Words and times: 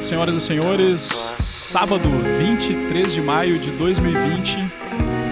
Noite, 0.00 0.06
senhoras 0.06 0.34
e 0.34 0.40
senhores. 0.40 1.34
Sábado, 1.40 2.08
23 2.38 3.12
de 3.12 3.20
maio 3.20 3.58
de 3.58 3.70
2020. 3.72 4.56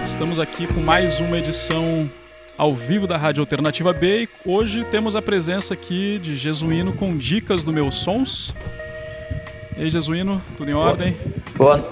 Estamos 0.05 0.37
aqui 0.37 0.67
com 0.67 0.79
mais 0.79 1.19
uma 1.19 1.39
edição 1.39 2.07
ao 2.55 2.75
vivo 2.75 3.07
da 3.07 3.17
Rádio 3.17 3.41
Alternativa 3.41 3.91
B 3.91 4.23
e 4.23 4.29
hoje 4.45 4.85
temos 4.91 5.15
a 5.15 5.21
presença 5.23 5.73
aqui 5.73 6.19
de 6.19 6.35
Jesuíno 6.35 6.93
com 6.93 7.17
dicas 7.17 7.63
do 7.63 7.73
meus 7.73 7.95
sons. 7.95 8.53
E 9.75 9.83
aí, 9.83 9.89
Jesuíno, 9.89 10.39
tudo 10.55 10.69
em 10.69 10.75
ordem? 10.75 11.17
Boa, 11.55 11.89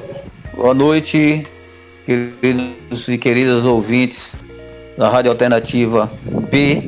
boa 0.53 0.73
noite, 0.73 1.43
queridos 2.05 3.07
e 3.07 3.17
queridas 3.17 3.65
ouvintes 3.65 4.33
da 4.95 5.09
Rádio 5.09 5.31
Alternativa 5.31 6.11
B, 6.51 6.83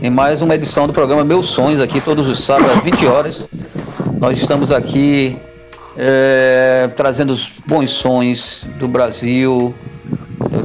em 0.00 0.10
mais 0.10 0.40
uma 0.40 0.54
edição 0.54 0.86
do 0.86 0.92
programa 0.92 1.24
Meus 1.24 1.46
Sonhos, 1.46 1.82
aqui 1.82 2.00
todos 2.00 2.28
os 2.28 2.44
sábados 2.44 2.76
às 2.76 2.84
20 2.84 3.06
horas. 3.06 3.48
Nós 4.22 4.38
estamos 4.38 4.70
aqui 4.70 5.36
é, 5.96 6.88
trazendo 6.96 7.32
os 7.32 7.54
bons 7.66 7.90
sons 7.90 8.64
do 8.78 8.86
Brasil, 8.86 9.74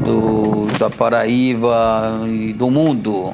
do, 0.06 0.68
da 0.78 0.92
Paraíba 0.92 2.22
e 2.28 2.54
do 2.54 2.70
mundo. 2.70 3.34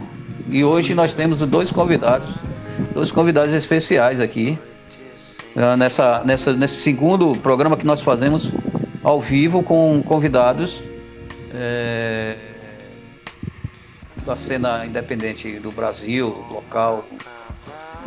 E 0.49 0.63
hoje 0.63 0.95
nós 0.95 1.13
temos 1.13 1.39
dois 1.39 1.71
convidados, 1.71 2.29
dois 2.93 3.11
convidados 3.11 3.53
especiais 3.53 4.21
aqui, 4.21 4.57
é, 5.57 5.75
nessa, 5.75 6.23
nessa, 6.23 6.53
nesse 6.53 6.75
segundo 6.75 7.33
programa 7.39 7.75
que 7.75 7.85
nós 7.85 7.99
fazemos 7.99 8.49
ao 9.03 9.19
vivo 9.19 9.61
com 9.61 10.01
convidados 10.05 10.81
é, 11.53 12.37
da 14.25 14.37
cena 14.37 14.85
independente 14.85 15.59
do 15.59 15.69
Brasil, 15.69 16.45
local. 16.49 17.03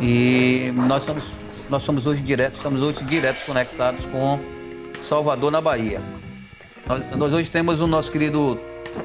E 0.01 0.73
nós 0.75 1.03
somos 1.03 1.23
nós 1.69 1.83
somos 1.83 2.05
hoje 2.05 2.21
diretos, 2.21 2.57
estamos 2.57 2.81
hoje 2.81 3.03
diretos 3.03 3.43
conectados 3.43 4.05
com 4.05 4.39
Salvador, 5.01 5.51
na 5.51 5.61
Bahia. 5.61 6.01
Nós, 6.87 7.17
nós, 7.17 7.33
hoje 7.33 7.49
temos 7.49 7.81
o 7.81 7.87
nosso 7.87 8.11
querido 8.11 8.59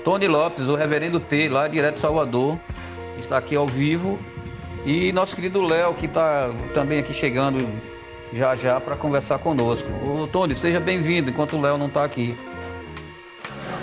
Tony 0.05 0.29
Lopes, 0.29 0.69
o 0.69 0.75
reverendo 0.75 1.19
T, 1.19 1.49
lá 1.49 1.67
direto 1.67 1.95
de 1.95 2.01
Salvador, 2.01 2.59
está 3.19 3.39
aqui 3.39 3.57
ao 3.57 3.67
vivo. 3.67 4.19
E 4.85 5.13
nosso 5.13 5.35
querido 5.37 5.63
Léo, 5.63 5.95
que 5.95 6.07
está 6.07 6.51
também 6.75 6.99
aqui 6.99 7.15
chegando 7.15 7.69
já 8.33 8.57
já 8.57 8.81
para 8.81 8.97
conversar 8.97 9.39
conosco. 9.39 9.89
O 10.05 10.27
Tony, 10.27 10.55
seja 10.55 10.81
bem-vindo, 10.81 11.31
enquanto 11.31 11.57
o 11.57 11.61
Léo 11.61 11.77
não 11.77 11.87
está 11.87 12.05
aqui. 12.05 12.37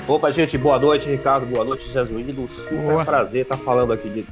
Opa, 0.07 0.31
gente, 0.31 0.57
boa 0.57 0.79
noite, 0.79 1.07
Ricardo, 1.07 1.45
boa 1.45 1.63
noite, 1.63 1.87
Jesuíno. 1.91 2.47
Super 2.49 2.81
boa. 2.81 3.05
prazer 3.05 3.43
estar 3.43 3.57
falando 3.57 3.93
aqui 3.93 4.09
de 4.09 4.25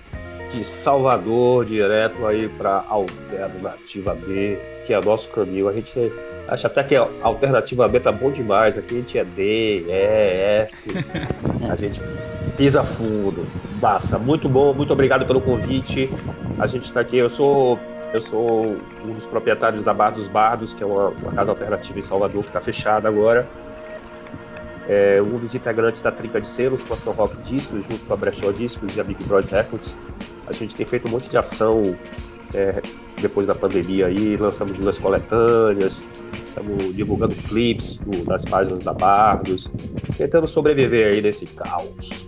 de 0.52 0.64
Salvador 0.66 1.66
direto 1.66 2.26
aí 2.26 2.48
para 2.48 2.84
Alternativa 2.90 4.14
B, 4.16 4.58
que 4.86 4.94
é 4.94 5.00
o 5.00 5.04
nosso 5.04 5.30
caminho. 5.30 5.68
A 5.68 5.76
gente 5.76 6.12
acha 6.48 6.68
até 6.68 6.84
que 6.84 6.96
a 6.96 7.08
Alternativa 7.22 7.88
B 7.88 8.00
tá 8.00 8.12
bom 8.12 8.32
demais. 8.32 8.78
Aqui 8.78 8.96
a 8.96 8.98
gente 8.98 9.18
é 9.18 9.24
D, 9.24 9.86
E, 9.88 9.92
F. 9.92 10.76
A 11.70 11.76
gente 11.76 12.02
pisa 12.56 12.84
fundo. 12.84 13.46
Massa, 13.82 14.18
muito 14.18 14.48
bom, 14.50 14.74
muito 14.74 14.92
obrigado 14.94 15.26
pelo 15.26 15.42
convite. 15.42 16.10
A 16.58 16.66
gente 16.66 16.86
está 16.86 17.02
aqui, 17.02 17.18
eu 17.18 17.30
sou 17.30 17.80
eu 18.14 18.22
sou 18.22 18.78
um 19.06 19.14
dos 19.14 19.26
proprietários 19.26 19.84
da 19.84 19.94
Bar 19.94 20.12
dos 20.12 20.30
Bardos, 20.30 20.74
que 20.74 20.82
é 20.82 20.86
uma, 20.86 21.10
uma 21.10 21.32
casa 21.34 21.52
alternativa 21.52 22.00
em 22.00 22.02
Salvador 22.02 22.42
que 22.42 22.50
está 22.50 22.62
fechada 22.62 23.08
agora. 23.08 23.46
É 24.88 25.22
um 25.22 25.38
dos 25.38 25.54
integrantes 25.54 26.02
da 26.02 26.12
Trinca 26.12 26.40
de 26.40 26.48
Selos, 26.48 26.84
com 26.86 26.94
a 26.94 26.98
São 26.98 27.12
Rock 27.12 27.36
Discos, 27.44 27.86
junto 27.90 28.06
com 28.06 28.14
a 28.14 28.18
Brechó 28.18 28.52
Discos 28.52 28.96
e 28.96 29.02
a 29.02 29.04
Big 29.04 29.22
Bros 29.26 29.50
Records. 29.50 29.98
A 30.48 30.54
gente 30.54 30.76
tem 30.76 30.86
feito 30.86 31.08
um 31.08 31.12
monte 31.12 31.30
de 31.30 31.38
ação 31.38 31.96
é, 32.54 32.82
depois 33.22 33.48
da 33.48 33.56
pandemia 33.56 34.08
aí, 34.08 34.38
lançamos 34.38 34.78
duas 34.78 34.98
coletâneas, 34.98 36.08
estamos 36.48 36.96
divulgando 36.96 37.36
clips 37.36 38.00
das 38.26 38.46
páginas 38.46 38.84
da 38.84 38.94
Bardos, 38.94 39.70
tentando 40.18 40.48
sobreviver 40.48 41.14
aí 41.14 41.22
nesse 41.22 41.46
caos. 41.46 42.28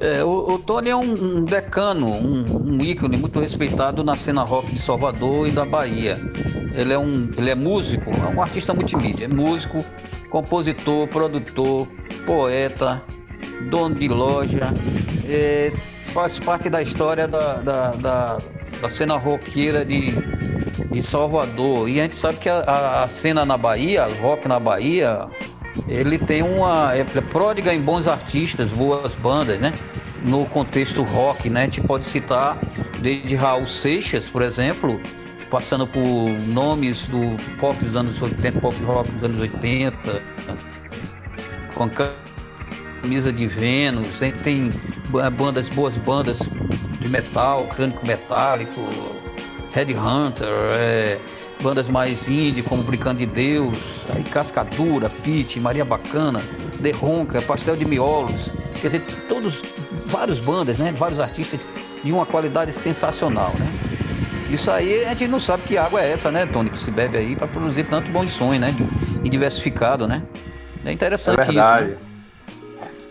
É, 0.00 0.22
o, 0.22 0.54
o, 0.54 0.58
Tony 0.60 0.90
é 0.90 0.96
um, 0.96 1.38
um 1.38 1.44
decano, 1.44 2.06
um, 2.06 2.74
um, 2.74 2.80
ícone 2.80 3.16
muito 3.16 3.40
respeitado 3.40 4.04
na 4.04 4.14
cena 4.14 4.44
rock 4.44 4.72
de 4.72 4.80
Salvador 4.80 5.48
e 5.48 5.50
da 5.50 5.64
Bahia. 5.64 6.20
Ele 6.72 6.92
é, 6.92 6.98
um, 6.98 7.28
ele 7.36 7.50
é 7.50 7.54
músico, 7.56 8.08
é 8.10 8.36
um 8.36 8.40
artista 8.40 8.72
multimídia, 8.72 9.24
é 9.24 9.28
músico, 9.28 9.84
compositor, 10.30 11.08
produtor, 11.08 11.88
poeta, 12.24 13.02
dono 13.70 13.96
de 13.96 14.06
loja, 14.06 14.72
é, 15.28 15.72
faz 16.08 16.38
parte 16.38 16.68
da 16.68 16.82
história 16.82 17.28
da, 17.28 17.54
da, 17.54 17.90
da, 17.92 18.38
da 18.80 18.88
cena 18.88 19.16
roqueira 19.16 19.84
de, 19.84 20.12
de 20.90 21.02
Salvador. 21.02 21.88
E 21.88 22.00
a 22.00 22.04
gente 22.04 22.16
sabe 22.16 22.38
que 22.38 22.48
a, 22.48 23.04
a 23.04 23.08
cena 23.08 23.44
na 23.44 23.56
Bahia, 23.56 24.06
rock 24.20 24.48
na 24.48 24.58
Bahia, 24.58 25.28
ele 25.86 26.18
tem 26.18 26.42
uma. 26.42 26.94
É, 26.94 27.00
é 27.00 27.20
pródiga 27.20 27.72
em 27.72 27.80
bons 27.80 28.08
artistas, 28.08 28.70
boas 28.72 29.14
bandas, 29.14 29.58
né? 29.60 29.72
No 30.24 30.46
contexto 30.46 31.02
rock, 31.02 31.48
né? 31.48 31.62
A 31.62 31.64
gente 31.64 31.80
pode 31.80 32.06
citar 32.06 32.58
desde 33.00 33.36
Raul 33.36 33.66
Seixas, 33.66 34.28
por 34.28 34.42
exemplo, 34.42 35.00
passando 35.50 35.86
por 35.86 36.02
nomes 36.48 37.06
do 37.06 37.36
pop 37.58 37.76
dos 37.84 37.94
anos 37.94 38.20
80, 38.20 38.60
pop 38.60 38.76
rock 38.84 39.10
dos 39.12 39.24
anos 39.24 39.40
80, 39.40 40.22
com 41.74 41.88
Camisa 43.02 43.32
de 43.32 43.46
Vênus, 43.46 44.20
a 44.20 44.26
gente 44.26 44.38
tem 44.40 44.72
bandas, 45.36 45.68
boas 45.68 45.96
bandas 45.96 46.38
de 47.00 47.08
metal, 47.08 47.64
crânico 47.66 48.06
metálico, 48.06 48.80
Headhunter, 49.72 50.48
é, 50.74 51.18
bandas 51.62 51.88
mais 51.88 52.26
indie 52.28 52.62
como 52.62 52.82
Brincando 52.82 53.18
de 53.18 53.26
Deus, 53.26 54.04
aí 54.14 54.22
Cascadura, 54.24 55.08
Pete, 55.08 55.60
Maria 55.60 55.84
Bacana, 55.84 56.40
The 56.82 56.90
Ronca, 56.90 57.40
Pastel 57.42 57.76
de 57.76 57.84
Miolos, 57.84 58.50
quer 58.80 58.88
dizer, 58.88 59.00
todos, 59.28 59.62
várias 60.06 60.40
bandas, 60.40 60.78
né? 60.78 60.92
Vários 60.96 61.20
artistas 61.20 61.60
de 62.02 62.12
uma 62.12 62.26
qualidade 62.26 62.72
sensacional, 62.72 63.52
né? 63.58 63.72
Isso 64.50 64.70
aí 64.70 65.04
a 65.04 65.10
gente 65.10 65.28
não 65.28 65.38
sabe 65.40 65.62
que 65.64 65.76
água 65.76 66.02
é 66.02 66.10
essa, 66.10 66.32
né, 66.32 66.46
Tony, 66.46 66.70
que 66.70 66.78
se 66.78 66.90
bebe 66.90 67.18
aí 67.18 67.36
para 67.36 67.46
produzir 67.46 67.84
tanto 67.84 68.10
bons 68.10 68.32
sonhos, 68.32 68.60
né? 68.60 68.74
E 69.22 69.28
diversificado, 69.28 70.06
né? 70.06 70.22
É 70.84 70.92
interessante 70.92 71.40
é 71.40 71.44
verdade. 71.44 71.90
isso. 71.90 72.00
Né? 72.00 72.07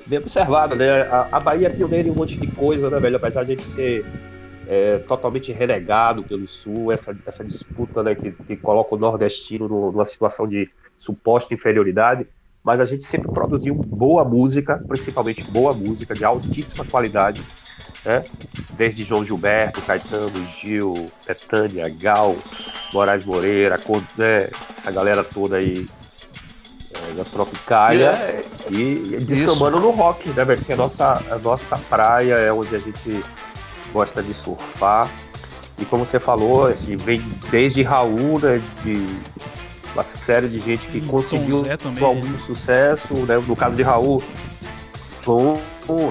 Bem 0.08 0.20
observado, 0.20 0.76
né? 0.76 1.02
A, 1.04 1.28
a 1.34 1.40
Bahia 1.40 1.68
é 1.68 1.70
pioneira 1.70 2.08
em 2.08 2.12
um 2.12 2.16
monte 2.16 2.38
de 2.38 2.48
coisa, 2.48 2.90
né, 2.90 3.00
velho? 3.00 3.18
Apesar 3.18 3.44
de 3.44 3.52
a 3.52 3.56
gente 3.56 3.68
ser 3.68 4.06
é, 4.68 4.98
totalmente 5.00 5.52
relegado 5.52 6.24
pelo 6.24 6.48
Sul, 6.48 6.92
essa, 6.92 7.16
essa 7.26 7.44
disputa 7.44 8.04
né, 8.04 8.16
que, 8.16 8.32
que 8.32 8.58
coloca 8.58 8.96
o 8.96 8.98
nordestino 8.98 9.68
numa 9.68 10.06
situação 10.06 10.48
de 10.48 10.70
suposta 10.98 11.54
inferioridade, 11.54 12.28
mas 12.64 12.80
a 12.80 12.86
gente 12.86 13.06
sempre 13.06 13.32
produziu 13.32 13.76
boa 13.76 14.26
música, 14.26 14.84
principalmente 14.88 15.44
boa 15.52 15.74
música 15.74 16.14
de 16.14 16.26
altíssima 16.26 16.84
qualidade, 16.84 17.42
né? 18.04 18.26
Desde 18.76 19.04
João 19.04 19.24
Gilberto, 19.24 19.82
Caetano, 19.82 20.46
Gil, 20.60 21.10
Betânia, 21.26 21.88
Gal, 21.90 22.36
Moraes 22.94 23.24
Moreira, 23.24 23.80
né? 24.18 24.50
essa 24.78 24.92
galera 24.92 25.24
toda 25.24 25.58
aí 25.58 25.88
da 27.16 27.24
Tropicália 27.24 28.10
é, 28.12 28.46
e, 28.70 29.16
e 29.16 29.18
descambando 29.20 29.80
no 29.80 29.92
rock, 29.92 30.30
né, 30.30 30.44
velho? 30.44 30.60
Porque 30.60 30.74
a 30.74 30.78
nossa, 30.78 31.24
a 31.32 31.38
nossa 31.38 31.78
praia 31.78 32.34
é 32.34 32.52
onde 32.52 32.76
a 32.76 32.80
gente 32.80 33.24
gosta 33.94 34.22
de 34.22 34.34
surfar. 34.34 35.10
E 35.80 35.86
como 35.86 36.06
você 36.06 36.20
falou, 36.20 36.68
assim, 36.68 36.98
vem 36.98 37.22
desde 37.52 37.84
Raul, 37.84 38.40
né, 38.40 38.62
de 38.84 39.20
uma 39.94 40.04
série 40.04 40.48
de 40.48 40.60
gente 40.60 40.88
que 40.88 41.02
conseguiu 41.08 41.64
algum 42.02 42.38
sucesso, 42.38 43.14
né? 43.26 43.38
No 43.48 43.56
caso 43.56 43.76
de 43.76 43.84
Raul, 43.84 44.22
Tom, 45.24 45.54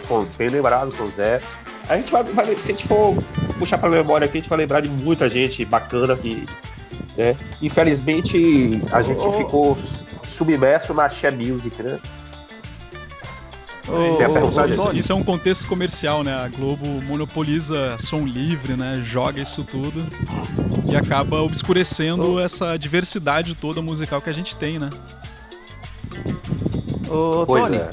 Tom 0.08 0.26
bem 0.36 0.48
lembrado, 0.48 0.92
Tom 0.96 1.06
Zé. 1.06 1.40
A 1.88 1.96
gente 1.96 2.10
vai, 2.10 2.24
vai, 2.24 2.46
se 2.56 2.72
a 2.72 2.74
gente 2.74 2.86
for 2.86 3.14
puxar 3.58 3.78
pra 3.78 3.88
memória 3.88 4.24
aqui, 4.24 4.38
a 4.38 4.40
gente 4.40 4.50
vai 4.50 4.58
lembrar 4.58 4.80
de 4.80 4.88
muita 4.88 5.28
gente 5.28 5.64
bacana 5.64 6.16
que, 6.16 6.44
né? 7.16 7.36
Infelizmente, 7.62 8.82
a 8.92 9.00
gente 9.00 9.20
oh, 9.20 9.32
ficou 9.32 9.78
submerso 10.22 10.92
na 10.92 11.08
Share 11.08 11.34
Music, 11.34 11.82
né? 11.82 11.98
Oh, 13.88 14.72
isso, 14.72 14.96
isso, 14.96 15.12
é 15.12 15.14
um 15.14 15.22
contexto 15.22 15.64
comercial, 15.68 16.24
né? 16.24 16.34
A 16.34 16.48
Globo 16.48 16.84
monopoliza 17.04 17.96
som 18.00 18.26
livre, 18.26 18.76
né? 18.76 19.00
Joga 19.04 19.40
isso 19.40 19.62
tudo 19.62 20.04
e 20.90 20.96
acaba 20.96 21.40
obscurecendo 21.40 22.34
oh. 22.34 22.40
essa 22.40 22.76
diversidade 22.76 23.54
toda 23.54 23.80
musical 23.80 24.20
que 24.20 24.28
a 24.28 24.32
gente 24.32 24.56
tem, 24.56 24.78
né? 24.80 24.90
Ô, 27.08 27.46
Tony, 27.46 27.76
é. 27.76 27.90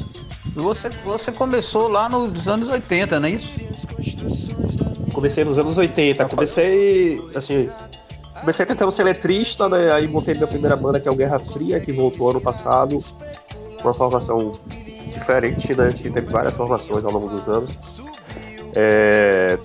você, 0.56 0.90
você 1.06 1.31
começou 1.31 1.88
lá 1.88 2.10
nos 2.10 2.48
anos 2.48 2.68
80, 2.70 3.20
não 3.20 3.28
é 3.28 3.31
isso? 3.31 3.54
Comecei 5.14 5.44
nos 5.44 5.60
anos 5.60 5.78
80. 5.78 6.25
Comecei, 6.25 7.22
assim, 7.36 7.70
comecei 8.44 8.66
tentando 8.66 8.92
ser 8.92 9.04
letrista, 9.04 9.69
né? 9.69 9.92
Aí 9.94 10.06
montei 10.06 10.34
minha 10.34 10.48
primeira 10.48 10.75
banda, 10.75 11.00
que 11.00 11.07
é 11.07 11.12
o 11.12 11.16
Guerra 11.16 11.40
Fria, 11.40 11.80
que 11.80 11.94
voltou 11.94 12.30
ano 12.30 12.42
passado. 12.42 12.98
Uma 13.81 13.94
formação 13.94 14.51
diferente, 15.13 15.74
né? 15.75 15.86
A 15.86 15.90
gente 15.90 16.12
teve 16.12 16.30
várias 16.30 16.54
formações 16.54 17.06
ao 17.06 17.12
longo 17.12 17.30
dos 17.30 17.48
anos. 17.48 18.01
É... 18.75 19.57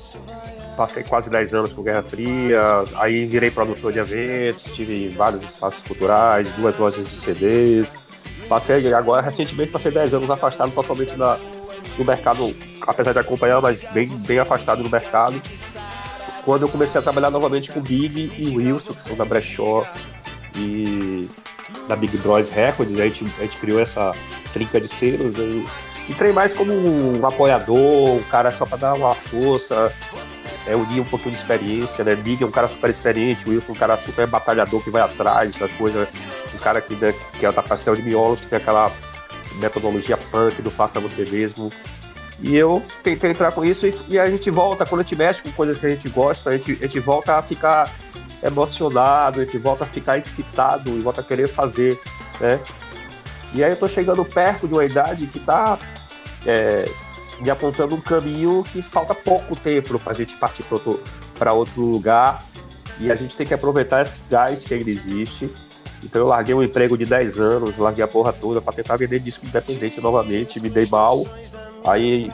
passei 0.76 1.02
quase 1.02 1.28
10 1.28 1.54
anos 1.54 1.72
com 1.72 1.82
Guerra 1.82 2.02
Fria, 2.02 2.60
aí 2.96 3.26
virei 3.26 3.50
produtor 3.50 3.92
de 3.92 3.98
eventos, 3.98 4.64
tive 4.74 5.08
vários 5.08 5.42
espaços 5.42 5.82
culturais, 5.82 6.48
duas 6.56 6.78
lojas 6.78 7.08
de 7.08 7.16
CDs. 7.16 7.96
Passei 8.48 8.92
agora, 8.94 9.20
recentemente, 9.20 9.72
passei 9.72 9.90
10 9.90 10.14
anos 10.14 10.30
afastado 10.30 10.70
totalmente 10.70 11.16
da, 11.16 11.38
do 11.96 12.04
mercado, 12.04 12.54
apesar 12.86 13.12
de 13.12 13.18
acompanhar, 13.18 13.60
mas 13.60 13.82
bem, 13.92 14.08
bem 14.20 14.38
afastado 14.38 14.82
do 14.82 14.88
mercado. 14.88 15.40
Quando 16.48 16.62
eu 16.62 16.68
comecei 16.70 16.98
a 16.98 17.02
trabalhar 17.02 17.28
novamente 17.28 17.70
com 17.70 17.78
Big 17.78 18.32
e 18.38 18.56
Wilson, 18.56 18.94
que 18.94 19.00
são 19.00 19.14
da 19.14 19.24
Brechó 19.26 19.86
e 20.56 21.28
da 21.86 21.94
Big 21.94 22.16
Bros 22.16 22.48
Records, 22.48 22.98
a 22.98 23.06
gente, 23.06 23.30
a 23.36 23.42
gente 23.42 23.58
criou 23.58 23.78
essa 23.78 24.12
trinca 24.54 24.80
de 24.80 24.88
selos. 24.88 25.36
Né? 25.36 25.66
Entrei 26.08 26.32
mais 26.32 26.54
como 26.54 26.72
um 26.72 27.26
apoiador, 27.26 28.14
um 28.16 28.22
cara 28.30 28.50
só 28.50 28.64
para 28.64 28.78
dar 28.78 28.94
uma 28.94 29.14
força, 29.14 29.92
é, 30.66 30.74
unir 30.74 31.02
um 31.02 31.04
pouquinho 31.04 31.32
de 31.32 31.36
experiência, 31.36 32.02
né? 32.02 32.16
Big 32.16 32.42
é 32.42 32.46
um 32.46 32.50
cara 32.50 32.66
super 32.66 32.88
experiente, 32.88 33.46
o 33.46 33.50
Wilson 33.50 33.72
é 33.72 33.72
um 33.72 33.78
cara 33.78 33.98
super 33.98 34.26
batalhador 34.26 34.82
que 34.82 34.88
vai 34.88 35.02
atrás 35.02 35.54
da 35.54 35.68
coisa, 35.68 36.08
um 36.54 36.58
cara 36.60 36.80
que, 36.80 36.96
né, 36.96 37.12
que 37.38 37.44
é 37.44 37.52
da 37.52 37.62
pastel 37.62 37.94
de 37.94 38.00
miolos, 38.00 38.40
que 38.40 38.48
tem 38.48 38.56
aquela 38.56 38.90
metodologia 39.56 40.16
punk 40.16 40.62
do 40.62 40.70
faça 40.70 40.98
você 40.98 41.26
mesmo. 41.26 41.70
E 42.40 42.56
eu 42.56 42.82
tentei 43.02 43.30
entrar 43.30 43.50
com 43.52 43.64
isso 43.64 43.86
e, 43.86 43.94
e, 44.08 44.18
a 44.18 44.30
gente 44.30 44.48
volta, 44.50 44.86
quando 44.86 45.00
a 45.00 45.04
gente 45.04 45.16
mexe 45.16 45.42
com 45.42 45.50
coisas 45.52 45.76
que 45.76 45.86
a 45.86 45.88
gente 45.88 46.08
gosta, 46.08 46.50
a 46.50 46.56
gente, 46.56 46.72
a 46.72 46.86
gente 46.86 47.00
volta 47.00 47.36
a 47.36 47.42
ficar 47.42 47.92
emocionado, 48.42 49.40
a 49.40 49.44
gente 49.44 49.58
volta 49.58 49.84
a 49.84 49.86
ficar 49.86 50.16
excitado 50.16 50.90
e 50.90 51.00
volta 51.00 51.20
a 51.20 51.24
querer 51.24 51.48
fazer, 51.48 52.00
né? 52.40 52.60
E 53.52 53.64
aí 53.64 53.70
eu 53.72 53.76
tô 53.76 53.88
chegando 53.88 54.24
perto 54.24 54.68
de 54.68 54.74
uma 54.74 54.84
idade 54.84 55.26
que 55.26 55.40
tá 55.40 55.78
é, 56.46 56.84
me 57.40 57.50
apontando 57.50 57.96
um 57.96 58.00
caminho 58.00 58.62
que 58.62 58.82
falta 58.82 59.14
pouco 59.14 59.56
tempo 59.56 59.98
para 59.98 60.12
a 60.12 60.14
gente 60.14 60.36
partir 60.36 60.62
para 60.64 60.74
outro, 60.76 61.00
outro 61.54 61.82
lugar 61.82 62.44
e 63.00 63.10
a 63.10 63.14
gente 63.14 63.36
tem 63.36 63.46
que 63.46 63.54
aproveitar 63.54 64.02
esse 64.02 64.20
gás 64.28 64.64
que 64.64 64.74
ainda 64.74 64.90
existe. 64.90 65.50
Então 66.02 66.22
eu 66.22 66.28
larguei 66.28 66.54
um 66.54 66.62
emprego 66.62 66.96
de 66.96 67.04
10 67.04 67.38
anos, 67.38 67.76
larguei 67.76 68.04
a 68.04 68.08
porra 68.08 68.32
toda 68.32 68.60
para 68.60 68.72
tentar 68.72 68.96
vender 68.96 69.18
disco 69.20 69.44
independente 69.44 70.00
novamente, 70.00 70.60
me 70.60 70.70
dei 70.70 70.86
mal. 70.86 71.24
Aí 71.86 72.30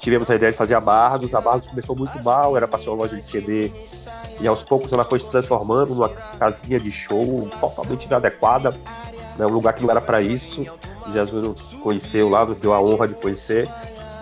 tivemos 0.00 0.30
a 0.30 0.34
ideia 0.34 0.52
de 0.52 0.58
fazer 0.58 0.74
a 0.74 0.80
Bardos, 0.80 1.34
a 1.34 1.40
Bardos 1.40 1.68
começou 1.68 1.96
muito 1.96 2.22
mal, 2.22 2.56
era 2.56 2.66
para 2.66 2.78
ser 2.78 2.90
uma 2.90 3.02
loja 3.02 3.16
de 3.16 3.22
CD 3.22 3.70
e 4.40 4.46
aos 4.46 4.62
poucos 4.62 4.92
ela 4.92 5.04
foi 5.04 5.18
se 5.18 5.30
transformando 5.30 5.94
numa 5.94 6.08
casinha 6.08 6.78
de 6.78 6.90
show 6.90 7.48
totalmente 7.60 8.04
inadequada, 8.04 8.70
né, 9.38 9.46
um 9.46 9.50
lugar 9.50 9.72
que 9.72 9.82
não 9.82 9.90
era 9.90 10.00
para 10.00 10.20
isso. 10.20 10.64
Jesus 11.12 11.46
nos 11.46 11.72
conheceu 11.74 12.28
lá, 12.28 12.44
nos 12.44 12.58
deu 12.58 12.74
a 12.74 12.80
honra 12.80 13.08
de 13.08 13.14
conhecer. 13.14 13.68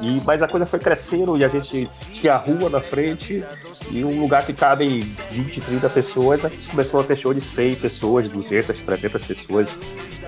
E, 0.04 0.20
mas 0.22 0.42
a 0.42 0.46
coisa 0.46 0.66
foi 0.66 0.78
crescendo 0.78 1.34
e 1.34 1.42
a 1.42 1.48
gente 1.48 1.88
tinha 2.12 2.34
a 2.34 2.36
rua 2.36 2.68
na 2.68 2.78
frente 2.78 3.42
e 3.90 4.04
um 4.04 4.20
lugar 4.20 4.44
que 4.44 4.52
cabem 4.52 5.00
20, 5.30 5.62
30 5.62 5.88
pessoas, 5.88 6.42
começou 6.70 7.00
a 7.00 7.04
ter 7.04 7.16
show 7.16 7.32
de 7.32 7.40
100 7.40 7.76
pessoas, 7.76 8.28
200, 8.28 8.82
300 8.82 9.24
pessoas, 9.24 9.78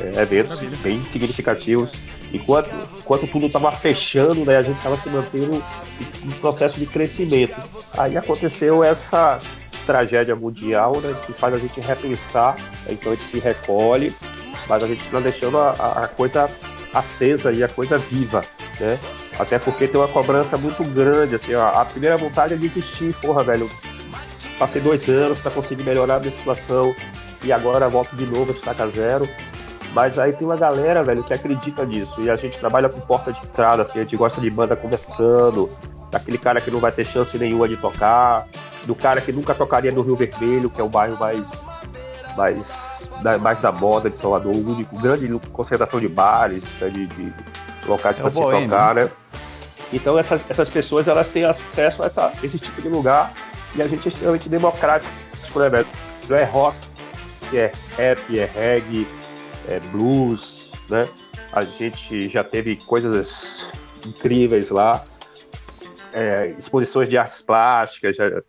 é, 0.00 0.22
eventos 0.22 0.58
bem 0.78 1.02
significativos. 1.02 1.92
Enquanto, 2.32 2.70
enquanto 2.98 3.26
tudo 3.26 3.46
estava 3.46 3.70
fechando, 3.70 4.46
né, 4.46 4.56
a 4.56 4.62
gente 4.62 4.78
estava 4.78 4.96
se 4.96 5.10
mantendo 5.10 5.62
em 6.24 6.30
processo 6.40 6.80
de 6.80 6.86
crescimento. 6.86 7.54
Aí 7.98 8.16
aconteceu 8.16 8.82
essa 8.82 9.38
tragédia 9.84 10.34
mundial 10.34 11.02
né, 11.02 11.14
que 11.26 11.34
faz 11.34 11.52
a 11.52 11.58
gente 11.58 11.80
repensar, 11.80 12.56
então 12.88 13.12
a 13.12 13.14
gente 13.14 13.26
se 13.26 13.38
recolhe, 13.38 14.14
mas 14.66 14.82
a 14.82 14.86
gente 14.86 15.02
está 15.02 15.20
deixando 15.20 15.58
a, 15.58 15.70
a 16.04 16.08
coisa 16.08 16.50
acesa 16.94 17.52
e 17.52 17.62
a 17.62 17.68
coisa 17.68 17.98
viva, 17.98 18.42
né? 18.80 18.98
Até 19.38 19.58
porque 19.58 19.86
tem 19.86 20.00
uma 20.00 20.08
cobrança 20.08 20.56
muito 20.56 20.82
grande, 20.84 21.34
assim, 21.34 21.54
ó, 21.54 21.68
a 21.68 21.84
primeira 21.84 22.16
vontade 22.16 22.54
é 22.54 22.56
desistir, 22.56 23.14
porra, 23.20 23.44
velho. 23.44 23.70
Passei 24.58 24.80
dois 24.80 25.06
anos 25.08 25.38
para 25.38 25.50
conseguir 25.50 25.84
melhorar 25.84 26.16
a 26.16 26.20
minha 26.20 26.32
situação 26.32 26.94
e 27.44 27.52
agora 27.52 27.88
volto 27.88 28.16
de 28.16 28.24
novo 28.24 28.52
a 28.52 28.54
estaca 28.54 28.88
zero. 28.88 29.28
Mas 29.92 30.18
aí 30.18 30.32
tem 30.32 30.46
uma 30.46 30.56
galera, 30.56 31.04
velho, 31.04 31.22
que 31.22 31.32
acredita 31.32 31.84
nisso. 31.84 32.20
E 32.22 32.30
a 32.30 32.36
gente 32.36 32.58
trabalha 32.58 32.88
com 32.88 33.00
porta 33.00 33.32
de 33.32 33.42
entrada, 33.44 33.82
assim, 33.82 33.98
a 33.98 34.02
gente 34.02 34.16
gosta 34.16 34.40
de 34.40 34.50
banda 34.50 34.74
conversando, 34.74 35.70
daquele 36.10 36.38
cara 36.38 36.60
que 36.60 36.70
não 36.70 36.80
vai 36.80 36.92
ter 36.92 37.04
chance 37.04 37.36
nenhuma 37.38 37.68
de 37.68 37.76
tocar, 37.76 38.46
do 38.84 38.94
cara 38.94 39.20
que 39.20 39.32
nunca 39.32 39.54
tocaria 39.54 39.92
no 39.92 40.02
Rio 40.02 40.16
Vermelho, 40.16 40.70
que 40.70 40.80
é 40.80 40.84
o 40.84 40.88
bairro 40.88 41.18
mais, 41.18 41.62
mais, 42.36 43.10
mais 43.40 43.60
da 43.60 43.72
moda 43.72 44.08
de 44.08 44.16
Salvador, 44.16 44.54
o 44.54 44.70
único 44.70 44.96
grande 44.98 45.28
concentração 45.52 46.00
de 46.00 46.08
bares, 46.08 46.64
né, 46.80 46.88
de, 46.88 47.06
de 47.06 47.34
locais 47.86 48.18
é 48.18 48.22
para 48.22 48.30
se 48.30 48.40
tocar, 48.40 48.94
né? 48.94 49.10
Então 49.92 50.18
essas, 50.18 50.48
essas 50.50 50.68
pessoas 50.68 51.06
elas 51.06 51.30
têm 51.30 51.44
acesso 51.44 52.02
a 52.02 52.06
essa, 52.06 52.32
esse 52.42 52.58
tipo 52.58 52.82
de 52.82 52.88
lugar 52.88 53.32
e 53.74 53.82
a 53.82 53.86
gente 53.86 54.06
é 54.06 54.08
extremamente 54.08 54.48
democrático, 54.48 55.10
né, 55.58 55.68
velho? 55.70 55.86
É 56.30 56.44
rock, 56.44 56.76
é 57.52 57.70
rap, 57.96 58.38
é 58.38 58.44
reggae, 58.44 59.06
é 59.68 59.78
blues, 59.90 60.72
né? 60.88 61.08
A 61.52 61.64
gente 61.64 62.28
já 62.28 62.42
teve 62.42 62.76
coisas 62.76 63.68
incríveis 64.04 64.70
lá, 64.70 65.04
é, 66.12 66.54
exposições 66.58 67.08
de 67.08 67.16
artes 67.16 67.42
plásticas. 67.42 68.16
Já... 68.16 68.42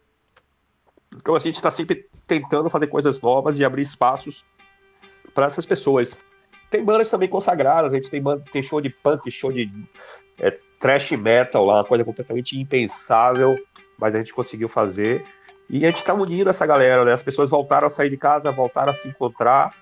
Então 1.16 1.36
a 1.36 1.40
gente 1.40 1.56
está 1.56 1.70
sempre 1.70 2.10
tentando 2.26 2.70
fazer 2.70 2.88
coisas 2.88 3.22
novas 3.22 3.60
e 3.60 3.66
abrir 3.66 3.82
espaços 3.82 4.44
para 5.34 5.46
essas 5.46 5.66
pessoas. 5.66 6.18
Tem 6.70 6.84
bandas 6.84 7.10
também 7.10 7.30
consagradas, 7.30 7.94
a 7.94 7.96
gente 7.96 8.10
tem, 8.10 8.22
banda, 8.22 8.44
tem 8.52 8.62
show 8.62 8.82
de 8.82 8.90
punk, 8.90 9.30
show 9.32 9.52
de 9.52 9.72
é, 10.40 10.58
trash 10.80 11.12
metal 11.12 11.66
lá, 11.66 11.76
uma 11.76 11.84
coisa 11.84 12.04
completamente 12.04 12.60
impensável, 12.60 13.58
mas 13.98 14.16
a 14.16 14.20
gente 14.20 14.34
conseguiu 14.34 14.68
fazer. 14.68 15.24
E 15.70 15.86
a 15.86 15.90
gente 15.90 15.98
está 15.98 16.14
unindo 16.14 16.50
essa 16.50 16.66
galera, 16.66 17.04
né? 17.04 17.14
As 17.14 17.24
pessoas 17.24 17.50
voltaram 17.50 17.88
a 17.88 17.90
sair 17.90 18.10
de 18.10 18.18
casa, 18.18 18.52
voltaram 18.52 18.92
a 18.92 18.94
se 18.94 19.08
encontrar. 19.08 19.74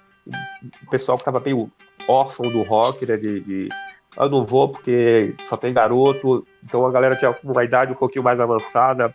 O 0.86 0.90
pessoal 0.90 1.18
que 1.18 1.22
estava 1.22 1.40
meio 1.40 1.72
órfão 2.08 2.50
do 2.50 2.64
rock, 2.64 3.06
né? 3.06 3.18
De, 3.18 3.40
de, 3.40 3.70
eu 4.18 4.30
não 4.30 4.46
vou 4.46 4.70
porque 4.70 5.36
só 5.48 5.56
tem 5.56 5.74
garoto. 5.74 6.46
Então 6.64 6.86
a 6.86 6.92
galera 6.92 7.16
tinha 7.16 7.36
uma 7.44 7.64
idade 7.64 7.92
um 7.92 7.96
pouquinho 7.96 8.24
mais 8.24 8.40
avançada 8.40 9.14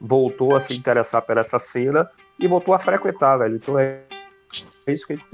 voltou 0.00 0.54
a 0.54 0.60
se 0.60 0.76
interessar 0.76 1.22
por 1.22 1.36
essa 1.36 1.58
cena 1.58 2.08
e 2.38 2.46
voltou 2.46 2.74
a 2.74 2.78
frequentar, 2.78 3.38
velho. 3.38 3.56
Então 3.56 3.78
é, 3.78 4.02
é 4.86 4.92
isso 4.92 5.06
que 5.06 5.14
a 5.14 5.16
gente 5.16 5.26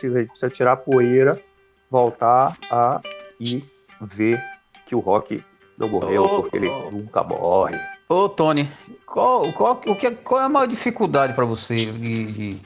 precisa. 0.00 0.18
A 0.18 0.20
gente 0.22 0.30
precisa 0.30 0.50
tirar 0.50 0.72
a 0.72 0.76
poeira, 0.76 1.38
voltar 1.90 2.56
a 2.70 3.00
ir 3.38 3.64
ver 4.00 4.42
que 4.86 4.94
o 4.94 5.00
Rock 5.00 5.42
não 5.76 5.88
morreu, 5.88 6.22
ô, 6.22 6.42
porque 6.42 6.56
ele 6.56 6.70
nunca 6.90 7.22
morre. 7.22 7.78
Ô, 8.08 8.28
Tony, 8.28 8.70
qual, 9.06 9.52
qual, 9.52 9.80
o 9.86 9.94
que, 9.94 10.10
qual 10.10 10.40
é 10.40 10.44
a 10.44 10.48
maior 10.48 10.66
dificuldade 10.66 11.32
para 11.34 11.44
você 11.44 11.76
de, 11.76 12.32
de, 12.32 12.60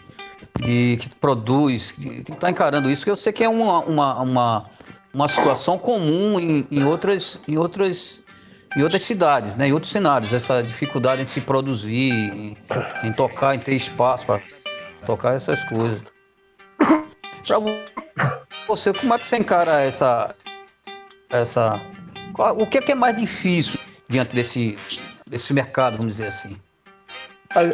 de, 0.60 0.96
que 0.96 1.08
produz, 1.20 1.92
que 1.92 2.24
está 2.28 2.50
encarando 2.50 2.90
isso? 2.90 3.04
Que 3.04 3.10
eu 3.10 3.16
sei 3.16 3.32
que 3.32 3.44
é 3.44 3.48
uma, 3.48 3.80
uma, 3.80 4.22
uma, 4.22 4.70
uma 5.12 5.28
situação 5.28 5.76
comum 5.78 6.40
em, 6.40 6.66
em, 6.70 6.84
outras, 6.84 7.38
em, 7.46 7.58
outras, 7.58 8.22
em 8.76 8.82
outras 8.82 9.02
cidades, 9.02 9.54
né? 9.54 9.68
em 9.68 9.72
outros 9.72 9.92
cenários, 9.92 10.32
essa 10.32 10.62
dificuldade 10.62 11.22
em 11.22 11.26
se 11.26 11.40
produzir, 11.40 12.10
em, 12.10 12.56
em 13.02 13.12
tocar, 13.12 13.54
em 13.54 13.58
ter 13.58 13.74
espaço 13.74 14.24
para 14.24 14.40
tocar 15.04 15.34
essas 15.34 15.62
coisas. 15.64 16.13
Para 17.46 17.58
você, 18.66 18.92
como 18.92 19.14
é 19.14 19.18
que 19.18 19.26
você 19.26 19.36
encara 19.36 19.82
essa, 19.82 20.34
essa. 21.30 21.80
O 22.58 22.66
que 22.66 22.78
é, 22.78 22.82
que 22.82 22.92
é 22.92 22.94
mais 22.94 23.16
difícil 23.16 23.78
diante 24.08 24.34
desse, 24.34 24.76
desse 25.28 25.52
mercado, 25.52 25.96
vamos 25.96 26.16
dizer 26.16 26.28
assim? 26.28 26.56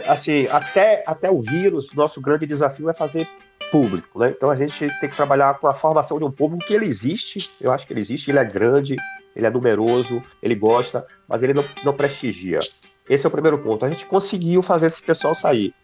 Assim, 0.08 0.46
até, 0.50 1.02
até 1.06 1.30
o 1.30 1.40
vírus, 1.40 1.94
nosso 1.94 2.20
grande 2.20 2.46
desafio 2.46 2.90
é 2.90 2.92
fazer 2.92 3.26
público, 3.70 4.18
né? 4.18 4.34
Então 4.36 4.50
a 4.50 4.56
gente 4.56 4.88
tem 5.00 5.08
que 5.08 5.16
trabalhar 5.16 5.58
com 5.58 5.68
a 5.68 5.74
formação 5.74 6.18
de 6.18 6.24
um 6.24 6.30
público 6.30 6.66
que 6.66 6.74
ele 6.74 6.84
existe, 6.84 7.50
eu 7.60 7.72
acho 7.72 7.86
que 7.86 7.92
ele 7.92 8.00
existe, 8.00 8.30
ele 8.30 8.38
é 8.38 8.44
grande, 8.44 8.96
ele 9.34 9.46
é 9.46 9.50
numeroso, 9.50 10.20
ele 10.42 10.54
gosta, 10.54 11.06
mas 11.26 11.42
ele 11.42 11.54
não, 11.54 11.64
não 11.84 11.94
prestigia. 11.94 12.58
Esse 13.08 13.26
é 13.26 13.28
o 13.28 13.30
primeiro 13.30 13.58
ponto. 13.58 13.84
A 13.84 13.88
gente 13.88 14.06
conseguiu 14.06 14.62
fazer 14.62 14.86
esse 14.86 15.02
pessoal 15.02 15.34
sair. 15.34 15.74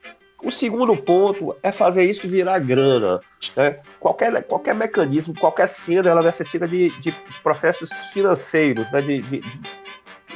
O 0.43 0.51
segundo 0.51 0.97
ponto 0.97 1.57
é 1.63 1.73
fazer 1.73 2.05
isso 2.05 2.29
virar 2.29 2.59
grana. 2.59 3.21
Né? 3.57 3.81
Qualquer, 3.99 4.43
qualquer 4.45 4.75
mecanismo, 4.75 5.35
qualquer 5.35 5.67
cena, 5.67 6.11
ela 6.11 6.23
necessita 6.23 6.69
de, 6.69 6.91
de, 7.01 7.11
de 7.11 7.41
processos 7.43 7.91
financeiros, 8.13 8.91
né? 8.91 9.01
de, 9.01 9.23
de, 9.23 9.41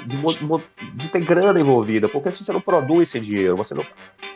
de, 0.06 1.08
ter 1.08 1.20
grana 1.20 1.60
envolvida, 1.60 2.08
porque 2.08 2.30
se 2.30 2.42
você 2.42 2.52
não 2.52 2.60
produz 2.60 3.08
esse 3.10 3.20
dinheiro, 3.20 3.56
você 3.56 3.74
não, 3.74 3.84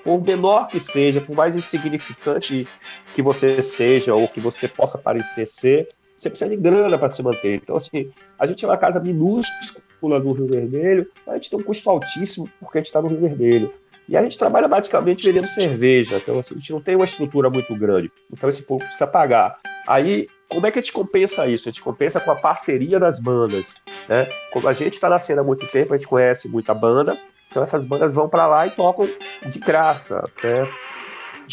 por 0.03 0.23
menor 0.23 0.69
que 0.69 0.79
seja, 0.79 1.21
por 1.21 1.35
mais 1.35 1.57
insignificante 1.57 2.69
que 3.15 3.23
você 3.23 3.63
seja 3.63 4.15
ou 4.15 4.29
que 4.29 4.41
você 4.41 4.69
possa 4.69 4.99
parecer 4.99 5.49
ser, 5.49 5.89
você 6.19 6.31
precisa 6.31 6.51
de 6.51 6.57
grana 6.57 6.99
para 6.99 7.09
se 7.09 7.23
manter. 7.23 7.57
Então, 7.57 7.77
assim, 7.77 8.11
a 8.39 8.47
gente 8.47 8.65
é 8.65 8.69
uma 8.69 8.77
casa 8.77 9.01
minúscula 9.01 10.19
no 10.19 10.33
Rio 10.33 10.47
Vermelho, 10.47 11.11
mas 11.27 11.35
a 11.35 11.37
gente 11.37 11.51
tem 11.51 11.59
um 11.59 11.63
custo 11.63 11.89
altíssimo 11.89 12.49
porque 12.61 12.79
a 12.79 12.81
gente 12.81 12.87
está 12.87 13.01
no 13.01 13.09
Rio 13.09 13.21
Vermelho. 13.21 13.73
E 14.09 14.17
a 14.17 14.23
gente 14.23 14.39
trabalha 14.39 14.69
basicamente 14.69 15.25
vendendo 15.25 15.47
cerveja, 15.49 16.17
então 16.17 16.39
assim, 16.39 16.55
a 16.55 16.59
gente 16.59 16.73
não 16.73 16.81
tem 16.81 16.95
uma 16.95 17.05
estrutura 17.05 17.49
muito 17.49 17.75
grande. 17.75 18.13
Então 18.31 18.49
esse 18.49 18.63
público 18.63 18.89
precisa 18.89 19.07
pagar. 19.07 19.59
Aí, 19.87 20.27
como 20.49 20.67
é 20.67 20.71
que 20.71 20.79
a 20.79 20.83
gente 20.83 20.93
compensa 20.93 21.47
isso? 21.47 21.69
A 21.69 21.73
gente 21.73 21.83
compensa 21.83 22.21
com 22.21 22.31
a 22.31 22.37
parceria 22.37 22.99
das 22.99 23.19
bandas. 23.19 23.75
Né? 24.09 24.27
Como 24.53 24.69
a 24.69 24.73
gente 24.73 24.95
está 24.95 25.09
na 25.09 25.19
cena 25.19 25.41
há 25.41 25.45
muito 25.45 25.67
tempo, 25.67 25.95
a 25.95 25.97
gente 25.97 26.09
conhece 26.09 26.49
muita 26.49 26.75
banda, 26.75 27.19
Então 27.51 27.63
essas 27.63 27.85
bandas 27.85 28.13
vão 28.13 28.29
para 28.29 28.47
lá 28.47 28.67
e 28.67 28.71
tocam 28.71 29.09
de 29.47 29.59
graça. 29.59 30.23
Né? 30.43 30.69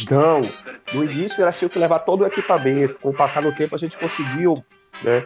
Dão. 0.09 0.41
No 0.93 1.03
início 1.03 1.41
elas 1.41 1.57
tinham 1.57 1.69
que 1.69 1.79
levar 1.79 1.99
todo 1.99 2.21
o 2.21 2.25
equipamento. 2.25 2.95
Com 3.01 3.09
o 3.09 3.13
passar 3.13 3.41
do 3.41 3.51
tempo 3.51 3.75
a 3.75 3.77
gente 3.77 3.97
conseguiu 3.97 4.63
né, 5.03 5.25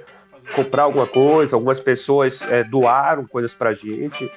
comprar 0.54 0.84
alguma 0.84 1.08
coisa, 1.08 1.56
algumas 1.56 1.80
pessoas 1.80 2.42
é, 2.44 2.64
doaram 2.64 3.26
coisas 3.26 3.54
pra 3.54 3.74
gente 3.74 4.30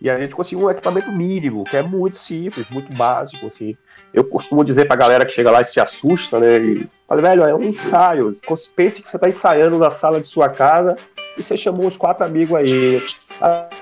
e 0.00 0.10
a 0.10 0.18
gente 0.18 0.34
conseguiu 0.34 0.66
um 0.66 0.70
equipamento 0.70 1.10
mínimo, 1.10 1.64
que 1.64 1.76
é 1.76 1.82
muito 1.82 2.16
simples, 2.16 2.68
muito 2.68 2.94
básico, 2.94 3.46
assim. 3.46 3.76
Eu 4.12 4.24
costumo 4.24 4.64
dizer 4.64 4.86
pra 4.86 4.96
galera 4.96 5.24
que 5.24 5.32
chega 5.32 5.50
lá 5.50 5.62
e 5.62 5.64
se 5.64 5.80
assusta, 5.80 6.38
né, 6.38 6.58
e 6.58 6.88
fala, 7.08 7.22
velho, 7.22 7.42
é 7.44 7.54
um 7.54 7.62
ensaio, 7.62 8.36
pense 8.76 9.00
que 9.00 9.08
você 9.08 9.18
tá 9.18 9.28
ensaiando 9.28 9.78
na 9.78 9.90
sala 9.90 10.20
de 10.20 10.26
sua 10.26 10.48
casa 10.48 10.96
e 11.38 11.42
você 11.42 11.56
chamou 11.56 11.86
uns 11.86 11.96
quatro 11.96 12.24
amigos 12.24 12.54
aí. 12.56 13.02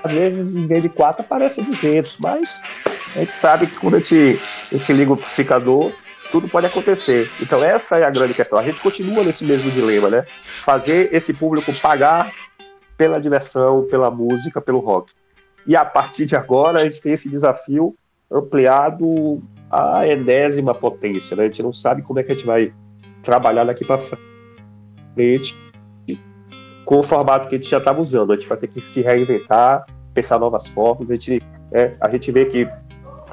Às 0.03 0.11
vezes, 0.11 0.55
em 0.55 0.65
vez 0.65 0.81
de 0.81 0.89
quatro, 0.89 1.23
aparece 1.23 1.61
200, 1.61 2.17
mas 2.17 2.61
a 3.15 3.19
gente 3.19 3.33
sabe 3.33 3.67
que 3.67 3.75
quando 3.75 3.95
a 3.95 3.99
gente, 3.99 4.41
a 4.71 4.75
gente 4.77 4.93
liga 4.93 5.11
o 5.11 5.13
amplificador, 5.13 5.91
tudo 6.33 6.49
pode 6.49 6.65
acontecer. 6.65 7.29
Então 7.39 7.63
essa 7.63 7.99
é 7.99 8.03
a 8.03 8.09
grande 8.09 8.33
questão. 8.33 8.57
A 8.57 8.63
gente 8.63 8.81
continua 8.81 9.23
nesse 9.23 9.45
mesmo 9.45 9.69
dilema, 9.69 10.09
né? 10.09 10.23
Fazer 10.25 11.13
esse 11.13 11.31
público 11.31 11.71
pagar 11.79 12.33
pela 12.97 13.21
diversão, 13.21 13.85
pela 13.87 14.09
música, 14.09 14.59
pelo 14.59 14.79
rock. 14.79 15.13
E 15.67 15.75
a 15.75 15.85
partir 15.85 16.25
de 16.25 16.35
agora 16.35 16.81
a 16.81 16.85
gente 16.85 16.99
tem 16.99 17.13
esse 17.13 17.29
desafio 17.29 17.95
ampliado 18.31 19.43
à 19.69 20.07
enésima 20.07 20.73
potência, 20.73 21.37
né? 21.37 21.43
A 21.43 21.45
gente 21.45 21.61
não 21.61 21.71
sabe 21.71 22.01
como 22.01 22.19
é 22.19 22.23
que 22.23 22.31
a 22.31 22.35
gente 22.35 22.47
vai 22.47 22.73
trabalhar 23.21 23.65
daqui 23.65 23.85
para 23.85 24.01
frente 25.13 25.55
com 26.83 26.97
o 26.97 27.03
formato 27.03 27.47
que 27.47 27.53
a 27.53 27.57
gente 27.59 27.69
já 27.69 27.77
estava 27.77 28.01
usando. 28.01 28.33
A 28.33 28.35
gente 28.35 28.49
vai 28.49 28.57
ter 28.57 28.69
que 28.69 28.81
se 28.81 29.03
reinventar, 29.03 29.85
pensar 30.15 30.39
novas 30.39 30.67
formas. 30.67 31.07
A 31.11 31.13
gente, 31.13 31.43
é, 31.71 31.93
a 32.01 32.09
gente 32.09 32.31
vê 32.31 32.45
que 32.45 32.67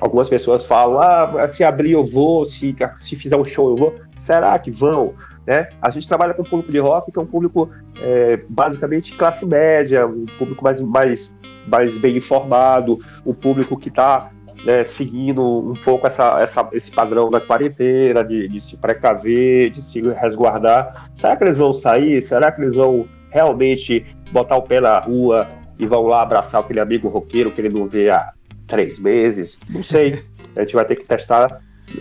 Algumas 0.00 0.28
pessoas 0.28 0.64
falam, 0.64 0.98
ah, 0.98 1.46
se 1.48 1.62
abrir 1.62 1.92
eu 1.92 2.04
vou, 2.04 2.44
se, 2.44 2.74
se 2.96 3.16
fizer 3.16 3.36
um 3.36 3.44
show 3.44 3.70
eu 3.70 3.76
vou. 3.76 3.94
Será 4.16 4.58
que 4.58 4.70
vão? 4.70 5.14
Né? 5.46 5.68
A 5.80 5.90
gente 5.90 6.08
trabalha 6.08 6.32
com 6.32 6.42
um 6.42 6.44
público 6.46 6.72
de 6.72 6.78
rock 6.78 7.12
que 7.12 7.18
é 7.18 7.22
um 7.22 7.26
público 7.26 7.70
é, 8.00 8.40
basicamente 8.48 9.16
classe 9.16 9.44
média, 9.44 10.06
um 10.06 10.24
público 10.38 10.64
mais, 10.64 10.80
mais, 10.80 11.36
mais 11.66 11.98
bem 11.98 12.16
informado, 12.16 12.98
um 13.26 13.34
público 13.34 13.76
que 13.76 13.88
está 13.88 14.30
né, 14.64 14.84
seguindo 14.84 15.42
um 15.42 15.74
pouco 15.74 16.06
essa, 16.06 16.38
essa, 16.40 16.68
esse 16.72 16.90
padrão 16.90 17.30
da 17.30 17.40
quarentena, 17.40 18.22
de, 18.22 18.48
de 18.48 18.60
se 18.60 18.76
precaver, 18.76 19.70
de 19.70 19.82
se 19.82 20.00
resguardar. 20.00 21.10
Será 21.14 21.36
que 21.36 21.44
eles 21.44 21.58
vão 21.58 21.72
sair? 21.72 22.20
Será 22.22 22.52
que 22.52 22.60
eles 22.60 22.74
vão 22.74 23.06
realmente 23.30 24.04
botar 24.32 24.56
o 24.56 24.62
pé 24.62 24.80
na 24.80 24.98
rua 24.98 25.48
e 25.78 25.86
vão 25.86 26.02
lá 26.02 26.22
abraçar 26.22 26.60
aquele 26.60 26.80
amigo 26.80 27.08
roqueiro 27.08 27.50
que 27.50 27.60
ele 27.60 27.70
não 27.70 27.86
vê 27.86 28.10
há 28.10 28.32
três 28.70 28.98
meses, 28.98 29.58
não 29.68 29.82
sei. 29.82 30.24
A 30.56 30.60
gente 30.60 30.74
vai 30.74 30.84
ter 30.84 30.96
que 30.96 31.06
testar 31.06 31.60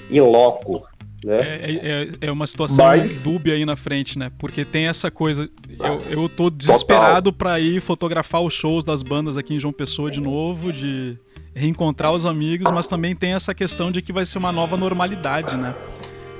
em 0.09 0.21
loco. 0.21 0.87
Né? 1.23 1.37
É, 1.37 1.71
é, 1.71 2.27
é 2.27 2.31
uma 2.31 2.47
situação 2.47 2.85
Mas... 2.85 3.23
dúbia 3.23 3.53
aí 3.53 3.65
na 3.65 3.75
frente, 3.75 4.17
né? 4.17 4.31
Porque 4.39 4.63
tem 4.63 4.87
essa 4.87 5.11
coisa. 5.11 5.49
Eu, 5.77 6.01
eu 6.09 6.29
tô 6.29 6.49
desesperado 6.49 7.33
para 7.33 7.59
ir 7.59 7.81
fotografar 7.81 8.41
os 8.41 8.53
shows 8.53 8.83
das 8.83 9.03
bandas 9.03 9.37
aqui 9.37 9.53
em 9.53 9.59
João 9.59 9.73
Pessoa 9.73 10.09
de 10.09 10.21
novo, 10.21 10.71
de 10.71 11.17
reencontrar 11.53 12.13
os 12.13 12.25
amigos, 12.25 12.71
mas 12.71 12.87
também 12.87 13.15
tem 13.15 13.33
essa 13.33 13.53
questão 13.53 13.91
de 13.91 14.01
que 14.01 14.13
vai 14.13 14.23
ser 14.25 14.37
uma 14.37 14.51
nova 14.51 14.77
normalidade, 14.77 15.57
né? 15.57 15.75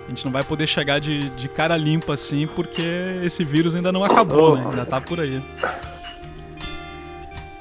A 0.05 0.09
gente 0.09 0.25
não 0.25 0.31
vai 0.31 0.43
poder 0.43 0.65
chegar 0.65 0.99
de, 0.99 1.29
de 1.31 1.47
cara 1.47 1.75
limpa 1.77 2.13
assim, 2.13 2.47
porque 2.47 2.81
esse 3.23 3.43
vírus 3.43 3.75
ainda 3.75 3.91
não 3.91 4.03
acabou, 4.03 4.57
né? 4.57 4.65
Ainda 4.69 4.85
tá 4.85 4.99
por 4.99 5.19
aí. 5.19 5.41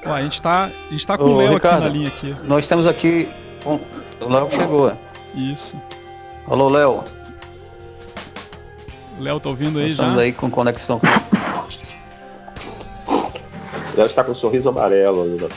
Ó, 0.05 0.13
a 0.13 0.21
gente 0.21 0.41
tá, 0.41 0.65
a 0.65 0.91
gente 0.91 1.05
tá 1.05 1.17
com 1.17 1.25
Ô, 1.25 1.33
o 1.33 1.37
Léo 1.37 1.55
aqui 1.57 1.67
na 1.67 1.87
linha 1.89 2.07
aqui. 2.07 2.35
Nós 2.43 2.65
temos 2.67 2.87
aqui. 2.87 3.29
o 3.65 3.79
Léo 4.27 4.49
chegou. 4.51 4.91
Isso. 5.35 5.75
Alô, 6.47 6.69
Léo. 6.69 7.03
Léo, 9.19 9.39
tá 9.39 9.49
ouvindo 9.49 9.79
aí 9.79 9.87
Nós 9.87 9.95
já? 9.95 10.03
Estamos 10.03 10.21
aí 10.21 10.31
com 10.31 10.49
conexão. 10.49 11.01
Léo 13.95 14.05
está 14.05 14.23
com 14.23 14.31
um 14.31 14.35
sorriso 14.35 14.69
amarelo 14.69 15.23
ali 15.23 15.37
na 15.41 15.47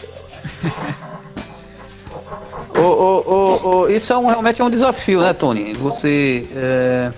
ô, 2.80 3.22
ô, 3.26 3.68
ô, 3.68 3.88
isso 3.88 4.12
é 4.12 4.18
um, 4.18 4.26
realmente 4.26 4.61
é 4.61 4.64
um 4.64 4.70
desafio, 4.70 5.20
né, 5.20 5.32
Tony? 5.32 5.72
Você 5.75 6.49
é, 6.54 7.12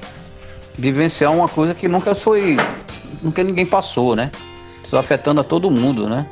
vivenciar 0.75 1.33
uma 1.33 1.49
coisa 1.49 1.75
que 1.75 1.89
nunca 1.89 2.15
foi. 2.15 2.57
Nunca 3.23 3.43
ninguém 3.43 3.65
passou, 3.65 4.15
né? 4.15 4.31
Isso 4.85 4.97
afetando 4.97 5.41
a 5.41 5.45
todo 5.45 5.71
mundo, 5.71 6.09
né? 6.09 6.27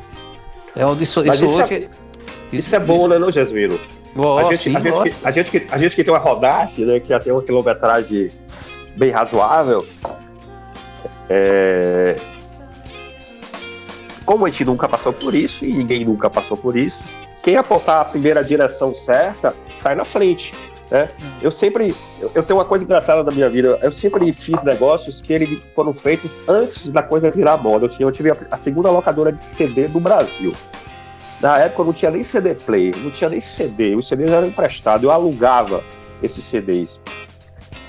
É 0.74 0.84
isso, 1.02 1.22
isso, 1.24 1.44
isso, 1.44 1.46
hoje... 1.46 1.74
é, 1.74 2.56
isso 2.56 2.74
é 2.74 2.78
bom, 2.78 3.06
né, 3.08 3.18
não, 3.18 3.30
Jasmino? 3.30 3.78
Oh, 4.16 4.38
a, 4.38 4.44
gente, 4.44 4.58
sim, 4.58 4.76
a, 4.76 4.80
gente 4.80 5.02
que, 5.02 5.26
a, 5.26 5.30
gente 5.30 5.50
que, 5.50 5.66
a 5.70 5.78
gente 5.78 5.96
que 5.96 6.04
tem 6.04 6.12
uma 6.12 6.20
rodagem, 6.20 6.84
né, 6.84 7.00
que 7.00 7.08
já 7.08 7.18
tem 7.18 7.32
uma 7.32 7.42
quilometragem 7.42 8.28
bem 8.96 9.10
razoável, 9.10 9.86
é... 11.30 12.16
como 14.24 14.46
a 14.46 14.50
gente 14.50 14.64
nunca 14.64 14.88
passou 14.88 15.12
por 15.12 15.34
isso 15.34 15.64
e 15.64 15.72
ninguém 15.72 16.04
nunca 16.04 16.28
passou 16.28 16.56
por 16.56 16.76
isso, 16.76 17.02
quem 17.42 17.56
apontar 17.56 18.02
a 18.02 18.04
primeira 18.04 18.44
direção 18.44 18.94
certa 18.94 19.54
sai 19.76 19.94
na 19.94 20.04
frente. 20.04 20.52
Né? 20.92 21.08
Eu 21.40 21.50
sempre, 21.50 21.94
eu 22.34 22.42
tenho 22.42 22.58
uma 22.58 22.66
coisa 22.66 22.84
engraçada 22.84 23.22
na 23.22 23.32
minha 23.32 23.48
vida, 23.48 23.78
eu 23.82 23.90
sempre 23.90 24.30
fiz 24.30 24.62
negócios 24.62 25.22
que 25.22 25.32
eles 25.32 25.58
foram 25.74 25.94
feitos 25.94 26.30
antes 26.46 26.88
da 26.88 27.02
coisa 27.02 27.30
virar 27.30 27.56
moda. 27.56 27.86
Eu, 27.86 27.88
tinha, 27.88 28.06
eu 28.06 28.12
tive 28.12 28.30
a, 28.30 28.36
a 28.50 28.58
segunda 28.58 28.90
locadora 28.90 29.32
de 29.32 29.40
CD 29.40 29.88
do 29.88 29.98
Brasil. 29.98 30.52
Na 31.40 31.58
época 31.58 31.80
eu 31.80 31.86
não 31.86 31.92
tinha 31.94 32.10
nem 32.10 32.22
CD 32.22 32.54
play, 32.54 32.92
não 32.98 33.10
tinha 33.10 33.30
nem 33.30 33.40
CD, 33.40 33.96
os 33.96 34.06
CDs 34.06 34.30
eram 34.30 34.46
emprestados, 34.46 35.02
eu 35.02 35.10
alugava 35.10 35.82
esses 36.22 36.44
CDs. 36.44 37.00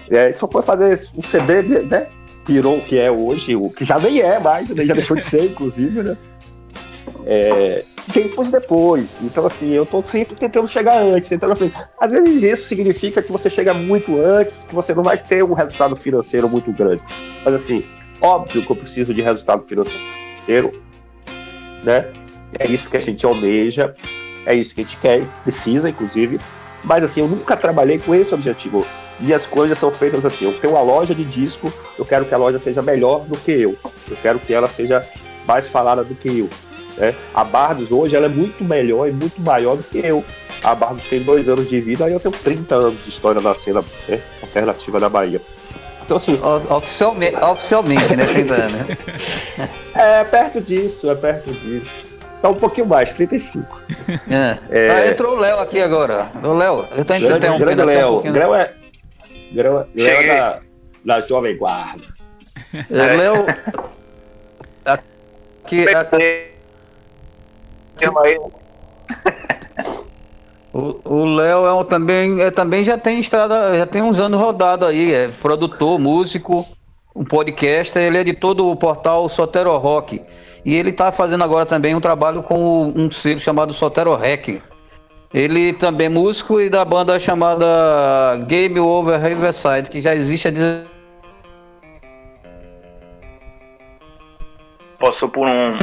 É, 0.10 0.32
só 0.32 0.48
foi 0.50 0.62
fazer 0.62 1.08
um 1.16 1.22
CD, 1.22 1.82
né? 1.82 2.08
Tirou 2.46 2.78
o 2.78 2.82
que 2.82 2.98
é 2.98 3.12
hoje, 3.12 3.56
o 3.56 3.70
que 3.70 3.84
já 3.84 4.00
nem 4.00 4.22
é 4.22 4.40
mais, 4.40 4.70
né? 4.74 4.86
já 4.86 4.94
deixou 4.94 5.18
de 5.18 5.24
ser, 5.24 5.44
inclusive, 5.52 6.04
né? 6.04 6.18
É, 7.26 7.84
tempos 8.12 8.50
depois. 8.50 9.22
Então, 9.22 9.46
assim, 9.46 9.72
eu 9.72 9.86
tô 9.86 10.04
sempre 10.04 10.36
tentando 10.36 10.68
chegar 10.68 11.02
antes, 11.02 11.30
tentando 11.30 11.56
frente. 11.56 11.74
Às 12.00 12.12
vezes 12.12 12.44
isso 12.44 12.64
significa 12.66 13.22
que 13.22 13.32
você 13.32 13.50
chega 13.50 13.74
muito 13.74 14.20
antes, 14.20 14.66
que 14.68 14.76
você 14.76 14.94
não 14.94 15.04
vai 15.04 15.18
ter 15.18 15.44
um 15.44 15.54
resultado 15.54 15.96
financeiro 15.96 16.50
muito 16.50 16.72
grande. 16.72 17.02
Mas, 17.44 17.54
assim, 17.54 17.84
óbvio 18.22 18.66
que 18.66 18.72
eu 18.72 18.76
preciso 18.76 19.14
de 19.14 19.22
resultado 19.22 19.64
financeiro, 19.64 20.82
né? 21.84 22.12
É 22.60 22.68
isso 22.68 22.90
que 22.90 22.98
a 22.98 23.00
gente 23.00 23.26
almeja, 23.26 23.96
é 24.46 24.54
isso 24.54 24.76
que 24.76 24.82
a 24.82 24.84
gente 24.84 24.98
quer, 24.98 25.24
precisa, 25.44 25.90
inclusive. 25.90 26.40
Mas, 26.84 27.04
assim, 27.04 27.22
eu 27.22 27.28
nunca 27.28 27.56
trabalhei 27.56 27.98
com 27.98 28.14
esse 28.14 28.34
objetivo. 28.34 28.86
E 29.22 29.34
as 29.34 29.46
coisas 29.46 29.78
são 29.78 29.92
feitas 29.92 30.26
assim. 30.26 30.46
Eu 30.46 30.54
tenho 30.60 30.74
uma 30.74 30.82
loja 30.82 31.16
de 31.16 31.24
disco, 31.24 31.72
eu 31.98 32.06
quero 32.06 32.26
que 32.26 32.34
a 32.34 32.38
loja 32.38 32.58
seja 32.58 32.82
melhor 32.82 33.22
do 33.22 33.38
que 33.38 33.52
eu. 33.52 33.78
Eu 34.10 34.18
quero 34.22 34.40
que 34.40 34.54
ela 34.54 34.68
seja 34.68 35.06
mais 35.48 35.70
falada 35.70 36.04
do 36.04 36.16
que 36.16 36.40
eu. 36.40 36.50
Né? 36.98 37.14
A 37.34 37.44
Bardos 37.44 37.92
hoje 37.92 38.16
ela 38.16 38.26
é 38.26 38.30
muito 38.30 38.64
melhor 38.64 39.08
e 39.08 39.12
muito 39.12 39.42
maior 39.42 39.76
do 39.76 39.84
que 39.84 40.00
eu. 40.00 40.24
A 40.64 40.74
Bardos 40.74 41.08
tem 41.08 41.22
dois 41.22 41.50
anos 41.50 41.68
de 41.68 41.82
vida, 41.82 42.06
aí 42.06 42.14
eu 42.14 42.20
tenho 42.20 42.34
30 42.34 42.76
anos 42.76 43.04
de 43.04 43.10
história 43.10 43.42
na 43.42 43.54
cena 43.54 43.84
né, 44.08 44.20
alternativa 44.42 45.00
da 45.00 45.10
Bahia. 45.10 45.42
Então, 46.06 46.18
assim. 46.18 46.40
Oficialmente, 46.70 47.36
oficialmente 47.36 48.16
né, 48.16 48.26
30 48.26 48.54
anos. 48.54 48.82
Né? 48.88 48.98
é 49.96 50.24
perto 50.24 50.62
disso, 50.62 51.10
é 51.10 51.16
perto 51.16 51.52
disso. 51.54 52.14
Tá 52.42 52.50
um 52.50 52.56
pouquinho 52.56 52.88
mais, 52.88 53.14
35. 53.14 53.82
É. 54.30 54.58
É... 54.70 54.90
Ah, 54.90 55.08
entrou 55.08 55.38
o 55.38 55.40
Léo 55.40 55.60
aqui 55.60 55.82
agora. 55.82 56.30
O 56.44 56.54
Léo, 56.54 56.86
eu 56.94 57.06
tô 57.06 57.16
interrompendo. 57.16 57.58
Grande 57.58 57.84
Léo. 57.84 58.20
Um 58.20 58.32
Léo 58.32 58.54
é. 58.54 58.74
Léo 59.54 59.88
é 59.96 60.28
da, 60.28 60.60
da 61.06 61.22
Jovem 61.22 61.58
Guarda. 61.58 62.04
É. 62.74 63.16
Léo. 63.16 63.46
Aqui, 64.84 65.86
aqui, 68.06 68.18
aí. 68.20 68.40
O 70.74 71.26
Léo 71.26 71.68
é 71.68 71.74
um, 71.74 71.84
também, 71.84 72.42
é, 72.42 72.50
também 72.50 72.84
já 72.84 72.98
tem 72.98 73.20
estrada, 73.20 73.78
já 73.78 73.86
tem 73.86 74.02
uns 74.02 74.20
anos 74.20 74.42
rodado 74.42 74.88
aí, 74.88 75.14
é 75.14 75.28
produtor, 75.28 76.00
músico, 76.00 76.66
um 77.16 77.24
podcaster, 77.24 78.02
ele 78.02 78.18
é 78.18 78.22
editor 78.22 78.56
do 78.56 78.76
portal 78.76 79.30
Sotero 79.30 79.78
Rock. 79.78 80.20
E 80.66 80.74
ele 80.76 80.90
está 80.90 81.12
fazendo 81.12 81.44
agora 81.44 81.64
também 81.64 81.94
um 81.94 82.00
trabalho 82.00 82.42
com 82.42 82.92
um 82.96 83.12
selo 83.12 83.40
chamado 83.40 83.72
Sotero 83.72 84.16
Rec. 84.16 84.64
Ele 85.32 85.74
também 85.74 86.08
é 86.08 86.10
músico 86.10 86.60
e 86.60 86.70
da 86.70 86.84
banda 86.84 87.20
chamada 87.20 88.38
Game 88.48 88.80
Over 88.80 89.22
Riverside, 89.22 89.90
que 89.92 90.02
já 90.02 90.16
existe 90.16 90.48
há 90.48 90.52
Passou 95.00 95.28
por 95.28 95.48
um, 95.48 95.78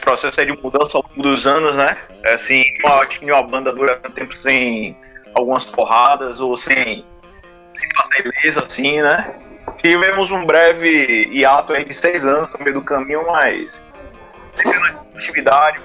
processo 0.00 0.44
de 0.44 0.52
mudança 0.52 0.98
ao 0.98 1.04
longo 1.08 1.22
dos 1.22 1.46
anos, 1.46 1.76
né? 1.76 1.96
É 2.26 2.34
assim, 2.34 2.62
eu 2.84 2.92
acho 2.94 3.20
que 3.20 3.30
uma 3.30 3.42
banda 3.42 3.72
dura 3.72 3.96
tempo 4.14 4.34
sem 4.36 4.96
algumas 5.34 5.66
porradas 5.66 6.40
ou 6.40 6.56
sem, 6.56 7.04
sem 7.72 7.88
beleza, 8.22 8.64
assim, 8.64 9.00
né? 9.00 9.34
Tivemos 9.76 10.30
um 10.30 10.44
breve 10.44 11.28
hiato 11.32 11.72
aí 11.72 11.84
de 11.84 11.94
seis 11.94 12.26
anos 12.26 12.50
no 12.52 12.58
meio 12.58 12.74
do 12.74 12.82
caminho, 12.82 13.24
mas 13.26 13.80
atividade 15.14 15.80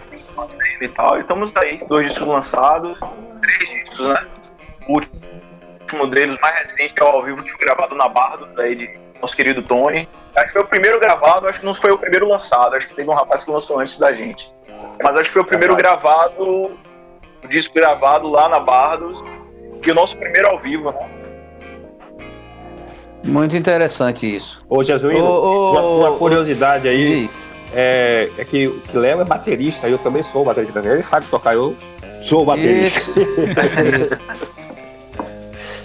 e 0.82 0.88
tal. 0.90 1.18
E 1.18 1.22
estamos 1.22 1.54
aí, 1.58 1.80
dois 1.88 2.08
discos 2.08 2.28
lançados, 2.28 2.98
três 3.42 3.84
discos, 3.84 4.08
né? 4.08 4.28
O 4.88 4.94
último 4.94 6.08
deles, 6.08 6.38
mais 6.42 6.64
recente, 6.64 6.94
é 6.98 7.04
ao 7.04 7.24
vivo, 7.24 7.44
que 7.44 7.52
foi 7.52 7.66
gravado 7.66 7.96
na 7.96 8.08
Barra 8.08 8.38
do 8.38 8.76
de 8.76 9.05
nosso 9.22 9.36
querido 9.36 9.62
Tony. 9.64 10.08
Acho 10.36 10.48
que 10.48 10.54
foi 10.54 10.62
o 10.62 10.68
primeiro 10.68 11.00
gravado, 11.00 11.48
acho 11.48 11.60
que 11.60 11.66
não 11.66 11.74
foi 11.74 11.92
o 11.92 11.98
primeiro 11.98 12.28
lançado. 12.28 12.76
Acho 12.76 12.88
que 12.88 12.96
teve 12.96 13.10
um 13.10 13.14
rapaz 13.14 13.44
que 13.44 13.52
lançou 13.52 13.80
antes 13.80 13.98
da 13.98 14.14
gente. 14.14 14.52
Mas 15.04 15.16
acho 15.16 15.30
que 15.30 15.34
foi 15.34 15.42
o 15.42 15.46
primeiro 15.46 15.76
gravado, 15.76 16.72
o 17.44 17.48
disco 17.50 17.74
gravado 17.74 18.30
lá 18.30 18.50
na 18.50 18.60
Bardos, 18.60 19.24
e 19.86 19.92
o 19.92 19.94
nosso 19.94 20.18
primeiro 20.18 20.48
ao 20.48 20.60
vivo, 20.60 20.92
né? 20.92 21.10
Muito 23.24 23.56
interessante 23.56 24.36
isso. 24.36 24.64
Ô, 24.70 24.84
Jesuíno, 24.84 25.26
uma, 25.26 25.82
uma, 25.82 26.18
curiosidade 26.18 26.88
aí. 26.88 27.30
É, 27.74 28.30
é, 28.38 28.46
que 28.46 28.68
o 28.68 28.82
Léo 28.94 29.20
é 29.22 29.26
baterista, 29.26 29.90
eu 29.90 29.98
também 29.98 30.24
sou 30.24 30.46
baterista. 30.46 30.80
Ele 30.80 31.04
sabe 31.04 31.26
tocar, 31.26 31.56
eu 31.56 31.76
sou 32.22 32.46
baterista. 32.46 33.00
Isso. 33.00 33.20
isso. 33.20 34.56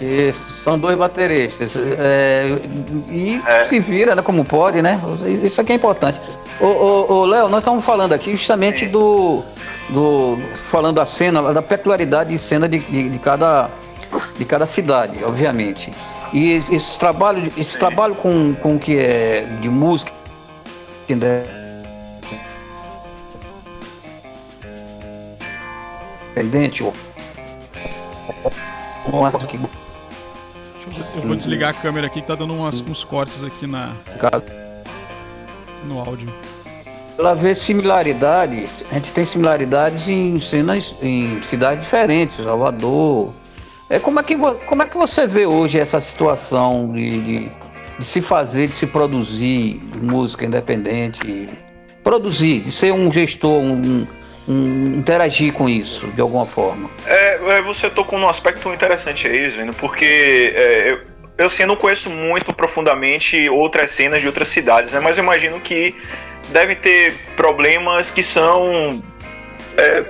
Isso, 0.01 0.63
são 0.63 0.79
dois 0.79 0.97
bateristas. 0.97 1.73
É, 1.75 2.59
e 3.07 3.39
é. 3.45 3.65
se 3.65 3.79
vira 3.79 4.15
né, 4.15 4.23
como 4.23 4.43
pode, 4.43 4.81
né? 4.81 4.99
Isso 5.43 5.61
aqui 5.61 5.73
é 5.73 5.75
importante. 5.75 6.19
Ô, 6.59 7.23
Léo, 7.25 7.47
nós 7.47 7.59
estamos 7.59 7.85
falando 7.85 8.13
aqui 8.13 8.31
justamente 8.31 8.87
do, 8.87 9.43
do. 9.89 10.39
Falando 10.55 10.95
da 10.95 11.05
cena, 11.05 11.53
da 11.53 11.61
peculiaridade 11.61 12.31
de 12.31 12.39
cena 12.39 12.67
de, 12.67 12.79
de, 12.79 13.09
de 13.09 13.19
cada, 13.19 13.69
de 14.37 14.45
cada 14.45 14.65
cidade, 14.65 15.23
obviamente. 15.23 15.93
E 16.33 16.53
esse 16.53 16.97
trabalho, 16.97 17.51
esse 17.55 17.77
trabalho 17.77 18.15
com, 18.15 18.55
com 18.55 18.79
que 18.79 18.97
é 18.97 19.45
de 19.59 19.69
música. 19.69 20.11
Independente, 21.07 21.61
ou 26.83 26.93
uma 29.05 29.31
que 29.31 29.59
eu 31.15 31.21
vou 31.21 31.35
desligar 31.35 31.69
a 31.69 31.73
câmera 31.73 32.07
aqui 32.07 32.21
que 32.21 32.27
tá 32.27 32.35
dando 32.35 32.53
umas, 32.53 32.81
uns 32.81 33.03
cortes 33.03 33.43
aqui 33.43 33.67
na 33.67 33.93
no 35.85 35.99
áudio. 35.99 36.33
Ela 37.17 37.35
vê 37.35 37.53
similaridades, 37.53 38.83
a 38.89 38.95
gente 38.95 39.11
tem 39.11 39.25
similaridades 39.25 40.07
em 40.07 40.39
cenas 40.39 40.95
em 41.01 41.41
cidades 41.43 41.83
diferentes, 41.83 42.43
Salvador. 42.43 43.31
É 43.89 43.99
como 43.99 44.19
é 44.19 44.23
que 44.23 44.35
como 44.37 44.81
é 44.81 44.85
que 44.85 44.97
você 44.97 45.27
vê 45.27 45.45
hoje 45.45 45.79
essa 45.79 45.99
situação 45.99 46.91
de, 46.91 47.21
de, 47.21 47.51
de 47.99 48.05
se 48.05 48.21
fazer, 48.21 48.67
de 48.67 48.73
se 48.73 48.87
produzir 48.87 49.81
música 50.01 50.45
independente, 50.45 51.49
produzir, 52.03 52.61
de 52.61 52.71
ser 52.71 52.93
um 52.93 53.11
gestor, 53.11 53.61
um, 53.61 54.07
um, 54.47 54.99
interagir 54.99 55.53
com 55.53 55.69
isso 55.69 56.07
de 56.07 56.21
alguma 56.21 56.45
forma. 56.45 56.89
É, 57.05 57.57
é, 57.57 57.61
você 57.61 57.89
tocou 57.89 58.19
num 58.19 58.27
aspecto 58.27 58.69
interessante 58.73 59.27
aí, 59.27 59.49
Zvino, 59.49 59.73
porque 59.73 60.53
é, 60.55 60.91
eu, 60.91 61.01
eu 61.37 61.45
assim, 61.45 61.65
não 61.65 61.75
conheço 61.75 62.09
muito 62.09 62.53
profundamente 62.53 63.49
outras 63.49 63.91
cenas 63.91 64.21
de 64.21 64.27
outras 64.27 64.47
cidades, 64.47 64.93
né, 64.93 64.99
mas 64.99 65.17
eu 65.17 65.23
imagino 65.23 65.59
que 65.59 65.95
devem 66.49 66.75
ter 66.75 67.15
problemas 67.35 68.09
que 68.09 68.23
são 68.23 69.01
é, 69.77 70.03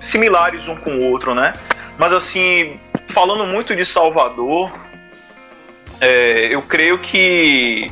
similares 0.00 0.68
um 0.68 0.76
com 0.76 0.90
o 0.92 1.10
outro, 1.10 1.34
né? 1.34 1.52
Mas 1.98 2.12
assim, 2.12 2.80
falando 3.10 3.46
muito 3.46 3.76
de 3.76 3.84
Salvador, 3.84 4.72
é, 6.00 6.48
eu 6.50 6.62
creio 6.62 6.98
que 6.98 7.90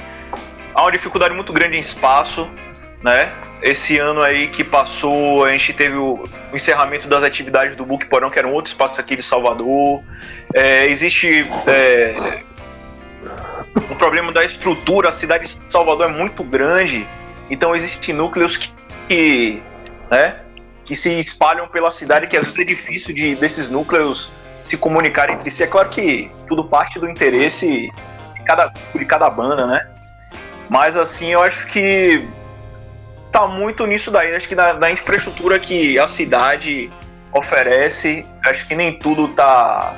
há 0.74 0.82
uma 0.82 0.92
dificuldade 0.92 1.34
muito 1.34 1.52
grande 1.52 1.76
em 1.76 1.80
espaço, 1.80 2.48
né? 3.02 3.30
Esse 3.60 3.98
ano 3.98 4.22
aí 4.22 4.48
que 4.48 4.62
passou, 4.62 5.44
a 5.44 5.50
gente 5.50 5.72
teve 5.72 5.96
o, 5.96 6.24
encerramento 6.54 7.08
das 7.08 7.24
atividades 7.24 7.76
do 7.76 7.84
Book 7.84 8.06
Porão, 8.06 8.30
que 8.30 8.38
era 8.38 8.46
um 8.46 8.52
outro 8.52 8.70
espaço 8.70 9.00
aqui 9.00 9.16
de 9.16 9.22
Salvador. 9.22 10.02
É, 10.54 10.86
existe 10.86 11.44
é, 11.66 12.42
o 13.90 13.94
problema 13.96 14.32
da 14.32 14.44
estrutura, 14.44 15.08
a 15.08 15.12
cidade 15.12 15.44
de 15.44 15.72
Salvador 15.72 16.06
é 16.06 16.12
muito 16.12 16.44
grande, 16.44 17.06
então 17.50 17.74
existem 17.74 18.14
núcleos 18.14 18.56
que, 18.56 18.72
que, 19.08 19.62
né, 20.10 20.36
que 20.84 20.94
se 20.94 21.18
espalham 21.18 21.68
pela 21.68 21.90
cidade, 21.90 22.26
que 22.26 22.36
às 22.36 22.44
vezes 22.44 22.60
é 22.60 22.64
difícil 22.64 23.14
de, 23.14 23.34
desses 23.34 23.68
núcleos 23.68 24.30
se 24.62 24.76
comunicarem 24.76 25.34
entre 25.34 25.50
si. 25.50 25.64
É 25.64 25.66
claro 25.66 25.88
que 25.88 26.30
tudo 26.46 26.64
parte 26.64 26.98
do 26.98 27.08
interesse 27.08 27.90
de 28.34 28.42
cada, 28.44 28.72
de 28.94 29.04
cada 29.04 29.28
banda, 29.30 29.66
né? 29.66 29.88
Mas 30.68 30.96
assim, 30.96 31.32
eu 31.32 31.42
acho 31.42 31.66
que 31.68 32.22
tá 33.30 33.46
muito 33.46 33.86
nisso 33.86 34.10
daí. 34.10 34.34
Acho 34.34 34.48
que 34.48 34.54
na, 34.54 34.74
na, 34.74 34.90
infraestrutura 34.90 35.58
que 35.58 35.98
a 35.98 36.06
cidade 36.06 36.90
oferece, 37.32 38.26
acho 38.46 38.66
que 38.66 38.74
nem 38.74 38.98
tudo 38.98 39.28
tá, 39.28 39.94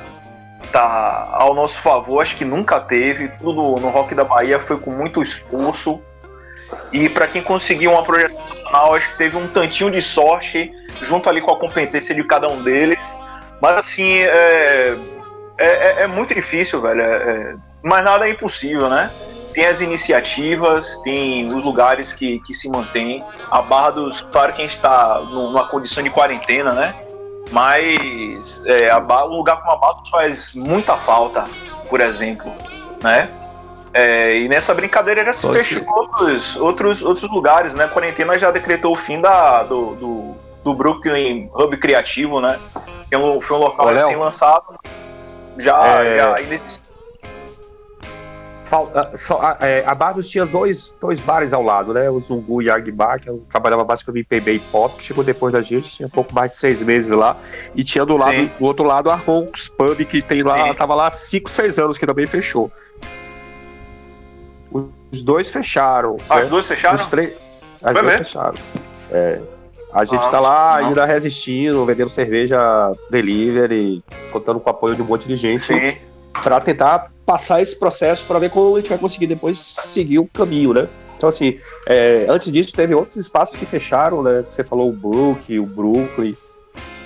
tá 0.71 1.29
ao 1.31 1.53
nosso 1.53 1.77
favor. 1.79 2.21
Acho 2.21 2.35
que 2.35 2.45
nunca 2.45 2.79
teve. 2.79 3.29
Tudo 3.39 3.79
no 3.79 3.89
Rock 3.89 4.13
da 4.15 4.23
Bahia 4.23 4.59
foi 4.59 4.77
com 4.77 4.91
muito 4.91 5.21
esforço. 5.21 6.01
E 6.91 7.09
para 7.09 7.27
quem 7.27 7.41
conseguiu 7.41 7.91
uma 7.91 8.03
projeção 8.03 8.39
nacional, 8.39 8.95
acho 8.95 9.11
que 9.11 9.17
teve 9.17 9.35
um 9.35 9.47
tantinho 9.47 9.91
de 9.91 10.01
sorte, 10.01 10.71
junto 11.01 11.29
ali 11.29 11.41
com 11.41 11.51
a 11.51 11.59
competência 11.59 12.15
de 12.15 12.23
cada 12.23 12.47
um 12.47 12.61
deles. 12.61 12.99
Mas 13.61 13.77
assim, 13.77 14.19
é, 14.19 14.95
é, 15.57 15.67
é, 15.67 15.95
é 16.03 16.07
muito 16.07 16.33
difícil, 16.33 16.81
velho. 16.81 17.01
É, 17.01 17.15
é 17.15 17.55
mas 17.83 18.03
nada 18.03 18.27
é 18.27 18.31
impossível, 18.31 18.89
né? 18.89 19.09
Tem 19.51 19.67
as 19.67 19.81
iniciativas, 19.81 20.97
tem 21.03 21.47
os 21.47 21.63
lugares 21.63 22.11
que, 22.13 22.39
que 22.39 22.53
se 22.53 22.69
mantêm. 22.69 23.23
A 23.49 23.61
Barra 23.61 23.91
dos. 23.91 24.21
Claro 24.21 24.53
que 24.53 24.61
a 24.61 24.65
gente 24.65 24.77
está 24.77 25.19
numa 25.19 25.67
condição 25.67 26.03
de 26.03 26.09
quarentena, 26.09 26.73
né? 26.73 26.95
Mas 27.51 28.65
é, 28.65 28.89
a 28.89 28.99
barra, 28.99 29.25
um 29.25 29.37
lugar 29.37 29.57
como 29.59 29.71
a 29.71 29.75
Barra 29.75 30.01
faz 30.09 30.53
muita 30.53 30.95
falta, 30.95 31.45
por 31.89 31.99
exemplo, 31.99 32.51
né? 33.03 33.29
É, 33.93 34.37
e 34.37 34.47
nessa 34.47 34.73
brincadeira 34.73 35.25
já 35.25 35.33
se 35.33 35.45
fechou 35.51 35.83
outros, 35.85 36.55
outros, 36.55 37.01
outros 37.03 37.29
lugares, 37.29 37.75
né? 37.75 37.83
A 37.83 37.87
quarentena 37.89 38.39
já 38.39 38.49
decretou 38.49 38.93
o 38.93 38.95
fim 38.95 39.19
da, 39.19 39.63
do, 39.63 39.95
do, 39.95 40.35
do 40.63 40.73
Brooklyn 40.73 41.49
Hub 41.53 41.75
Criativo, 41.77 42.39
né? 42.39 42.57
Que 43.09 43.15
é 43.15 43.41
foi 43.41 43.57
um 43.57 43.59
local 43.59 43.89
assim 43.89 44.15
lançado. 44.15 44.79
Já, 45.57 46.03
é... 46.03 46.17
já 46.17 46.35
ah, 48.71 49.57
é, 49.59 49.83
a 49.85 49.93
Bardos 49.93 50.29
tinha 50.29 50.45
dois, 50.45 50.95
dois 50.99 51.19
bares 51.19 51.51
ao 51.51 51.61
lado, 51.61 51.93
né? 51.93 52.09
O 52.09 52.19
Zungu 52.19 52.61
e 52.61 52.67
Yag 52.67 52.89
Bar, 52.91 53.19
que 53.19 53.29
eu 53.29 53.43
trabalhava 53.49 53.83
basicamente 53.83 54.23
em 54.23 54.27
PB 54.27 54.53
e 54.53 54.59
Pop, 54.59 54.95
que 54.97 55.03
chegou 55.03 55.23
depois 55.23 55.51
da 55.51 55.61
gente, 55.61 55.89
tinha 55.91 56.07
um 56.07 56.11
pouco 56.11 56.33
mais 56.33 56.51
de 56.51 56.55
seis 56.55 56.81
meses 56.81 57.11
lá. 57.11 57.35
E 57.75 57.83
tinha 57.83 58.05
do, 58.05 58.15
lado, 58.15 58.49
do 58.57 58.65
outro 58.65 58.85
lado 58.85 59.09
a 59.09 59.15
Ronks 59.15 59.67
Pub, 59.67 59.97
que 60.05 60.21
tem 60.21 60.41
lá, 60.41 60.67
Sim. 60.67 60.73
tava 60.73 60.95
lá 60.95 61.07
há 61.07 61.11
cinco, 61.11 61.49
seis 61.49 61.77
anos, 61.77 61.97
que 61.97 62.05
também 62.05 62.25
fechou. 62.25 62.71
Os 64.71 65.21
dois 65.21 65.51
fecharam. 65.51 66.15
Ah, 66.29 66.37
né? 66.37 66.43
Os 66.43 66.49
dois 66.49 66.67
fecharam? 66.67 66.95
Os 66.95 67.07
três. 67.07 67.33
As 67.83 67.93
duas 67.93 68.13
fecharam. 68.13 68.57
É. 69.11 69.41
A 69.93 70.05
gente 70.05 70.23
está 70.23 70.37
ah, 70.37 70.41
lá 70.41 70.79
não. 70.79 70.87
ainda 70.87 71.05
resistindo, 71.05 71.85
vendendo 71.85 72.07
cerveja 72.07 72.93
delivery, 73.09 74.01
contando 74.31 74.61
com 74.61 74.69
o 74.69 74.71
apoio 74.71 74.95
de 74.95 75.01
um 75.01 75.05
monte 75.05 75.27
de 75.27 75.35
gente. 75.35 75.61
Sim 75.61 76.10
para 76.31 76.59
tentar 76.59 77.11
passar 77.25 77.61
esse 77.61 77.77
processo 77.77 78.25
para 78.25 78.39
ver 78.39 78.49
como 78.49 78.75
a 78.75 78.79
gente 78.79 78.89
vai 78.89 78.97
conseguir 78.97 79.27
depois 79.27 79.57
seguir 79.57 80.19
o 80.19 80.27
caminho, 80.27 80.73
né? 80.73 80.87
Então, 81.17 81.29
assim, 81.29 81.55
é, 81.87 82.25
antes 82.27 82.51
disso, 82.51 82.73
teve 82.73 82.95
outros 82.95 83.15
espaços 83.15 83.55
que 83.55 83.65
fecharam, 83.65 84.23
né? 84.23 84.43
Você 84.49 84.63
falou 84.63 84.89
o 84.89 84.93
Brook, 84.93 85.59
o 85.59 85.65
Brooklyn. 85.65 86.33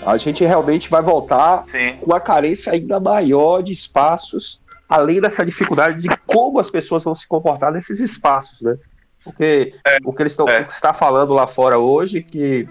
A 0.06 0.16
gente 0.18 0.44
realmente 0.46 0.90
vai 0.90 1.02
voltar 1.02 1.66
Sim. 1.66 1.98
com 2.00 2.06
uma 2.06 2.20
carência 2.20 2.72
ainda 2.72 3.00
maior 3.00 3.62
de 3.62 3.74
espaços, 3.74 4.62
além 4.88 5.20
dessa 5.20 5.46
dificuldade 5.46 6.02
de 6.02 6.08
como 6.26 6.60
as 6.60 6.72
pessoas 6.72 7.04
vão 7.04 7.14
se 7.14 7.28
comportar 7.28 7.74
nesses 7.74 8.00
espaços, 8.00 8.62
né? 8.62 8.78
Porque 9.24 9.74
é, 9.86 9.98
o 10.06 10.14
que 10.14 10.22
eles 10.22 10.32
estão 10.32 10.48
é. 10.48 10.62
está 10.62 10.94
falando 10.94 11.34
lá 11.34 11.46
fora 11.46 11.78
hoje, 11.78 12.22
que 12.22 12.68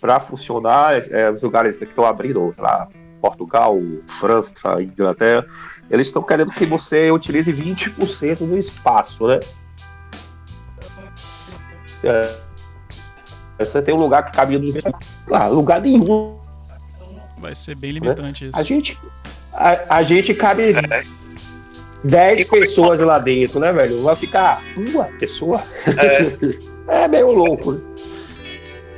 para 0.00 0.20
funcionar, 0.20 0.94
é, 1.10 1.30
os 1.30 1.42
lugares 1.42 1.76
que 1.76 1.84
estão 1.84 2.06
abrindo, 2.06 2.52
sei 2.54 2.64
lá, 2.64 2.88
Portugal, 3.22 3.78
França, 4.08 4.82
Inglaterra, 4.82 5.46
eles 5.88 6.08
estão 6.08 6.24
querendo 6.24 6.50
que 6.50 6.66
você 6.66 7.12
utilize 7.12 7.52
20% 7.52 8.38
do 8.38 8.58
espaço, 8.58 9.28
né? 9.28 9.38
É, 12.02 12.36
você 13.58 13.80
tem 13.80 13.94
um 13.94 13.98
lugar 13.98 14.24
que 14.24 14.32
cabe 14.32 14.58
no 14.58 14.64
ah, 15.32 15.46
lugar 15.46 15.80
nenhum. 15.80 16.36
Vai 17.38 17.54
ser 17.54 17.76
bem 17.76 17.92
limitante 17.92 18.44
né? 18.44 18.50
isso. 18.50 18.58
A 18.58 18.62
gente, 18.64 18.98
a, 19.52 19.96
a 19.96 20.02
gente 20.02 20.34
cabe 20.34 20.74
10 22.02 22.48
pessoas 22.48 22.98
lá 22.98 23.20
dentro, 23.20 23.60
né, 23.60 23.72
velho? 23.72 24.02
Vai 24.02 24.16
ficar 24.16 24.60
uma 24.76 25.04
pessoa. 25.04 25.62
É, 26.88 26.98
é 27.04 27.08
meio 27.08 27.30
louco. 27.30 27.72
Né? 27.72 27.80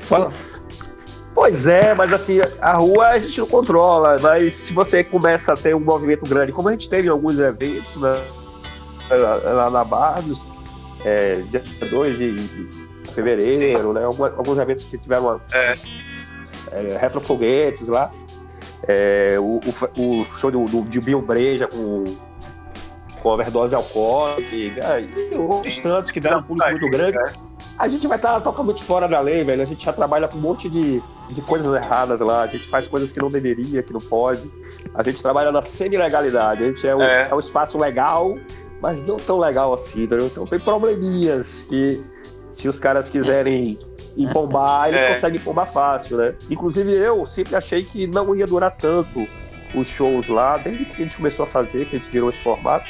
Fala. 0.00 0.32
Pois 1.34 1.66
é, 1.66 1.94
mas 1.94 2.12
assim, 2.12 2.38
a 2.60 2.74
rua 2.74 3.08
a 3.08 3.18
gente 3.18 3.40
não 3.40 3.46
controla, 3.46 4.16
mas 4.20 4.54
se 4.54 4.72
você 4.72 5.02
começa 5.02 5.52
a 5.52 5.56
ter 5.56 5.74
um 5.74 5.80
movimento 5.80 6.24
grande, 6.24 6.52
como 6.52 6.68
a 6.68 6.72
gente 6.72 6.88
teve 6.88 7.08
em 7.08 7.10
alguns 7.10 7.38
eventos 7.38 7.96
né, 7.96 8.16
lá 9.10 9.68
na 9.68 9.82
Barros, 9.82 10.44
é, 11.04 11.42
dia 11.50 11.62
2 11.90 12.18
de, 12.18 12.94
fevereiro, 13.14 13.92
né? 13.92 14.04
Alguns, 14.04 14.32
alguns 14.32 14.58
eventos 14.58 14.84
que 14.84 14.98
tiveram 14.98 15.22
uma, 15.24 15.40
É. 15.52 15.76
é, 16.72 16.98
retrofoguetes 16.98 17.86
lá. 17.88 18.12
É, 18.86 19.36
o, 19.38 19.60
o, 19.60 20.20
o 20.20 20.24
show 20.26 20.50
do, 20.50 20.64
do, 20.64 20.82
de 20.82 21.00
Bill 21.00 21.22
Breja 21.22 21.66
com, 21.66 22.04
com 23.22 23.28
overdose 23.30 23.74
alcoólica 23.74 25.00
né? 25.00 25.08
e 25.32 25.34
outros 25.36 25.80
tantos 25.80 26.10
que 26.10 26.20
deram 26.20 26.40
um 26.40 26.42
público 26.42 26.70
muito 26.70 26.90
grande. 26.90 27.18
A 27.78 27.88
gente 27.88 28.06
vai 28.06 28.16
estar 28.16 28.40
totalmente 28.40 28.84
fora 28.84 29.08
da 29.08 29.20
lei, 29.20 29.42
velho. 29.42 29.62
A 29.62 29.64
gente 29.64 29.84
já 29.84 29.92
trabalha 29.92 30.28
com 30.28 30.38
um 30.38 30.40
monte 30.40 30.68
de, 30.70 31.02
de 31.30 31.40
coisas 31.42 31.74
erradas 31.74 32.20
lá. 32.20 32.42
A 32.42 32.46
gente 32.46 32.66
faz 32.68 32.86
coisas 32.86 33.12
que 33.12 33.18
não 33.20 33.28
deveria, 33.28 33.82
que 33.82 33.92
não 33.92 34.00
pode. 34.00 34.48
A 34.94 35.02
gente 35.02 35.20
trabalha 35.20 35.50
na 35.50 35.60
semi-legalidade. 35.60 36.62
A 36.62 36.66
gente 36.68 36.86
é 36.86 36.94
um, 36.94 37.02
É. 37.02 37.28
é 37.30 37.34
um 37.34 37.38
espaço 37.40 37.76
legal, 37.76 38.36
mas 38.80 39.04
não 39.04 39.16
tão 39.16 39.38
legal 39.38 39.74
assim, 39.74 40.04
entendeu? 40.04 40.26
Então 40.26 40.46
tem 40.46 40.60
probleminhas 40.60 41.66
que 41.68 42.00
se 42.50 42.68
os 42.68 42.78
caras 42.78 43.10
quiserem 43.10 43.76
empombar, 44.16 44.88
eles 44.90 45.00
É. 45.00 45.14
conseguem 45.14 45.40
empombar 45.40 45.70
fácil, 45.72 46.16
né? 46.18 46.34
Inclusive 46.48 46.92
eu 46.92 47.26
sempre 47.26 47.56
achei 47.56 47.82
que 47.82 48.06
não 48.06 48.36
ia 48.36 48.46
durar 48.46 48.70
tanto 48.76 49.26
os 49.74 49.88
shows 49.88 50.28
lá, 50.28 50.56
desde 50.58 50.84
que 50.84 50.92
a 50.92 51.04
gente 51.04 51.16
começou 51.16 51.42
a 51.42 51.46
fazer, 51.48 51.86
que 51.86 51.96
a 51.96 51.98
gente 51.98 52.08
virou 52.08 52.30
esse 52.30 52.38
formato. 52.38 52.86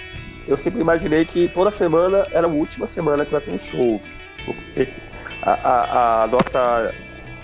Eu 0.46 0.58
sempre 0.58 0.82
imaginei 0.82 1.24
que 1.24 1.48
toda 1.48 1.70
semana 1.70 2.26
era 2.30 2.46
a 2.46 2.50
última 2.50 2.86
semana 2.86 3.24
que 3.24 3.32
vai 3.32 3.40
ter 3.40 3.50
um 3.50 3.58
show. 3.58 3.98
A, 5.42 5.52
a- 5.52 6.22
a 6.22 6.26
nossa. 6.26 6.94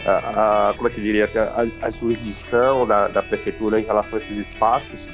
A, 0.07 0.72
como 0.76 0.88
é 0.88 0.90
que 0.90 1.00
diria? 1.00 1.24
A, 1.35 1.87
a 1.87 1.90
jurisdição 1.90 2.87
da, 2.87 3.09
da 3.09 3.22
prefeitura 3.22 3.79
em 3.79 3.85
relação 3.85 4.14
a 4.14 4.18
esses 4.18 4.38
espaços. 4.38 5.09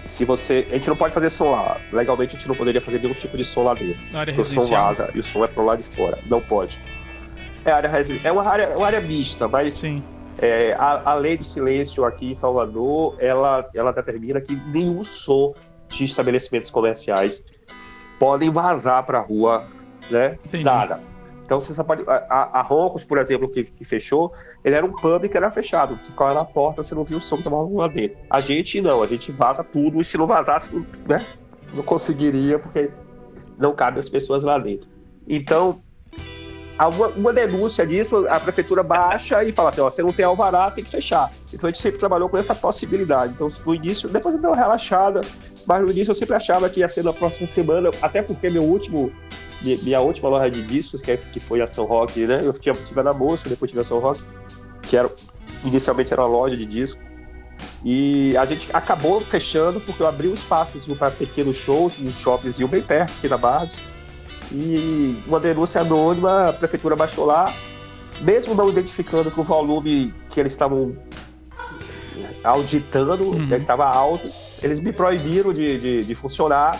Se 0.00 0.24
você. 0.24 0.66
A 0.70 0.74
gente 0.74 0.88
não 0.88 0.96
pode 0.96 1.14
fazer 1.14 1.30
som 1.30 1.50
lá. 1.52 1.80
Legalmente 1.92 2.34
a 2.36 2.38
gente 2.38 2.48
não 2.48 2.56
poderia 2.56 2.80
fazer 2.80 2.98
nenhum 2.98 3.14
tipo 3.14 3.36
de 3.36 3.44
som 3.44 3.62
lá 3.62 3.74
dentro. 3.74 3.96
Área 4.16 4.38
o 4.38 4.44
som 4.44 4.60
vaza 4.66 5.10
e 5.14 5.18
o 5.20 5.22
som 5.22 5.44
é 5.44 5.48
pro 5.48 5.64
lado 5.64 5.82
de 5.82 5.88
fora. 5.96 6.18
Não 6.26 6.40
pode. 6.40 6.78
É, 7.64 7.70
área, 7.70 7.88
é 8.24 8.32
uma, 8.32 8.42
área, 8.44 8.74
uma 8.76 8.86
área 8.86 9.00
mista, 9.00 9.46
mas 9.46 9.74
Sim. 9.74 10.02
é, 10.38 10.72
a, 10.72 11.10
a 11.12 11.14
lei 11.14 11.36
de 11.36 11.46
silêncio 11.46 12.04
aqui 12.04 12.30
em 12.30 12.34
Salvador, 12.34 13.16
ela, 13.20 13.70
ela 13.72 13.92
determina 13.92 14.40
que 14.40 14.56
nenhum 14.66 15.04
som 15.04 15.54
de 15.88 16.04
estabelecimentos 16.04 16.72
comerciais 16.72 17.44
podem 18.18 18.50
vazar 18.50 19.04
para 19.06 19.18
a 19.18 19.20
rua, 19.20 19.64
né? 20.10 20.38
Entendi. 20.44 20.64
Nada. 20.64 21.00
Então 21.44 21.60
você 21.60 21.74
só 21.74 21.82
pode. 21.84 22.02
A, 22.06 22.60
a- 22.60 22.62
Roncos, 22.62 23.04
por 23.04 23.18
exemplo, 23.18 23.48
que, 23.48 23.64
que 23.64 23.84
fechou, 23.84 24.32
ele 24.64 24.74
era 24.74 24.86
um 24.86 24.92
pub 24.92 25.28
que 25.28 25.36
era 25.36 25.50
fechado. 25.50 25.98
Você 26.00 26.10
ficava 26.10 26.32
na 26.34 26.44
porta, 26.44 26.82
você 26.82 26.94
não 26.94 27.02
via 27.04 27.16
o 27.16 27.20
som 27.20 27.42
tava 27.42 27.60
lá 27.70 27.88
dentro. 27.88 28.16
A 28.30 28.40
gente 28.40 28.80
não, 28.80 29.02
a 29.02 29.06
gente 29.06 29.30
vaza 29.32 29.62
tudo, 29.62 30.00
e 30.00 30.04
se 30.04 30.16
não 30.16 30.26
vazasse, 30.26 30.74
né? 31.08 31.26
Não 31.74 31.82
conseguiria, 31.82 32.58
porque 32.58 32.90
não 33.58 33.74
cabe 33.74 33.98
as 33.98 34.08
pessoas 34.08 34.42
lá 34.42 34.58
dentro. 34.58 34.88
Então, 35.28 35.80
uma, 36.78 37.08
uma 37.08 37.32
denúncia 37.32 37.86
disso, 37.86 38.26
a 38.28 38.40
prefeitura 38.40 38.82
baixa 38.82 39.44
e 39.44 39.52
fala 39.52 39.68
assim, 39.68 39.80
ó, 39.80 39.90
você 39.90 40.02
não 40.02 40.12
tem 40.12 40.24
alvará, 40.24 40.70
tem 40.70 40.84
que 40.84 40.90
fechar. 40.90 41.30
Então 41.52 41.68
a 41.68 41.70
gente 41.72 41.82
sempre 41.82 41.98
trabalhou 41.98 42.28
com 42.28 42.36
essa 42.36 42.54
possibilidade. 42.54 43.32
Então 43.34 43.48
no 43.64 43.74
início, 43.74 44.08
depois 44.08 44.38
deu 44.40 44.50
uma 44.50 44.56
relaxada, 44.56 45.20
mas 45.66 45.82
no 45.82 45.90
início 45.90 46.10
eu 46.10 46.14
sempre 46.14 46.34
achava 46.34 46.68
que 46.68 46.80
ia 46.80 46.88
ser 46.88 47.04
na 47.04 47.12
próxima 47.12 47.46
semana, 47.46 47.90
até 48.00 48.20
porque 48.22 48.48
meu 48.50 48.62
último, 48.62 49.12
minha 49.62 50.00
última 50.00 50.28
loja 50.28 50.50
de 50.50 50.66
discos, 50.66 51.00
que, 51.00 51.10
é- 51.12 51.16
que 51.16 51.38
foi 51.40 51.60
a 51.62 51.66
São 51.66 51.84
Roque, 51.84 52.26
né? 52.26 52.40
Eu 52.42 52.52
tinha, 52.52 52.74
tive 52.74 53.02
na 53.02 53.12
Moça, 53.14 53.48
depois 53.48 53.70
tive 53.70 53.80
a 53.80 53.84
São 53.84 53.98
Roque, 53.98 54.22
que 54.82 54.96
era, 54.96 55.10
inicialmente 55.64 56.12
era 56.12 56.22
uma 56.22 56.28
loja 56.28 56.56
de 56.56 56.66
disco. 56.66 57.00
E 57.84 58.36
a 58.36 58.44
gente 58.44 58.68
acabou 58.72 59.20
fechando 59.20 59.80
porque 59.80 60.02
eu 60.02 60.06
abri 60.06 60.28
um 60.28 60.34
espaço 60.34 60.78
para 60.96 61.10
pequenos 61.10 61.56
shows, 61.56 61.94
um 62.00 62.12
shoppingzinho 62.12 62.68
bem 62.68 62.82
perto 62.82 63.12
aqui 63.18 63.28
na 63.28 63.36
Barros. 63.36 63.78
E 64.52 65.16
uma 65.26 65.40
denúncia 65.40 65.80
anônima, 65.80 66.48
a 66.48 66.52
prefeitura 66.52 66.94
baixou 66.94 67.24
lá, 67.24 67.54
mesmo 68.20 68.54
não 68.54 68.68
identificando 68.68 69.30
que 69.30 69.40
o 69.40 69.42
volume 69.42 70.12
que 70.28 70.38
eles 70.38 70.52
estavam 70.52 70.96
auditando 72.44 73.22
Uhum. 73.24 73.46
né, 73.46 73.56
que 73.56 73.62
estava 73.62 73.86
alto, 73.86 74.26
eles 74.62 74.80
me 74.80 74.92
proibiram 74.92 75.52
de, 75.52 75.78
de, 75.78 76.00
de 76.06 76.14
funcionar 76.14 76.78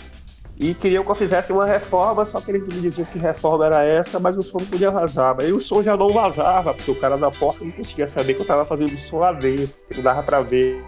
e 0.59 0.75
queriam 0.75 1.03
que 1.03 1.11
eu 1.11 1.15
fizesse 1.15 1.53
uma 1.53 1.67
reforma, 1.67 2.25
só 2.25 2.41
que 2.41 2.51
eles 2.51 2.63
me 2.63 2.81
diziam 2.81 3.05
que 3.05 3.19
reforma 3.19 3.67
era 3.67 3.85
essa, 3.85 4.21
mas 4.21 4.37
o 4.37 4.43
som 4.43 4.59
não 4.59 4.67
podia 4.67 4.91
vazar. 4.91 5.37
Aí 5.41 5.53
o 5.53 5.61
som 5.61 5.83
já 5.83 5.97
não 5.97 6.09
vazava, 6.09 6.73
porque 6.73 6.91
o 6.91 6.95
cara 6.95 7.17
na 7.17 7.31
porta 7.31 7.65
não 7.65 7.73
conseguia 7.73 8.07
saber 8.07 8.35
que 8.35 8.41
eu 8.41 8.45
estava 8.45 8.65
fazendo 8.65 8.97
som 8.99 9.19
lá 9.19 9.33
dentro, 9.33 9.75
que 9.89 9.97
não 9.97 10.05
dava 10.05 10.23
para 10.23 10.41
ver. 10.41 10.85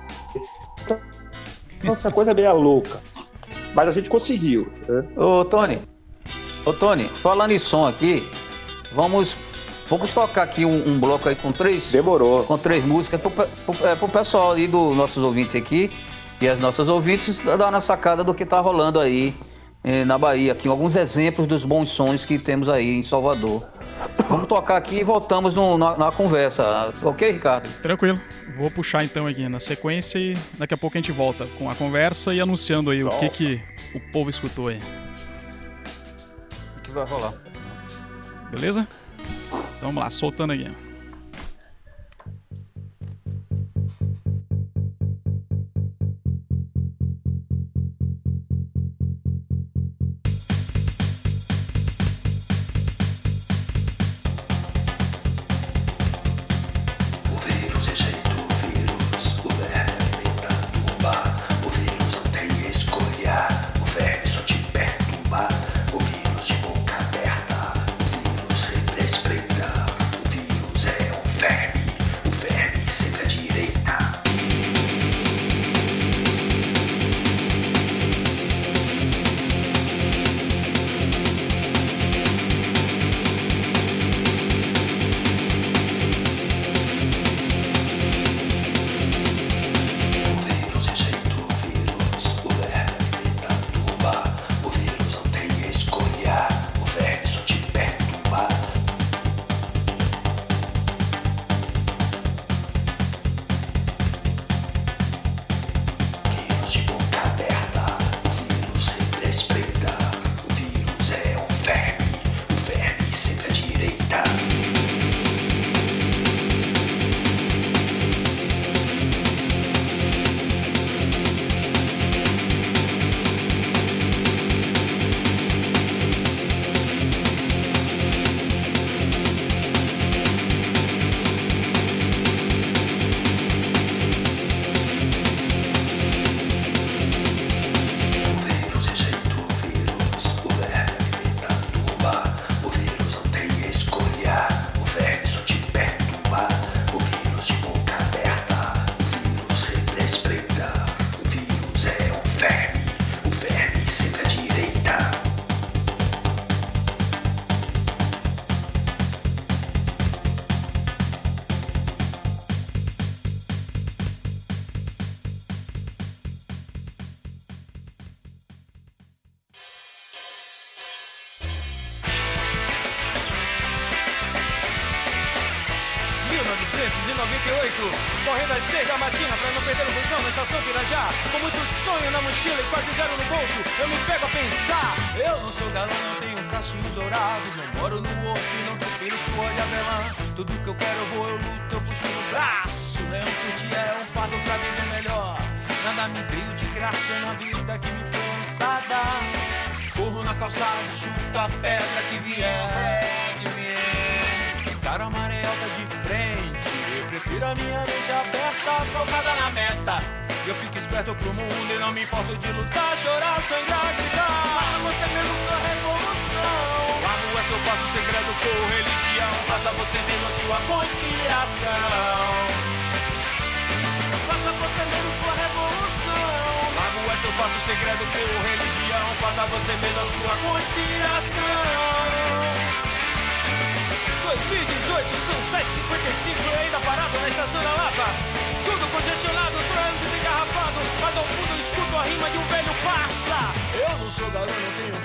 Então, 1.78 1.92
essa 1.92 2.10
coisa 2.10 2.30
é 2.30 2.34
meio 2.34 2.54
louca. 2.56 3.00
Mas 3.74 3.88
a 3.88 3.90
gente 3.90 4.08
conseguiu. 4.08 4.70
Né? 4.88 5.04
Ô, 5.16 5.44
Tony. 5.44 5.80
Ô, 6.64 6.72
Tony, 6.72 7.08
falando 7.08 7.50
em 7.50 7.58
som 7.58 7.86
aqui, 7.86 8.26
vamos, 8.94 9.36
vamos 9.88 10.14
tocar 10.14 10.42
aqui 10.42 10.64
um, 10.64 10.88
um 10.88 10.98
bloco 11.00 11.28
aí 11.28 11.34
com 11.34 11.50
três, 11.50 11.90
Demorou. 11.90 12.44
com 12.44 12.56
três 12.56 12.84
músicas 12.84 13.20
pro, 13.20 13.30
pro, 13.30 13.46
é, 13.86 13.96
pro 13.96 14.08
pessoal 14.08 14.52
aí 14.52 14.68
dos 14.68 14.96
nossos 14.96 15.22
ouvintes 15.22 15.56
aqui 15.56 15.90
e 16.40 16.48
as 16.48 16.58
nossas 16.60 16.88
ouvintes 16.88 17.40
dar 17.40 17.68
uma 17.68 17.80
sacada 17.80 18.22
do 18.22 18.32
que 18.32 18.46
tá 18.46 18.60
rolando 18.60 19.00
aí 19.00 19.34
na 20.06 20.16
Bahia. 20.16 20.52
Aqui 20.52 20.66
alguns 20.68 20.96
exemplos 20.96 21.46
dos 21.46 21.64
bons 21.64 21.90
sons 21.90 22.24
que 22.24 22.38
temos 22.38 22.68
aí 22.68 22.98
em 22.98 23.02
Salvador. 23.02 23.66
Vamos 24.28 24.48
tocar 24.48 24.76
aqui 24.76 24.96
e 24.96 25.04
voltamos 25.04 25.54
no- 25.54 25.76
na, 25.78 25.96
na 25.96 26.10
conversa. 26.12 26.92
Ok, 27.02 27.30
Ricardo? 27.30 27.68
Tranquilo. 27.80 28.20
Vou 28.58 28.70
puxar 28.70 29.04
então 29.04 29.26
aqui 29.26 29.48
na 29.48 29.60
sequência 29.60 30.18
e 30.18 30.32
daqui 30.58 30.74
a 30.74 30.76
pouco 30.76 30.96
a 30.96 31.00
gente 31.00 31.12
volta 31.12 31.46
com 31.58 31.68
a 31.70 31.74
conversa 31.74 32.32
e 32.34 32.40
anunciando 32.40 32.90
aí 32.90 33.02
o 33.04 33.08
que, 33.08 33.14
Solta. 33.20 33.28
que 33.36 33.62
o 33.94 34.00
povo 34.12 34.30
escutou 34.30 34.68
aí. 34.68 34.80
O 36.78 36.80
que 36.82 36.90
vai 36.90 37.04
rolar? 37.04 37.32
Beleza? 38.50 38.86
Então 39.50 39.88
vamos 39.88 40.02
lá, 40.02 40.10
soltando 40.10 40.52
aqui. 40.52 40.70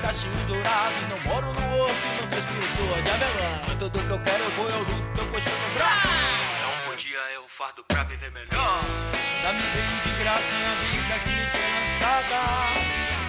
Cachinhos 0.10 0.41
dourados 0.48 1.02
Não 1.10 1.19
moro 1.22 1.54
no 1.54 1.78
horto 1.78 2.08
não 2.19 2.28
transpiro 2.28 2.67
sua 2.76 3.02
de 3.02 3.12
avelã 3.12 3.78
Tudo 3.78 4.00
que 4.00 4.10
eu 4.10 4.19
quero 4.19 4.43
eu 4.43 4.52
vou, 4.52 4.69
eu 4.69 4.80
luto, 4.80 5.19
eu 5.19 5.26
puxo 5.28 5.50
no 5.50 5.74
braço. 5.74 6.08
Não 6.63 6.91
podia 6.91 7.19
eu 7.36 7.43
fardo 7.48 7.84
pra 7.88 8.04
viver 8.04 8.32
melhor. 8.32 8.82
Dá-me 9.43 9.62
veio 9.62 10.02
de 10.04 10.12
graça 10.24 10.56
na 10.65 10.74
vida 10.82 11.19
que 11.24 11.30
me 11.30 11.45
foi 11.52 11.69
lançada 11.78 12.39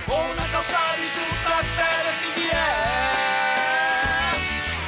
Vou 0.07 0.35
na 0.35 0.49
calçada 0.49 0.99
e 0.99 1.09
chuta 1.09 1.51
a 1.55 1.63
pedra 1.77 2.13
que 2.21 2.31
vier. 2.41 3.11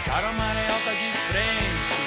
Cara 0.07 0.33
maré 0.33 0.67
alta 0.69 0.95
de 0.95 1.13
frente 1.29 2.03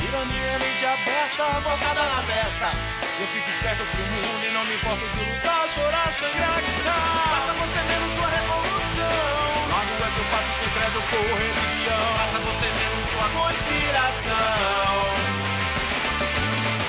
Vira 0.00 0.24
minha 0.24 0.58
mente 0.58 0.84
aberta, 0.84 1.60
voltada 1.60 2.02
na 2.02 2.22
meta 2.22 2.97
Eu 3.20 3.26
fico 3.26 3.50
esperto 3.50 3.84
pro 3.84 4.06
mundo 4.06 4.46
e 4.46 4.50
não 4.52 4.64
me 4.64 4.74
importo 4.76 5.02
de 5.02 5.18
lutar 5.18 5.68
Chorar, 5.74 6.12
sangrar, 6.12 6.62
gritar. 6.62 6.94
Faça 7.34 7.52
você 7.52 7.80
mesmo 7.90 8.06
sua 8.14 8.28
revolução. 8.30 9.68
Largo 9.74 10.04
é 10.06 10.10
seu 10.14 10.24
passo 10.30 10.52
segredo 10.62 11.02
por 11.10 11.26
religião. 11.34 12.04
Faça 12.14 12.38
você 12.38 12.66
mesmo 12.78 13.00
sua 13.10 13.28
conspiração. 13.34 14.94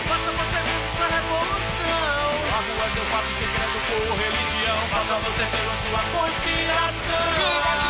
Faça 0.06 0.30
você 0.38 0.60
mesmo 0.70 0.88
sua 0.98 1.08
revolução. 1.18 2.30
Largo 2.54 2.78
é 2.78 2.90
seu 2.94 3.06
passo 3.10 3.32
segredo 3.42 3.78
por 3.90 4.18
religião. 4.22 4.78
Faça 4.94 5.16
você 5.26 5.44
mesmo 5.50 5.74
sua 5.90 6.04
conspiração 6.14 7.89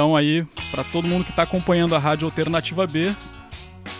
Então 0.00 0.16
aí, 0.16 0.46
para 0.70 0.82
todo 0.82 1.06
mundo 1.06 1.26
que 1.26 1.30
está 1.30 1.42
acompanhando 1.42 1.94
a 1.94 1.98
Rádio 1.98 2.24
Alternativa 2.24 2.86
B, 2.86 3.14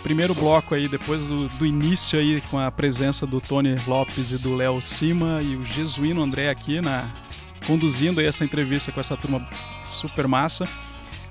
primeiro 0.01 0.33
bloco 0.33 0.73
aí, 0.73 0.87
depois 0.87 1.27
do, 1.27 1.47
do, 1.47 1.63
início 1.63 2.17
aí, 2.17 2.41
com 2.49 2.57
a 2.57 2.71
presença 2.71 3.27
do 3.27 3.39
Tony 3.39 3.75
Lopes 3.85 4.31
e 4.31 4.39
do 4.39 4.55
Léo 4.55 4.81
Cima 4.81 5.43
e 5.43 5.55
o 5.55 5.63
Jesuíno 5.63 6.23
André 6.23 6.49
aqui 6.49 6.81
na 6.81 7.07
conduzindo 7.67 8.19
aí 8.19 8.25
essa 8.25 8.43
entrevista 8.43 8.91
com 8.91 8.99
essa 8.99 9.15
turma 9.15 9.47
super 9.85 10.27
massa. 10.27 10.67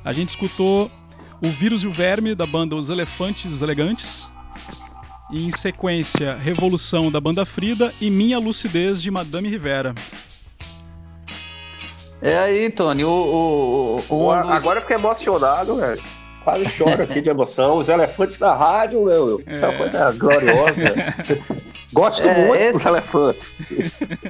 A 0.04 0.12
gente 0.12 0.28
escutou 0.28 0.88
o 1.42 1.48
Vírus 1.48 1.82
e 1.82 1.88
o 1.88 1.90
Verme 1.90 2.36
da 2.36 2.46
banda 2.46 2.76
Os 2.76 2.90
Elefantes 2.90 3.62
Elegantes. 3.62 4.30
E 5.32 5.44
em 5.44 5.50
sequência, 5.50 6.36
Revolução 6.36 7.10
da 7.10 7.20
banda 7.20 7.44
Frida 7.44 7.92
e 8.00 8.08
Minha 8.08 8.38
Lucidez 8.38 9.02
de 9.02 9.10
Madame 9.10 9.48
Rivera. 9.48 9.96
É 12.22 12.38
aí, 12.38 12.70
Tony, 12.70 13.04
o. 13.04 13.08
o, 13.08 14.04
o 14.08 14.32
um 14.32 14.42
dos... 14.42 14.50
Agora 14.50 14.78
eu 14.78 14.82
fiquei 14.82 14.96
emocionado, 14.96 15.76
velho. 15.76 16.02
Quase 16.44 16.64
choro 16.66 17.02
aqui 17.02 17.20
de 17.20 17.28
emoção. 17.28 17.78
Os 17.78 17.88
elefantes 17.88 18.38
da 18.38 18.54
rádio, 18.54 19.04
meu. 19.04 19.42
É. 19.46 19.54
Isso 19.54 19.64
é 19.64 19.68
uma 19.68 19.78
coisa 19.78 20.12
gloriosa. 20.12 21.60
Gosto 21.92 22.22
é, 22.22 22.46
muito 22.46 22.54
esse, 22.54 22.72
dos 22.72 22.86
elefantes. 22.86 23.58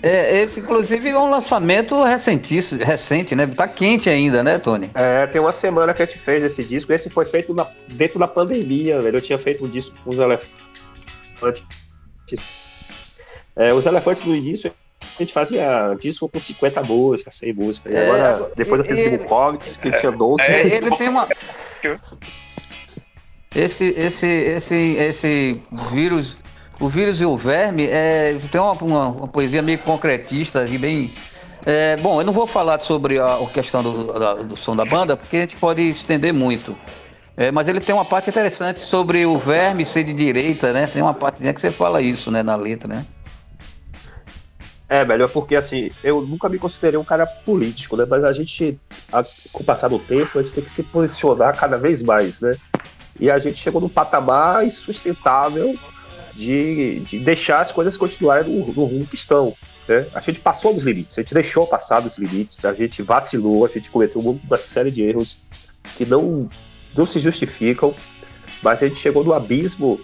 É, 0.02 0.42
esse, 0.42 0.60
inclusive, 0.60 1.08
é 1.10 1.18
um 1.18 1.30
lançamento 1.30 2.02
recentíssimo, 2.02 2.82
recente, 2.82 3.36
né? 3.36 3.46
Tá 3.46 3.68
quente 3.68 4.08
ainda, 4.08 4.42
né, 4.42 4.58
Tony? 4.58 4.90
É, 4.94 5.26
tem 5.26 5.40
uma 5.40 5.52
semana 5.52 5.92
que 5.92 6.02
a 6.02 6.06
gente 6.06 6.18
fez 6.18 6.42
esse 6.42 6.64
disco. 6.64 6.92
Esse 6.92 7.10
foi 7.10 7.26
feito 7.26 7.54
na, 7.54 7.66
dentro 7.88 8.18
da 8.18 8.26
pandemia, 8.26 9.00
velho. 9.00 9.18
Eu 9.18 9.22
tinha 9.22 9.38
feito 9.38 9.64
um 9.64 9.68
disco 9.68 9.94
com 10.02 10.10
os 10.10 10.18
elefantes. 10.18 10.50
É, 13.54 13.72
os 13.72 13.84
elefantes 13.84 14.24
no 14.24 14.34
início 14.34 14.72
a 15.18 15.22
gente 15.22 15.32
fazia 15.32 15.96
disco 16.00 16.28
com 16.28 16.40
50 16.40 16.82
músicas, 16.82 17.36
100 17.36 17.52
músicas. 17.52 17.92
E 17.92 17.96
é, 17.96 18.04
agora, 18.04 18.52
depois 18.56 18.80
eu 18.80 18.86
fiz 18.86 19.20
o 19.20 19.24
Comics, 19.24 19.76
que 19.76 19.90
tinha 19.92 20.12
12. 20.12 20.42
É, 20.42 20.76
ele 20.76 20.90
tem 20.96 21.08
uma. 21.08 21.28
Esse, 23.54 23.84
esse, 23.96 24.26
esse, 24.26 24.74
esse 24.96 25.62
vírus, 25.90 26.36
o 26.78 26.88
vírus 26.88 27.20
e 27.20 27.24
o 27.24 27.36
verme, 27.36 27.86
é, 27.86 28.36
tem 28.50 28.60
uma, 28.60 28.72
uma, 28.72 29.08
uma 29.08 29.28
poesia 29.28 29.60
meio 29.60 29.78
concretista 29.78 30.66
e 30.66 30.78
bem. 30.78 31.12
É, 31.66 31.96
bom, 31.96 32.20
eu 32.20 32.24
não 32.24 32.32
vou 32.32 32.46
falar 32.46 32.80
sobre 32.80 33.18
a, 33.18 33.34
a 33.34 33.46
questão 33.46 33.82
do, 33.82 34.12
da, 34.12 34.34
do 34.34 34.56
som 34.56 34.74
da 34.74 34.84
banda, 34.84 35.16
porque 35.16 35.36
a 35.36 35.40
gente 35.40 35.56
pode 35.56 35.82
estender 35.82 36.32
muito. 36.32 36.76
É, 37.36 37.50
mas 37.50 37.68
ele 37.68 37.80
tem 37.80 37.94
uma 37.94 38.04
parte 38.04 38.28
interessante 38.30 38.80
sobre 38.80 39.24
o 39.24 39.38
verme 39.38 39.84
ser 39.84 40.04
de 40.04 40.12
direita, 40.12 40.72
né? 40.72 40.86
Tem 40.86 41.02
uma 41.02 41.14
parte 41.14 41.42
que 41.42 41.60
você 41.60 41.70
fala 41.70 42.00
isso, 42.02 42.30
né, 42.30 42.42
na 42.42 42.54
letra, 42.54 42.86
né? 42.86 43.06
É, 44.90 45.04
melhor 45.04 45.28
porque 45.28 45.54
assim, 45.54 45.88
eu 46.02 46.20
nunca 46.20 46.48
me 46.48 46.58
considerei 46.58 46.98
um 46.98 47.04
cara 47.04 47.24
político, 47.24 47.96
né? 47.96 48.04
Mas 48.04 48.24
a 48.24 48.32
gente, 48.32 48.76
a, 49.12 49.22
com 49.52 49.62
o 49.62 49.64
passar 49.64 49.86
do 49.86 50.00
tempo, 50.00 50.36
a 50.36 50.42
gente 50.42 50.52
tem 50.52 50.64
que 50.64 50.70
se 50.70 50.82
posicionar 50.82 51.56
cada 51.56 51.78
vez 51.78 52.02
mais, 52.02 52.40
né? 52.40 52.56
E 53.18 53.30
a 53.30 53.38
gente 53.38 53.56
chegou 53.56 53.80
num 53.80 53.88
patamar 53.88 54.66
insustentável 54.66 55.76
de, 56.34 56.98
de 57.00 57.20
deixar 57.20 57.60
as 57.60 57.70
coisas 57.70 57.96
continuarem 57.96 58.52
no, 58.52 58.66
no 58.66 58.84
rumo 58.84 59.06
que 59.06 59.14
estão. 59.14 59.54
Né? 59.86 60.08
A 60.12 60.18
gente 60.18 60.40
passou 60.40 60.74
dos 60.74 60.82
limites, 60.82 61.16
a 61.16 61.20
gente 61.20 61.34
deixou 61.34 61.68
passar 61.68 62.00
dos 62.00 62.18
limites, 62.18 62.64
a 62.64 62.72
gente 62.72 63.00
vacilou, 63.00 63.64
a 63.64 63.68
gente 63.68 63.88
cometeu 63.90 64.20
uma 64.20 64.56
série 64.56 64.90
de 64.90 65.02
erros 65.02 65.38
que 65.96 66.04
não, 66.04 66.48
não 66.96 67.06
se 67.06 67.20
justificam, 67.20 67.94
mas 68.60 68.82
a 68.82 68.88
gente 68.88 68.98
chegou 68.98 69.22
no 69.22 69.32
abismo 69.32 70.00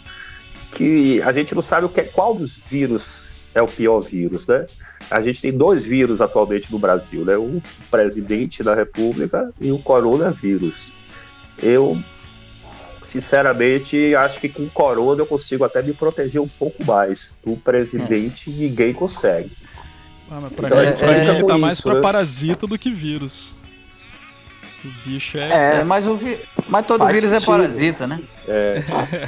que 0.70 1.20
a 1.22 1.33
gente 1.33 1.57
não 1.57 1.62
sabe 1.62 1.87
o 1.87 1.88
que, 1.88 2.05
qual 2.05 2.37
dos 2.37 2.59
vírus 2.59 3.27
é 3.57 3.62
o 3.62 3.66
pior 3.66 4.01
vírus, 4.01 4.47
né? 4.47 4.66
A 5.11 5.21
gente 5.23 5.40
tem 5.40 5.51
dois 5.51 5.83
vírus 5.83 6.21
atualmente 6.21 6.71
no 6.71 6.79
Brasil, 6.79 7.25
né? 7.25 7.37
O 7.37 7.62
presidente 7.90 8.62
da 8.62 8.75
República 8.75 9.51
e 9.59 9.73
o 9.73 9.79
coronavírus. 9.79 10.92
Eu, 11.62 11.99
sinceramente, 13.03 14.14
acho 14.14 14.38
que 14.38 14.51
com 14.51 14.64
o 14.64 14.71
corona 14.71 15.23
eu 15.23 15.27
consigo 15.27 15.64
até 15.64 15.83
me 15.83 15.95
proteger 15.95 16.40
um 16.40 16.49
pouco 16.49 16.85
mais. 16.85 17.35
Do 17.45 17.57
presidente, 17.57 18.51
ninguém 18.51 18.92
consegue. 18.92 19.51
Ah, 20.31 20.38
mas 20.42 20.53
pra 20.53 20.69
então, 20.69 20.85
mim, 20.85 20.92
pra 20.92 21.07
mim 21.09 21.31
ele 21.31 21.45
tá 21.45 21.59
mais 21.59 21.81
pra 21.81 21.95
né? 21.95 22.01
parasita 22.03 22.66
do 22.66 22.79
que 22.79 22.90
vírus. 22.90 23.55
O 24.85 25.09
bicho 25.09 25.38
é. 25.38 25.79
É, 25.79 25.85
mas, 25.85 26.07
o 26.07 26.14
vi... 26.14 26.38
mas 26.69 26.87
todo 26.87 26.99
Faz 26.99 27.14
vírus 27.14 27.31
sentido. 27.31 27.53
é 27.53 27.57
parasita, 27.57 28.07
né? 28.07 28.21
É. 28.47 28.83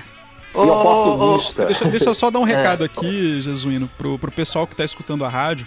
e 0.54 0.58
oportunista. 0.58 1.66
Deixa, 1.66 1.84
deixa 1.86 2.08
eu 2.10 2.14
só 2.14 2.30
dar 2.30 2.38
um 2.38 2.46
é. 2.48 2.56
recado 2.56 2.84
aqui, 2.84 3.40
Jesuíno, 3.40 3.88
pro, 3.98 4.18
pro 4.18 4.30
pessoal 4.30 4.66
que 4.66 4.74
está 4.74 4.84
escutando 4.84 5.24
a 5.24 5.28
rádio. 5.28 5.66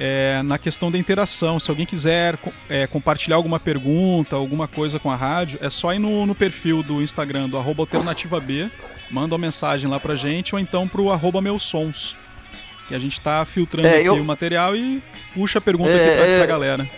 É, 0.00 0.42
na 0.44 0.58
questão 0.58 0.92
da 0.92 0.98
interação. 0.98 1.58
Se 1.58 1.68
alguém 1.70 1.84
quiser 1.84 2.38
é, 2.68 2.86
compartilhar 2.86 3.34
alguma 3.34 3.58
pergunta, 3.58 4.36
alguma 4.36 4.68
coisa 4.68 5.00
com 5.00 5.10
a 5.10 5.16
rádio, 5.16 5.58
é 5.60 5.68
só 5.68 5.92
ir 5.92 5.98
no, 5.98 6.24
no 6.24 6.36
perfil 6.36 6.84
do 6.84 7.02
Instagram 7.02 7.48
do 7.48 7.58
arroba 7.58 7.82
alternativa 7.82 8.38
B, 8.38 8.70
manda 9.10 9.34
uma 9.34 9.40
mensagem 9.40 9.90
lá 9.90 9.98
pra 9.98 10.14
gente, 10.14 10.54
ou 10.54 10.60
então 10.60 10.86
pro 10.86 11.10
arroba 11.10 11.40
meus 11.40 11.64
sons. 11.64 12.16
E 12.88 12.94
a 12.94 12.98
gente 12.98 13.20
tá 13.20 13.44
filtrando 13.44 13.88
é, 13.88 13.98
aqui 13.98 14.06
eu... 14.06 14.14
o 14.14 14.24
material 14.24 14.76
e 14.76 15.02
puxa 15.34 15.58
a 15.58 15.62
pergunta 15.62 15.90
é, 15.90 15.96
aqui 15.96 16.16
pra, 16.16 16.24
pra 16.24 16.44
é. 16.44 16.46
galera. 16.46 16.90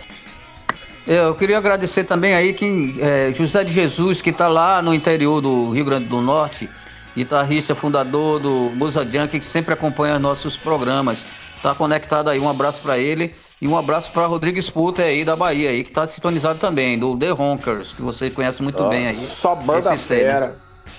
Eu 1.07 1.35
queria 1.35 1.59
agradecer 1.59 2.05
também 2.05 2.35
aí 2.35 2.53
quem 2.53 2.97
é, 3.01 3.33
José 3.33 3.65
de 3.65 3.73
Jesus, 3.73 4.21
que 4.23 4.31
está 4.31 4.47
lá 4.47 4.81
no 4.83 4.95
interior 4.95 5.41
do 5.41 5.71
Rio 5.71 5.85
Grande 5.85 6.07
do 6.07 6.21
Norte, 6.21 6.69
guitarrista, 7.17 7.75
fundador 7.75 8.41
do 8.41 8.71
Musa 8.75 9.03
Junk, 9.03 9.39
que 9.39 9.45
sempre 9.45 9.75
acompanha 9.75 10.19
nossos 10.19 10.57
programas. 10.57 11.25
Tá 11.63 11.75
conectado 11.75 12.31
aí, 12.31 12.39
um 12.39 12.49
abraço 12.49 12.81
para 12.81 12.99
ele 12.99 13.35
e 13.61 13.69
um 13.69 13.77
abraço 13.77 14.11
para 14.13 14.25
Rodrigues 14.27 14.71
Puta 14.71 15.03
aí 15.03 15.25
da 15.25 15.37
Bahia 15.37 15.69
aí, 15.71 15.85
que 15.85 15.91
tá 15.91 16.09
sintonizado 16.09 16.59
também, 16.59 16.99
do 16.99 17.15
The 17.17 17.31
Ronkers, 17.31 17.93
que 17.93 18.01
você 18.01 18.31
conhece 18.31 18.63
muito 18.63 18.83
oh, 18.83 18.89
bem 18.89 19.07
aí. 19.07 19.17
Só 19.17 19.55
banda 19.55 19.97
fera. 19.99 20.57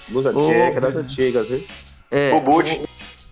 Musa 0.07 0.31
Junk, 0.31 0.79
das 0.79 0.95
antigas, 0.95 1.49
hein? 1.49 1.65
É, 2.11 2.33
o 2.35 2.41
Boot. 2.41 2.81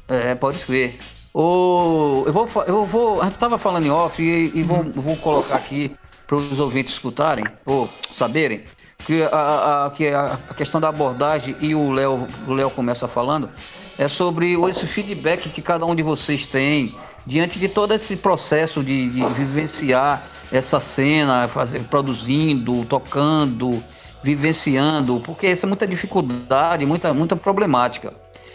É, 0.07 0.33
pode 0.33 0.57
escrever. 0.57 0.97
O, 1.33 2.23
eu, 2.25 2.33
vou, 2.33 2.49
eu 2.65 2.85
vou. 2.85 3.21
A 3.21 3.25
gente 3.25 3.37
tava 3.37 3.57
falando 3.57 3.85
em 3.85 3.91
off 3.91 4.21
e, 4.21 4.51
e 4.57 4.63
vou, 4.63 4.83
vou 4.83 5.15
colocar 5.17 5.55
aqui 5.55 5.95
para 6.25 6.37
os 6.37 6.59
ouvintes 6.59 6.93
escutarem, 6.93 7.45
ou 7.65 7.89
saberem 8.11 8.63
que 9.05 9.23
a, 9.23 9.85
a, 9.85 9.89
que 9.89 10.07
a 10.07 10.37
questão 10.55 10.79
da 10.79 10.89
abordagem 10.89 11.55
e 11.59 11.73
o 11.73 11.91
Léo 11.91 12.27
o 12.47 12.53
Léo 12.53 12.69
começa 12.69 13.07
falando 13.07 13.49
é 13.97 14.07
sobre 14.07 14.53
esse 14.69 14.87
feedback 14.87 15.49
que 15.49 15.61
cada 15.61 15.85
um 15.85 15.93
de 15.93 16.03
vocês 16.03 16.45
tem 16.45 16.95
diante 17.25 17.59
de 17.59 17.67
todo 17.67 17.93
esse 17.93 18.15
processo 18.15 18.83
de, 18.83 19.09
de 19.09 19.23
vivenciar 19.33 20.25
essa 20.51 20.79
cena, 20.79 21.47
fazer, 21.47 21.81
produzindo, 21.83 22.85
tocando, 22.85 23.83
vivenciando, 24.23 25.19
porque 25.19 25.47
essa 25.47 25.65
é 25.65 25.67
muita 25.67 25.85
dificuldade, 25.85 26.85
muita, 26.85 27.13
muita 27.13 27.35
problemática. 27.35 28.13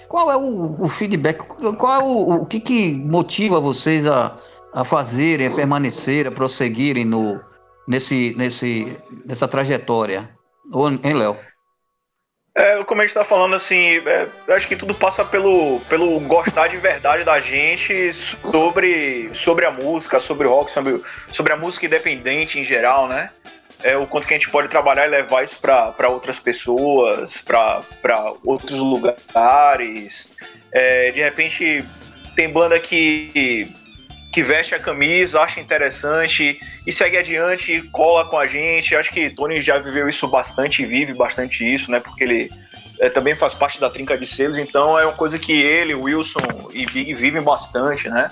Qual 0.08 0.30
é 0.30 0.36
o, 0.36 0.84
o 0.84 0.88
feedback? 0.88 1.38
Qual 1.76 1.92
é 1.92 2.02
o, 2.02 2.42
o 2.42 2.46
que, 2.46 2.60
que 2.60 2.92
motiva 2.92 3.60
vocês 3.60 4.06
a, 4.06 4.36
a 4.72 4.84
fazerem, 4.84 5.46
a 5.46 5.50
permanecer, 5.50 6.26
a 6.26 6.30
prosseguirem 6.30 7.04
no, 7.04 7.40
nesse, 7.86 8.34
nesse, 8.36 8.96
nessa 9.26 9.46
trajetória? 9.46 10.33
Ou, 10.72 10.88
hein, 10.88 11.14
Léo? 11.14 11.38
É, 12.56 12.84
como 12.84 13.00
a 13.00 13.04
gente 13.04 13.14
tá 13.14 13.24
falando, 13.24 13.56
assim, 13.56 13.98
é, 14.06 14.28
acho 14.52 14.68
que 14.68 14.76
tudo 14.76 14.94
passa 14.94 15.24
pelo, 15.24 15.80
pelo 15.88 16.20
gostar 16.20 16.68
de 16.68 16.76
verdade 16.76 17.24
da 17.24 17.40
gente 17.40 18.12
sobre, 18.12 19.28
sobre 19.34 19.66
a 19.66 19.72
música, 19.72 20.20
sobre 20.20 20.46
o 20.46 20.50
rock, 20.50 20.70
sobre, 20.70 21.02
sobre 21.30 21.52
a 21.52 21.56
música 21.56 21.86
independente 21.86 22.60
em 22.60 22.64
geral, 22.64 23.08
né? 23.08 23.30
É, 23.82 23.96
o 23.96 24.06
quanto 24.06 24.28
que 24.28 24.34
a 24.34 24.38
gente 24.38 24.50
pode 24.50 24.68
trabalhar 24.68 25.06
e 25.06 25.10
levar 25.10 25.42
isso 25.42 25.60
para 25.60 26.08
outras 26.08 26.38
pessoas, 26.38 27.42
para 27.42 28.32
outros 28.44 28.78
lugares. 28.78 30.32
É, 30.70 31.10
de 31.10 31.20
repente, 31.20 31.84
tem 32.36 32.48
banda 32.48 32.78
que 32.78 33.68
que 34.34 34.42
veste 34.42 34.74
a 34.74 34.80
camisa, 34.80 35.40
acha 35.40 35.60
interessante 35.60 36.58
e 36.84 36.90
segue 36.90 37.16
adiante, 37.16 37.80
cola 37.92 38.28
com 38.28 38.36
a 38.36 38.48
gente. 38.48 38.96
Acho 38.96 39.12
que 39.12 39.30
Tony 39.30 39.60
já 39.60 39.78
viveu 39.78 40.08
isso 40.08 40.26
bastante 40.26 40.82
e 40.82 40.86
vive 40.86 41.14
bastante 41.14 41.64
isso, 41.64 41.88
né? 41.88 42.00
Porque 42.00 42.24
ele 42.24 42.50
é, 42.98 43.08
também 43.08 43.36
faz 43.36 43.54
parte 43.54 43.78
da 43.78 43.88
trinca 43.88 44.18
de 44.18 44.26
selos, 44.26 44.58
então 44.58 44.98
é 44.98 45.06
uma 45.06 45.14
coisa 45.14 45.38
que 45.38 45.52
ele, 45.52 45.94
Wilson 45.94 46.40
e 46.72 46.84
Big 46.84 47.14
vivem 47.14 47.40
bastante, 47.40 48.08
né? 48.08 48.28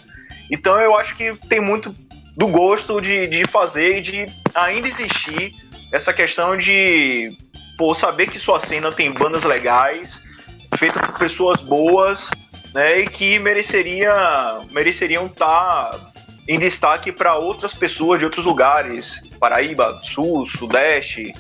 Então 0.51 0.77
eu 0.81 0.97
acho 0.99 1.17
que 1.17 1.37
tem 1.47 1.61
muito 1.61 1.95
do 2.37 2.49
gosto 2.49 3.01
de, 3.01 3.29
de 3.29 3.45
fazer 3.47 3.99
e 3.99 4.01
de 4.01 4.27
ainda 4.57 4.89
existir 4.89 5.53
essa 5.93 6.13
questão 6.13 6.57
de 6.57 7.31
pô, 7.79 7.95
saber 7.95 8.27
que 8.27 8.41
sua 8.41 8.59
cena 8.59 8.91
tem 8.91 9.13
bandas 9.13 9.45
legais, 9.45 10.21
feita 10.77 10.99
por 10.99 11.17
pessoas 11.17 11.63
boas 11.63 12.29
né, 12.73 13.01
e 13.01 13.07
que 13.09 13.39
mereceria, 13.39 14.13
mereceriam 14.71 15.27
estar 15.27 15.91
tá 15.91 16.13
em 16.49 16.59
destaque 16.59 17.13
para 17.13 17.37
outras 17.37 17.75
pessoas 17.75 18.19
de 18.19 18.25
outros 18.25 18.45
lugares, 18.45 19.23
Paraíba, 19.39 20.01
Sul, 20.05 20.47
Sudeste, 20.47 21.33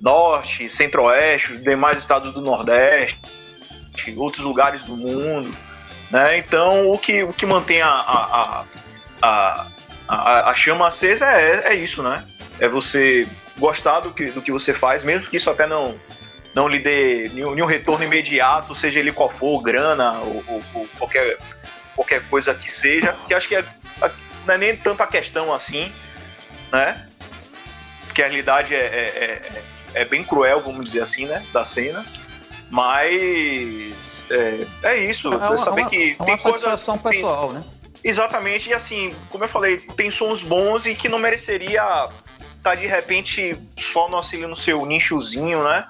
Norte, 0.00 0.68
Centro-Oeste, 0.68 1.58
demais 1.58 1.98
estados 1.98 2.32
do 2.32 2.40
Nordeste, 2.40 3.18
outros 4.16 4.44
lugares 4.44 4.84
do 4.84 4.96
mundo. 4.96 5.54
Né? 6.10 6.38
Então, 6.38 6.88
o 6.88 6.98
que, 6.98 7.24
o 7.24 7.32
que 7.32 7.44
mantém 7.44 7.82
a, 7.82 7.88
a, 7.88 8.64
a, 9.20 9.66
a, 10.06 10.50
a 10.50 10.54
chama 10.54 10.86
acesa 10.86 11.26
é, 11.26 11.72
é 11.72 11.74
isso, 11.74 12.02
né? 12.02 12.24
é 12.60 12.68
você 12.68 13.26
gostar 13.58 14.00
do 14.00 14.12
que, 14.12 14.26
do 14.26 14.42
que 14.42 14.52
você 14.52 14.72
faz, 14.72 15.02
mesmo 15.02 15.26
que 15.26 15.36
isso 15.36 15.50
até 15.50 15.66
não, 15.66 15.94
não 16.56 16.66
lhe 16.66 16.78
dê 16.78 17.30
nenhum, 17.34 17.54
nenhum 17.54 17.66
retorno 17.66 18.02
imediato, 18.02 18.74
seja 18.74 18.98
ele 18.98 19.12
qual 19.12 19.28
for, 19.28 19.60
grana 19.60 20.12
ou, 20.20 20.42
ou- 20.48 20.62
ou 20.72 20.88
qualquer, 20.98 21.36
qualquer 21.94 22.26
coisa 22.30 22.54
que 22.54 22.72
seja, 22.72 23.14
que 23.28 23.34
acho 23.34 23.46
que 23.46 23.56
é, 23.56 23.62
não 24.46 24.54
é 24.54 24.58
nem 24.58 24.74
tanto 24.74 25.02
a 25.02 25.06
questão 25.06 25.52
assim, 25.52 25.92
né? 26.72 27.06
Porque 28.06 28.22
a 28.22 28.26
realidade 28.26 28.74
é, 28.74 28.78
é, 28.78 29.62
é, 29.94 30.00
é 30.00 30.04
bem 30.06 30.24
cruel, 30.24 30.58
vamos 30.60 30.86
dizer 30.86 31.02
assim, 31.02 31.26
né? 31.26 31.44
Da 31.52 31.62
cena. 31.62 32.06
Mas 32.70 34.24
é, 34.30 34.66
é 34.82 34.96
isso, 35.04 35.32
É 35.34 35.56
saber 35.58 35.82
uma- 35.82 35.90
que 35.90 36.16
é 36.18 36.24
tem 36.24 36.36
coisas. 36.38 36.60
satisfação 36.62 36.96
tem- 36.98 37.12
pessoal, 37.12 37.52
né? 37.52 37.62
Exatamente, 38.02 38.70
e 38.70 38.74
assim, 38.74 39.14
como 39.28 39.44
eu 39.44 39.48
falei, 39.48 39.76
tem 39.78 40.10
sons 40.10 40.42
bons 40.42 40.86
e 40.86 40.94
que 40.94 41.08
não 41.08 41.18
mereceria 41.18 41.82
estar 42.56 42.74
de 42.76 42.86
repente 42.86 43.56
só 43.78 44.08
no 44.08 44.16
auxílio 44.16 44.48
no 44.48 44.56
seu 44.56 44.84
nichozinho, 44.86 45.62
né? 45.62 45.86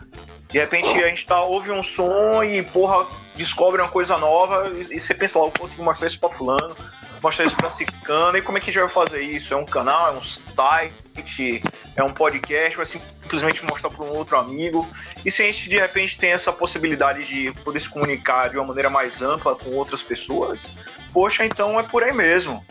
De 0.49 0.59
repente 0.59 0.89
a 0.89 1.09
gente 1.09 1.27
tá, 1.27 1.43
ouve 1.43 1.71
um 1.71 1.83
som 1.83 2.43
e, 2.43 2.63
porra, 2.63 3.07
descobre 3.35 3.83
uma 3.83 3.91
coisa 3.91 4.17
nova 4.17 4.71
e, 4.75 4.97
e 4.97 5.01
você 5.01 5.13
pensa 5.13 5.39
lá, 5.39 5.51
pô, 5.51 5.67
tem 5.67 5.77
que 5.77 5.83
mostrar 5.83 6.07
isso 6.07 6.21
pra 6.21 6.29
fulano, 6.29 6.75
mostrar 7.23 7.45
isso 7.47 7.57
pra 7.57 7.69
cicano, 7.69 8.39
e 8.39 8.43
como 8.43 8.57
é 8.57 8.61
que 8.61 8.71
a 8.71 8.73
gente 8.73 8.83
vai 8.83 8.89
fazer 8.89 9.21
isso? 9.23 9.53
É 9.53 9.57
um 9.57 9.65
canal, 9.65 10.15
é 10.15 10.19
um 10.19 10.23
site, 10.25 11.63
é 11.97 12.03
um 12.03 12.11
podcast, 12.11 12.77
vai 12.77 12.87
simplesmente 12.87 13.65
mostrar 13.65 13.91
pra 13.91 14.05
um 14.05 14.11
outro 14.11 14.37
amigo. 14.39 14.89
E 15.25 15.31
se 15.31 15.43
a 15.43 15.47
gente 15.47 15.69
de 15.69 15.77
repente 15.79 16.17
tem 16.17 16.31
essa 16.31 16.53
possibilidade 16.53 17.25
de 17.25 17.53
poder 17.65 17.81
se 17.81 17.89
comunicar 17.89 18.49
de 18.49 18.57
uma 18.57 18.67
maneira 18.67 18.89
mais 18.89 19.23
ampla 19.23 19.57
com 19.57 19.71
outras 19.71 20.03
pessoas, 20.03 20.71
poxa, 21.13 21.45
então 21.45 21.79
é 21.81 21.83
por 21.83 22.05
aí 22.05 22.13
mesmo. 22.13 22.65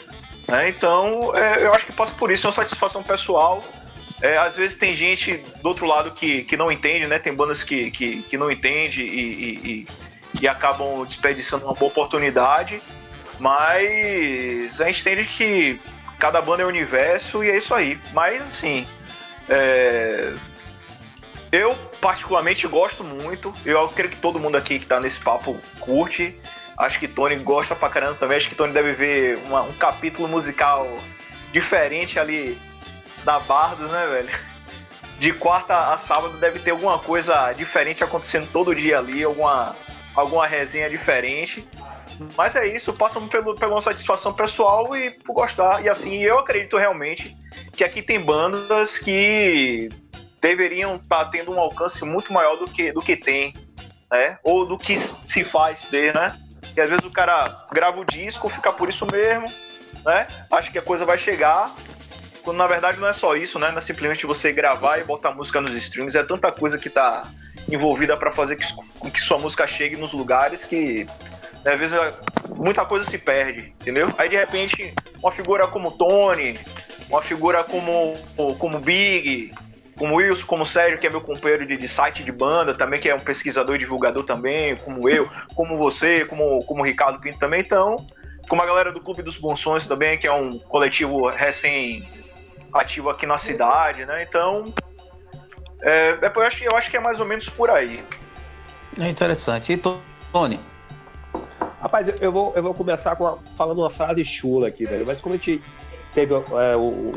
né? 0.47 0.69
Então, 0.69 1.35
é, 1.35 1.65
eu 1.65 1.73
acho 1.73 1.85
que 1.85 1.91
passa 1.91 2.13
por 2.15 2.31
isso, 2.31 2.45
é 2.45 2.47
uma 2.47 2.53
satisfação 2.53 3.03
pessoal. 3.03 3.61
É, 4.21 4.37
às 4.37 4.55
vezes 4.55 4.77
tem 4.77 4.95
gente 4.95 5.37
do 5.61 5.67
outro 5.67 5.85
lado 5.85 6.11
que, 6.11 6.43
que 6.43 6.55
não 6.55 6.71
entende, 6.71 7.05
né? 7.07 7.19
Tem 7.19 7.33
bandas 7.33 7.63
que, 7.63 7.91
que, 7.91 8.21
que 8.23 8.37
não 8.37 8.49
entende 8.49 9.01
e, 9.01 9.05
e, 9.05 9.69
e- 9.81 9.87
e 10.41 10.47
acabam 10.47 11.03
desperdiçando 11.05 11.65
uma 11.65 11.73
boa 11.73 11.89
oportunidade. 11.91 12.81
Mas 13.39 14.79
a 14.81 14.85
gente 14.85 15.01
entende 15.01 15.25
que 15.25 15.79
cada 16.19 16.41
banda 16.41 16.63
é 16.63 16.65
um 16.65 16.69
universo 16.69 17.43
e 17.43 17.49
é 17.49 17.57
isso 17.57 17.73
aí. 17.75 17.97
Mas 18.13 18.41
assim, 18.41 18.87
é, 19.49 20.33
eu 21.51 21.75
particularmente 22.01 22.67
gosto 22.67 23.03
muito. 23.03 23.53
Eu 23.65 23.87
creio 23.89 24.09
que 24.11 24.17
todo 24.17 24.39
mundo 24.39 24.57
aqui 24.57 24.79
que 24.79 24.85
tá 24.85 24.99
nesse 24.99 25.19
papo 25.19 25.59
curte. 25.79 26.35
Acho 26.77 26.99
que 26.99 27.07
Tony 27.07 27.35
gosta 27.37 27.75
pra 27.75 27.89
caramba 27.89 28.15
também. 28.15 28.37
Acho 28.37 28.49
que 28.49 28.55
Tony 28.55 28.73
deve 28.73 28.93
ver 28.93 29.37
uma- 29.45 29.61
um 29.63 29.73
capítulo 29.73 30.27
musical 30.27 30.97
diferente 31.53 32.19
ali 32.19 32.57
da 33.25 33.39
Bardos, 33.39 33.91
né, 33.91 34.05
velho? 34.05 34.39
De 35.19 35.33
quarta 35.33 35.93
a 35.93 35.97
sábado 35.97 36.37
deve 36.37 36.59
ter 36.59 36.71
alguma 36.71 36.99
coisa 36.99 37.51
diferente 37.53 38.03
acontecendo 38.03 38.47
todo 38.51 38.75
dia 38.75 38.99
ali, 38.99 39.23
alguma, 39.23 39.75
alguma 40.15 40.45
resenha 40.45 40.89
diferente. 40.89 41.67
Mas 42.37 42.55
é 42.55 42.67
isso, 42.67 42.93
passam 42.93 43.27
pelo, 43.27 43.55
pela 43.55 43.81
satisfação 43.81 44.33
pessoal 44.33 44.95
e 44.95 45.11
por 45.11 45.33
gostar. 45.33 45.83
E 45.83 45.89
assim, 45.89 46.17
eu 46.21 46.39
acredito 46.39 46.77
realmente 46.77 47.35
que 47.73 47.83
aqui 47.83 48.01
tem 48.01 48.19
bandas 48.23 48.97
que 48.97 49.89
deveriam 50.41 50.97
estar 50.97 51.25
tendo 51.25 51.51
um 51.51 51.59
alcance 51.59 52.05
muito 52.05 52.31
maior 52.31 52.57
do 52.57 52.65
que, 52.65 52.91
do 52.91 53.01
que 53.01 53.17
tem, 53.17 53.53
né? 54.11 54.37
Ou 54.43 54.65
do 54.65 54.77
que 54.77 54.95
se 54.95 55.43
faz 55.43 55.85
ter, 55.85 56.13
né? 56.13 56.37
Que 56.73 56.79
às 56.79 56.89
vezes 56.89 57.05
o 57.05 57.11
cara 57.11 57.67
grava 57.71 57.99
o 57.99 58.05
disco, 58.05 58.47
fica 58.47 58.71
por 58.71 58.87
isso 58.87 59.05
mesmo, 59.11 59.47
né? 60.05 60.27
Acha 60.51 60.71
que 60.71 60.77
a 60.77 60.81
coisa 60.81 61.03
vai 61.03 61.17
chegar, 61.17 61.73
quando 62.45 62.57
na 62.57 62.67
verdade 62.67 62.99
não 62.99 63.07
é 63.07 63.13
só 63.13 63.35
isso, 63.35 63.57
né? 63.57 63.71
Não 63.71 63.79
é 63.79 63.81
simplesmente 63.81 64.25
você 64.27 64.53
gravar 64.53 64.99
e 64.99 65.03
botar 65.03 65.31
música 65.31 65.59
nos 65.59 65.73
streams, 65.73 66.15
é 66.15 66.23
tanta 66.23 66.51
coisa 66.51 66.77
que 66.77 66.89
tá 66.89 67.27
envolvida 67.67 68.15
para 68.15 68.31
fazer 68.31 68.55
que, 68.55 69.11
que 69.11 69.19
sua 69.19 69.39
música 69.39 69.67
chegue 69.67 69.97
nos 69.97 70.13
lugares 70.13 70.63
que 70.63 71.05
né, 71.65 71.73
às 71.73 71.79
vezes 71.79 71.97
muita 72.47 72.85
coisa 72.85 73.03
se 73.03 73.17
perde, 73.17 73.73
entendeu? 73.81 74.13
Aí 74.19 74.29
de 74.29 74.37
repente 74.37 74.93
uma 75.21 75.31
figura 75.31 75.67
como 75.67 75.91
Tony, 75.91 76.59
uma 77.09 77.23
figura 77.23 77.63
como 77.63 78.13
como 78.59 78.79
Big, 78.79 79.51
como 79.97 80.17
Wilson, 80.17 80.45
como 80.45 80.65
Sérgio, 80.67 80.99
que 80.99 81.07
é 81.07 81.09
meu 81.09 81.21
companheiro 81.21 81.65
de, 81.65 81.75
de 81.75 81.87
site 81.87 82.23
de 82.23 82.31
banda, 82.31 82.75
também 82.75 82.99
que 82.99 83.09
é 83.09 83.15
um 83.15 83.19
pesquisador 83.19 83.75
e 83.75 83.79
divulgador 83.79 84.23
também, 84.23 84.75
como 84.75 85.09
eu, 85.09 85.27
como 85.55 85.75
você, 85.77 86.25
como 86.25 86.63
como 86.65 86.81
o 86.81 86.85
Ricardo 86.85 87.19
Pinto 87.19 87.39
também, 87.39 87.61
então, 87.61 87.95
como 88.47 88.61
a 88.61 88.65
galera 88.67 88.91
do 88.91 88.99
Clube 88.99 89.23
dos 89.23 89.39
Bons 89.39 89.59
Sons 89.59 89.87
também, 89.87 90.19
que 90.19 90.27
é 90.27 90.31
um 90.31 90.59
coletivo 90.59 91.27
recém 91.29 92.07
ativo 92.79 93.09
aqui 93.09 93.25
na 93.25 93.37
cidade, 93.37 94.05
né? 94.05 94.23
Então, 94.23 94.73
é, 95.81 96.17
é, 96.21 96.31
eu, 96.35 96.41
acho, 96.41 96.63
eu 96.63 96.75
acho 96.75 96.89
que 96.89 96.97
é 96.97 96.99
mais 96.99 97.19
ou 97.19 97.25
menos 97.25 97.49
por 97.49 97.69
aí. 97.69 98.03
É 98.99 99.07
interessante. 99.09 99.73
E 99.73 99.77
Tony? 100.31 100.59
Rapaz, 101.81 102.13
eu- 102.19 102.31
vou, 102.31 102.53
eu 102.55 102.63
vou 102.63 102.73
começar 102.73 103.15
com 103.15 103.27
a- 103.27 103.37
falando 103.57 103.79
uma 103.79 103.89
frase 103.89 104.23
chula 104.23 104.67
aqui, 104.67 104.85
velho. 104.85 105.05
Mas 105.05 105.19
como 105.21 105.35
a 105.35 105.37
gente 105.37 105.61
teve 106.11 106.33
é, 106.33 106.75
o, 106.75 107.11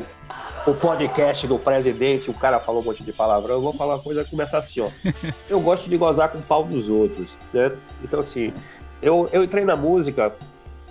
o 0.67 0.75
podcast 0.75 1.47
do 1.47 1.59
presidente, 1.59 2.31
o 2.31 2.35
cara 2.35 2.61
falou 2.61 2.83
um 2.83 2.85
monte 2.85 3.03
de 3.03 3.13
palavrão, 3.13 3.55
eu 3.57 3.63
vou 3.63 3.73
falar 3.73 3.95
uma 3.95 4.03
coisa 4.03 4.25
que 4.25 4.31
começa 4.31 4.59
assim, 4.59 4.81
ó. 4.81 4.91
Eu 5.49 5.61
gosto 5.61 5.89
de 5.89 5.97
gozar 5.97 6.29
com 6.31 6.39
o 6.39 6.43
pau 6.43 6.65
dos 6.65 6.89
outros, 6.89 7.39
né? 7.53 7.71
Então, 8.03 8.21
assim, 8.21 8.53
eu, 9.01 9.29
eu 9.33 9.45
entrei 9.45 9.65
na 9.65 9.77
música 9.77 10.35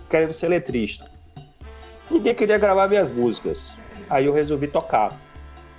querendo 0.09 0.33
ser 0.33 0.47
letrista. 0.47 1.11
Ninguém 2.09 2.33
queria 2.33 2.57
gravar 2.57 2.87
minhas 2.87 3.11
músicas. 3.11 3.75
Aí 4.09 4.25
eu 4.25 4.33
resolvi 4.33 4.67
tocar. 4.67 5.11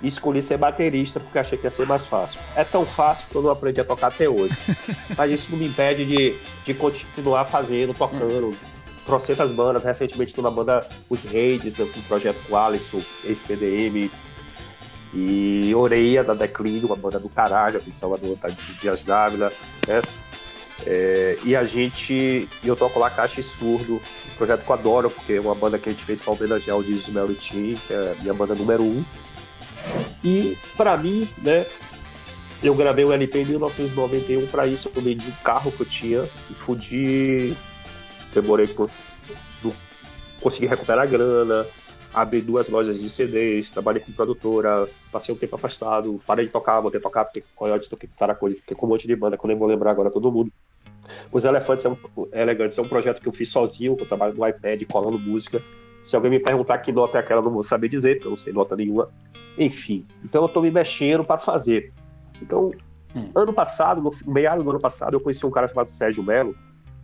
E 0.01 0.07
escolhi 0.07 0.41
ser 0.41 0.57
baterista 0.57 1.19
porque 1.19 1.37
achei 1.37 1.57
que 1.57 1.65
ia 1.65 1.71
ser 1.71 1.85
mais 1.85 2.05
fácil. 2.05 2.39
É 2.55 2.63
tão 2.63 2.85
fácil 2.85 3.27
que 3.29 3.35
eu 3.35 3.41
não 3.41 3.51
aprendi 3.51 3.81
a 3.81 3.83
tocar 3.85 4.07
até 4.07 4.29
hoje. 4.29 4.55
Mas 5.17 5.31
isso 5.31 5.51
não 5.51 5.57
me 5.57 5.67
impede 5.67 6.05
de, 6.05 6.39
de 6.65 6.73
continuar 6.73 7.45
fazendo, 7.45 7.93
tocando. 7.93 8.53
Trocentas 9.05 9.51
bandas. 9.51 9.83
Recentemente 9.83 10.29
estou 10.29 10.43
na 10.43 10.51
banda 10.51 10.87
Os 11.09 11.23
Reis, 11.23 11.77
né, 11.77 11.85
com 11.85 11.99
o 11.99 12.03
projeto 12.03 12.37
com 12.47 12.53
o 12.53 12.57
Alisson, 12.57 13.01
ex-PDM. 13.25 14.09
E 15.13 15.73
Oreia, 15.75 16.23
da 16.23 16.33
Declínio, 16.33 16.85
uma 16.85 16.95
banda 16.95 17.19
do 17.19 17.27
caralho 17.27 17.77
aqui 17.77 17.89
de 17.91 17.97
Salvador, 17.97 18.37
tá 18.37 18.47
de 18.47 18.73
Dias 18.75 19.03
Dávila. 19.03 19.51
Né? 19.87 20.01
É, 20.85 21.37
e 21.43 21.55
a 21.55 21.65
gente. 21.65 22.47
E 22.63 22.67
eu 22.67 22.75
toco 22.75 22.99
lá 22.99 23.09
Caixa 23.09 23.39
e 23.39 23.43
Surdo, 23.43 23.95
um 23.95 24.35
projeto 24.37 24.63
que 24.63 24.71
eu 24.71 24.75
adoro, 24.75 25.09
porque 25.09 25.33
é 25.33 25.41
uma 25.41 25.55
banda 25.55 25.77
que 25.77 25.89
a 25.89 25.91
gente 25.91 26.03
fez 26.03 26.19
para 26.19 26.33
homenagear 26.33 26.77
o 26.77 26.83
Dizzy 26.83 27.11
Melo 27.11 27.35
Team, 27.35 27.75
que 27.87 27.93
é 27.93 28.11
a 28.11 28.21
minha 28.21 28.33
banda 28.33 28.55
número 28.55 28.83
um. 28.83 28.97
E 30.23 30.57
para 30.75 30.95
mim, 30.97 31.29
né, 31.37 31.65
eu 32.61 32.75
gravei 32.75 33.05
um 33.05 33.11
LP 33.11 33.39
em 33.39 33.45
1991 33.45 34.47
para 34.47 34.67
isso. 34.67 34.91
Eu 34.95 35.01
vendi 35.01 35.27
um 35.27 35.43
carro 35.43 35.71
que 35.71 35.81
eu 35.81 35.85
tinha 35.85 36.23
e 36.49 36.53
fudi. 36.53 37.55
Demorei 38.33 38.67
por. 38.67 38.89
Consegui 40.41 40.67
recuperar 40.67 41.03
a 41.03 41.05
grana, 41.05 41.67
abri 42.13 42.41
duas 42.41 42.69
lojas 42.69 42.99
de 42.99 43.09
CDs, 43.09 43.69
trabalhei 43.69 44.01
com 44.01 44.11
produtora, 44.13 44.87
passei 45.11 45.35
um 45.35 45.37
tempo 45.37 45.55
afastado, 45.55 46.21
parei 46.25 46.45
de 46.45 46.51
tocar, 46.51 46.79
voltei 46.79 46.97
a 46.97 47.03
tocar, 47.03 47.25
porque 47.25 47.43
Coyote, 47.53 47.89
toquei 47.89 48.09
Taracoli, 48.17 48.55
fiquei 48.55 48.75
com 48.75 48.85
um 48.85 48.89
monte 48.89 49.05
de 49.05 49.15
banda, 49.17 49.37
que 49.37 49.43
eu 49.43 49.47
nem 49.49 49.57
vou 49.57 49.67
lembrar 49.67 49.91
agora 49.91 50.09
todo 50.09 50.31
mundo. 50.31 50.49
Os 51.31 51.43
Elefantes 51.43 51.85
é 51.85 51.89
um, 51.89 51.97
Elegantes 52.31 52.77
é 52.77 52.81
um 52.81 52.87
projeto 52.87 53.21
que 53.21 53.27
eu 53.27 53.33
fiz 53.33 53.49
sozinho, 53.49 53.95
que 53.95 54.03
eu 54.03 54.07
trabalho 54.07 54.35
no 54.35 54.47
iPad, 54.47 54.83
colando 54.89 55.19
música. 55.19 55.61
Se 56.01 56.15
alguém 56.15 56.31
me 56.31 56.39
perguntar 56.39 56.77
que 56.79 56.91
nota 56.91 57.17
é 57.17 57.21
aquela, 57.21 57.41
eu 57.41 57.45
não 57.45 57.51
vou 57.51 57.63
saber 57.63 57.89
dizer, 57.89 58.15
porque 58.15 58.27
eu 58.27 58.31
não 58.31 58.37
sei 58.37 58.53
nota 58.53 58.75
nenhuma. 58.75 59.09
Enfim, 59.57 60.05
então 60.23 60.43
eu 60.43 60.49
tô 60.49 60.61
me 60.61 60.71
mexendo 60.71 61.23
para 61.23 61.39
fazer. 61.39 61.91
Então, 62.41 62.71
Hum. 63.15 63.31
ano 63.33 63.51
passado, 63.51 64.01
no 64.01 64.31
meado 64.31 64.63
do 64.63 64.69
ano 64.69 64.79
passado, 64.79 65.15
eu 65.15 65.19
conheci 65.19 65.45
um 65.45 65.49
cara 65.51 65.67
chamado 65.67 65.89
Sérgio 65.89 66.23
Melo. 66.23 66.55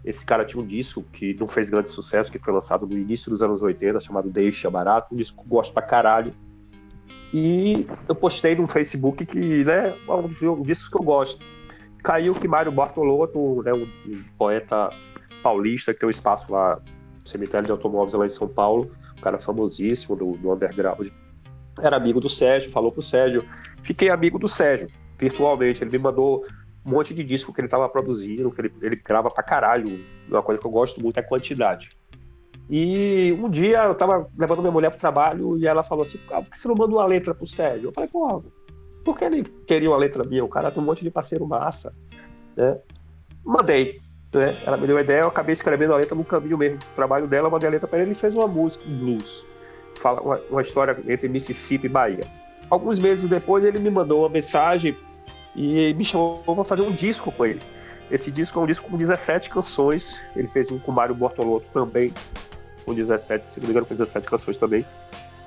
Esse 0.03 0.23
cara 0.23 0.45
tinha 0.45 0.61
um 0.61 0.65
disco 0.65 1.03
que 1.11 1.33
não 1.39 1.47
fez 1.47 1.67
grande 1.67 1.89
sucesso, 1.89 2.31
que 2.31 2.37
foi 2.37 2.53
lançado 2.53 2.85
no 2.85 2.95
início 2.95 3.31
dos 3.31 3.41
anos 3.41 3.63
80, 3.63 3.99
chamado 3.99 4.29
Deixa 4.29 4.69
Barato, 4.69 5.13
um 5.13 5.17
disco 5.17 5.41
que 5.41 5.47
eu 5.47 5.49
gosto 5.49 5.73
pra 5.73 5.81
caralho. 5.81 6.31
E 7.33 7.87
eu 8.07 8.13
postei 8.13 8.55
no 8.55 8.67
Facebook 8.67 9.25
que, 9.25 9.63
né, 9.63 9.95
é 10.07 10.11
um 10.11 10.53
um 10.53 10.61
discos 10.61 10.89
que 10.89 10.97
eu 10.97 11.03
gosto. 11.03 11.43
Caiu 12.05 12.35
que 12.35 12.47
Mário 12.47 12.71
Bartolotto, 12.71 13.63
né, 13.63 13.73
um, 13.73 14.23
poeta 14.37 14.89
paulista 15.41 15.91
que 15.91 15.99
tem 15.99 16.07
um 16.07 16.11
espaço 16.11 16.51
lá 16.51 16.79
cemitério 17.25 17.65
de 17.65 17.71
automóveis 17.71 18.13
lá 18.13 18.27
em 18.27 18.29
São 18.29 18.47
Paulo, 18.47 18.91
um 19.17 19.21
cara 19.21 19.39
famosíssimo 19.39 20.15
do, 20.15 20.33
do 20.33 20.53
underground. 20.53 21.07
Era 21.81 21.97
amigo 21.97 22.19
do 22.19 22.29
Sérgio, 22.29 22.69
falou 22.69 22.91
pro 22.91 23.01
Sérgio. 23.01 23.43
Fiquei 23.81 24.11
amigo 24.11 24.37
do 24.37 24.47
Sérgio, 24.47 24.87
virtualmente. 25.17 25.83
Ele 25.83 25.91
me 25.91 25.97
mandou 25.97 26.45
um 26.85 26.91
monte 26.91 27.11
de 27.11 27.23
disco 27.23 27.51
que 27.51 27.59
ele 27.59 27.67
tava 27.67 27.89
produzindo, 27.89 28.51
que 28.51 28.61
ele, 28.61 28.73
ele 28.83 28.95
grava 28.97 29.31
pra 29.31 29.43
caralho. 29.43 30.05
Uma 30.29 30.43
coisa 30.43 30.61
que 30.61 30.67
eu 30.67 30.71
gosto 30.71 31.01
muito 31.01 31.19
é 31.19 31.23
quantidade. 31.23 31.89
E 32.69 33.35
um 33.41 33.49
dia 33.49 33.83
eu 33.83 33.95
tava 33.95 34.29
levando 34.37 34.61
minha 34.61 34.71
mulher 34.71 34.91
pro 34.91 34.99
trabalho 34.99 35.57
e 35.57 35.65
ela 35.65 35.81
falou 35.81 36.03
assim: 36.03 36.19
ah, 36.31 36.41
por 36.41 36.51
que 36.51 36.59
você 36.59 36.67
não 36.67 36.75
manda 36.75 36.93
uma 36.93 37.05
letra 37.05 37.33
pro 37.33 37.47
Sérgio? 37.47 37.89
Eu 37.89 37.93
falei, 37.93 38.09
pô, 38.09 38.43
por 39.05 39.15
que 39.17 39.23
ele 39.23 39.43
queria 39.43 39.89
uma 39.89 39.97
letra 39.97 40.23
minha? 40.23 40.43
O 40.43 40.49
cara 40.49 40.71
tem 40.71 40.81
um 40.81 40.85
monte 40.85 41.03
de 41.03 41.11
parceiro 41.11 41.47
massa, 41.47 41.93
né? 42.57 42.79
Mandei, 43.45 44.01
né? 44.33 44.57
Ela 44.65 44.75
me 44.75 44.87
deu 44.87 44.97
a 44.97 45.01
ideia, 45.01 45.21
eu 45.21 45.27
acabei 45.27 45.53
escrevendo 45.53 45.93
a 45.93 45.97
letra 45.97 46.15
no 46.15 46.25
caminho 46.25 46.57
mesmo 46.57 46.79
do 46.79 46.85
trabalho 46.95 47.27
dela, 47.27 47.47
mandei 47.47 47.69
a 47.69 47.71
letra 47.71 47.87
pra 47.87 47.99
ele 47.99 48.11
e 48.11 48.15
fez 48.15 48.33
uma 48.35 48.47
música, 48.47 48.83
um 48.89 48.97
blues. 48.97 49.45
Fala 50.01 50.19
uma, 50.21 50.41
uma 50.49 50.61
história 50.61 50.97
entre 51.07 51.29
Mississippi 51.29 51.85
e 51.85 51.89
Bahia. 51.89 52.25
alguns 52.69 52.97
meses 52.97 53.29
depois 53.29 53.63
ele 53.63 53.79
me 53.79 53.91
mandou 53.91 54.21
uma 54.21 54.29
mensagem 54.29 54.97
e 55.55 55.93
me 55.93 56.03
chamou 56.03 56.41
para 56.43 56.63
fazer 56.63 56.81
um 56.81 56.91
disco 56.91 57.31
com 57.31 57.45
ele. 57.45 57.59
Esse 58.09 58.31
disco 58.31 58.59
é 58.59 58.63
um 58.63 58.65
disco 58.65 58.89
com 58.89 58.97
17 58.97 59.49
canções. 59.49 60.15
Ele 60.35 60.47
fez 60.47 60.71
um 60.71 60.79
com 60.79 60.91
Mário 60.91 61.15
Bortolotto 61.15 61.67
também, 61.71 62.13
com 62.85 62.93
17, 62.93 63.45
se 63.45 63.59
não 63.59 63.67
me 63.67 63.71
engano, 63.71 63.85
com 63.85 63.95
17 63.95 64.27
canções 64.27 64.57
também. 64.57 64.85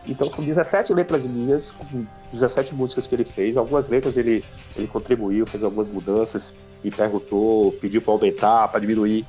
Então 0.09 0.29
são 0.31 0.43
17 0.43 0.95
letras 0.95 1.27
minhas, 1.27 1.71
com 1.71 2.07
17 2.33 2.75
músicas 2.75 3.07
que 3.07 3.15
ele 3.15 3.25
fez. 3.25 3.57
Algumas 3.57 3.89
letras 3.89 4.17
ele, 4.17 4.43
ele 4.75 4.87
contribuiu, 4.87 5.47
fez 5.47 5.63
algumas 5.63 5.87
mudanças, 5.89 6.55
me 6.83 6.91
perguntou, 6.91 7.73
pediu 7.73 8.01
para 8.01 8.15
aumentar, 8.15 8.69
para 8.69 8.81
diminuir. 8.81 9.27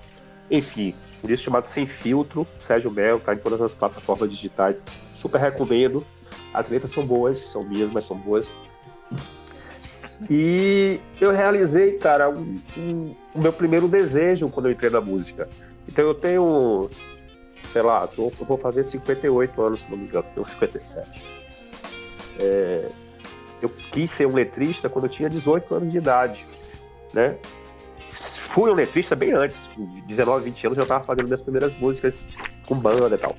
Enfim, 0.49 0.95
um 1.23 1.27
disco 1.27 1.45
chamado 1.45 1.65
Sem 1.65 1.85
Filtro, 1.85 2.47
Sérgio 2.59 2.89
Mel, 2.89 3.19
tá 3.19 3.33
em 3.33 3.37
todas 3.37 3.61
as 3.61 3.73
plataformas 3.73 4.29
digitais. 4.29 4.83
Super 5.13 5.41
recomendo. 5.41 6.05
As 6.53 6.69
letras 6.69 6.91
são 6.91 7.05
boas, 7.05 7.39
são 7.39 7.61
minhas, 7.61 7.91
mas 7.91 8.05
são 8.05 8.17
boas. 8.17 8.49
E 10.29 10.99
eu 11.19 11.31
realizei, 11.31 11.93
cara, 11.93 12.29
um, 12.29 12.57
um, 12.77 13.15
o 13.35 13.41
meu 13.41 13.53
primeiro 13.53 13.87
desejo 13.87 14.49
quando 14.49 14.67
eu 14.67 14.71
entrei 14.71 14.89
na 14.89 15.01
música. 15.01 15.47
Então 15.87 16.05
eu 16.05 16.13
tenho, 16.13 16.89
sei 17.71 17.81
lá, 17.81 18.07
tô, 18.07 18.31
eu 18.39 18.45
vou 18.45 18.57
fazer 18.57 18.83
58 18.83 19.61
anos, 19.61 19.81
se 19.81 19.89
não 19.89 19.97
me 19.97 20.05
engano, 20.05 20.25
tenho 20.33 20.47
57. 20.47 21.29
É, 22.39 22.89
eu 23.61 23.69
quis 23.69 24.09
ser 24.11 24.25
um 24.25 24.33
letrista 24.33 24.89
quando 24.89 25.05
eu 25.05 25.09
tinha 25.09 25.29
18 25.29 25.75
anos 25.75 25.91
de 25.91 25.97
idade, 25.97 26.45
né? 27.13 27.35
Fui 28.11 28.71
um 28.71 28.73
letrista 28.73 29.15
bem 29.15 29.33
antes, 29.33 29.69
de 29.77 30.01
19, 30.01 30.45
20 30.45 30.67
anos 30.67 30.77
eu 30.77 30.83
estava 30.83 31.03
fazendo 31.03 31.25
minhas 31.25 31.41
primeiras 31.41 31.75
músicas 31.75 32.23
com 32.65 32.75
banda 32.75 33.15
e 33.15 33.17
tal. 33.17 33.35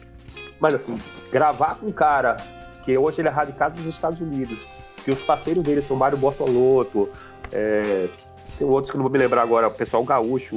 Mas 0.61 0.74
assim, 0.74 0.97
gravar 1.33 1.76
com 1.76 1.87
um 1.87 1.93
cara 1.93 2.37
que 2.85 2.97
hoje 2.97 3.20
ele 3.20 3.28
é 3.28 3.31
radicado 3.31 3.81
nos 3.81 3.93
Estados 3.93 4.20
Unidos, 4.20 4.66
que 5.05 5.11
os 5.11 5.20
parceiros 5.22 5.64
dele 5.64 5.83
são 5.83 5.97
Mário 5.97 6.16
Bortolotto, 6.16 7.11
é, 7.53 8.09
tem 8.57 8.66
outros 8.66 8.91
que 8.91 8.97
não 8.97 9.05
vou 9.05 9.12
me 9.12 9.18
lembrar 9.18 9.43
agora, 9.43 9.66
o 9.66 9.70
pessoal 9.70 10.05
gaúcho, 10.05 10.57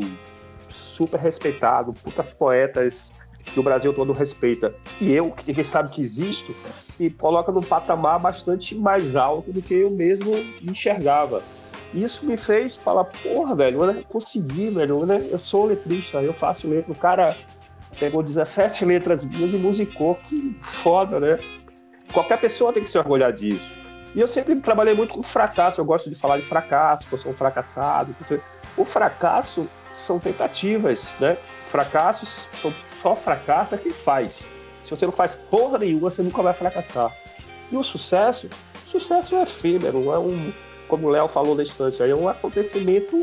super 0.70 1.20
respeitado, 1.20 1.94
putas 1.94 2.34
poetas 2.34 3.12
que 3.46 3.60
o 3.60 3.64
Brasil 3.64 3.94
todo 3.94 4.14
respeita. 4.14 4.74
E 5.00 5.12
eu, 5.12 5.32
que 5.32 5.48
ninguém 5.48 5.66
sabe 5.66 5.92
que 5.92 6.02
existo, 6.02 6.56
me 7.00 7.10
coloca 7.10 7.52
num 7.52 7.62
patamar 7.62 8.20
bastante 8.20 8.76
mais 8.76 9.16
alto 9.16 9.52
do 9.52 9.62
que 9.62 9.74
eu 9.74 9.90
mesmo 9.90 10.34
enxergava. 10.62 11.42
Isso 11.94 12.26
me 12.26 12.38
fez 12.38 12.76
falar, 12.76 13.06
porra, 13.06 13.56
velho, 13.56 13.86
né? 13.86 14.04
consegui, 14.10 14.70
velho, 14.70 15.06
né? 15.06 15.28
Eu 15.30 15.38
sou 15.38 15.66
letrista, 15.66 16.22
eu 16.22 16.34
faço 16.34 16.68
letra. 16.68 16.92
O 16.92 16.98
cara 16.98 17.36
pegou 18.00 18.24
17 18.24 18.84
letras 18.86 19.24
minhas 19.24 19.54
e 19.54 19.58
musicou, 19.58 20.16
que 20.16 20.58
foda, 20.62 21.20
né? 21.20 21.38
Qualquer 22.12 22.40
pessoa 22.40 22.74
tem 22.74 22.84
que 22.84 22.90
se 22.90 22.98
orgulhar 22.98 23.32
disso. 23.32 23.72
E 24.16 24.20
eu 24.20 24.28
sempre 24.28 24.60
trabalhei 24.60 24.94
muito 24.96 25.14
com 25.14 25.24
fracasso, 25.24 25.82
eu 25.82 25.86
gosto 25.86 26.10
de 26.10 26.16
falar 26.16 26.38
de 26.38 26.44
fracasso, 26.44 27.08
que 27.08 27.14
eu 27.14 27.20
sou 27.20 27.32
um 27.32 27.36
fracassado. 27.36 28.16
O 28.76 28.86
fracasso 28.86 29.68
são 29.94 30.20
tentativas, 30.20 31.08
né? 31.20 31.38
Fracassos 31.70 32.46
são 32.62 32.74
só 33.04 33.16
fracassa 33.16 33.78
quem 33.78 33.92
faz. 33.92 34.42
Se 34.82 34.90
você 34.90 35.06
não 35.06 35.12
faz 35.12 35.36
porra 35.36 35.78
nenhuma, 35.78 36.10
você 36.10 36.24
nunca 36.24 36.42
vai 36.42 36.54
fracassar. 36.54 37.14
E 37.70 37.76
o 37.76 37.84
sucesso, 37.84 38.50
sucesso 38.86 39.36
é 39.36 39.44
efêmero, 39.44 40.12
é 40.12 40.18
um, 40.18 40.54
como 40.88 41.08
o 41.08 41.12
Léo 41.12 41.28
falou 41.28 41.54
na 41.54 41.64
instante, 41.64 42.02
é 42.02 42.16
um 42.16 42.30
acontecimento 42.30 43.20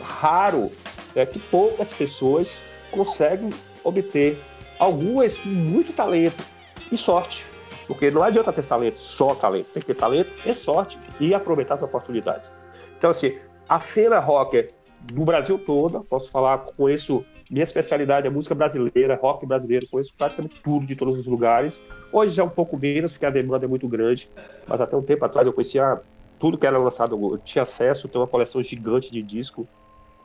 raro, 0.00 0.70
é 1.14 1.24
que 1.24 1.38
poucas 1.38 1.92
pessoas 1.92 2.62
conseguem 2.90 3.48
obter. 3.82 4.38
Algumas 4.78 5.38
com 5.38 5.48
muito 5.48 5.92
talento 5.92 6.44
e 6.90 6.96
sorte. 6.96 7.46
Porque 7.86 8.10
não 8.10 8.22
adianta 8.22 8.52
ter 8.52 8.64
talento, 8.64 8.98
só 8.98 9.34
talento. 9.34 9.70
Tem 9.72 9.80
que 9.80 9.86
ter 9.86 9.94
talento 9.94 10.32
e 10.44 10.54
sorte 10.54 10.98
e 11.20 11.34
aproveitar 11.34 11.74
as 11.74 11.82
oportunidades. 11.82 12.50
Então, 12.98 13.10
assim, 13.10 13.38
a 13.68 13.78
cena 13.78 14.18
rocker 14.18 14.70
do 15.00 15.24
Brasil 15.24 15.58
toda, 15.58 16.00
posso 16.00 16.30
falar, 16.30 16.58
conheço, 16.76 17.24
minha 17.52 17.64
especialidade 17.64 18.26
é 18.26 18.30
música 18.30 18.54
brasileira, 18.54 19.14
rock 19.14 19.44
brasileiro, 19.44 19.86
conheço 19.90 20.14
praticamente 20.16 20.58
tudo 20.62 20.86
de 20.86 20.96
todos 20.96 21.18
os 21.18 21.26
lugares. 21.26 21.78
Hoje 22.10 22.34
já 22.34 22.42
é 22.42 22.46
um 22.46 22.48
pouco 22.48 22.78
menos, 22.78 23.12
porque 23.12 23.26
a 23.26 23.30
demanda 23.30 23.66
é 23.66 23.68
muito 23.68 23.86
grande, 23.86 24.30
mas 24.66 24.80
até 24.80 24.96
um 24.96 25.02
tempo 25.02 25.22
atrás 25.22 25.46
eu 25.46 25.52
conhecia 25.52 26.00
tudo 26.38 26.56
que 26.56 26.66
era 26.66 26.78
lançado, 26.78 27.14
eu 27.30 27.36
tinha 27.36 27.62
acesso, 27.62 28.08
tenho 28.08 28.22
uma 28.24 28.30
coleção 28.30 28.62
gigante 28.62 29.12
de 29.12 29.22
disco. 29.22 29.68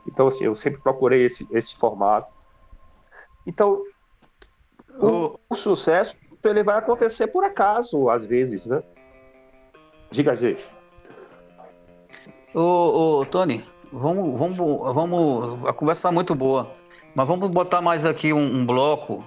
Então, 0.06 0.26
assim, 0.26 0.44
eu 0.44 0.54
sempre 0.54 0.80
procurei 0.80 1.26
esse, 1.26 1.46
esse 1.52 1.76
formato. 1.76 2.32
Então, 3.46 3.82
o, 4.98 5.38
o 5.50 5.54
sucesso 5.54 6.16
ele 6.42 6.62
vai 6.62 6.78
acontecer 6.78 7.26
por 7.26 7.44
acaso, 7.44 8.08
às 8.08 8.24
vezes, 8.24 8.66
né? 8.66 8.82
Diga, 10.10 10.34
gente. 10.34 10.64
Ô, 12.54 13.18
ô, 13.20 13.26
Tony, 13.26 13.62
vamos, 13.92 14.38
vamos, 14.38 14.94
vamos. 14.94 15.68
A 15.68 15.74
conversa 15.74 15.98
está 15.98 16.10
muito 16.10 16.34
boa, 16.34 16.77
mas 17.18 17.26
vamos 17.26 17.48
botar 17.50 17.82
mais 17.82 18.06
aqui 18.06 18.32
um, 18.32 18.58
um 18.60 18.64
bloco. 18.64 19.24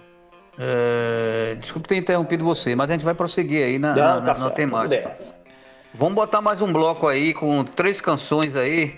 É, 0.57 1.57
desculpe 1.59 1.89
ter 1.89 1.97
interrompido 1.97 2.45
você, 2.45 2.73
mas 2.73 2.89
a 2.89 2.93
gente 2.93 3.03
vai 3.03 3.13
prosseguir 3.13 3.65
aí 3.65 3.77
na, 3.77 3.93
Não, 3.93 4.01
na, 4.01 4.21
tá 4.21 4.27
na 4.27 4.33
certo, 4.35 4.55
temática. 4.55 5.01
vamos 5.09 5.33
Vamos 5.93 6.15
botar 6.15 6.39
mais 6.39 6.61
um 6.61 6.71
bloco 6.71 7.05
aí 7.05 7.33
com 7.33 7.65
três 7.65 7.99
canções 7.99 8.55
aí. 8.55 8.97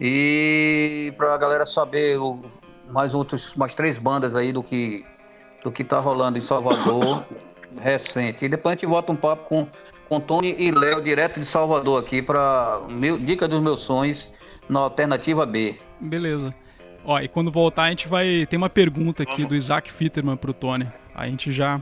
E 0.00 1.12
pra 1.16 1.36
galera 1.36 1.66
saber 1.66 2.20
o- 2.20 2.40
mais 2.88 3.14
outros, 3.14 3.52
mais 3.56 3.74
três 3.74 3.98
bandas 3.98 4.36
aí 4.36 4.52
do 4.52 4.62
que 4.62 5.04
do 5.64 5.72
que 5.72 5.82
tá 5.82 5.98
rolando 5.98 6.38
em 6.38 6.40
Salvador 6.40 7.24
recente. 7.80 8.44
E 8.44 8.48
depois 8.48 8.70
a 8.72 8.74
gente 8.76 8.86
volta 8.86 9.10
um 9.10 9.16
papo 9.16 9.42
com, 9.48 9.66
com 10.08 10.20
Tony 10.20 10.54
e 10.56 10.70
Léo, 10.70 11.02
direto 11.02 11.40
de 11.40 11.46
Salvador 11.46 12.00
aqui, 12.00 12.22
para 12.22 12.78
Dica 13.24 13.48
dos 13.48 13.60
Meus 13.60 13.80
Sonhos 13.80 14.28
na 14.68 14.78
Alternativa 14.78 15.44
B. 15.44 15.76
Beleza. 16.00 16.54
Ó, 17.08 17.18
e 17.18 17.26
quando 17.26 17.50
voltar 17.50 17.84
a 17.84 17.88
gente 17.88 18.06
vai. 18.06 18.44
Tem 18.44 18.58
uma 18.58 18.68
pergunta 18.68 19.22
aqui 19.22 19.46
do 19.46 19.56
Isaac 19.56 19.90
Fitterman 19.90 20.36
pro 20.36 20.52
Tony. 20.52 20.86
A 21.14 21.26
gente 21.26 21.50
já 21.50 21.80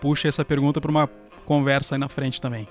puxa 0.00 0.26
essa 0.26 0.44
pergunta 0.44 0.80
pra 0.80 0.90
uma 0.90 1.08
conversa 1.46 1.94
aí 1.94 2.00
na 2.00 2.08
frente 2.08 2.40
também. 2.40 2.66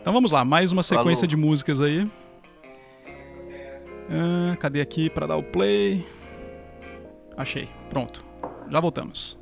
Então 0.00 0.14
vamos 0.14 0.32
lá, 0.32 0.46
mais 0.46 0.72
uma 0.72 0.82
sequência 0.82 1.28
Falou. 1.28 1.28
de 1.28 1.36
músicas 1.36 1.78
aí. 1.78 2.10
Ah, 4.08 4.56
cadê 4.56 4.80
aqui 4.80 5.10
pra 5.10 5.26
dar 5.26 5.36
o 5.36 5.42
play? 5.42 6.06
Achei, 7.36 7.68
pronto. 7.90 8.24
Já 8.70 8.80
voltamos. 8.80 9.41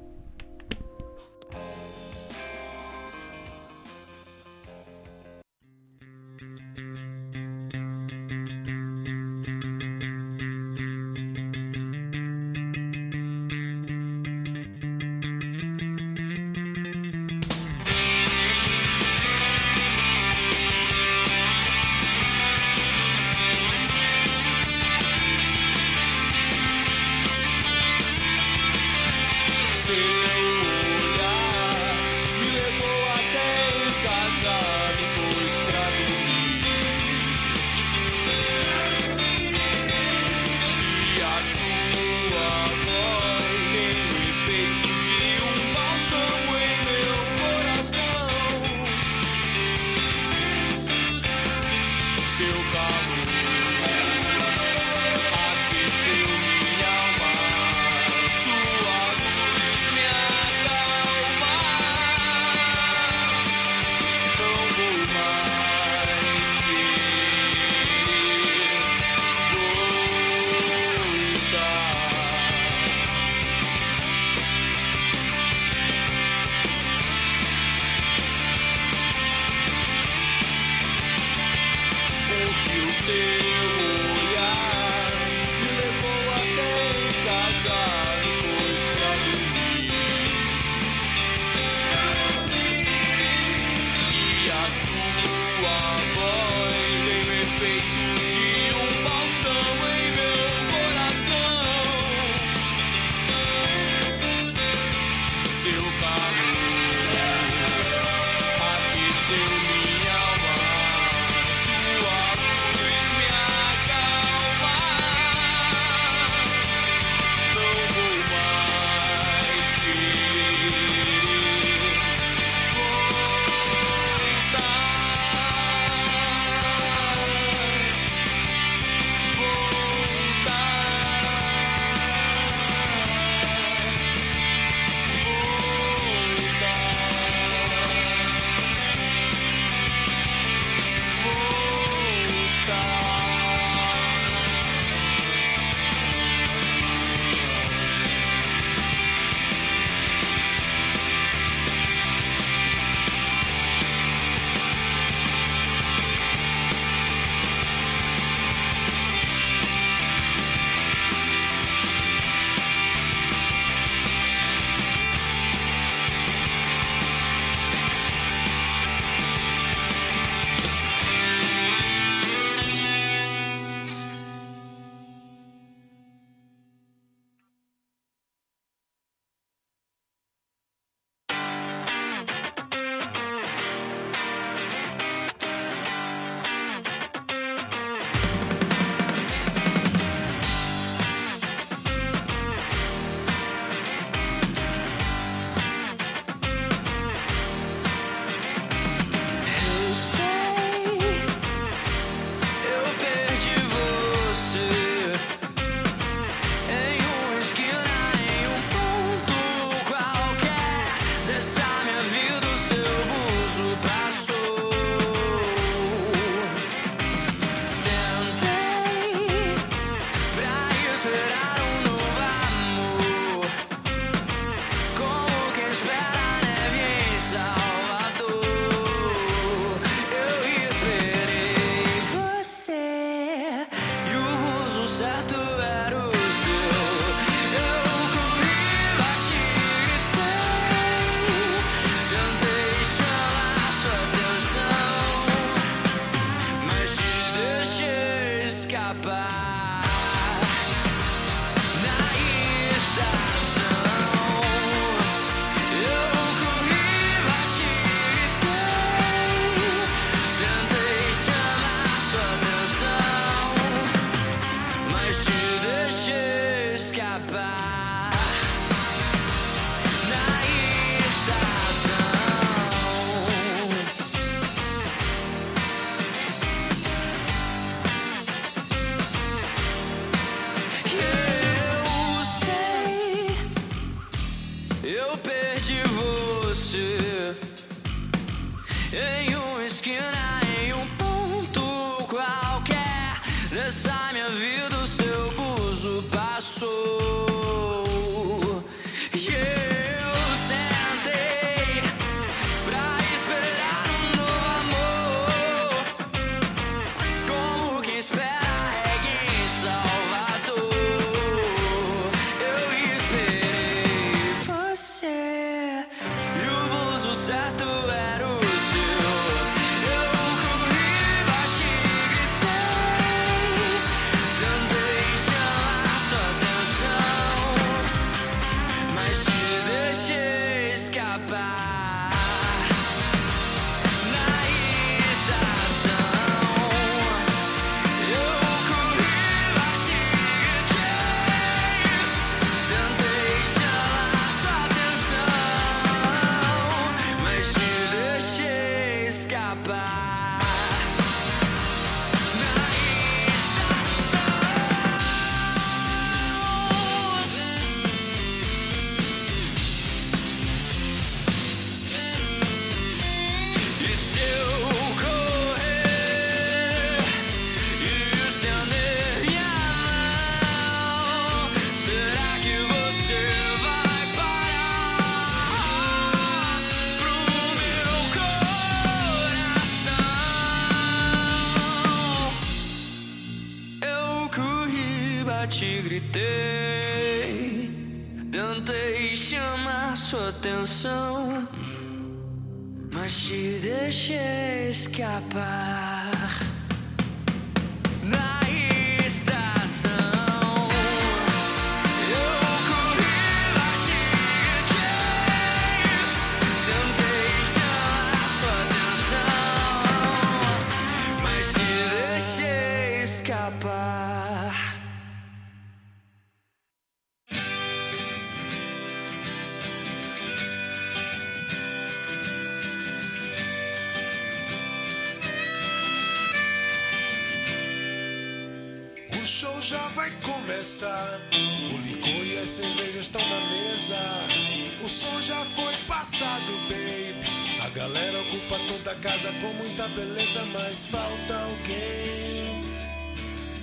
Beleza, 439.95 440.45
mas 440.53 440.87
falta 440.87 441.35
alguém. 441.35 442.65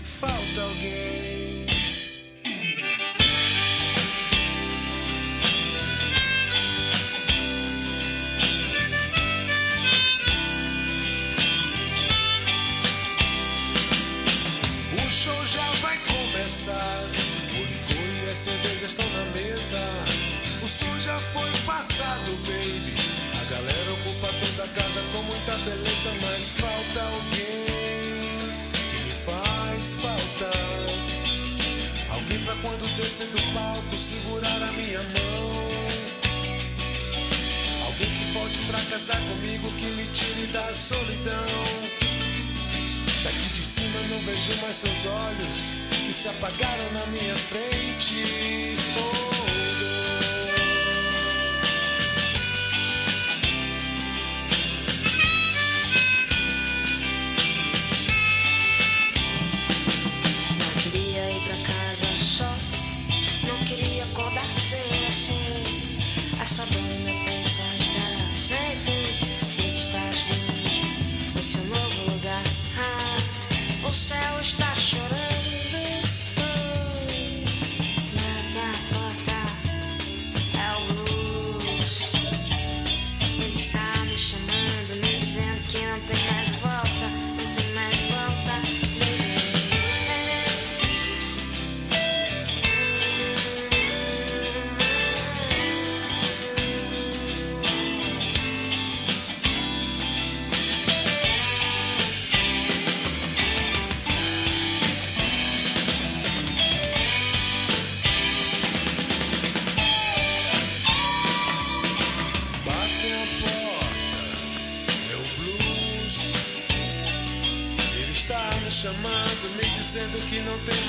Falta 0.03 0.61
alguém. 0.61 1.16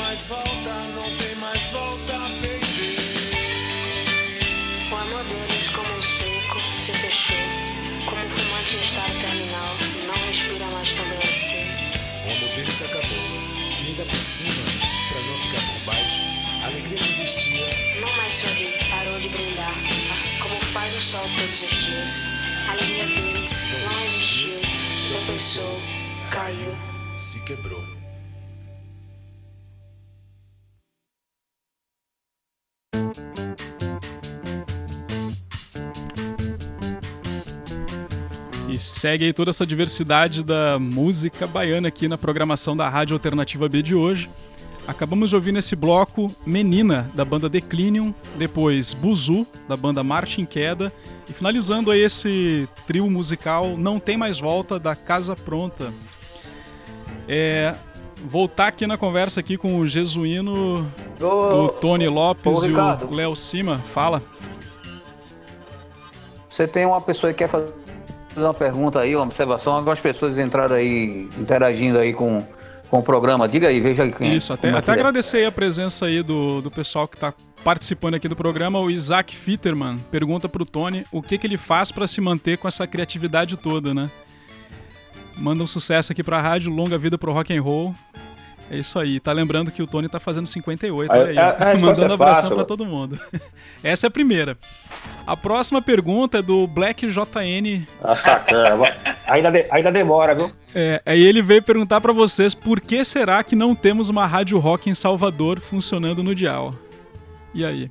Mais 0.09 0.27
volta, 0.27 0.71
não 0.95 1.17
tem 1.19 1.35
mais 1.35 1.65
volta, 1.65 2.13
baby. 2.41 2.97
O 4.91 4.97
amor 4.97 5.23
deles, 5.25 5.69
como 5.69 5.99
um 5.99 6.03
seco, 6.03 6.59
se 6.79 6.93
fechou. 6.93 7.37
Como 8.07 8.25
um 8.25 8.31
fumante 8.31 8.77
em 8.77 8.81
estado 8.81 9.13
terminal. 9.21 9.77
Não 10.07 10.15
respira 10.27 10.65
mais 10.65 10.93
tão 10.95 11.05
bem 11.11 11.19
assim. 11.19 11.61
O 12.25 12.31
amor 12.33 12.49
deles 12.57 12.83
acabou. 12.83 13.19
E 13.83 13.87
ainda 13.87 14.05
por 14.05 14.17
cima, 14.17 14.65
pra 15.13 15.21
não 15.21 15.39
ficar 15.41 15.73
por 15.73 15.93
baixo, 15.93 16.23
a 16.63 16.67
alegria 16.69 16.97
que 16.97 17.11
existia. 17.11 17.67
Não 18.01 18.17
mais 18.17 18.33
sorri, 18.33 18.79
parou 18.89 19.19
de 19.21 19.29
brindar. 19.29 19.75
Como 20.43 20.59
faz 20.73 20.95
o 20.95 21.01
sol 21.03 21.29
todos 21.37 21.63
os 21.63 21.85
dias. 21.85 22.23
A 22.67 22.73
alegria 22.73 23.05
deles 23.05 23.63
não 23.85 24.05
existiu. 24.07 24.59
Tropeçou, 25.11 25.79
caiu. 26.31 26.75
se 27.15 27.41
quebrou. 27.41 27.98
Segue 38.99 39.27
aí 39.27 39.33
toda 39.33 39.51
essa 39.51 39.65
diversidade 39.65 40.43
da 40.43 40.77
música 40.77 41.47
baiana 41.47 41.87
aqui 41.87 42.09
na 42.09 42.19
programação 42.19 42.77
da 42.77 42.89
Rádio 42.89 43.15
Alternativa 43.15 43.69
B 43.69 43.81
de 43.81 43.95
hoje. 43.95 44.29
Acabamos 44.89 45.31
de 45.31 45.37
ouvir 45.37 45.53
nesse 45.53 45.77
bloco 45.77 46.27
Menina, 46.45 47.09
da 47.15 47.25
banda 47.25 47.49
Declinium, 47.49 48.13
depois 48.37 48.93
Buzu, 48.93 49.47
da 49.69 49.77
banda 49.77 50.03
Martin 50.03 50.45
Queda, 50.45 50.93
e 51.29 51.33
finalizando 51.33 51.93
aí 51.93 52.01
esse 52.01 52.69
trio 52.89 53.09
musical 53.09 53.77
Não 53.77 54.01
Tem 54.01 54.17
Mais 54.17 54.41
Volta, 54.41 54.81
da 54.81 54.97
Casa 54.97 55.37
Pronta. 55.37 55.93
É, 57.29 57.77
voltar 58.25 58.67
aqui 58.67 58.85
na 58.85 58.99
conversa 58.99 59.39
aqui 59.39 59.57
com 59.57 59.79
o 59.79 59.87
Jesuíno, 59.87 60.91
o 61.21 61.69
Tony 61.69 62.09
Lopes 62.09 62.63
ô, 62.63 62.67
e 62.67 62.73
o 62.73 63.15
Léo 63.15 63.37
Cima. 63.37 63.79
Fala. 63.95 64.21
Você 66.51 66.67
tem 66.67 66.85
uma 66.85 67.01
pessoa 67.01 67.33
que 67.33 67.39
quer 67.39 67.49
fazer 67.49 67.78
uma 68.41 68.55
pergunta 68.55 69.01
aí, 69.01 69.15
uma 69.15 69.25
observação. 69.25 69.75
Algumas 69.75 70.01
pessoas 70.01 70.37
entraram 70.39 70.77
aí, 70.77 71.29
interagindo 71.39 71.99
aí 71.99 72.13
com, 72.13 72.47
com 72.91 72.99
o 72.99 73.03
programa. 73.03 73.49
Diga 73.49 73.69
aí, 73.69 73.81
veja 73.81 74.03
aí 74.03 74.13
quem 74.13 74.35
Isso, 74.35 74.53
até, 74.53 74.69
é 74.71 74.73
até 74.75 74.91
é. 74.93 74.95
agradecer 74.95 75.39
aí 75.39 75.47
a 75.47 75.53
presença 75.53 76.07
aí 76.07 76.23
do, 76.23 76.61
do 76.61 76.71
pessoal 76.71 77.07
que 77.09 77.17
está 77.17 77.33
participando 77.65 78.15
aqui 78.15 78.29
do 78.29 78.37
programa. 78.37 78.79
O 78.81 78.91
Isaac 78.91 79.35
Fitterman 79.35 79.99
pergunta 80.11 80.49
pro 80.49 80.65
Tony 80.65 81.05
o 81.13 81.21
que, 81.23 81.37
que 81.39 81.47
ele 81.47 81.57
faz 81.59 81.91
para 81.93 82.07
se 82.07 82.21
manter 82.21 82.59
com 82.59 82.69
essa 82.69 82.87
criatividade 82.87 83.57
toda, 83.57 83.93
né? 83.93 84.11
Manda 85.37 85.63
um 85.63 85.67
sucesso 85.67 86.11
aqui 86.13 86.23
pra 86.25 86.41
rádio, 86.41 86.73
longa 86.73 86.99
vida 86.99 87.17
pro 87.17 87.33
rock 87.33 87.57
and 87.57 87.63
roll. 87.63 87.95
É 88.71 88.77
isso 88.77 88.99
aí. 88.99 89.19
Tá 89.19 89.33
lembrando 89.33 89.71
que 89.71 89.83
o 89.83 89.87
Tony 89.87 90.09
tá 90.09 90.21
fazendo 90.21 90.47
58, 90.47 91.11
olha 91.11 91.27
aí. 91.31 91.39
A- 91.39 91.51
a- 91.51 91.73
a 91.73 91.79
Mandando 91.79 92.11
é 92.11 92.15
abração 92.15 92.51
pra 92.55 92.65
todo 92.65 92.85
mundo. 92.85 93.19
Essa 93.83 94.07
é 94.07 94.09
a 94.09 94.11
primeira. 94.11 94.59
A 95.29 95.37
próxima 95.37 95.83
pergunta 95.83 96.39
é 96.39 96.43
do 96.43 96.67
Black 96.67 97.07
JN 97.07 97.87
Ah, 98.03 98.15
sacana. 98.17 98.95
ainda, 99.27 99.51
de- 99.51 99.67
ainda 99.71 99.93
demora, 99.93 100.35
viu? 100.35 100.51
é, 100.75 101.03
aí 101.05 101.23
ele 101.23 101.43
veio 101.43 101.63
perguntar 101.63 102.01
pra 102.01 102.15
vocês 102.15 102.55
por 102.55 102.81
que 102.81 103.05
será 103.05 103.45
que 103.45 103.55
não 103.55 103.75
temos 103.75 104.09
uma 104.09 104.27
rádio 104.27 104.59
rock 104.59 104.89
em 104.89 104.95
Salvador 104.95 105.61
funcionando 105.61 106.23
no 106.23 106.35
dial. 106.35 106.73
E 107.55 107.63
aí? 107.63 107.91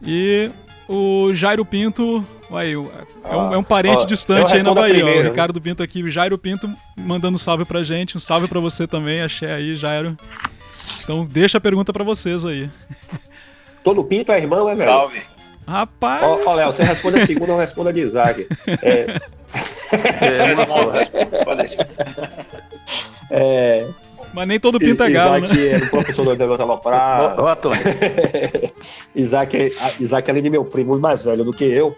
E 0.00 0.48
o 0.88 1.34
Jairo 1.34 1.64
Pinto, 1.64 2.24
aí, 2.52 2.76
o- 2.76 2.92
é 3.24 3.36
um, 3.36 3.54
é 3.54 3.58
um 3.58 3.62
parente 3.64 4.04
ó, 4.04 4.06
distante 4.06 4.54
aí 4.54 4.62
na 4.62 4.72
Bahia. 4.72 5.04
ó, 5.04 5.18
o? 5.18 5.22
Ricardo 5.22 5.60
Pinto 5.60 5.82
aqui, 5.82 6.00
o 6.04 6.08
Jairo 6.08 6.38
Pinto 6.38 6.72
mandando 6.96 7.34
um 7.34 7.38
salve 7.38 7.64
pra 7.64 7.82
gente, 7.82 8.16
um 8.16 8.20
salve 8.20 8.46
pra 8.46 8.60
você 8.60 8.86
também, 8.86 9.20
achei 9.20 9.50
aí, 9.50 9.74
Jairo. 9.74 10.16
Então 11.02 11.24
deixa 11.24 11.58
a 11.58 11.60
pergunta 11.60 11.92
pra 11.92 12.04
vocês 12.04 12.44
aí. 12.44 12.70
Todo 13.82 14.04
pinto 14.04 14.30
é 14.30 14.38
irmão, 14.38 14.68
é 14.68 14.74
velho? 14.76 14.88
Salve. 14.88 15.22
Rapaz, 15.66 16.22
Ó, 16.22 16.40
ó, 16.46 16.54
Léo, 16.54 16.72
você 16.72 16.84
responde 16.84 17.18
a 17.20 17.26
segunda, 17.26 17.52
eu 17.52 17.56
respondo 17.56 17.88
a 17.88 17.92
de 17.92 18.00
Isaac. 18.00 18.46
É, 18.82 19.18
É, 23.30 23.80
é, 23.82 23.88
mas 24.32 24.46
nem 24.48 24.60
todo 24.60 24.78
pinto 24.78 25.02
é 25.02 25.10
galo, 25.10 25.38
né? 25.38 25.46
Isaac 25.48 25.68
é 25.68 25.76
um 25.76 25.88
professor 25.88 26.24
do 26.24 26.36
negócio 26.36 26.64
aloprado. 26.64 27.42
Ó. 27.42 27.72
Isaac, 29.14 29.56
é- 29.56 29.72
Isaac, 29.98 30.30
além 30.30 30.42
de 30.42 30.50
meu 30.50 30.64
primo 30.64 30.98
mais 30.98 31.24
velho 31.24 31.42
do 31.44 31.52
que 31.52 31.64
eu, 31.64 31.96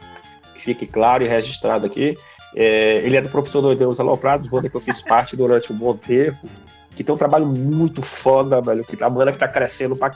que 0.54 0.62
fique 0.62 0.86
claro 0.86 1.24
e 1.24 1.28
registrado 1.28 1.86
aqui, 1.86 2.16
é, 2.54 3.02
ele 3.04 3.16
é 3.16 3.20
do 3.20 3.28
professor 3.28 3.60
do 3.60 3.74
Deus 3.74 4.00
Aloprado, 4.00 4.48
banda 4.48 4.68
que 4.68 4.76
eu 4.76 4.80
fiz 4.80 5.02
parte 5.02 5.36
durante 5.36 5.72
um 5.72 5.76
bom 5.76 5.94
tempo, 5.94 6.46
que 6.96 7.04
tem 7.04 7.14
um 7.14 7.18
trabalho 7.18 7.46
muito 7.46 8.00
foda, 8.02 8.60
velho, 8.60 8.84
que 8.84 9.02
a 9.02 9.10
banda 9.10 9.32
que 9.32 9.38
tá 9.38 9.48
crescendo 9.48 9.94
pra 9.94 10.12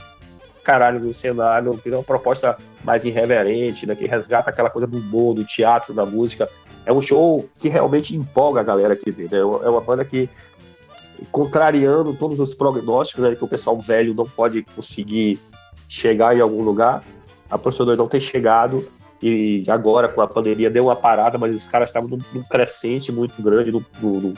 caralho 0.62 1.00
no 1.00 1.12
cenário, 1.12 1.72
que 1.76 1.82
tem 1.82 1.92
uma 1.94 2.02
proposta 2.04 2.56
mais 2.84 3.04
irreverente, 3.04 3.86
né, 3.86 3.94
que 3.94 4.06
resgata 4.06 4.50
aquela 4.50 4.70
coisa 4.70 4.86
do 4.86 4.98
humor, 4.98 5.34
do 5.34 5.44
teatro, 5.44 5.92
da 5.92 6.04
música. 6.04 6.48
É 6.86 6.92
um 6.92 7.02
show 7.02 7.48
que 7.58 7.68
realmente 7.68 8.14
empolga 8.14 8.60
a 8.60 8.64
galera 8.64 8.94
que 8.96 9.10
vê, 9.10 9.24
né? 9.24 9.38
É 9.38 9.44
uma 9.44 9.80
banda 9.80 10.04
que, 10.04 10.28
contrariando 11.30 12.14
todos 12.14 12.38
os 12.40 12.54
prognósticos, 12.54 13.22
né, 13.24 13.34
que 13.34 13.44
o 13.44 13.48
pessoal 13.48 13.78
velho 13.80 14.14
não 14.14 14.24
pode 14.24 14.62
conseguir 14.74 15.38
chegar 15.88 16.36
em 16.36 16.40
algum 16.40 16.62
lugar, 16.62 17.02
a 17.50 17.58
professora 17.58 17.96
não 17.96 18.08
tem 18.08 18.20
chegado 18.20 18.84
e 19.22 19.62
agora 19.68 20.08
com 20.08 20.20
a 20.20 20.26
pandemia 20.26 20.70
deu 20.70 20.84
uma 20.84 20.96
parada, 20.96 21.38
mas 21.38 21.54
os 21.54 21.68
caras 21.68 21.90
estavam 21.90 22.08
num, 22.08 22.42
crescente 22.42 23.12
muito 23.12 23.40
grande, 23.40 23.70
no- 23.70 23.84
no- 24.00 24.34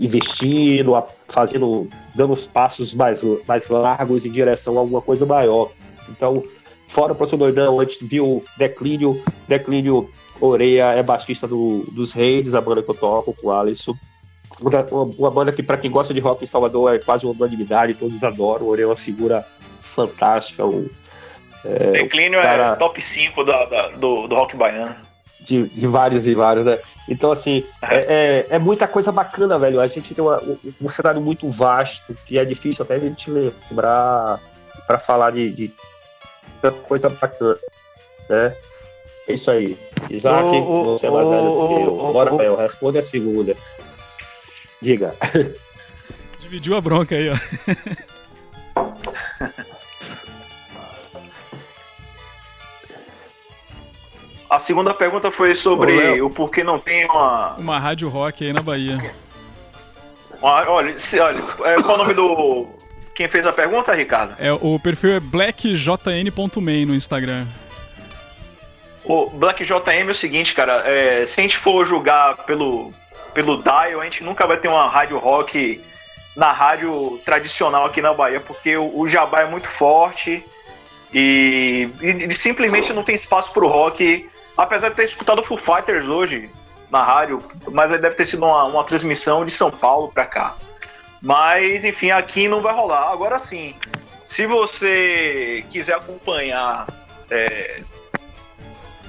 investindo, 0.00 0.94
a- 0.94 1.06
fazendo, 1.28 1.88
dando 2.14 2.32
os 2.32 2.46
passos 2.46 2.94
mais, 2.94 3.22
mais 3.46 3.68
largos 3.68 4.24
em 4.24 4.30
direção 4.30 4.76
a 4.76 4.80
alguma 4.80 5.00
coisa 5.02 5.26
maior. 5.26 5.70
Então, 6.08 6.42
fora 6.86 7.12
o 7.12 7.16
professor 7.16 7.36
Doidão, 7.36 7.80
a 7.80 7.84
gente 7.84 8.04
viu 8.04 8.42
Declínio, 8.56 9.22
Declínio 9.46 10.08
Oreia 10.40 10.92
é 10.92 11.02
baixista 11.02 11.46
do, 11.48 11.84
dos 11.92 12.12
Reis, 12.12 12.54
a 12.54 12.60
banda 12.60 12.82
que 12.82 12.90
eu 12.90 12.94
toco 12.94 13.34
com 13.34 13.48
o 13.48 13.52
Alisson. 13.52 13.94
Uma, 14.60 15.04
uma- 15.18 15.30
banda 15.30 15.52
que, 15.52 15.62
para 15.62 15.76
quem 15.76 15.90
gosta 15.90 16.12
de 16.14 16.20
rock 16.20 16.42
em 16.42 16.46
Salvador, 16.46 16.94
é 16.94 16.98
quase 16.98 17.24
uma 17.26 17.32
unanimidade, 17.34 17.94
todos 17.94 18.22
adoram. 18.22 18.66
O 18.66 18.70
Oreia 18.70 18.84
é 18.84 18.88
uma 18.88 18.96
figura 18.96 19.44
fantástica, 19.80 20.64
um, 20.64 20.88
Declínio 21.92 22.40
cara- 22.40 22.72
é 22.72 22.76
top 22.76 23.00
5 23.00 23.44
da, 23.44 23.64
da- 23.66 23.88
do, 23.90 24.26
do 24.28 24.34
rock 24.34 24.56
baiano. 24.56 24.94
de, 25.40 25.64
de 25.68 25.86
vários 25.86 26.26
e 26.26 26.34
vários, 26.34 26.64
né? 26.64 26.78
Então, 27.08 27.32
assim, 27.32 27.64
é, 27.82 28.46
é, 28.50 28.56
é 28.56 28.58
muita 28.58 28.86
coisa 28.86 29.10
bacana, 29.10 29.58
velho. 29.58 29.80
A 29.80 29.86
gente 29.86 30.14
tem 30.14 30.22
uma- 30.22 30.40
um, 30.42 30.58
um 30.82 30.88
cenário 30.90 31.20
muito 31.20 31.48
vasto, 31.48 32.14
que 32.26 32.38
é 32.38 32.44
difícil 32.44 32.84
até 32.84 32.96
a 32.96 32.98
gente 32.98 33.30
lembrar 33.30 34.38
para 34.86 34.98
falar 34.98 35.30
de, 35.32 35.50
de 35.50 35.72
coisa 36.86 37.08
bacana, 37.08 37.56
né? 38.28 38.54
É 39.26 39.32
isso 39.32 39.50
aí. 39.50 39.78
Isaac, 40.10 40.44
ô, 40.56 40.96
você 40.98 41.06
é 41.06 41.10
mais 41.10 41.28
velho 41.28 41.42
do 41.42 41.68
que 41.68 41.82
eu. 41.82 42.12
Bora. 42.12 42.34
Léo, 42.34 42.56
responde 42.56 42.98
a 42.98 43.02
segunda. 43.02 43.56
Diga. 44.80 45.14
Dividiu 46.40 46.76
a 46.76 46.80
bronca 46.80 47.14
aí, 47.14 47.30
ó. 47.30 47.36
A 54.50 54.58
segunda 54.58 54.94
pergunta 54.94 55.30
foi 55.30 55.54
sobre 55.54 56.20
Ô, 56.20 56.26
o 56.26 56.30
porquê 56.30 56.64
não 56.64 56.78
tem 56.78 57.04
uma. 57.06 57.54
Uma 57.58 57.78
rádio 57.78 58.08
rock 58.08 58.44
aí 58.46 58.52
na 58.52 58.62
Bahia. 58.62 59.12
uma- 60.40 60.70
olha, 60.70 60.98
se- 60.98 61.20
olha, 61.20 61.38
é, 61.64 61.82
qual 61.82 61.94
o 61.96 61.98
nome 61.98 62.14
do. 62.14 62.66
Quem 63.14 63.28
fez 63.28 63.44
a 63.44 63.52
pergunta, 63.52 63.92
Ricardo? 63.94 64.36
É, 64.38 64.52
o 64.52 64.78
perfil 64.78 65.10
é 65.16 65.20
blackjn.main 65.20 66.86
no 66.86 66.94
Instagram. 66.94 67.46
O 69.04 69.26
Black 69.30 69.64
JM 69.64 70.06
é 70.08 70.10
o 70.10 70.14
seguinte, 70.14 70.54
cara, 70.54 70.82
é, 70.86 71.24
se 71.26 71.40
a 71.40 71.42
gente 71.42 71.56
for 71.56 71.86
julgar 71.86 72.36
pelo, 72.44 72.92
pelo 73.34 73.56
dial, 73.62 74.00
a 74.00 74.04
gente 74.04 74.22
nunca 74.22 74.46
vai 74.46 74.58
ter 74.58 74.68
uma 74.68 74.86
rádio 74.86 75.18
rock 75.18 75.82
na 76.36 76.52
rádio 76.52 77.18
tradicional 77.24 77.86
aqui 77.86 78.00
na 78.02 78.12
Bahia, 78.12 78.38
porque 78.38 78.76
o, 78.76 78.98
o 79.00 79.08
jabá 79.08 79.40
é 79.40 79.46
muito 79.46 79.66
forte 79.68 80.44
e, 81.12 81.88
e- 82.02 82.26
e 82.30 82.34
simplesmente 82.34 82.92
não 82.92 83.02
tem 83.02 83.14
espaço 83.14 83.50
pro 83.52 83.66
rock, 83.66 84.28
apesar 84.58 84.88
de 84.88 84.96
ter 84.96 85.04
escutado 85.04 85.42
Foo 85.44 85.56
Fighters 85.56 86.08
hoje 86.08 86.50
na 86.90 87.04
rádio, 87.04 87.40
mas 87.70 87.92
aí 87.92 88.00
deve 88.00 88.16
ter 88.16 88.24
sido 88.24 88.44
uma, 88.44 88.64
uma 88.64 88.82
transmissão 88.82 89.46
de 89.46 89.52
São 89.52 89.70
Paulo 89.70 90.10
pra 90.12 90.26
cá. 90.26 90.56
Mas, 91.22 91.84
enfim, 91.84 92.10
aqui 92.10 92.48
não 92.48 92.60
vai 92.60 92.74
rolar. 92.74 93.10
Agora 93.12 93.38
sim, 93.38 93.74
se 94.26 94.46
você 94.46 95.64
quiser 95.70 95.94
acompanhar 95.94 96.86
é, 97.30 97.80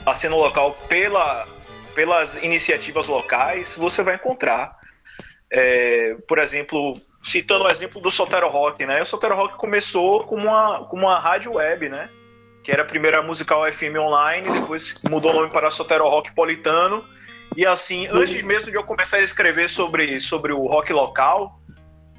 a 0.06 0.14
cena 0.14 0.36
local 0.36 0.78
pela, 0.88 1.48
pelas 1.96 2.36
iniciativas 2.44 3.08
locais, 3.08 3.76
você 3.76 4.04
vai 4.04 4.16
encontrar. 4.16 4.78
É, 5.52 6.16
por 6.28 6.38
exemplo, 6.38 6.96
citando 7.24 7.66
o 7.66 7.72
exemplo 7.72 8.00
do 8.00 8.12
Sotero 8.12 8.50
Rock, 8.50 8.86
né? 8.86 9.02
O 9.02 9.06
Sotero 9.06 9.36
Rock 9.36 9.58
começou 9.58 10.26
como 10.26 10.48
uma, 10.48 10.86
como 10.86 11.08
uma 11.08 11.20
rádio 11.20 11.56
web, 11.56 11.90
né? 11.90 12.08
Que 12.64 12.72
era 12.72 12.84
a 12.84 12.86
primeira 12.86 13.22
musical 13.22 13.62
FM 13.72 13.96
online, 14.00 14.48
depois 14.62 14.94
mudou 15.10 15.32
o 15.32 15.36
nome 15.36 15.50
para 15.50 15.72
Sotero 15.72 16.08
Rock 16.08 16.34
Politano. 16.34 17.04
E 17.56 17.66
assim, 17.66 18.08
antes 18.08 18.42
mesmo 18.44 18.70
de 18.72 18.78
eu 18.78 18.84
começar 18.84 19.18
a 19.18 19.22
escrever 19.22 19.70
sobre, 19.70 20.20
sobre 20.20 20.54
o 20.54 20.68
rock 20.68 20.94
local, 20.94 21.60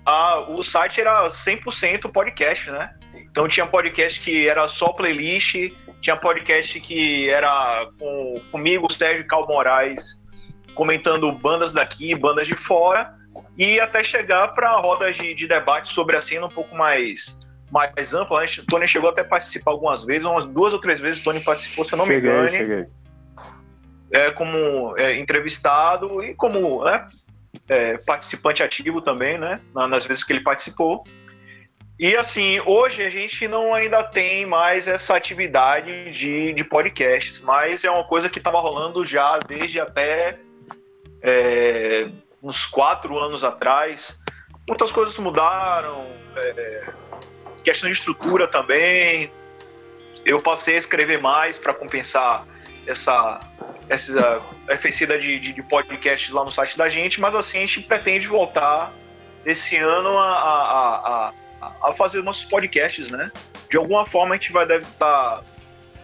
a- 0.04 0.40
o 0.48 0.62
site 0.62 1.00
era 1.00 1.28
100% 1.28 2.10
podcast, 2.10 2.70
né? 2.70 2.94
Então 3.14 3.46
tinha 3.46 3.66
podcast 3.66 4.18
que 4.20 4.48
era 4.48 4.66
só 4.66 4.88
playlist, 4.92 5.54
tinha 6.00 6.16
podcast 6.16 6.80
que 6.80 7.28
era 7.30 7.86
com, 7.98 8.34
comigo, 8.50 8.90
Sérgio 8.92 9.20
e 9.22 9.26
Cal 9.26 9.46
Moraes, 9.46 10.20
comentando 10.74 11.30
bandas 11.30 11.72
daqui, 11.72 12.14
bandas 12.14 12.48
de 12.48 12.56
fora, 12.56 13.14
e 13.56 13.78
até 13.78 14.02
chegar 14.02 14.48
para 14.48 14.74
rodas 14.76 15.16
de, 15.16 15.32
de 15.34 15.46
debate 15.46 15.92
sobre 15.92 16.16
a 16.16 16.20
cena 16.20 16.46
um 16.46 16.50
pouco 16.50 16.74
mais, 16.74 17.38
mais 17.70 18.14
ampla. 18.14 18.44
O 18.44 18.66
Tony 18.66 18.86
chegou 18.88 19.10
até 19.10 19.20
a 19.20 19.24
participar 19.24 19.70
algumas 19.72 20.04
vezes, 20.04 20.26
umas 20.26 20.46
duas 20.46 20.74
ou 20.74 20.80
três 20.80 20.98
vezes 21.00 21.20
o 21.20 21.24
Tony 21.24 21.40
participou, 21.40 21.84
se 21.84 21.92
eu 21.94 21.98
não 21.98 22.06
me 22.06 22.14
cheguei, 22.14 22.30
engane 22.30 22.50
cheguei. 22.50 22.86
é, 24.12 24.30
como 24.32 24.96
é, 24.98 25.16
entrevistado 25.18 26.22
e 26.22 26.34
como 26.34 26.84
né, 26.84 27.08
é, 27.68 27.96
participante 27.98 28.62
ativo 28.62 29.00
também, 29.00 29.38
né? 29.38 29.60
na- 29.74 29.86
Nas 29.86 30.04
vezes 30.04 30.24
que 30.24 30.32
ele 30.32 30.42
participou. 30.42 31.04
E 31.98 32.16
assim, 32.16 32.58
hoje 32.64 33.02
a 33.02 33.10
gente 33.10 33.46
não 33.46 33.74
ainda 33.74 34.02
tem 34.02 34.46
mais 34.46 34.88
essa 34.88 35.14
atividade 35.14 36.10
de, 36.12 36.52
de 36.54 36.64
podcasts, 36.64 37.38
mas 37.40 37.84
é 37.84 37.90
uma 37.90 38.04
coisa 38.04 38.28
que 38.30 38.38
estava 38.38 38.58
rolando 38.58 39.04
já 39.04 39.38
desde 39.46 39.78
até 39.78 40.38
é, 41.22 42.08
uns 42.42 42.64
quatro 42.64 43.18
anos 43.18 43.44
atrás. 43.44 44.18
Muitas 44.66 44.90
coisas 44.90 45.16
mudaram, 45.18 46.06
é, 46.36 46.84
questão 47.62 47.90
de 47.90 47.96
estrutura 47.96 48.46
também. 48.46 49.30
Eu 50.24 50.40
passei 50.40 50.74
a 50.74 50.78
escrever 50.78 51.20
mais 51.20 51.58
para 51.58 51.72
compensar 51.72 52.46
essa 52.86 53.40
essa 53.88 54.40
oferecida 54.72 55.18
de, 55.18 55.40
de, 55.40 55.52
de 55.52 55.62
podcast 55.64 56.32
lá 56.32 56.44
no 56.44 56.52
site 56.52 56.78
da 56.78 56.88
gente, 56.88 57.20
mas 57.20 57.34
assim, 57.34 57.58
a 57.58 57.60
gente 57.62 57.80
pretende 57.80 58.28
voltar 58.28 58.92
esse 59.44 59.76
ano 59.76 60.16
a, 60.16 60.30
a, 60.30 61.32
a, 61.60 61.90
a 61.90 61.94
fazer 61.94 62.22
nossos 62.22 62.44
podcasts, 62.44 63.10
né? 63.10 63.32
De 63.68 63.76
alguma 63.76 64.06
forma 64.06 64.34
a 64.34 64.38
gente 64.38 64.52
vai 64.52 64.64
deve 64.64 64.84
estar 64.84 65.42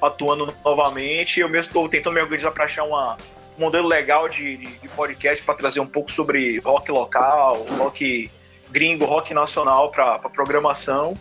atuando 0.03 0.53
novamente. 0.65 1.41
Eu 1.41 1.49
mesmo 1.49 1.69
estou 1.69 1.89
tentando 1.89 2.15
me 2.15 2.21
organizar 2.21 2.51
para 2.51 2.65
achar 2.65 2.83
uma, 2.83 3.17
um 3.57 3.61
modelo 3.61 3.87
legal 3.87 4.29
de, 4.29 4.57
de, 4.57 4.79
de 4.79 4.89
podcast 4.89 5.45
para 5.45 5.55
trazer 5.55 5.81
um 5.81 5.87
pouco 5.87 6.11
sobre 6.11 6.59
rock 6.59 6.91
local, 6.91 7.55
rock 7.79 8.31
gringo, 8.71 9.05
rock 9.05 9.33
nacional 9.33 9.91
para 9.91 10.19
programação. 10.19 11.15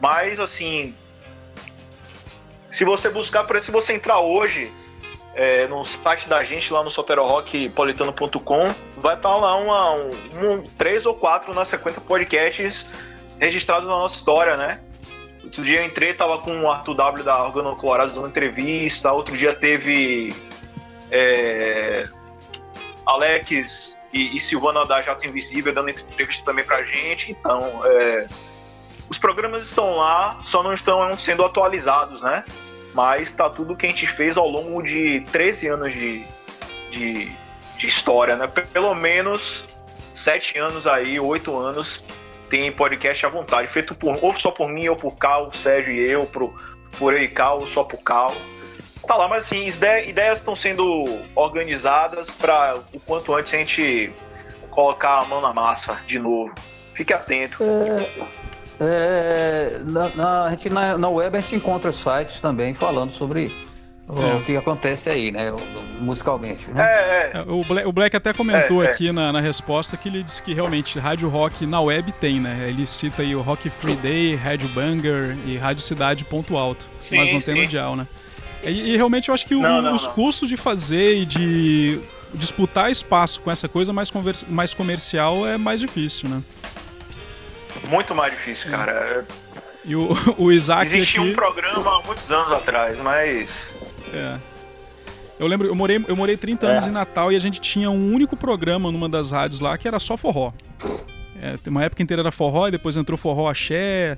Mas 0.00 0.38
assim, 0.40 0.94
se 2.70 2.84
você 2.84 3.08
buscar 3.08 3.44
por 3.44 3.60
se 3.60 3.70
você 3.70 3.94
entrar 3.94 4.18
hoje 4.20 4.72
é, 5.34 5.66
no 5.66 5.84
site 5.84 6.28
da 6.28 6.42
gente 6.44 6.72
lá 6.72 6.82
no 6.82 6.90
soterorockpolitano.com, 6.90 8.68
vai 8.96 9.14
estar 9.14 9.36
lá 9.36 9.56
uma, 9.56 9.92
um, 9.94 10.10
um- 10.52 10.62
três 10.78 11.04
ou 11.06 11.14
quatro 11.14 11.54
na 11.54 11.64
sequência 11.64 12.00
podcasts 12.00 12.86
registrados 13.38 13.88
na 13.88 13.96
nossa 13.98 14.16
história, 14.16 14.56
né? 14.56 14.80
Outro 15.44 15.62
dia 15.64 15.80
eu 15.80 15.84
entrei, 15.86 16.12
tava 16.14 16.38
com 16.38 16.62
o 16.62 16.70
Arthur 16.70 16.94
W 16.94 17.24
da 17.24 17.44
Organo 17.44 17.76
Colorado 17.76 18.12
dando 18.14 18.28
entrevista, 18.28 19.12
outro 19.12 19.36
dia 19.36 19.54
teve 19.54 20.34
é, 21.10 22.02
Alex 23.06 23.96
e, 24.12 24.36
e 24.36 24.40
Silvana 24.40 24.84
da 24.86 25.00
Jato 25.02 25.26
Invisível 25.26 25.72
dando 25.72 25.90
entrevista 25.90 26.44
também 26.44 26.64
pra 26.64 26.82
gente, 26.82 27.30
então 27.30 27.60
é, 27.84 28.26
os 29.08 29.18
programas 29.18 29.64
estão 29.64 29.94
lá, 29.94 30.38
só 30.42 30.62
não 30.62 30.72
estão 30.72 31.12
sendo 31.14 31.44
atualizados, 31.44 32.22
né? 32.22 32.44
Mas 32.94 33.32
tá 33.34 33.48
tudo 33.50 33.76
que 33.76 33.86
a 33.86 33.88
gente 33.88 34.06
fez 34.06 34.36
ao 34.36 34.48
longo 34.48 34.82
de 34.82 35.20
13 35.30 35.68
anos 35.68 35.92
de, 35.92 36.24
de, 36.90 37.30
de 37.78 37.86
história, 37.86 38.36
né? 38.36 38.46
Pelo 38.72 38.94
menos 38.94 39.64
7 39.98 40.58
anos 40.58 40.86
aí, 40.86 41.20
8 41.20 41.56
anos, 41.56 42.04
tem 42.48 42.70
podcast 42.72 43.26
à 43.26 43.28
vontade, 43.28 43.68
feito 43.68 43.94
por, 43.94 44.16
ou 44.22 44.34
só 44.36 44.50
por 44.50 44.68
mim, 44.68 44.88
ou 44.88 44.96
por 44.96 45.16
Cal, 45.16 45.52
Sérgio 45.54 45.92
e 45.92 46.10
eu, 46.10 46.20
pro, 46.26 46.54
por 46.98 47.12
eu 47.12 47.22
e 47.22 47.28
Cal, 47.28 47.60
ou 47.60 47.66
só 47.66 47.84
por 47.84 48.02
Cal. 48.02 48.34
Tá 49.06 49.14
lá, 49.14 49.28
mas 49.28 49.44
assim, 49.44 49.66
ide- 49.66 50.08
ideias 50.08 50.38
estão 50.38 50.56
sendo 50.56 51.04
organizadas 51.34 52.30
para 52.30 52.74
o 52.92 53.00
quanto 53.00 53.34
antes 53.34 53.52
a 53.54 53.58
gente 53.58 54.10
colocar 54.70 55.18
a 55.20 55.24
mão 55.26 55.40
na 55.40 55.52
massa 55.52 56.02
de 56.06 56.18
novo. 56.18 56.52
Fique 56.94 57.12
atento. 57.12 57.62
É, 57.62 58.55
na, 59.90 60.08
na- 60.14 60.44
a 60.44 60.50
gente, 60.50 60.70
na, 60.70 60.98
na 60.98 61.08
web 61.08 61.36
a 61.36 61.40
gente 61.40 61.56
encontra 61.56 61.92
sites 61.92 62.40
também 62.40 62.74
falando 62.74 63.10
sobre 63.10 63.50
o, 64.08 64.20
É. 64.20 64.34
o 64.36 64.42
que 64.42 64.56
acontece 64.56 65.08
aí, 65.10 65.32
né? 65.32 65.52
Musicalmente. 66.00 66.70
Né? 66.70 66.82
É, 66.84 67.30
é. 67.34 67.38
É, 67.38 67.40
O 67.48 67.62
Black, 67.64 67.88
o 67.88 67.92
Black 67.92 68.16
até 68.16 68.32
comentou 68.32 68.82
É, 68.82 68.86
é. 68.86 68.90
aqui 68.90 69.10
na, 69.12 69.32
na 69.32 69.40
resposta 69.40 69.96
que 69.96 70.08
ele 70.08 70.22
disse 70.22 70.42
que 70.42 70.52
realmente 70.54 70.98
rádio 70.98 71.28
rock 71.28 71.66
na 71.66 71.80
web 71.80 72.12
tem, 72.12 72.38
né? 72.38 72.66
Ele 72.68 72.86
cita 72.86 73.22
aí 73.22 73.34
o 73.34 73.40
Rock 73.40 73.68
Free 73.70 73.96
Day, 73.96 74.34
Rádio 74.36 74.68
Banger 74.68 75.36
e 75.46 75.56
Rádio 75.56 75.82
Cidade 75.82 76.22
Ponto 76.24 76.56
Alto, 76.56 76.84
Sim, 77.00 77.16
mas 77.18 77.32
não 77.32 77.40
tem 77.40 77.62
no 77.62 77.66
dial, 77.66 77.96
né? 77.96 78.06
E, 78.62 78.92
e 78.92 78.96
realmente 78.96 79.28
eu 79.28 79.34
acho 79.34 79.46
que 79.46 79.54
o- 79.54 79.60
Não, 79.62 79.80
não, 79.82 79.94
os 79.94 80.04
não. 80.04 80.12
custos 80.12 80.48
de 80.48 80.56
fazer 80.56 81.16
e 81.18 81.24
de 81.26 82.00
disputar 82.34 82.90
espaço 82.90 83.40
com 83.40 83.50
essa 83.50 83.68
coisa 83.68 83.92
mais, 83.92 84.10
mais 84.48 84.74
comercial 84.74 85.46
é 85.46 85.56
mais 85.56 85.80
difícil, 85.80 86.28
né? 86.28 86.42
Muito 87.88 88.14
mais 88.14 88.32
difícil, 88.32 88.70
cara. 88.70 89.24
E 89.84 89.94
o, 89.94 90.08
o 90.38 90.50
Isaac 90.52 90.86
Existia 90.96 91.20
aqui... 91.20 91.30
um 91.30 91.34
programa 91.34 91.98
há 91.98 92.02
muitos 92.02 92.30
anos 92.32 92.52
atrás, 92.52 92.98
mas. 92.98 93.74
É. 94.12 94.36
Eu 95.38 95.46
lembro, 95.46 95.68
eu 95.68 95.74
morei, 95.74 96.02
eu 96.08 96.16
morei 96.16 96.36
30 96.36 96.66
anos 96.66 96.86
É. 96.86 96.88
em 96.88 96.92
Natal 96.92 97.30
e 97.30 97.36
a 97.36 97.38
gente 97.38 97.60
tinha 97.60 97.90
um 97.90 98.12
único 98.14 98.36
programa 98.36 98.90
numa 98.90 99.08
das 99.08 99.30
rádios 99.30 99.60
lá 99.60 99.76
que 99.76 99.86
era 99.86 100.00
só 100.00 100.16
forró. 100.16 100.52
É, 101.42 101.58
uma 101.68 101.84
época 101.84 102.02
inteira 102.02 102.22
era 102.22 102.32
forró 102.32 102.68
e 102.68 102.70
depois 102.70 102.96
entrou 102.96 103.18
forró 103.18 103.48
axé. 103.48 104.16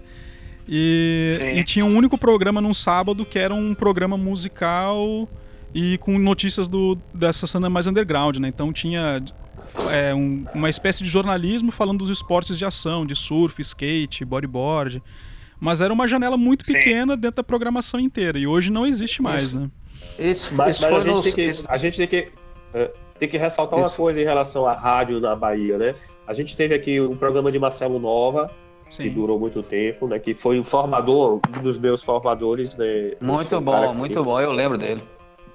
E, 0.69 1.35
Sim. 1.39 1.49
e 1.59 1.65
tinha 1.65 1.85
um 1.85 1.97
único 1.97 2.17
programa 2.17 2.61
num 2.61 2.75
sábado 2.75 3.25
que 3.25 3.39
era 3.39 3.53
um 3.55 3.75
programa 3.75 4.17
musical 4.17 5.29
e 5.75 5.99
com 5.99 6.19
notícias 6.19 6.69
do, 6.69 6.97
dessa 7.13 7.47
cena 7.47 7.69
mais 7.69 7.87
underground, 7.87 8.37
né? 8.37 8.49
Então 8.49 8.73
tinha 8.73 9.23
é, 9.91 10.15
um- 10.15 10.45
uma 10.55 10.69
espécie 10.71 11.03
de 11.03 11.09
jornalismo 11.09 11.71
falando 11.73 11.99
dos 11.99 12.11
esportes 12.11 12.59
de 12.59 12.65
ação, 12.65 13.05
de 13.07 13.15
surf, 13.17 13.61
skate, 13.63 14.25
bodyboard. 14.25 15.03
Mas 15.61 15.81
era 15.81 15.93
uma 15.93 16.07
janela 16.07 16.37
muito 16.37 16.65
Sim. 16.65 16.73
pequena 16.75 17.17
dentro 17.17 17.37
da 17.37 17.45
programação 17.45 17.99
inteira. 17.99 18.39
E 18.39 18.47
hoje 18.47 18.71
não 18.71 18.87
existe 18.87 19.21
mais, 19.21 19.55
né? 19.55 19.69
Esse, 20.19 20.55
Mas, 20.55 20.77
esse 20.77 20.83
mas 20.83 20.91
foi 20.91 20.93
a, 21.01 21.01
gente 21.01 21.15
no- 21.15 21.23
tem 21.23 21.33
que, 21.33 21.41
esse- 21.43 21.65
a 21.67 21.77
gente 21.77 21.97
tem 21.97 22.07
que, 22.07 22.29
é, 22.73 22.91
tem 23.19 23.29
que 23.29 23.37
ressaltar 23.37 23.79
uma 23.79 23.89
Isso. 23.89 23.97
coisa 23.97 24.21
em 24.21 24.25
relação 24.25 24.67
à 24.67 24.73
rádio 24.75 25.19
na 25.21 25.35
Bahia, 25.35 25.77
né? 25.77 25.95
A 26.27 26.33
gente 26.35 26.57
teve 26.57 26.75
aqui 26.75 27.01
um 27.01 27.17
programa 27.17 27.51
de 27.51 27.59
Marcelo 27.59 27.99
Nova, 27.99 28.51
que 28.87 28.93
Sim. 28.95 29.11
durou 29.11 29.39
muito 29.39 29.63
tempo, 29.63 30.07
né? 30.07 30.19
Que 30.19 30.33
foi 30.35 30.59
um 30.61 30.65
formador, 30.65 31.41
um 31.59 31.63
dos 31.63 31.77
meus 31.77 32.03
formadores, 32.03 32.75
né? 32.77 33.13
Muito 33.21 33.61
bom, 33.61 33.91
que 33.91 33.97
muito 33.97 34.23
bom, 34.25 34.41
eu 34.41 34.53
lembro 34.53 34.79
dele. 34.79 35.03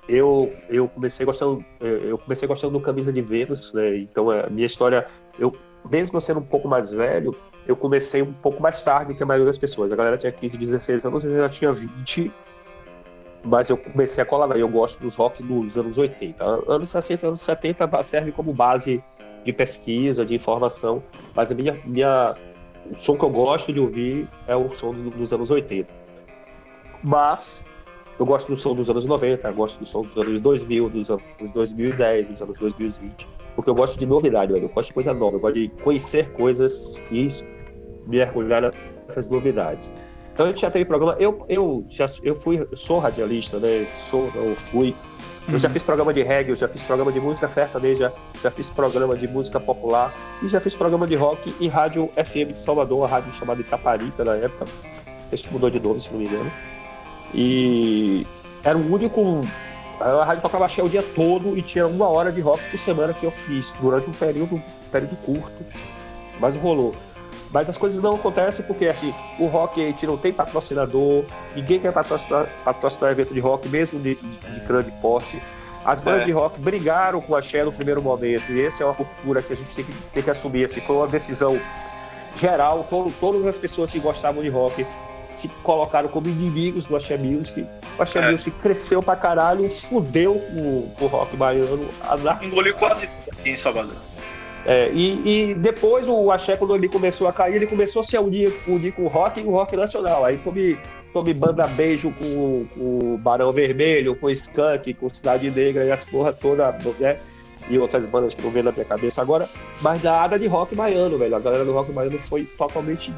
Eu, 0.07 0.53
eu 0.69 0.87
comecei 0.89 1.25
gostando 1.25 1.63
eu 1.79 2.17
comecei 2.17 2.47
gostando 2.47 2.73
do 2.73 2.79
camisa 2.81 3.11
de 3.11 3.21
Vênus 3.21 3.71
né? 3.73 3.97
Então 3.97 4.29
a 4.29 4.49
minha 4.49 4.65
história 4.67 5.07
eu 5.39 5.55
mesmo 5.89 6.17
eu 6.17 6.21
sendo 6.21 6.39
um 6.39 6.45
pouco 6.45 6.67
mais 6.67 6.91
velho 6.91 7.35
eu 7.65 7.75
comecei 7.75 8.21
um 8.21 8.33
pouco 8.33 8.61
mais 8.61 8.83
tarde 8.83 9.13
que 9.13 9.23
a 9.23 9.25
maioria 9.25 9.45
das 9.45 9.57
pessoas. 9.57 9.89
A 9.89 9.95
galera 9.95 10.17
tinha 10.17 10.31
15 10.31 10.57
16 10.57 11.05
anos 11.05 11.23
eu 11.23 11.37
já 11.37 11.47
tinha 11.47 11.71
20 11.71 12.31
mas 13.45 13.69
eu 13.69 13.77
comecei 13.77 14.21
a 14.21 14.25
colar 14.25 14.57
eu 14.57 14.67
gosto 14.67 14.99
dos 14.99 15.15
rock 15.15 15.41
dos 15.43 15.77
anos 15.77 15.97
80 15.97 16.43
anos 16.67 16.89
60 16.89 17.27
anos 17.27 17.41
70 17.41 18.03
serve 18.03 18.31
como 18.31 18.53
base 18.53 19.03
de 19.43 19.53
pesquisa 19.53 20.25
de 20.25 20.35
informação 20.35 21.03
mas 21.35 21.51
a 21.51 21.55
minha 21.55 21.77
minha 21.85 22.35
o 22.91 22.95
som 22.95 23.17
que 23.17 23.23
eu 23.23 23.29
gosto 23.29 23.71
de 23.71 23.79
ouvir 23.79 24.27
é 24.47 24.55
o 24.55 24.71
som 24.73 24.93
do- 24.93 25.09
dos 25.09 25.31
anos 25.31 25.49
80 25.49 25.89
mas 27.01 27.65
eu 28.19 28.25
gosto 28.25 28.47
do 28.47 28.57
som 28.57 28.75
dos 28.75 28.89
anos 28.89 29.05
90, 29.05 29.47
eu 29.47 29.53
gosto 29.53 29.79
do 29.79 29.85
som 29.85 30.01
dos 30.01 30.15
anos 30.17 30.39
2000, 30.39 30.89
dos 30.89 31.09
anos 31.09 31.23
2010, 31.53 32.27
dos 32.27 32.41
anos 32.41 32.59
2020, 32.59 33.27
porque 33.55 33.69
eu 33.69 33.75
gosto 33.75 33.97
de 33.97 34.05
novidade, 34.05 34.53
velho. 34.53 34.65
eu 34.65 34.69
gosto 34.69 34.89
de 34.89 34.93
coisa 34.93 35.13
nova, 35.13 35.37
eu 35.37 35.39
gosto 35.39 35.55
de 35.55 35.69
conhecer 35.83 36.29
coisas 36.31 37.01
e 37.11 37.27
mergulhar 38.07 38.73
nessas 39.07 39.29
novidades. 39.29 39.93
Então 40.33 40.45
a 40.45 40.49
gente 40.49 40.61
já 40.61 40.71
teve 40.71 40.85
programa, 40.85 41.15
eu, 41.19 41.45
eu, 41.47 41.85
já, 41.89 42.05
eu 42.23 42.35
fui, 42.35 42.67
sou 42.73 42.99
radialista, 42.99 43.59
né, 43.59 43.85
sou, 43.93 44.31
eu 44.35 44.55
fui, 44.55 44.95
eu 45.51 45.59
já 45.59 45.69
fiz 45.69 45.83
programa 45.83 46.13
de 46.13 46.23
reggae, 46.23 46.49
eu 46.49 46.55
já 46.55 46.67
fiz 46.67 46.81
programa 46.81 47.11
de 47.11 47.19
música 47.19 47.47
sertaneja, 47.47 48.11
já 48.41 48.49
fiz 48.49 48.69
programa 48.69 49.15
de 49.15 49.27
música 49.27 49.59
popular 49.59 50.13
e 50.41 50.47
já 50.47 50.59
fiz 50.59 50.75
programa 50.75 51.05
de 51.05 51.15
rock 51.15 51.53
e 51.59 51.67
rádio 51.67 52.09
FM 52.15 52.53
de 52.53 52.61
Salvador, 52.61 52.99
uma 52.99 53.07
rádio 53.07 53.31
chamada 53.33 53.61
Itaparica 53.61 54.23
na 54.23 54.35
época, 54.35 54.65
acho 55.31 55.43
que 55.43 55.53
mudou 55.53 55.69
de 55.69 55.79
nome, 55.79 55.99
se 55.99 56.11
não 56.11 56.19
me 56.19 56.25
engano. 56.25 56.51
E 57.33 58.25
era 58.63 58.77
o 58.77 58.93
único. 58.93 59.41
A 59.99 60.23
rádio 60.25 60.41
tocava 60.41 60.65
axé 60.65 60.83
o 60.83 60.89
dia 60.89 61.03
todo 61.15 61.57
e 61.57 61.61
tinha 61.61 61.87
uma 61.87 62.07
hora 62.09 62.31
de 62.31 62.41
rock 62.41 62.61
por 62.69 62.77
semana 62.79 63.13
que 63.13 63.25
eu 63.25 63.31
fiz, 63.31 63.73
durante 63.79 64.09
um 64.09 64.11
período, 64.11 64.61
período 64.91 65.15
curto, 65.17 65.63
mas 66.39 66.55
rolou. 66.55 66.93
Mas 67.51 67.69
as 67.69 67.77
coisas 67.77 68.01
não 68.03 68.15
acontecem 68.15 68.65
porque 68.65 68.87
assim, 68.87 69.13
o 69.39 69.45
rock 69.45 69.81
a 69.81 69.85
gente 69.85 70.05
não 70.07 70.17
tem 70.17 70.33
patrocinador, 70.33 71.23
ninguém 71.55 71.79
quer 71.79 71.93
patrocinar, 71.93 72.47
patrocinar 72.65 73.11
evento 73.11 73.33
de 73.33 73.39
rock, 73.39 73.69
mesmo 73.69 73.99
de, 73.99 74.15
de, 74.15 74.39
de 74.39 74.59
grande 74.61 74.91
porte. 75.01 75.41
As 75.85 76.01
bandas 76.01 76.21
É. 76.21 76.25
de 76.25 76.31
rock 76.31 76.59
brigaram 76.59 77.21
com 77.21 77.35
a 77.35 77.39
Axé 77.39 77.63
no 77.63 77.71
primeiro 77.71 78.01
momento, 78.01 78.51
e 78.51 78.65
essa 78.65 78.83
é 78.83 78.85
uma 78.85 78.95
cultura 78.95 79.41
que 79.41 79.53
a 79.53 79.55
gente 79.55 79.73
tem 79.75 79.85
que, 79.85 79.93
tem 80.13 80.23
que 80.23 80.29
assumir. 80.31 80.65
Assim, 80.65 80.81
foi 80.81 80.95
uma 80.95 81.07
decisão 81.07 81.59
geral, 82.35 82.85
to- 82.89 83.13
todas 83.21 83.45
as 83.45 83.59
pessoas 83.59 83.91
que 83.91 83.99
gostavam 83.99 84.41
de 84.41 84.49
rock 84.49 84.85
se 85.33 85.47
colocaram 85.63 86.07
como 86.09 86.27
inimigos 86.27 86.85
do 86.85 86.95
Axé 86.95 87.17
Music. 87.17 87.65
O 87.97 88.01
Axé 88.03 88.19
É. 88.19 88.31
Music 88.31 88.51
cresceu 88.51 89.01
pra 89.01 89.15
caralho, 89.15 89.69
fudeu 89.69 90.35
com, 90.35 90.89
com 90.97 91.05
o 91.05 91.07
rock 91.07 91.35
baiano. 91.35 91.87
A- 92.01 92.39
Engoliu 92.43 92.75
quase 92.75 93.07
tudo 93.07 93.37
aqui 93.39 93.49
em 93.49 93.55
Salvador. 93.55 93.95
é, 94.65 94.89
e, 94.93 95.49
e 95.51 95.53
depois 95.55 96.07
o 96.07 96.31
Axé, 96.31 96.55
quando 96.55 96.75
ele 96.75 96.87
começou 96.87 97.27
a 97.27 97.33
cair, 97.33 97.55
ele 97.55 97.67
começou 97.67 97.99
a 98.01 98.03
se 98.03 98.17
unir, 98.17 98.53
unir 98.67 98.93
com 98.93 99.03
o 99.03 99.07
rock 99.07 99.39
e 99.41 99.43
o 99.43 99.51
rock 99.51 99.75
nacional. 99.75 100.23
Aí 100.23 100.37
tome, 100.37 100.77
tome 101.11 101.33
banda 101.33 101.67
beijo 101.67 102.11
com, 102.11 102.65
com 102.73 103.13
o 103.13 103.17
Barão 103.17 103.51
Vermelho, 103.51 104.15
com 104.15 104.27
o 104.27 104.31
Skank, 104.31 104.93
com 104.93 105.09
Cidade 105.09 105.49
Negra 105.51 105.83
e 105.85 105.91
as 105.91 106.05
porra 106.05 106.31
toda, 106.31 106.71
né? 106.99 107.17
E 107.69 107.77
outras 107.77 108.05
bandas 108.05 108.33
que 108.33 108.41
não 108.41 108.49
vem 108.51 108.61
na 108.61 108.73
minha 108.73 108.83
cabeça 108.83 109.21
agora. 109.21 109.49
Mas 109.81 110.03
nada 110.03 110.37
de 110.37 110.47
rock 110.47 110.75
baiano, 110.75 111.17
velho. 111.17 111.33
A 111.35 111.39
galera 111.39 111.63
do 111.63 111.71
rock 111.71 111.91
baiano 111.93 112.19
foi 112.19 112.43
totalmente 112.43 113.09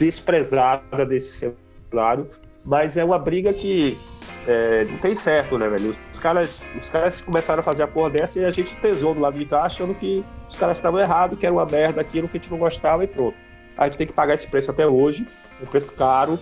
desprezada 0.00 1.04
desse 1.06 1.52
cenário. 1.92 2.28
Mas 2.64 2.96
é 2.96 3.04
uma 3.04 3.18
briga 3.18 3.52
que 3.52 3.98
é, 4.46 4.84
não 4.84 4.98
tem 4.98 5.14
certo, 5.14 5.56
né, 5.58 5.68
velho? 5.68 5.94
Os 6.12 6.20
caras, 6.20 6.62
os 6.78 6.90
caras 6.90 7.22
começaram 7.22 7.60
a 7.60 7.62
fazer 7.62 7.82
a 7.82 7.86
porra 7.86 8.10
dessa 8.10 8.38
e 8.38 8.44
a 8.44 8.50
gente 8.50 8.74
tesou 8.76 9.14
do 9.14 9.20
lado 9.20 9.38
de 9.38 9.44
cá 9.46 9.62
achando 9.62 9.94
que 9.94 10.22
os 10.48 10.56
caras 10.56 10.76
estavam 10.78 11.00
errados, 11.00 11.38
que 11.38 11.46
era 11.46 11.54
uma 11.54 11.64
merda 11.64 12.00
aquilo 12.00 12.28
que 12.28 12.36
a 12.36 12.40
gente 12.40 12.50
não 12.50 12.58
gostava 12.58 13.04
e 13.04 13.06
pronto. 13.06 13.36
A 13.78 13.84
gente 13.86 13.96
tem 13.96 14.06
que 14.06 14.12
pagar 14.12 14.34
esse 14.34 14.46
preço 14.46 14.70
até 14.70 14.86
hoje, 14.86 15.26
um 15.62 15.66
preço 15.66 15.94
caro, 15.94 16.38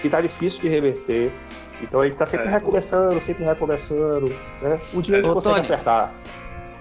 que 0.00 0.08
tá 0.08 0.20
difícil 0.22 0.60
de 0.62 0.68
reverter. 0.68 1.30
Então 1.82 2.00
a 2.00 2.06
gente 2.06 2.16
tá 2.16 2.24
sempre 2.26 2.46
É. 2.46 2.50
recomeçando, 2.50 3.20
sempre 3.20 3.44
recomeçando, 3.44 4.34
né? 4.62 4.80
Um 4.94 5.00
dia 5.02 5.16
a 5.16 5.18
gente 5.18 5.30
Ô, 5.30 5.34
consegue 5.34 5.54
Tony. 5.56 5.66
acertar. 5.66 6.12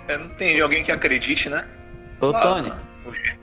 É, 0.07 0.17
não 0.17 0.29
tem 0.29 0.61
alguém 0.61 0.81
que 0.81 0.91
acredite, 0.93 1.49
né? 1.49 1.65
Ô, 2.21 2.27
Ah, 2.29 2.39
Tony, 2.41 2.71
fugir. 3.03 3.37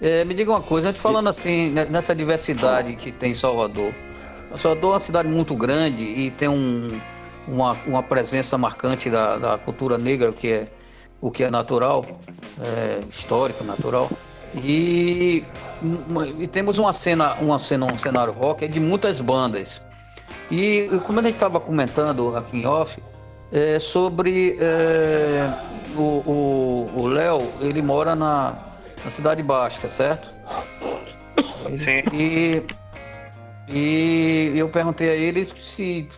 É, 0.00 0.24
me 0.24 0.32
diga 0.32 0.50
uma 0.50 0.62
coisa, 0.62 0.88
a 0.88 0.90
gente 0.92 1.00
falando 1.00 1.28
assim, 1.28 1.70
né, 1.70 1.84
nessa 1.84 2.14
diversidade 2.14 2.96
que 2.96 3.12
tem 3.12 3.32
em 3.32 3.34
Salvador. 3.34 3.92
Salvador 4.56 4.92
é 4.92 4.94
uma 4.94 5.00
cidade 5.00 5.28
muito 5.28 5.54
grande 5.54 6.02
e 6.02 6.30
tem 6.30 6.48
um, 6.48 6.98
uma, 7.46 7.76
uma 7.86 8.02
presença 8.02 8.56
marcante 8.56 9.10
da, 9.10 9.36
da 9.36 9.58
cultura 9.58 9.98
negra, 9.98 10.32
que 10.32 10.48
é, 10.48 10.68
o 11.20 11.30
que 11.30 11.44
é 11.44 11.50
natural, 11.50 12.04
é, 12.60 13.00
histórico, 13.10 13.62
natural. 13.62 14.10
E, 14.54 15.44
e 16.38 16.46
temos 16.48 16.78
uma 16.78 16.92
cena, 16.92 17.34
uma 17.34 17.58
cena, 17.58 17.86
um 17.86 17.98
cenário 17.98 18.32
rock 18.32 18.66
de 18.66 18.80
muitas 18.80 19.20
bandas. 19.20 19.80
E 20.50 20.88
como 21.06 21.20
a 21.20 21.22
gente 21.22 21.34
estava 21.34 21.60
comentando 21.60 22.36
aqui 22.36 22.56
em 22.56 22.66
off, 22.66 23.00
é, 23.52 23.78
sobre 23.78 24.56
é, 24.58 25.52
o 25.94 27.06
Léo, 27.06 27.48
ele 27.60 27.82
mora 27.82 28.16
na, 28.16 28.69
na 29.04 29.10
Cidade 29.10 29.42
Baixa, 29.42 29.88
certo? 29.88 30.30
Sim. 31.76 32.02
E, 32.12 32.62
e 33.68 34.52
eu 34.56 34.68
perguntei 34.68 35.10
a 35.10 35.14
ele 35.14 35.44
se, 35.44 35.54
se, 35.56 36.08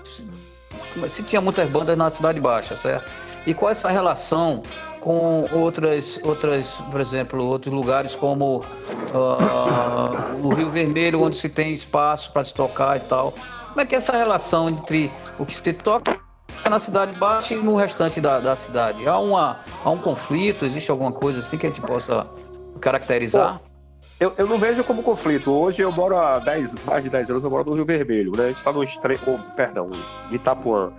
se 1.08 1.22
tinha 1.22 1.40
muitas 1.40 1.68
bandas 1.68 1.96
na 1.96 2.10
Cidade 2.10 2.40
Baixa, 2.40 2.76
certo? 2.76 3.10
E 3.46 3.52
qual 3.52 3.70
é 3.70 3.72
essa 3.72 3.88
relação 3.88 4.62
com 5.02 5.44
outras, 5.52 6.18
outras, 6.22 6.76
por 6.90 7.00
exemplo, 7.00 7.44
outros 7.44 7.74
lugares 7.74 8.14
como 8.14 8.64
ah, 9.12 10.32
o 10.40 10.54
Rio 10.54 10.70
Vermelho, 10.70 11.20
onde 11.22 11.36
se 11.36 11.48
tem 11.48 11.74
espaço 11.74 12.32
para 12.32 12.44
se 12.44 12.54
tocar 12.54 12.96
e 12.96 13.00
tal. 13.00 13.34
Como 13.70 13.80
é 13.80 13.84
que 13.84 13.96
é 13.96 13.98
essa 13.98 14.16
relação 14.16 14.68
entre 14.68 15.10
o 15.38 15.44
que 15.44 15.54
se 15.54 15.72
toca 15.72 16.20
na 16.70 16.78
Cidade 16.78 17.18
Baixa 17.18 17.54
e 17.54 17.56
no 17.56 17.74
restante 17.74 18.20
da, 18.20 18.38
da 18.38 18.54
cidade? 18.54 19.06
Há, 19.08 19.18
uma, 19.18 19.58
há 19.84 19.90
um 19.90 19.98
conflito? 19.98 20.64
Existe 20.64 20.90
alguma 20.90 21.10
coisa 21.10 21.40
assim 21.40 21.58
que 21.58 21.66
a 21.66 21.68
gente 21.68 21.80
possa 21.80 22.24
caracterizar? 22.82 23.60
Eu, 24.18 24.32
eu 24.36 24.46
não 24.46 24.58
vejo 24.58 24.84
como 24.84 25.02
conflito. 25.02 25.50
Hoje 25.52 25.82
eu 25.82 25.90
moro 25.90 26.16
há 26.16 26.38
10, 26.38 26.84
mais 26.84 27.02
de 27.02 27.10
10 27.10 27.30
anos, 27.30 27.44
eu 27.44 27.50
moro 27.50 27.64
no 27.64 27.74
Rio 27.74 27.86
Vermelho, 27.86 28.32
né? 28.36 28.44
A 28.44 28.48
gente 28.48 28.62
tá 28.62 28.72
no 28.72 28.82
extremo, 28.82 29.20
oh, 29.26 29.54
perdão, 29.54 29.90
Itapuã. 30.30 30.92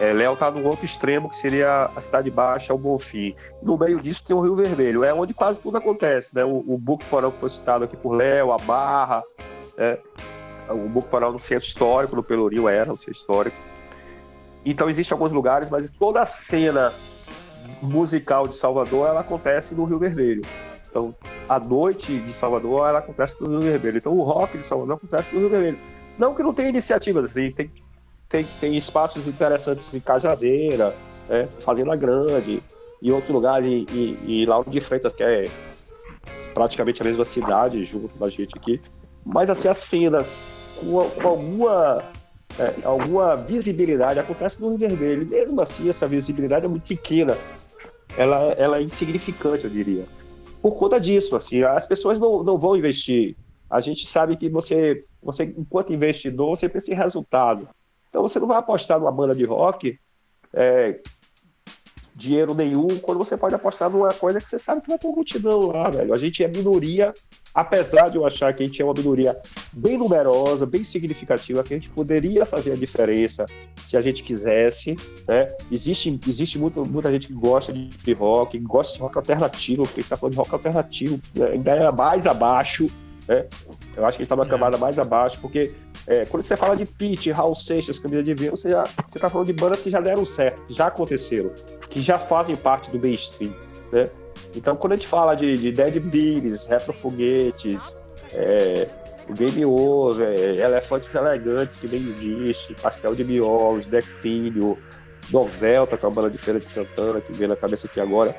É, 0.00 0.12
Léo 0.12 0.36
tá 0.36 0.50
no 0.50 0.66
outro 0.66 0.84
extremo, 0.84 1.28
que 1.28 1.36
seria 1.36 1.90
a 1.94 2.00
Cidade 2.00 2.30
Baixa, 2.30 2.72
o 2.72 2.78
Bonfim. 2.78 3.34
No 3.62 3.76
meio 3.76 4.00
disso 4.00 4.24
tem 4.24 4.34
o 4.34 4.40
Rio 4.40 4.56
Vermelho, 4.56 5.04
é 5.04 5.12
onde 5.12 5.34
quase 5.34 5.60
tudo 5.60 5.76
acontece, 5.76 6.34
né? 6.34 6.44
O, 6.44 6.64
o 6.66 6.78
Buco 6.78 7.04
Porão 7.06 7.30
que 7.30 7.38
foi 7.38 7.50
citado 7.50 7.84
aqui 7.84 7.96
por 7.96 8.12
Léo, 8.12 8.52
a 8.52 8.58
Barra, 8.58 9.22
né? 9.76 9.98
o 10.70 10.88
Buco 10.88 11.08
Porão 11.08 11.32
no 11.32 11.40
centro 11.40 11.66
histórico, 11.66 12.16
no 12.16 12.22
Pelourinho 12.22 12.68
era 12.68 12.86
no 12.86 12.96
centro 12.96 13.12
histórico. 13.12 13.56
Então 14.64 14.88
existem 14.88 15.14
alguns 15.14 15.32
lugares, 15.32 15.68
mas 15.68 15.90
toda 15.90 16.20
a 16.20 16.26
cena 16.26 16.92
musical 17.82 18.46
de 18.46 18.56
Salvador, 18.56 19.08
ela 19.08 19.20
acontece 19.20 19.74
no 19.74 19.84
Rio 19.84 19.98
Vermelho. 19.98 20.42
Então, 20.92 21.14
a 21.48 21.58
noite 21.58 22.18
de 22.18 22.32
Salvador, 22.34 22.86
ela 22.86 22.98
acontece 22.98 23.40
no 23.40 23.48
Rio 23.48 23.60
Vermelho. 23.60 23.96
Então, 23.96 24.12
o 24.12 24.22
rock 24.22 24.58
de 24.58 24.64
Salvador 24.64 24.96
acontece 24.96 25.34
no 25.34 25.40
Rio 25.40 25.48
Vermelho. 25.48 25.78
Não 26.18 26.34
que 26.34 26.42
não 26.42 26.52
tenha 26.52 26.68
iniciativas, 26.68 27.30
assim, 27.30 27.50
tem, 27.50 27.72
tem, 28.28 28.46
tem 28.60 28.76
espaços 28.76 29.26
interessantes 29.26 29.94
em 29.94 30.00
Cajazeira, 30.00 30.94
né, 31.30 31.48
Fazenda 31.60 31.96
Grande, 31.96 32.62
e 33.00 33.10
outros 33.10 33.30
lugares, 33.30 33.66
e, 33.66 33.86
e, 33.90 34.42
e 34.42 34.46
Lauro 34.46 34.70
de 34.70 34.82
Freitas, 34.82 35.14
que 35.14 35.22
é 35.22 35.46
praticamente 36.52 37.00
a 37.00 37.06
mesma 37.06 37.24
cidade, 37.24 37.82
junto 37.86 38.14
da 38.18 38.28
gente 38.28 38.58
aqui. 38.58 38.78
Mas, 39.24 39.48
assim, 39.48 39.68
a 39.68 39.74
cena 39.74 40.26
com, 40.76 41.08
com 41.08 41.26
alguma, 41.26 42.04
é, 42.58 42.74
alguma 42.84 43.34
visibilidade 43.34 44.18
acontece 44.18 44.60
no 44.60 44.76
Rio 44.76 44.90
Vermelho. 44.90 45.26
Mesmo 45.26 45.58
assim, 45.62 45.88
essa 45.88 46.06
visibilidade 46.06 46.66
é 46.66 46.68
muito 46.68 46.86
pequena. 46.86 47.34
Ela, 48.14 48.52
ela 48.58 48.76
é 48.76 48.82
insignificante, 48.82 49.64
eu 49.64 49.70
diria 49.70 50.04
por 50.62 50.76
conta 50.76 51.00
disso, 51.00 51.34
assim, 51.34 51.62
as 51.64 51.84
pessoas 51.84 52.20
não, 52.20 52.44
não 52.44 52.56
vão 52.56 52.76
investir. 52.76 53.36
A 53.68 53.80
gente 53.80 54.06
sabe 54.06 54.36
que 54.36 54.48
você, 54.48 55.04
você, 55.20 55.44
enquanto 55.44 55.92
investidor, 55.92 56.56
você 56.56 56.68
pensa 56.68 56.92
em 56.92 56.96
resultado. 56.96 57.68
Então 58.08 58.22
você 58.22 58.38
não 58.38 58.46
vai 58.46 58.58
apostar 58.58 59.00
numa 59.00 59.10
banda 59.10 59.34
de 59.34 59.44
rock 59.44 59.98
é, 60.52 61.00
dinheiro 62.14 62.54
nenhum, 62.54 62.88
quando 62.98 63.18
você 63.18 63.36
pode 63.36 63.54
apostar 63.54 63.88
numa 63.90 64.12
coisa 64.12 64.40
que 64.40 64.48
você 64.48 64.58
sabe 64.58 64.82
que 64.82 64.88
vai 64.88 64.98
ter 64.98 65.08
multidão 65.08 65.60
lá, 65.60 65.88
velho. 65.90 66.12
A 66.12 66.18
gente 66.18 66.44
é 66.44 66.48
minoria, 66.48 67.12
apesar 67.54 68.08
de 68.08 68.16
eu 68.16 68.26
achar 68.26 68.52
que 68.54 68.62
a 68.62 68.66
gente 68.66 68.80
é 68.80 68.84
uma 68.84 68.94
minoria 68.94 69.36
bem 69.72 69.96
numerosa, 69.96 70.66
bem 70.66 70.84
significativa, 70.84 71.62
que 71.62 71.72
a 71.72 71.76
gente 71.76 71.90
poderia 71.90 72.44
fazer 72.44 72.72
a 72.72 72.76
diferença 72.76 73.46
se 73.84 73.96
a 73.96 74.00
gente 74.00 74.22
quisesse, 74.22 74.94
né? 75.26 75.54
Existe, 75.70 76.20
existe 76.26 76.58
muito, 76.58 76.84
muita 76.84 77.12
gente 77.12 77.28
que 77.28 77.34
gosta 77.34 77.72
de, 77.72 77.88
de 77.88 78.12
rock, 78.12 78.58
que 78.58 78.64
gosta 78.64 78.94
de 78.94 79.00
rock 79.00 79.16
alternativo, 79.16 79.84
porque 79.84 80.00
a 80.00 80.02
gente 80.02 80.10
tá 80.10 80.16
falando 80.16 80.32
de 80.32 80.38
rock 80.38 80.54
alternativo, 80.54 81.20
né? 81.34 81.46
ainda 81.52 81.70
é 81.72 81.90
mais 81.90 82.26
abaixo, 82.26 82.90
né? 83.32 83.46
Eu 83.96 84.04
acho 84.04 84.16
que 84.16 84.22
a 84.22 84.24
gente 84.24 84.28
tá 84.28 84.36
numa 84.36 84.46
camada 84.46 84.76
mais 84.76 84.98
abaixo, 84.98 85.38
porque 85.40 85.72
é, 86.06 86.24
quando 86.26 86.42
você 86.42 86.56
fala 86.56 86.76
de 86.76 86.84
Pete, 86.84 87.30
Raul 87.30 87.54
Seixas, 87.54 87.98
Camisa 87.98 88.22
de 88.22 88.34
Vinho, 88.34 88.50
você, 88.52 88.70
já, 88.70 88.84
você 89.08 89.18
tá 89.18 89.28
falando 89.28 89.46
de 89.46 89.52
bandas 89.52 89.80
que 89.80 89.90
já 89.90 90.00
deram 90.00 90.24
certo, 90.26 90.60
já 90.68 90.86
aconteceram, 90.88 91.50
que 91.88 92.00
já 92.00 92.18
fazem 92.18 92.54
parte 92.56 92.90
do 92.90 92.98
mainstream, 92.98 93.54
né? 93.90 94.04
Então, 94.54 94.76
quando 94.76 94.92
a 94.92 94.96
gente 94.96 95.08
fala 95.08 95.34
de, 95.34 95.56
de 95.56 95.72
Dead 95.72 95.98
Beats, 96.00 96.66
Retro 96.66 96.92
Foguetes, 96.92 97.96
é, 98.34 98.86
o 99.28 99.32
Game 99.32 99.64
Over, 99.64 100.28
é, 100.28 100.56
Elefantes 100.56 101.14
Elegantes, 101.14 101.76
que 101.76 101.88
nem 101.88 102.00
existe, 102.00 102.74
Pastel 102.74 103.14
de 103.14 103.24
Miolos, 103.24 103.86
Decpínio, 103.86 104.76
Novelta, 105.30 105.96
que 105.96 106.04
é 106.04 106.08
uma 106.08 106.14
banda 106.14 106.30
de 106.30 106.38
Feira 106.38 106.58
de 106.58 106.68
Santana, 106.68 107.20
que 107.20 107.32
vem 107.32 107.48
na 107.48 107.56
cabeça 107.56 107.86
aqui 107.86 108.00
agora. 108.00 108.34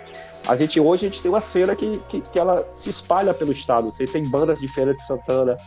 A 0.48 0.56
gente, 0.56 0.80
hoje 0.80 1.06
a 1.06 1.10
gente 1.10 1.22
tem 1.22 1.32
uma 1.32 1.42
cena 1.42 1.76
que, 1.76 1.98
que, 2.10 2.22
que 2.22 2.38
ela 2.38 2.68
se 2.72 2.90
espalha 2.90 3.34
pelo 3.34 3.52
estado. 3.52 3.92
Você 3.92 4.06
tem 4.06 4.30
bandas 4.30 4.60
de 4.60 4.68
Feira 4.68 4.94
de 4.94 5.02
Santana, 5.06 5.58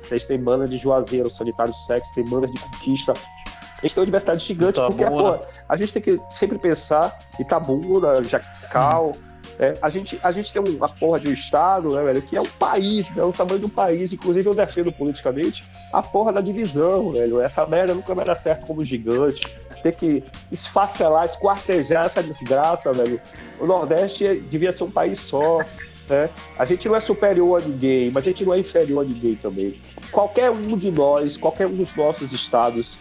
vocês 0.00 0.26
têm 0.26 0.38
bandas 0.42 0.70
de 0.70 0.78
Juazeiro, 0.78 1.30
Sanitário 1.30 1.74
Sexo, 1.74 2.14
tem 2.14 2.24
bandas 2.24 2.50
de 2.50 2.58
Conquista. 2.58 3.12
A 3.12 3.82
gente 3.82 3.94
tem 3.94 4.00
uma 4.00 4.06
diversidade 4.06 4.44
gigante, 4.44 4.80
porque 4.80 5.02
Itabuna. 5.02 5.34
pô, 5.34 5.44
a 5.68 5.76
gente 5.76 5.92
tem 5.92 6.02
que 6.02 6.20
sempre 6.30 6.58
pensar 6.58 7.16
Itabuna, 7.38 8.22
Jacal. 8.24 9.12
É, 9.58 9.74
a, 9.82 9.88
gente, 9.88 10.18
a 10.22 10.30
gente 10.30 10.52
tem 10.52 10.62
uma 10.62 10.88
porra 10.88 11.18
de 11.18 11.28
um 11.28 11.32
estado, 11.32 11.94
né, 11.94 12.02
velho, 12.02 12.22
que 12.22 12.36
é 12.36 12.40
um 12.40 12.46
país, 12.46 13.14
né, 13.14 13.22
o 13.22 13.32
tamanho 13.32 13.60
do 13.60 13.68
país. 13.68 14.12
Inclusive, 14.12 14.48
eu 14.48 14.54
defendo 14.54 14.92
politicamente 14.92 15.64
a 15.92 16.02
porra 16.02 16.32
da 16.32 16.40
divisão, 16.40 17.12
velho. 17.12 17.40
Essa 17.40 17.66
merda 17.66 17.94
nunca 17.94 18.14
vai 18.14 18.24
dar 18.24 18.34
certo 18.34 18.66
como 18.66 18.84
gigante. 18.84 19.46
Ter 19.82 19.94
que 19.94 20.24
esfacelar, 20.50 21.24
esquartejar 21.24 22.06
essa 22.06 22.22
desgraça, 22.22 22.92
velho. 22.92 23.20
O 23.60 23.66
Nordeste 23.66 24.26
é- 24.26 24.34
devia 24.34 24.72
ser 24.72 24.84
um 24.84 24.90
país 24.90 25.20
só. 25.20 25.58
Né? 26.08 26.30
A 26.58 26.64
gente 26.64 26.88
não 26.88 26.96
é 26.96 27.00
superior 27.00 27.60
a 27.60 27.64
ninguém, 27.64 28.10
mas 28.10 28.24
a 28.24 28.28
gente 28.30 28.44
não 28.44 28.54
é 28.54 28.58
inferior 28.58 29.04
a 29.04 29.08
ninguém 29.08 29.34
também. 29.36 29.74
Qualquer 30.10 30.50
um 30.50 30.76
de 30.76 30.90
nós, 30.90 31.36
qualquer 31.36 31.66
um 31.66 31.76
dos 31.76 31.94
nossos 31.94 32.32
estados 32.32 32.96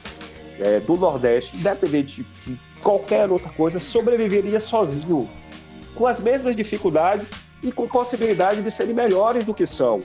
é, 0.59 0.79
do 0.79 0.95
Nordeste, 0.97 1.55
independente 1.55 2.25
de, 2.45 2.51
de 2.51 2.59
qualquer 2.81 3.31
outra 3.31 3.49
coisa, 3.49 3.79
sobreviveria 3.79 4.59
sozinho, 4.59 5.29
com 5.97 6.05
as 6.05 6.19
mesmas 6.19 6.55
dificuldades 6.55 7.31
e 7.63 7.71
com 7.71 7.87
possibilidade 7.87 8.61
de 8.61 8.69
serem 8.69 8.93
melhores 8.93 9.43
do 9.43 9.53
que 9.53 9.65
são. 9.65 9.99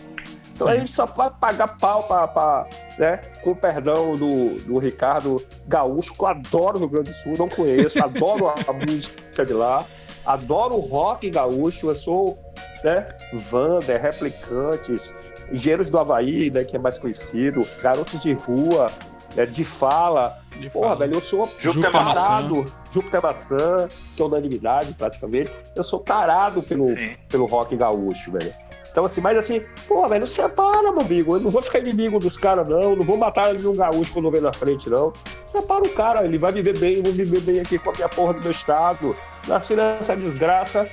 Então 0.55 0.69
a 0.69 0.73
Sim. 0.73 0.81
gente 0.81 0.93
só 0.93 1.07
vai 1.07 1.31
pagar 1.31 1.77
pau 1.79 2.05
para, 2.05 2.67
né, 2.99 3.17
com 3.43 3.51
o 3.53 3.57
perdão 3.57 4.17
do, 4.17 4.61
do 4.61 4.79
Ricardo 4.79 5.43
Gaúcho, 5.67 6.15
que 6.15 6.23
eu 6.23 6.27
adoro 6.27 6.77
o 6.77 6.81
Rio 6.81 6.89
Grande 6.89 7.11
do 7.11 7.17
Sul, 7.17 7.35
não 7.39 7.49
conheço, 7.49 7.99
adoro 8.03 8.49
a, 8.49 8.55
a 8.69 8.73
música 8.73 9.45
de 9.45 9.53
lá, 9.53 9.85
adoro 10.25 10.77
o 10.77 10.81
rock 10.81 11.29
gaúcho, 11.31 11.89
eu 11.89 11.95
sou 11.95 12.39
né? 12.83 13.09
Wander, 13.53 14.01
Replicantes, 14.01 15.13
Engenheiros 15.51 15.91
do 15.91 15.99
Havaí, 15.99 16.51
né? 16.51 16.65
Que 16.65 16.77
é 16.77 16.79
mais 16.79 16.99
conhecido, 16.99 17.67
Garotos 17.81 18.21
de 18.21 18.33
Rua, 18.33 18.91
né, 19.35 19.47
de 19.47 19.65
Fala. 19.65 20.42
De 20.59 20.71
Porra, 20.71 20.89
fala. 20.89 20.99
velho, 20.99 21.15
eu 21.15 21.21
sou 21.21 21.51
Júpiter 21.59 21.91
tarado. 21.91 22.67
Júpiter 22.91 23.23
Maçã, 23.23 23.89
que 24.17 24.23
é 24.23 24.25
unanimidade 24.25 24.95
praticamente. 24.95 25.51
Eu 25.75 25.85
sou 25.85 25.99
tarado 25.99 26.63
pelo, 26.63 26.87
Sim. 26.87 27.15
pelo 27.29 27.47
rock 27.47 27.77
gaúcho, 27.77 28.33
velho. 28.33 28.53
Então, 28.91 29.07
assim, 29.07 29.23
mas 29.23 29.39
assim, 29.39 29.63
pô, 29.89 30.07
velho, 30.07 30.27
separa, 30.27 30.93
meu 30.93 31.01
amigo. 31.01 31.37
Eu 31.37 31.41
não 31.41 31.51
vou 31.51 31.63
ficar 31.63 31.79
inimigo 31.79 32.19
dos 32.19 32.37
caras, 32.37 32.69
não. 32.69 32.95
Não 32.95 33.05
vou 33.05 33.17
matar 33.17 33.55
ele 33.55 33.67
um 33.67 33.75
gaúcho 33.75 34.13
quando 34.13 34.27
eu 34.27 34.31
ver 34.31 34.43
na 34.43 34.53
frente, 34.53 34.91
não. 34.91 35.15
Separa 35.47 35.83
o 35.83 35.89
cara, 35.89 36.25
ele 36.25 36.37
vai 36.37 36.53
viver 36.53 36.79
bem, 36.79 36.97
eu 36.97 37.03
vou 37.03 37.13
viver 37.13 37.41
bem 37.41 37.61
aqui 37.61 37.79
com 37.79 37.91
a 37.91 37.93
minha 37.95 38.09
porra 38.09 38.35
do 38.35 38.43
meu 38.43 38.51
estado. 38.51 39.17
Nasci 39.49 39.75
nessa 39.75 40.15
desgraça. 40.15 40.87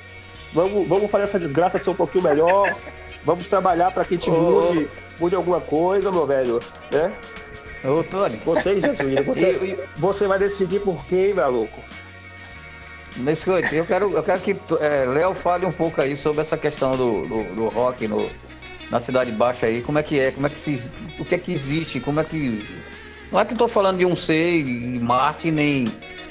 Vamos, 0.54 0.88
vamos 0.88 1.10
fazer 1.10 1.24
essa 1.24 1.38
desgraça 1.38 1.78
ser 1.78 1.90
um 1.90 1.94
pouquinho 1.94 2.24
melhor. 2.24 2.74
Vamos 3.24 3.46
trabalhar 3.48 3.92
para 3.92 4.04
que 4.04 4.14
a 4.14 4.16
gente 4.16 4.30
Ô. 4.30 4.32
mude, 4.32 4.88
mude 5.18 5.36
alguma 5.36 5.60
coisa, 5.60 6.10
meu 6.10 6.26
velho. 6.26 6.58
Né? 6.90 7.12
Ô, 7.82 8.02
Tony, 8.04 8.38
Você, 8.44 8.80
Jesus, 8.80 8.98
você, 9.24 9.44
eu, 9.46 9.64
eu, 9.64 9.84
você 9.96 10.26
vai 10.26 10.38
decidir 10.38 10.80
por 10.80 11.04
quem, 11.06 11.32
meu 11.32 11.50
louco? 11.50 11.80
nesse 13.16 13.44
coito, 13.44 13.74
eu 13.74 13.84
quero, 13.84 14.12
eu 14.12 14.22
quero 14.22 14.40
que 14.40 14.56
é, 14.80 15.04
Léo 15.06 15.34
fale 15.34 15.66
um 15.66 15.72
pouco 15.72 16.00
aí 16.00 16.16
sobre 16.16 16.42
essa 16.42 16.56
questão 16.56 16.92
do, 16.92 17.22
do, 17.22 17.54
do 17.54 17.68
rock 17.68 18.06
no, 18.06 18.28
na 18.90 18.98
Cidade 18.98 19.30
Baixa 19.32 19.66
aí. 19.66 19.82
Como 19.82 19.98
é 19.98 20.02
que 20.02 20.18
é? 20.18 20.30
Como 20.30 20.46
é 20.46 20.50
que 20.50 20.58
se, 20.58 20.90
o 21.18 21.24
que 21.24 21.34
é 21.34 21.38
que 21.38 21.52
existe? 21.52 22.00
Como 22.00 22.20
é 22.20 22.24
que. 22.24 22.66
Não 23.30 23.38
é 23.38 23.44
que 23.44 23.54
eu 23.54 23.58
tô 23.58 23.68
falando 23.68 23.98
de 23.98 24.06
um 24.06 24.16
ser 24.16 24.60
em 24.60 24.98
Marte 24.98 25.50
nem, 25.50 25.86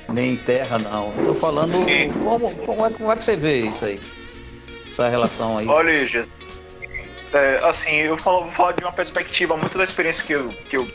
nem 0.09 0.35
Terra, 0.35 0.77
não. 0.79 1.13
Eu 1.17 1.27
tô 1.27 1.35
falando. 1.35 1.71
Sim. 1.71 2.11
Como, 2.23 2.53
como, 2.65 2.85
é, 2.85 2.89
como 2.89 3.11
é 3.11 3.15
que 3.15 3.23
você 3.23 3.35
vê 3.35 3.59
isso 3.59 3.85
aí? 3.85 3.99
Essa 4.89 5.07
relação 5.07 5.57
aí. 5.57 5.67
Olha, 5.67 6.07
Jesus. 6.07 6.29
É, 7.31 7.59
assim, 7.63 7.91
eu 7.91 8.17
falo, 8.17 8.45
vou 8.45 8.49
falar 8.51 8.71
de 8.71 8.83
uma 8.83 8.91
perspectiva 8.91 9.55
muito 9.55 9.77
da 9.77 9.83
experiência 9.83 10.23
que 10.23 10.33
eu, 10.33 10.47
que 10.49 10.77
eu 10.77 10.87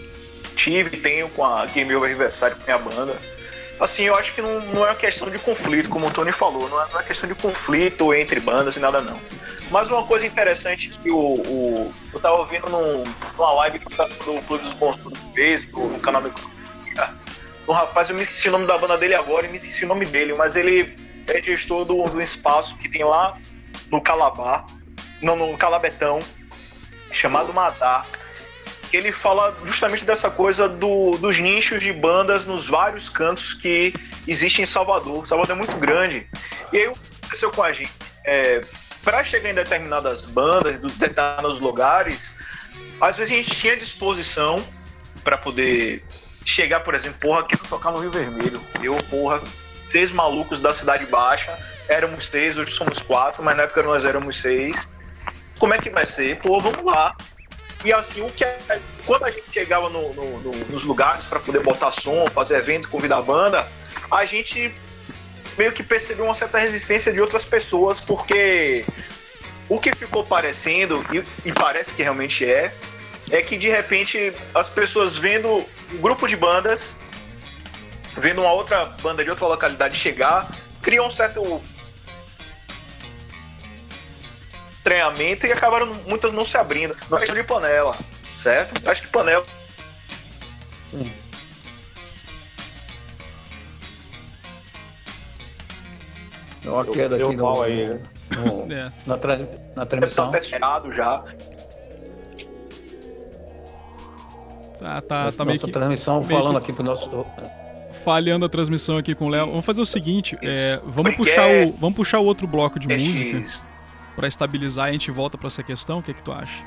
tive 0.56 0.97
e 0.97 1.01
tenho 1.01 1.28
com 1.31 1.44
a 1.44 1.66
Game 1.66 1.94
Over 1.94 2.09
Aniversário 2.10 2.56
com 2.56 2.62
a 2.62 2.78
minha 2.78 2.78
banda. 2.78 3.16
Assim, 3.81 4.05
eu 4.05 4.14
acho 4.14 4.32
que 4.35 4.40
não, 4.40 4.60
não 4.60 4.85
é 4.86 4.90
uma 4.90 4.94
questão 4.94 5.28
de 5.28 5.39
conflito, 5.39 5.89
como 5.89 6.06
o 6.06 6.10
Tony 6.10 6.31
falou, 6.32 6.68
não 6.68 6.81
é, 6.82 6.86
não 6.93 7.01
é 7.01 7.02
questão 7.02 7.28
de 7.28 7.35
conflito 7.35 8.14
entre 8.14 8.39
bandas 8.39 8.76
e 8.76 8.81
nada 8.81 9.01
não. 9.01 9.18
Mas 9.70 9.89
uma 9.90 10.05
coisa 10.06 10.24
interessante 10.26 10.89
que 10.90 11.10
o, 11.10 11.16
o- 11.18 11.94
eu 12.12 12.20
tava 12.20 12.36
ouvindo 12.36 12.68
num, 12.70 13.02
numa 13.36 13.52
live 13.55 13.81
que 13.81 13.86
do 13.86 14.43
Clube 14.43 14.62
dos 14.62 14.72
Bons 14.74 14.97
Tudo 15.02 15.18
fez, 15.35 15.66
do, 15.66 15.81
no 15.81 15.98
canal 15.98 16.22
meu. 16.22 16.32
Um 17.66 17.72
rapaz, 17.72 18.10
eu 18.10 18.14
me 18.16 18.22
esqueci 18.22 18.48
o 18.48 18.52
nome 18.52 18.66
da 18.66 18.76
banda 18.76 18.97
dele 18.98 19.14
agora 19.14 19.47
e 19.47 19.48
me 19.48 19.56
esqueci 19.56 19.85
o 19.85 19.89
nome 19.89 20.05
dele, 20.05 20.35
mas 20.35 20.55
ele 20.55 20.94
é 21.26 21.40
gestor 21.43 21.85
do, 21.86 22.02
do 22.05 22.20
espaço 22.20 22.76
que 22.76 22.89
tem 22.90 23.02
lá 23.02 23.39
no 23.90 24.01
Calabar, 24.02 24.66
não, 25.22 25.35
no 25.35 25.56
Calabetão, 25.56 26.18
chamado 27.10 27.52
Madar. 27.55 28.06
Ele 28.95 29.11
fala 29.11 29.57
justamente 29.65 30.05
dessa 30.05 30.31
coisa 30.31 30.69
do, 30.69 31.12
dos 31.12 31.39
nichos 31.41 31.83
de 31.83 31.93
bandas 31.93 32.47
nos 32.47 32.69
vários 32.69 33.09
cantos 33.09 33.53
que 33.53 33.93
existem 34.27 34.62
em 34.62 34.66
Salvador. 34.66 35.27
Salvador 35.27 35.57
é 35.57 35.59
muito 35.59 35.77
grande. 35.77 36.27
E 36.73 36.79
aí 36.79 36.89
o 36.89 36.93
que 36.93 36.99
aconteceu 37.23 37.51
com 37.51 37.62
a 37.62 37.73
gente? 37.73 37.93
É, 38.25 38.61
para 39.03 39.23
chegar 39.25 39.51
em 39.51 39.55
determinadas 39.55 40.23
bandas, 40.23 40.79
determinados 40.79 41.61
lugares, 41.61 42.19
às 43.01 43.16
vezes 43.16 43.33
a 43.33 43.37
gente 43.37 43.57
tinha 43.57 43.77
disposição 43.77 44.65
para 45.23 45.37
poder 45.37 46.05
chegar, 46.45 46.81
por 46.81 46.95
exemplo, 46.95 47.19
porra, 47.21 47.45
quero 47.47 47.65
tocar 47.65 47.91
no 47.91 47.99
Rio 47.99 48.11
Vermelho. 48.11 48.61
Eu, 48.83 48.97
porra, 49.05 49.41
seis 49.91 50.12
malucos 50.12 50.61
da 50.61 50.73
Cidade 50.73 51.07
Baixa, 51.07 51.57
éramos 51.89 52.27
seis, 52.27 52.59
hoje 52.59 52.73
somos 52.73 53.01
quatro, 53.01 53.43
mas 53.43 53.57
na 53.57 53.65
época 53.65 53.83
nós 53.83 54.05
éramos 54.05 54.41
seis. 54.41 54.89
Como 55.59 55.75
é 55.75 55.79
que 55.79 55.91
vai 55.91 56.07
ser? 56.07 56.39
Pô, 56.41 56.59
vamos 56.61 56.85
lá. 56.85 57.16
E 57.85 57.93
assim, 57.93 58.23
o 58.23 58.31
que 58.31 58.44
é- 58.44 58.81
quando 59.05 59.24
a 59.24 59.31
gente 59.31 59.44
chegava 59.52 59.90
no- 59.90 60.12
no- 60.15 60.40
no- 60.40 60.65
nos 60.70 60.85
lugares 60.85 61.27
para 61.27 61.39
poder 61.39 61.61
botar 61.62 61.93
som, 61.93 62.27
fazer 62.31 62.56
evento, 62.56 62.89
convidar 62.89 63.19
a 63.19 63.23
banda, 63.23 63.66
a 64.11 64.24
gente 64.24 64.74
meio 65.59 65.70
que 65.73 65.82
percebeu 65.82 66.24
uma 66.24 66.35
certa 66.35 66.59
resistência 66.59 67.12
de 67.12 67.20
outras 67.20 67.44
pessoas, 67.44 68.01
porque 68.01 68.85
o 69.69 69.78
que 69.78 69.94
ficou 69.94 70.24
parecendo, 70.24 71.05
e, 71.12 71.48
e 71.48 71.52
parece 71.52 71.93
que 71.93 72.02
realmente 72.02 72.44
é, 72.44 72.73
é 73.31 73.43
que 73.43 73.56
de 73.56 73.69
repente 73.69 74.32
as 74.55 74.69
pessoas 74.69 75.16
vendo 75.19 75.65
um 75.93 75.98
grupo 75.98 76.27
de 76.27 76.36
bandas, 76.36 76.98
vendo 78.16 78.40
uma 78.40 78.52
outra 78.52 78.86
banda 79.02 79.23
de 79.23 79.31
outra 79.31 79.47
localidade 79.47 79.97
chegar, 79.97 80.48
criam 80.82 81.06
um 81.06 81.11
certo 81.11 81.62
treinamento 84.85 85.47
e 85.47 85.52
acabaram 85.52 85.86
muitas 86.06 86.32
não 86.32 86.47
se 86.47 86.56
abrindo. 86.56 86.94
Não 87.11 87.16
é 87.19 87.20
questão 87.23 87.36
de 87.40 87.43
panela, 87.48 87.97
certo? 88.36 88.89
Acho 88.89 89.02
que 89.02 89.09
panela 89.09 89.44
Deu 96.62 96.74
uma 96.74 96.85
queda 96.86 97.16
deu 97.16 97.28
aqui 97.28 97.36
no, 97.36 97.62
aí, 97.62 97.89
né? 97.89 98.01
no- 98.36 98.73
É. 98.73 98.93
na, 99.06 99.19
trans, 99.19 99.40
na 99.40 99.47
deve 99.47 99.56
estar 99.56 99.86
transmissão. 99.86 100.31
testado 100.31 100.93
já. 100.93 101.23
Tá, 104.78 105.01
tá, 105.01 105.32
tá 105.32 105.44
meio 105.44 105.55
Nossa 105.56 105.66
que 105.66 105.73
transmissão 105.73 106.19
meio 106.23 106.28
falando 106.40 106.52
que- 106.61 106.65
aqui 106.65 106.73
pro 106.73 106.82
nosso. 106.82 107.27
falhando 108.05 108.44
a 108.44 108.48
transmissão 108.48 108.97
aqui 108.97 109.15
com 109.15 109.27
o 109.27 109.28
Léo. 109.28 109.47
Vamos 109.47 109.65
fazer 109.65 109.81
o 109.81 109.86
seguinte, 109.86 110.36
é, 110.43 110.77
vamos, 110.85 111.15
Porque 111.15 111.16
puxar 111.16 111.48
é- 111.48 111.65
o, 111.66 111.73
vamos 111.73 111.97
puxar 111.97 112.19
o 112.19 112.24
outro 112.24 112.47
bloco 112.47 112.78
de 112.78 112.89
música 112.89 113.43
Pra 114.16 114.28
estabilizar 114.28 114.86
e 114.86 114.91
a 114.91 114.93
gente 114.93 115.11
volta 115.11 115.36
pra 115.36 115.47
essa 115.49 115.62
questão. 115.62 115.99
O 115.99 116.03
que, 116.03 116.15
que 116.15 116.23
tu 116.23 116.32
acha? 116.32 116.65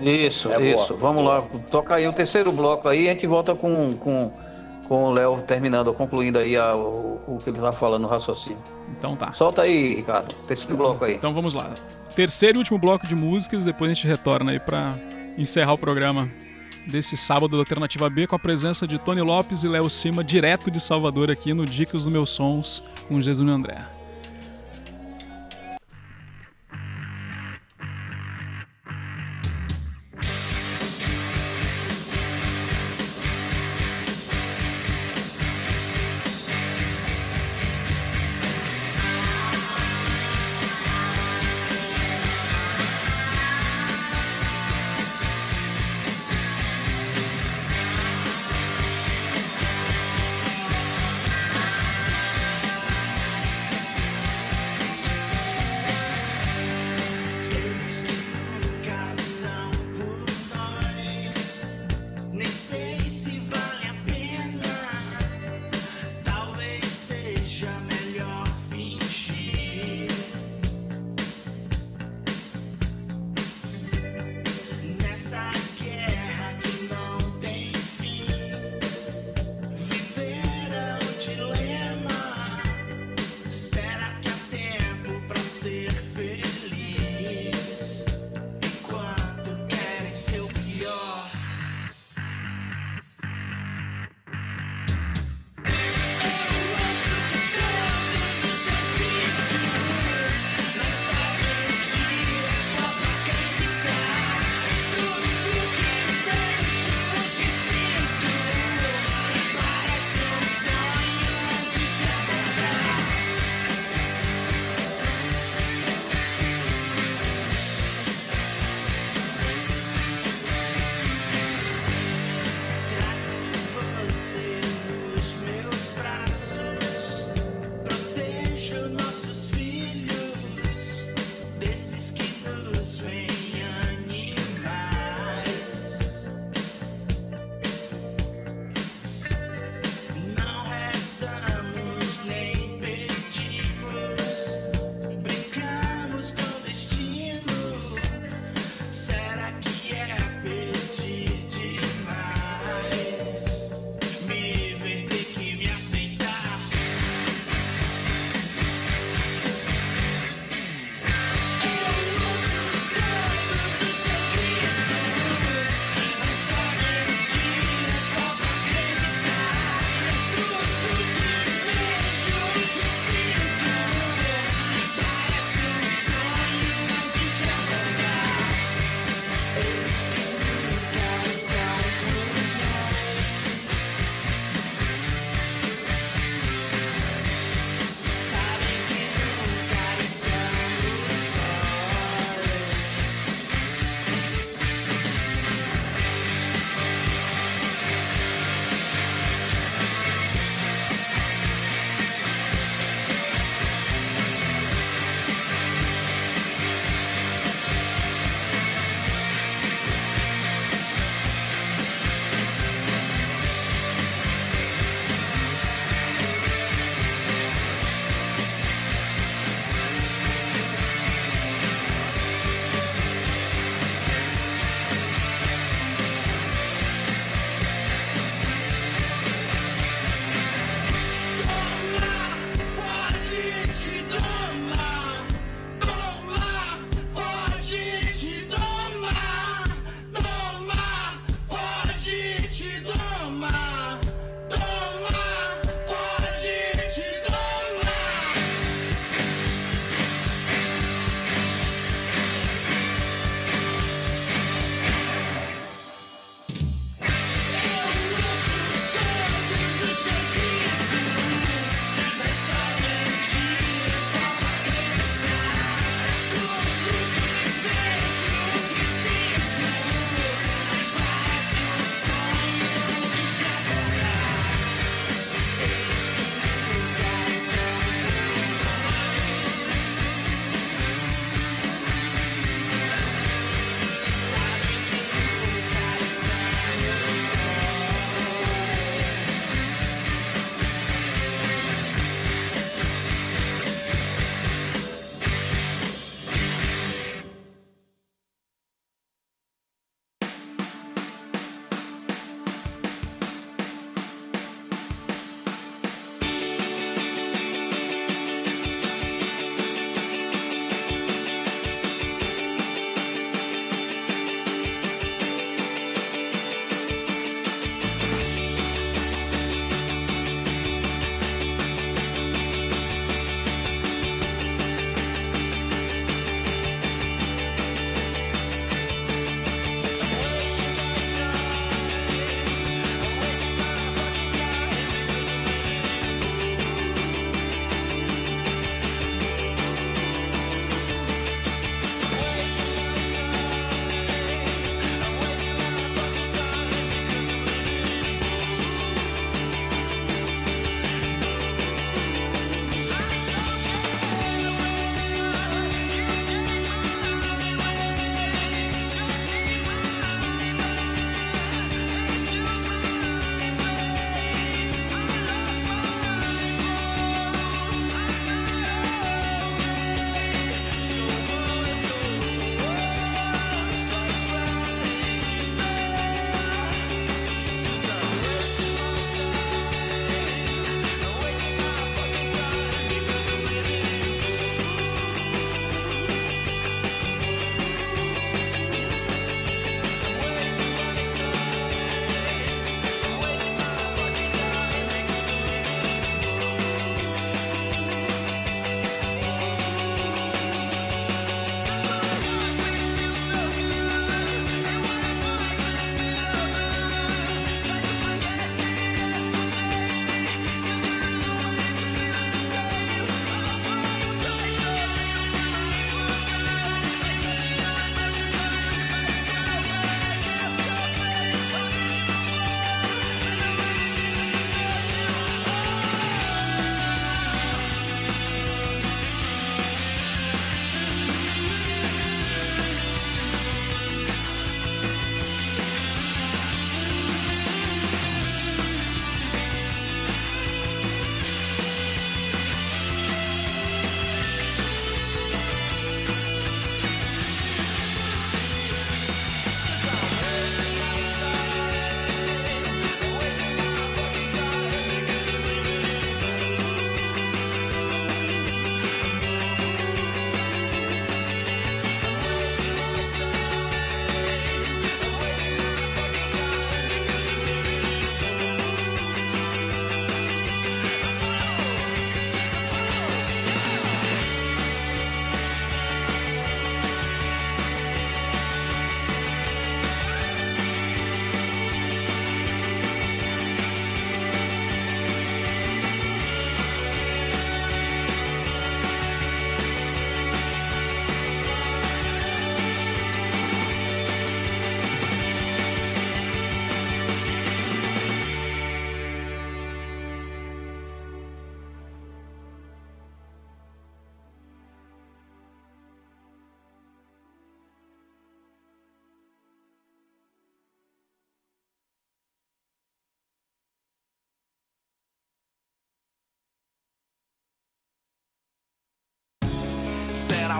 Isso, 0.00 0.50
É 0.50 0.58
boa. 0.58 0.82
isso. 0.84 0.96
Vamos 0.96 1.24
lá. 1.24 1.42
Toca 1.70 1.94
aí 1.94 2.06
o 2.08 2.12
terceiro 2.12 2.50
bloco 2.52 2.88
aí 2.88 3.04
e 3.04 3.08
a 3.08 3.12
gente 3.12 3.26
volta 3.26 3.54
com, 3.54 3.94
com, 3.96 4.32
com 4.88 5.04
o 5.04 5.10
Léo 5.12 5.42
terminando, 5.46 5.92
concluindo 5.92 6.38
aí 6.38 6.56
a- 6.56 6.74
o, 6.74 7.20
o 7.26 7.38
que 7.38 7.50
ele 7.50 7.58
tá 7.58 7.72
falando 7.72 8.02
no 8.02 8.08
raciocínio. 8.08 8.58
Então 8.98 9.14
tá. 9.16 9.32
Solta 9.32 9.62
aí, 9.62 9.96
Ricardo. 9.96 10.34
Terceiro 10.46 10.76
bloco 10.76 11.04
aí. 11.04 11.14
Então 11.14 11.34
vamos 11.34 11.52
lá. 11.54 11.70
Terceiro 12.14 12.58
e 12.58 12.60
último 12.60 12.78
bloco 12.78 13.06
de 13.06 13.14
músicas, 13.14 13.64
depois 13.64 13.90
a 13.90 13.94
gente 13.94 14.06
retorna 14.06 14.52
aí 14.52 14.60
pra 14.60 14.96
encerrar 15.36 15.74
o 15.74 15.78
programa 15.78 16.28
desse 16.86 17.16
sábado 17.16 17.52
da 17.52 17.58
Alternativa 17.58 18.08
B 18.08 18.26
com 18.26 18.34
a 18.36 18.38
presença 18.38 18.86
de 18.86 18.98
Tony 18.98 19.20
Lopes 19.20 19.64
e 19.64 19.68
Léo 19.68 19.88
Cima, 19.90 20.24
direto 20.24 20.70
de 20.70 20.80
Salvador 20.80 21.30
aqui 21.30 21.52
no 21.52 21.66
Dicas 21.66 22.04
dos 22.04 22.12
Meus 22.12 22.30
Sons 22.30 22.82
com 23.06 23.20
Jesus 23.20 23.46
e 23.48 23.52
André. 23.52 23.84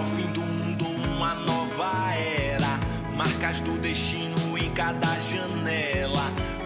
O 0.00 0.04
fim 0.04 0.26
do 0.32 0.40
mundo, 0.40 0.86
uma 0.86 1.34
nova 1.34 2.14
era. 2.14 2.80
Marcas 3.14 3.60
do 3.60 3.76
destino 3.78 4.56
em 4.56 4.70
cada 4.70 5.20
janela. 5.20 6.24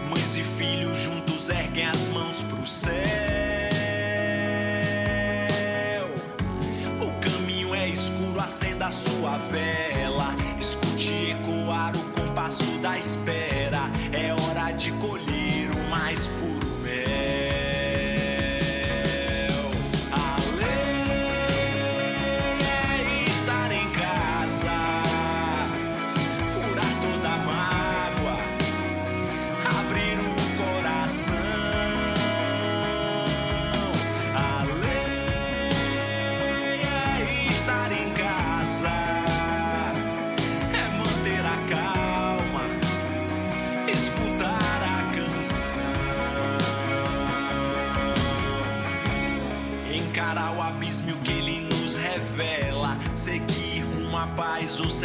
Mães 0.09 0.37
e 0.37 0.43
filhos 0.43 0.99
juntos 0.99 1.49
erguem 1.49 1.85
as 1.85 2.07
mãos 2.07 2.41
pro 2.43 2.65
céu. 2.65 2.95
O 7.01 7.11
caminho 7.19 7.75
é 7.75 7.89
escuro, 7.89 8.39
acenda 8.39 8.85
a 8.85 8.91
sua 8.91 9.37
vela. 9.37 10.33
Escute 10.57 11.31
ecoar 11.31 11.93
o 11.97 12.03
compasso 12.11 12.63
da 12.79 12.97
espera. 12.97 13.81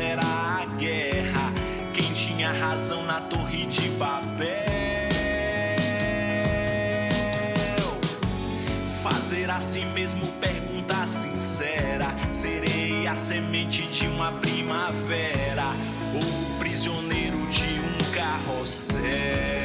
Será 0.00 0.62
a 0.62 0.64
guerra? 0.76 1.52
Quem 1.92 2.10
tinha 2.12 2.50
razão 2.50 3.04
na 3.04 3.20
torre 3.20 3.66
de 3.66 3.86
Babel? 3.90 4.48
Fazer 9.02 9.50
a 9.50 9.60
si 9.60 9.84
mesmo 9.84 10.26
pergunta 10.40 11.06
sincera: 11.06 12.06
Serei 12.30 13.06
a 13.06 13.14
semente 13.14 13.82
de 13.88 14.06
uma 14.06 14.32
primavera 14.32 15.66
ou 16.14 16.22
o 16.22 16.58
prisioneiro 16.58 17.46
de 17.48 17.78
um 17.80 18.12
carrossel? 18.14 19.59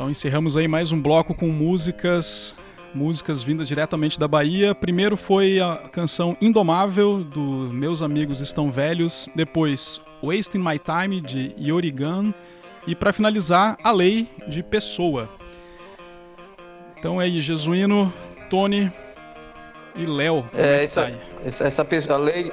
Então 0.00 0.08
encerramos 0.08 0.56
aí 0.56 0.66
mais 0.66 0.92
um 0.92 0.98
bloco 0.98 1.34
com 1.34 1.48
músicas, 1.48 2.56
músicas 2.94 3.42
vindas 3.42 3.68
diretamente 3.68 4.18
da 4.18 4.26
Bahia. 4.26 4.74
Primeiro 4.74 5.14
foi 5.14 5.60
a 5.60 5.76
canção 5.92 6.34
Indomável 6.40 7.22
do 7.22 7.68
Meus 7.70 8.00
Amigos 8.00 8.40
Estão 8.40 8.70
Velhos, 8.70 9.28
depois 9.36 10.00
Wasting 10.22 10.56
My 10.56 10.78
Time 10.78 11.20
de 11.20 11.54
Yorigan 11.60 12.32
e 12.86 12.94
para 12.94 13.12
finalizar 13.12 13.76
A 13.84 13.92
Lei 13.92 14.26
de 14.48 14.62
Pessoa. 14.62 15.28
Então 16.98 17.20
é 17.20 17.26
aí 17.26 17.38
Jesuíno, 17.38 18.10
Tony 18.48 18.90
e 19.94 20.06
Léo. 20.06 20.48
É, 20.54 20.84
essa, 20.84 21.02
tá 21.02 21.08
aí? 21.08 21.18
essa, 21.44 21.64
essa 21.64 21.84
pessoa, 21.84 22.16
a 22.16 22.18
lei, 22.18 22.50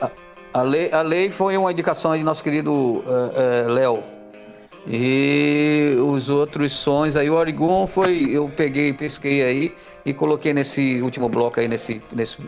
a, 0.00 0.10
a 0.54 0.62
lei, 0.62 0.90
a 0.90 1.02
lei 1.02 1.28
foi 1.28 1.54
uma 1.58 1.70
indicação 1.70 2.16
de 2.16 2.24
nosso 2.24 2.42
querido 2.42 3.04
eh, 3.06 3.64
eh, 3.66 3.68
Léo. 3.68 4.17
E 4.90 5.94
os 6.00 6.30
outros 6.30 6.72
sons 6.72 7.14
aí, 7.14 7.28
o 7.28 7.34
Origon 7.34 7.86
foi, 7.86 8.30
eu 8.32 8.50
peguei, 8.56 8.90
pesquei 8.94 9.42
aí 9.42 9.74
e 10.04 10.14
coloquei 10.14 10.54
nesse 10.54 11.02
último 11.02 11.28
bloco 11.28 11.60
aí, 11.60 11.68
nesse, 11.68 12.00
nesse, 12.10 12.38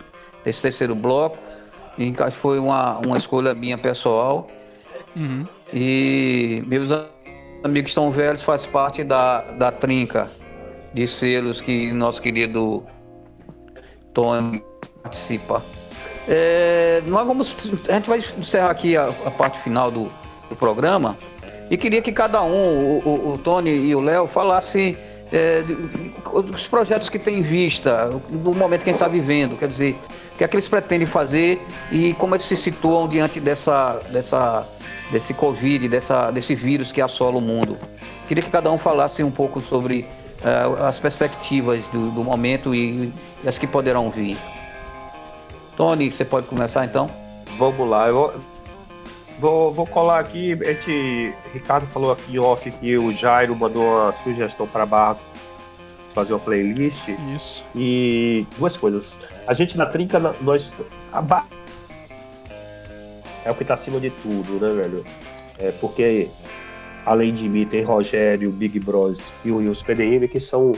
nesse 0.44 0.62
terceiro 0.62 0.94
bloco. 0.94 1.36
E 1.98 2.14
foi 2.30 2.58
uma, 2.58 2.96
uma 2.98 3.18
escolha 3.18 3.54
minha 3.54 3.76
pessoal. 3.76 4.48
Uhum. 5.14 5.46
E 5.70 6.62
meus 6.66 6.88
amigos 7.62 7.92
tão 7.92 8.10
velhos 8.10 8.40
faz 8.40 8.64
parte 8.64 9.04
da, 9.04 9.42
da 9.42 9.70
trinca 9.70 10.30
de 10.94 11.06
selos 11.06 11.60
que 11.60 11.92
nosso 11.92 12.22
querido 12.22 12.82
Tony 14.14 14.64
participa. 15.02 15.62
É, 16.26 17.02
nós 17.04 17.26
vamos, 17.26 17.54
a 17.86 17.92
gente 17.92 18.08
vai 18.08 18.18
encerrar 18.38 18.70
aqui 18.70 18.96
a, 18.96 19.08
a 19.26 19.30
parte 19.30 19.58
final 19.58 19.90
do, 19.90 20.10
do 20.48 20.56
programa 20.56 21.18
e 21.70 21.76
queria 21.76 22.02
que 22.02 22.12
cada 22.12 22.42
um, 22.42 22.98
o, 22.98 23.02
o- 23.04 23.32
o 23.34 23.38
Tony 23.38 23.70
e 23.70 23.94
o 23.94 24.00
Léo, 24.00 24.26
falassem 24.26 24.96
é, 25.32 25.62
dos 26.44 26.66
projetos 26.66 27.08
que 27.08 27.18
tem 27.18 27.38
em 27.38 27.42
vista, 27.42 28.08
do 28.28 28.52
momento 28.52 28.82
que 28.82 28.90
a 28.90 28.92
gente 28.92 29.00
está 29.00 29.06
vivendo, 29.08 29.56
quer 29.56 29.68
dizer, 29.68 29.96
o 30.34 30.36
que 30.38 30.42
é 30.44 30.48
que 30.48 30.56
eles 30.56 30.66
pretendem 30.66 31.06
fazer 31.06 31.64
e 31.92 32.12
como 32.14 32.34
eles 32.34 32.44
se 32.44 32.56
situam 32.56 33.06
diante 33.06 33.38
dessa, 33.38 34.00
dessa, 34.10 34.66
desse 35.12 35.32
Covid, 35.32 35.88
dessa, 35.88 36.30
desse 36.32 36.54
vírus 36.56 36.90
que 36.90 37.00
assola 37.00 37.36
o 37.38 37.40
mundo. 37.40 37.76
Queria 38.26 38.42
que 38.42 38.50
cada 38.50 38.70
um 38.72 38.78
falasse 38.78 39.22
um 39.22 39.30
pouco 39.30 39.60
sobre 39.60 40.06
é, 40.42 40.84
as 40.84 40.98
perspectivas 40.98 41.86
do, 41.88 42.10
do 42.10 42.24
momento 42.24 42.74
e, 42.74 43.12
e 43.44 43.48
as 43.48 43.56
que 43.58 43.66
poderão 43.66 44.10
vir. 44.10 44.36
Tony, 45.76 46.10
você 46.10 46.24
pode 46.24 46.46
começar 46.46 46.84
então? 46.84 47.08
Vamos 47.58 47.88
lá, 47.88 48.08
eu 48.08 48.34
vou, 49.40 49.72
vou, 49.72 49.86
colar 49.86 50.20
aqui. 50.20 50.52
A 50.52 50.72
gente, 50.72 51.34
Ricardo 51.52 51.86
falou 51.88 52.12
aqui 52.12 52.38
off 52.38 52.70
que 52.70 52.96
o 52.96 53.12
Jairo 53.12 53.56
mandou 53.56 53.82
uma 53.82 54.12
sugestão 54.12 54.66
para 54.66 54.84
Barros 54.86 55.26
fazer 56.10 56.32
uma 56.32 56.40
playlist. 56.40 57.08
Isso. 57.34 57.64
E 57.74 58.46
duas 58.58 58.76
coisas. 58.76 59.18
A 59.46 59.54
gente 59.54 59.76
na 59.76 59.86
trinca, 59.86 60.18
nós. 60.40 60.74
A 61.12 61.22
ba... 61.22 61.46
É 63.44 63.50
o 63.50 63.54
que 63.54 63.64
tá 63.64 63.74
acima 63.74 63.98
de 63.98 64.10
tudo, 64.10 64.60
né, 64.60 64.82
velho? 64.82 65.04
É 65.58 65.70
porque, 65.72 66.28
além 67.06 67.32
de 67.32 67.48
mim, 67.48 67.64
tem 67.64 67.82
Rogério, 67.82 68.50
Big 68.50 68.78
Bros 68.78 69.32
e 69.44 69.50
o 69.50 69.56
Wilson 69.56 69.84
PDM, 69.84 70.28
que 70.28 70.40
são 70.40 70.72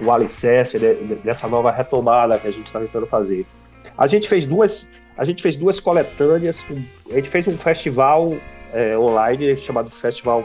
o 0.00 0.10
alicerce 0.10 0.78
né, 0.78 0.94
dessa 1.24 1.48
nova 1.48 1.72
retomada 1.72 2.38
que 2.38 2.46
a 2.46 2.52
gente 2.52 2.66
está 2.66 2.78
tentando 2.78 3.06
fazer. 3.06 3.44
A 3.96 4.06
gente 4.06 4.28
fez 4.28 4.46
duas. 4.46 4.88
A 5.16 5.24
gente 5.24 5.42
fez 5.42 5.56
duas 5.56 5.78
coletâneas. 5.80 6.64
A 7.10 7.14
gente 7.14 7.28
fez 7.28 7.46
um 7.48 7.56
festival 7.56 8.34
é, 8.72 8.96
online 8.96 9.56
chamado 9.56 9.90
Festival. 9.90 10.44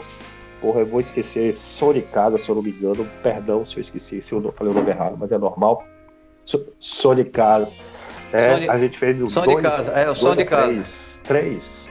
Porra, 0.60 0.80
eu 0.80 0.86
vou 0.86 1.00
esquecer 1.00 1.54
Sonicada, 1.54 2.36
se 2.36 2.48
eu 2.48 2.54
não 2.54 2.62
me 2.62 2.70
engano. 2.70 3.06
Perdão 3.22 3.64
se 3.64 3.76
eu 3.76 3.80
esqueci, 3.80 4.20
se 4.20 4.32
eu 4.32 4.52
falei 4.56 4.72
o 4.72 4.76
nome 4.76 4.90
errado, 4.90 5.16
mas 5.18 5.30
é 5.32 5.38
normal. 5.38 5.84
So, 6.44 6.66
Sonicada. 6.78 7.68
É, 8.32 8.54
Soni- 8.54 8.68
a 8.68 8.76
gente 8.78 8.98
fez 8.98 9.22
o 9.22 9.26
casa, 9.56 9.92
é, 9.92 10.10
o 10.10 10.14
casa. 10.44 10.66
Três, 10.72 11.22
três 11.24 11.90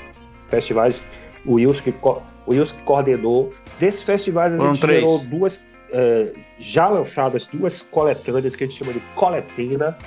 festivais. 0.49 1.01
O 1.45 1.53
Wilson 1.53 1.83
que, 1.83 1.91
co- 1.93 2.21
o 2.45 2.51
Wilson 2.51 2.75
que 2.75 2.83
coordenou. 2.83 3.53
Desses 3.79 4.03
festivais 4.03 4.53
a 4.53 4.57
Foram 4.57 4.73
gente 4.75 4.81
três. 4.81 4.99
gerou 4.99 5.19
duas, 5.19 5.67
é, 5.91 6.33
já 6.59 6.87
lançadas, 6.89 7.47
duas 7.47 7.81
coletâneas 7.81 8.55
que 8.55 8.63
a 8.63 8.67
gente 8.67 8.77
chama 8.77 8.93
de 8.93 8.99
coletina, 9.15 9.97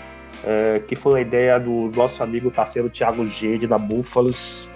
é, 0.45 0.81
que 0.87 0.97
foi 0.97 1.13
uma 1.13 1.21
ideia 1.21 1.59
do 1.59 1.91
nosso 1.95 2.23
amigo 2.23 2.51
parceiro 2.51 2.89
Thiago 2.89 3.27
Gede, 3.27 3.67
da 3.67 3.79
Búfalos. 3.79 4.69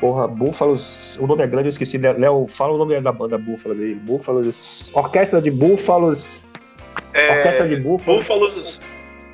Porra, 0.00 0.26
Búfalos, 0.26 1.16
o 1.20 1.26
nome 1.26 1.42
é 1.44 1.46
grande, 1.46 1.66
eu 1.66 1.70
esqueci. 1.70 1.98
né? 1.98 2.12
Léo, 2.12 2.46
fala 2.48 2.74
o 2.74 2.78
nome 2.78 3.00
da 3.00 3.12
banda 3.12 3.38
Búfalos 3.38 3.78
aí. 3.80 3.94
Búfalos. 3.94 4.90
Orquestra 4.92 5.40
de 5.40 5.50
Búfalos. 5.50 6.46
Orquestra 7.14 7.64
É, 7.64 7.68
de 7.68 7.76
Búfalos. 7.76 8.18
Búfalos, 8.20 8.80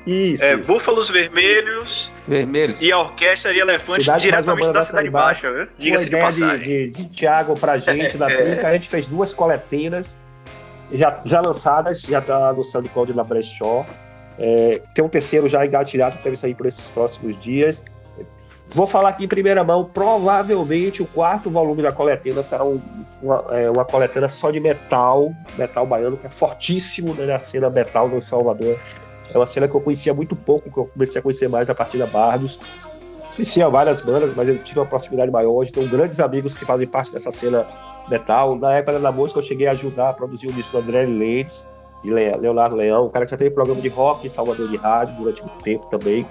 Isso. 0.07 0.43
é, 0.43 0.55
isso. 0.55 0.67
Búfalos 0.67 1.09
Vermelhos 1.09 2.11
Vermelho. 2.27 2.75
e 2.81 2.91
a 2.91 2.99
Orquestra 2.99 3.53
de 3.53 3.59
Elefantes 3.59 4.03
Cidade 4.05 4.23
diretamente 4.23 4.67
da 4.67 4.73
da 4.73 4.83
Cidade 4.83 5.09
Baixa, 5.09 5.49
viu? 5.51 5.61
Uma 5.63 5.69
Diga-se 5.77 6.09
de 6.09 6.17
passagem. 6.17 6.67
de, 6.67 6.87
de, 6.91 7.03
de 7.03 7.09
Thiago 7.15 7.59
pra 7.59 7.77
gente 7.77 8.17
da 8.17 8.27
Trinca, 8.27 8.67
a 8.67 8.73
gente 8.73 8.87
fez 8.89 9.07
duas 9.07 9.33
coletâneas 9.33 10.17
já, 10.93 11.19
já 11.25 11.41
lançadas, 11.41 12.01
já 12.01 12.19
tá 12.21 12.51
no 12.53 12.63
SoundCloud 12.63 13.13
na 13.15 13.23
Brechó. 13.23 13.85
É, 14.43 14.81
tem 14.95 15.05
um 15.05 15.07
terceiro 15.07 15.47
já 15.47 15.63
engatilhado 15.63 16.17
que 16.17 16.23
deve 16.23 16.35
sair 16.35 16.55
por 16.55 16.65
esses 16.65 16.89
próximos 16.89 17.37
dias. 17.39 17.83
Vou 18.73 18.87
falar 18.87 19.09
aqui 19.09 19.25
em 19.25 19.27
primeira 19.27 19.63
mão, 19.63 19.85
provavelmente 19.85 21.03
o 21.03 21.05
quarto 21.05 21.51
volume 21.51 21.83
da 21.83 21.91
coletânea 21.91 22.41
será 22.41 22.63
um- 22.63 22.81
uma, 23.21 23.45
é, 23.51 23.69
uma 23.69 23.85
coletânea 23.85 24.29
só 24.29 24.49
de 24.49 24.59
metal, 24.59 25.31
metal 25.57 25.85
baiano, 25.85 26.17
que 26.17 26.25
é 26.25 26.29
fortíssimo 26.29 27.13
né, 27.13 27.25
na 27.25 27.37
cena 27.37 27.69
metal 27.69 28.07
no 28.07 28.19
Salvador. 28.21 28.79
É 29.31 29.37
uma 29.37 29.45
cena 29.45 29.67
que 29.67 29.75
eu 29.75 29.81
conhecia 29.81 30.13
muito 30.13 30.35
pouco, 30.35 30.71
que 30.71 30.77
eu 30.77 30.85
comecei 30.85 31.19
a 31.19 31.21
conhecer 31.21 31.47
mais 31.47 31.69
a 31.69 31.75
partir 31.75 31.97
da 31.99 32.07
Bardos. 32.07 32.59
Conhecia 33.35 33.69
várias 33.69 34.01
bandas, 34.01 34.33
mas 34.35 34.49
eu 34.49 34.57
tive 34.57 34.79
uma 34.79 34.85
proximidade 34.85 35.31
maior. 35.31 35.51
Hoje 35.51 35.71
tenho 35.71 35.87
grandes 35.87 36.19
amigos 36.19 36.55
que 36.55 36.65
fazem 36.65 36.87
parte 36.87 37.11
dessa 37.13 37.29
cena 37.29 37.65
metal. 38.09 38.55
Na 38.57 38.73
época 38.73 38.97
da 38.99 39.11
música, 39.11 39.39
eu 39.39 39.43
cheguei 39.43 39.67
a 39.67 39.71
ajudar 39.71 40.09
a 40.09 40.13
produzir 40.13 40.47
o 40.47 40.51
disco 40.53 40.71
do 40.77 40.79
André 40.83 41.05
Lentes 41.05 41.65
e 42.03 42.09
Le- 42.09 42.35
Leonardo 42.37 42.75
Leão, 42.75 43.05
um 43.05 43.09
cara 43.09 43.25
que 43.25 43.31
já 43.31 43.37
teve 43.37 43.51
programa 43.51 43.81
de 43.81 43.87
rock 43.89 44.27
Salvador 44.29 44.67
de 44.69 44.77
rádio 44.77 45.15
durante 45.17 45.41
muito 45.41 45.63
tempo 45.63 45.85
também 45.87 46.25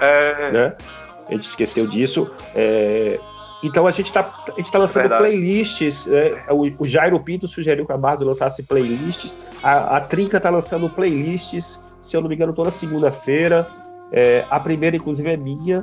É, 0.00 0.50
né? 0.52 0.76
A 1.28 1.32
gente 1.32 1.44
esqueceu 1.44 1.86
disso. 1.86 2.30
É, 2.54 3.18
Então 3.62 3.86
a 3.86 3.90
gente 3.92 4.06
está 4.06 4.22
tá 4.24 4.78
lançando 4.78 5.02
Verdade. 5.02 5.22
playlists. 5.22 6.06
né? 6.06 6.42
O, 6.50 6.82
o 6.82 6.84
Jairo 6.84 7.18
Pinto 7.20 7.46
sugeriu 7.46 7.86
que 7.86 7.92
a 7.92 7.96
Bardo 7.96 8.24
lançasse 8.24 8.64
playlists. 8.64 9.36
A, 9.62 9.96
a 9.98 10.00
Trinca 10.00 10.38
está 10.38 10.50
lançando 10.50 10.90
playlists, 10.90 11.80
se 12.00 12.16
eu 12.16 12.20
não 12.20 12.28
me 12.28 12.34
engano, 12.34 12.52
toda 12.52 12.70
segunda-feira. 12.72 13.64
É, 14.10 14.44
a 14.50 14.58
primeira, 14.58 14.96
inclusive, 14.96 15.30
é 15.30 15.36
minha. 15.36 15.80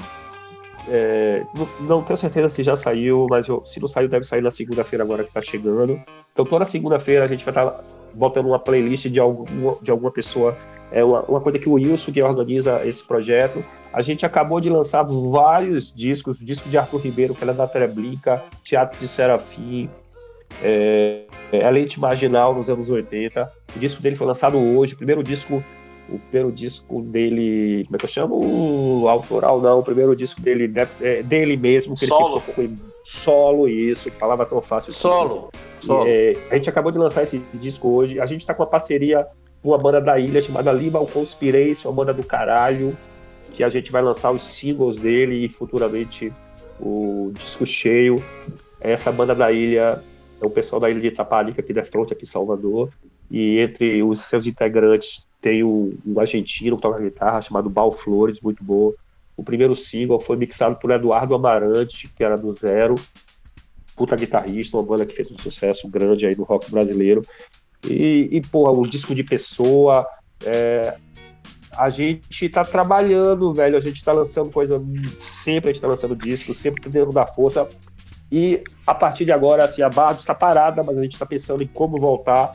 É, 0.88 1.44
não, 1.56 1.70
não 1.82 2.04
tenho 2.04 2.18
certeza 2.18 2.50
se 2.50 2.64
já 2.64 2.76
saiu, 2.76 3.28
mas 3.30 3.48
eu- 3.48 3.64
se 3.66 3.80
não 3.80 3.88
saiu, 3.88 4.10
deve 4.10 4.26
sair 4.26 4.42
na 4.42 4.52
segunda-feira 4.52 5.04
agora 5.04 5.24
que 5.24 5.30
está 5.30 5.42
chegando. 5.42 6.00
Então 6.34 6.46
toda 6.46 6.66
segunda-feira 6.66 7.26
a 7.26 7.28
gente 7.28 7.46
vai 7.46 7.52
estar 7.52 7.80
botando 8.14 8.48
uma 8.48 8.60
playlist 8.60 9.08
de, 9.08 9.20
algum, 9.20 9.46
de 9.82 9.92
alguma 9.92 10.12
pessoa. 10.12 10.58
É 10.92 11.04
uma, 11.04 11.22
uma 11.24 11.42
coisa 11.42 11.60
que 11.60 11.70
o 11.70 11.74
Wilson, 11.74 12.12
que 12.12 12.22
organiza 12.22 12.86
esse 12.86 13.04
projeto, 13.04 13.64
a 13.94 14.02
gente 14.02 14.26
acabou 14.26 14.60
de 14.60 14.70
lançar 14.70 15.04
vários 15.04 15.94
discos, 15.94 16.42
o 16.42 16.46
disco 16.46 16.70
de 16.70 16.78
Arthur 16.78 17.00
Ribeiro, 17.00 17.36
que 17.36 17.44
era 17.44 17.54
da 17.54 17.68
Treblinka, 17.68 18.44
Teatro 18.64 19.00
de 19.00 19.08
Serafim, 19.08 19.90
é, 20.64 21.24
é, 21.52 21.64
A 21.64 21.70
Leite 21.70 22.00
Marginal 22.00 22.54
nos 22.54 22.70
anos 22.70 22.90
80. 22.90 23.52
O 23.76 23.80
disco 23.80 24.02
dele 24.02 24.16
foi 24.16 24.28
lançado 24.28 24.58
hoje, 24.58 24.94
o 24.94 24.98
primeiro 24.98 25.24
disco, 25.24 25.64
o 26.10 26.20
primeiro 26.20 26.52
disco 26.52 27.02
dele, 27.02 27.84
como 27.86 27.96
é 27.96 28.00
que 28.00 28.06
eu 28.06 28.10
chamo? 28.10 28.36
O 28.36 29.08
autoral 29.08 29.62
não, 29.62 29.80
o 29.80 29.84
primeiro 29.84 30.16
disco 30.16 30.42
dele, 30.42 30.68
né, 30.68 30.88
é, 31.02 31.24
dele 31.24 31.56
mesmo, 31.56 31.96
que 31.96 32.08
Solo. 32.08 32.42
ele 32.58 32.68
em 32.68 32.89
solo, 33.10 33.68
isso, 33.68 34.12
palavra 34.12 34.46
tão 34.46 34.62
fácil. 34.62 34.94
Solo. 34.94 35.50
Solo. 35.82 36.06
É, 36.08 36.34
a 36.52 36.56
gente 36.56 36.70
acabou 36.70 36.92
de 36.92 37.00
lançar 37.00 37.24
esse 37.24 37.40
disco 37.56 37.90
hoje. 37.90 38.20
A 38.20 38.26
gente 38.26 38.46
tá 38.46 38.54
com 38.54 38.62
uma 38.62 38.70
parceria 38.70 39.26
com 39.62 39.70
uma 39.70 39.78
banda 39.78 40.00
da 40.00 40.20
ilha 40.20 40.42
chamada 40.42 40.72
Limal 40.72 41.08
Conspiration, 41.08 41.90
uma 41.90 41.96
banda 41.96 42.14
do 42.14 42.24
caralho, 42.24 42.96
que 43.54 43.64
a 43.64 43.70
gente 43.70 43.92
vai 43.92 44.02
lançar 44.02 44.32
os 44.32 44.44
singles 44.44 44.98
dele 44.98 45.46
e 45.46 45.50
futuramente 45.50 46.32
o 46.80 47.32
disco 47.34 47.66
cheio. 47.66 48.24
Essa 48.80 49.12
banda 49.12 49.34
da 49.34 49.52
ilha 49.52 50.04
é 50.40 50.46
o 50.46 50.50
pessoal 50.50 50.80
da 50.80 50.90
ilha 50.90 51.02
de 51.02 51.08
Itaparica, 51.08 51.62
aqui 51.62 51.74
da 51.74 51.84
fronte, 51.84 52.14
aqui 52.14 52.24
em 52.24 52.28
Salvador. 52.28 52.90
E 53.30 53.58
entre 53.60 54.04
os 54.04 54.22
seus 54.22 54.46
integrantes 54.46 55.28
tem 55.42 55.64
um, 55.64 55.98
um 56.06 56.20
argentino 56.20 56.76
que 56.76 56.82
toca 56.84 57.02
guitarra 57.02 57.42
chamado 57.42 57.70
Bal 57.70 57.92
Flores, 57.92 58.40
muito 58.40 58.64
bom. 58.64 58.94
O 59.40 59.44
primeiro 59.44 59.74
single 59.76 60.20
foi 60.20 60.36
mixado 60.36 60.76
por 60.76 60.92
Eduardo 60.92 61.34
Amarante, 61.34 62.10
que 62.10 62.24
era 62.24 62.36
do 62.36 62.52
Zero 62.52 62.96
puta 64.00 64.16
guitarrista, 64.16 64.78
uma 64.78 64.86
banda 64.86 65.06
que 65.06 65.14
fez 65.14 65.30
um 65.30 65.38
sucesso 65.38 65.86
grande 65.90 66.26
aí 66.26 66.34
no 66.34 66.46
rock 66.46 66.72
brasileiro. 66.72 67.22
E, 67.86 68.30
e 68.32 68.42
porra, 68.42 68.72
um 68.72 68.84
disco 68.84 69.14
de 69.14 69.26
pessoa. 69.26 70.08
é, 70.46 70.96
a 71.78 71.90
gente 71.90 72.48
tá 72.48 72.64
trabalhando, 72.64 73.54
velho. 73.54 73.76
A 73.76 73.82
gente 73.82 74.02
tá 74.02 74.14
lançando 74.14 74.52
coisa. 74.52 74.82
Sempre 75.20 75.70
a 75.70 75.74
gente 75.74 75.82
tá 75.82 75.88
lançando 75.88 76.16
disco, 76.16 76.54
sempre 76.54 76.82
tentando 76.82 77.12
dar 77.12 77.28
força. 77.28 77.68
E 78.32 78.64
a 78.88 78.96
partir 78.96 79.26
de 79.26 79.34
agora, 79.34 79.66
assim, 79.66 79.82
a 79.82 79.90
Bardos 79.90 80.22
está 80.22 80.34
parada, 80.34 80.82
mas 80.82 80.98
a 80.98 81.04
gente 81.04 81.14
está 81.14 81.26
pensando 81.26 81.62
em 81.62 81.68
como 81.68 82.00
voltar. 82.00 82.54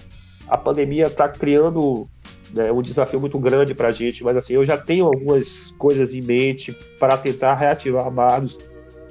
A 0.48 0.56
pandemia 0.56 1.08
está 1.08 1.28
criando 1.28 2.08
né, 2.54 2.70
um 2.70 2.80
desafio 2.80 3.20
muito 3.20 3.38
grande 3.38 3.74
para 3.74 3.88
a 3.88 3.92
gente, 3.92 4.22
mas 4.22 4.36
assim, 4.36 4.54
eu 4.54 4.64
já 4.64 4.76
tenho 4.76 5.06
algumas 5.06 5.72
coisas 5.72 6.14
em 6.14 6.22
mente 6.22 6.76
para 6.98 7.16
tentar 7.16 7.54
reativar 7.54 8.10
Bardos 8.10 8.58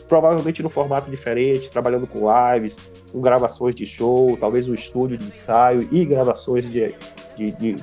provavelmente 0.07 0.61
no 0.61 0.70
formato 0.70 1.10
diferente, 1.10 1.72
trabalhando 1.72 2.06
com 2.06 2.28
lives, 2.53 2.78
com 3.11 3.20
gravações 3.22 3.74
de 3.74 3.86
show, 3.86 4.38
talvez 4.38 4.68
um 4.68 4.74
estúdio 4.74 5.18
de 5.18 5.26
ensaio 5.28 5.88
e 5.91 6.06
gravações 6.06 6.70
de, 6.70 6.94
de, 7.36 7.52
de 7.53 7.76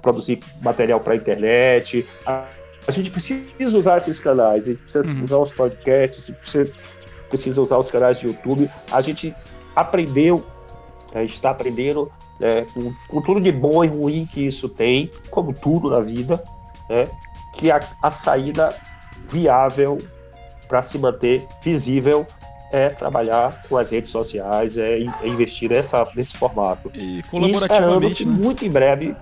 produzir 0.00 0.40
material 0.62 1.00
para 1.00 1.12
a 1.12 1.16
internet. 1.16 2.06
A, 2.24 2.44
a 2.86 2.90
gente 2.90 3.10
precisa 3.10 3.76
usar 3.76 3.98
esses 3.98 4.20
canais, 4.20 4.64
a 4.64 4.66
gente 4.68 4.78
precisa 4.78 5.04
Uhum. 5.06 5.24
usar 5.24 5.38
os 5.38 5.52
podcasts, 5.52 6.30
precisa, 6.30 6.72
precisa 7.28 7.60
usar 7.60 7.78
os 7.78 7.90
canais 7.90 8.20
de 8.20 8.26
YouTube. 8.26 8.70
A 8.90 9.00
gente 9.00 9.34
aprendeu, 9.74 10.46
a 11.12 11.20
gente 11.20 11.34
está 11.34 11.50
aprendendo 11.50 12.10
né, 12.38 12.66
com, 12.74 12.92
com 13.08 13.20
tudo 13.22 13.40
de 13.40 13.50
bom 13.52 13.84
e 13.84 13.88
ruim 13.88 14.26
que 14.30 14.46
isso 14.46 14.68
tem, 14.68 15.10
como 15.30 15.52
tudo 15.52 15.90
na 15.90 16.00
vida, 16.00 16.42
né, 16.88 17.04
que 17.54 17.70
a, 17.70 17.80
a 18.02 18.10
saída 18.10 18.74
viável 19.28 19.98
para 20.68 20.82
se 20.82 20.98
manter 20.98 21.46
visível 21.62 22.26
é 22.72 22.88
trabalhar 22.90 23.60
com 23.68 23.76
as 23.76 23.90
redes 23.90 24.10
sociais, 24.10 24.76
é, 24.76 24.98
é 24.98 25.28
investir 25.28 25.70
nessa, 25.70 26.04
nesse 26.14 26.36
formato. 26.36 26.90
E 26.94 26.98
E 26.98 27.18
esperando 27.20 27.30
colaborativamente, 27.30 28.24
que 28.24 28.28
né? 28.28 28.36
muito 28.36 28.64
em 28.66 28.70
breve 28.70 29.16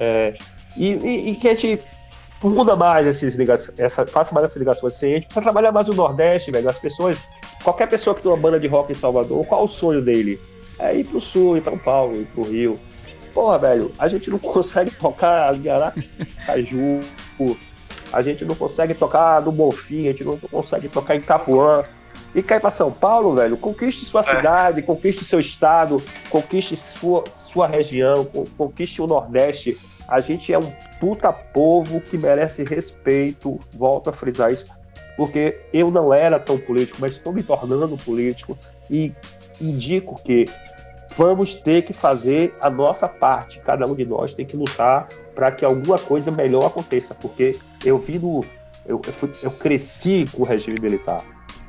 é, 0.00 0.34
e, 0.76 0.86
e- 0.92 1.30
e 1.30 1.34
que 1.36 1.48
a 1.48 1.54
gente 1.54 1.82
muda 2.42 2.76
mais 2.76 3.06
esses 3.06 3.34
liga 3.36 3.54
essa, 3.78 4.06
faça 4.06 4.32
mais 4.34 4.44
essas 4.44 4.56
ligações. 4.56 4.94
Assim, 4.94 5.12
a 5.12 5.14
gente 5.14 5.24
precisa 5.26 5.42
trabalhar 5.42 5.72
mais 5.72 5.88
o 5.88 5.94
Nordeste, 5.94 6.50
velho. 6.50 6.68
As 6.68 6.78
pessoas, 6.78 7.18
qualquer 7.62 7.88
pessoa 7.88 8.14
que 8.14 8.22
tem 8.22 8.30
uma 8.30 8.36
banda 8.36 8.60
de 8.60 8.68
rock 8.68 8.92
em 8.92 8.94
Salvador, 8.94 9.44
qual 9.46 9.64
o 9.64 9.68
sonho 9.68 10.02
dele? 10.02 10.38
É 10.78 10.94
ir 10.94 11.04
pro 11.04 11.20
Sul, 11.20 11.56
ir 11.56 11.60
pra 11.60 11.72
São 11.72 11.78
Paulo, 11.78 12.20
ir 12.20 12.26
pro 12.26 12.42
Rio. 12.42 12.78
Porra, 13.32 13.58
velho, 13.58 13.92
a 13.98 14.06
gente 14.08 14.30
não 14.30 14.38
consegue 14.40 14.90
tocar 14.92 15.48
Aracaju, 15.70 17.00
a 18.12 18.22
gente 18.22 18.44
não 18.44 18.54
consegue 18.54 18.94
tocar 18.94 19.42
no 19.42 19.50
Bonfim, 19.50 20.06
a 20.08 20.12
gente 20.12 20.24
não 20.24 20.38
consegue 20.38 20.88
tocar 20.88 21.16
em 21.16 21.18
Itapuã. 21.18 21.82
E 22.34 22.42
cai 22.42 22.58
pra 22.58 22.70
São 22.70 22.90
Paulo, 22.90 23.34
velho, 23.36 23.56
conquiste 23.56 24.04
sua 24.04 24.22
cidade, 24.24 24.82
conquiste 24.82 25.24
seu 25.24 25.38
estado, 25.38 26.02
conquiste 26.30 26.76
sua, 26.76 27.22
sua 27.30 27.66
região, 27.66 28.24
con- 28.24 28.44
conquiste 28.58 29.00
o 29.00 29.06
Nordeste. 29.06 29.76
A 30.08 30.20
gente 30.20 30.52
é 30.52 30.58
um 30.58 30.72
puta 31.00 31.32
povo 31.32 32.00
que 32.00 32.18
merece 32.18 32.64
respeito, 32.64 33.60
volto 33.72 34.10
a 34.10 34.12
frisar 34.12 34.52
isso, 34.52 34.66
porque 35.16 35.60
eu 35.72 35.90
não 35.92 36.12
era 36.12 36.38
tão 36.40 36.58
político, 36.58 36.98
mas 37.00 37.12
estou 37.12 37.32
me 37.32 37.42
tornando 37.42 37.96
político 37.96 38.58
e 38.90 39.12
indico 39.60 40.20
que 40.22 40.46
vamos 41.16 41.54
ter 41.54 41.82
que 41.82 41.92
fazer 41.92 42.56
a 42.60 42.68
nossa 42.68 43.08
parte. 43.08 43.60
Cada 43.60 43.86
um 43.86 43.94
de 43.94 44.04
nós 44.04 44.34
tem 44.34 44.44
que 44.44 44.56
lutar 44.56 45.08
para 45.34 45.50
que 45.52 45.64
alguma 45.64 45.98
coisa 45.98 46.30
melhor 46.30 46.66
aconteça, 46.66 47.14
porque 47.14 47.56
eu 47.84 47.98
vi 47.98 48.18
no. 48.18 48.44
Eu, 48.86 49.00
eu, 49.06 49.12
fui- 49.12 49.32
eu 49.42 49.50
cresci 49.50 50.24
com 50.32 50.42
o 50.42 50.44
regime 50.44 50.78
militar. 50.80 51.22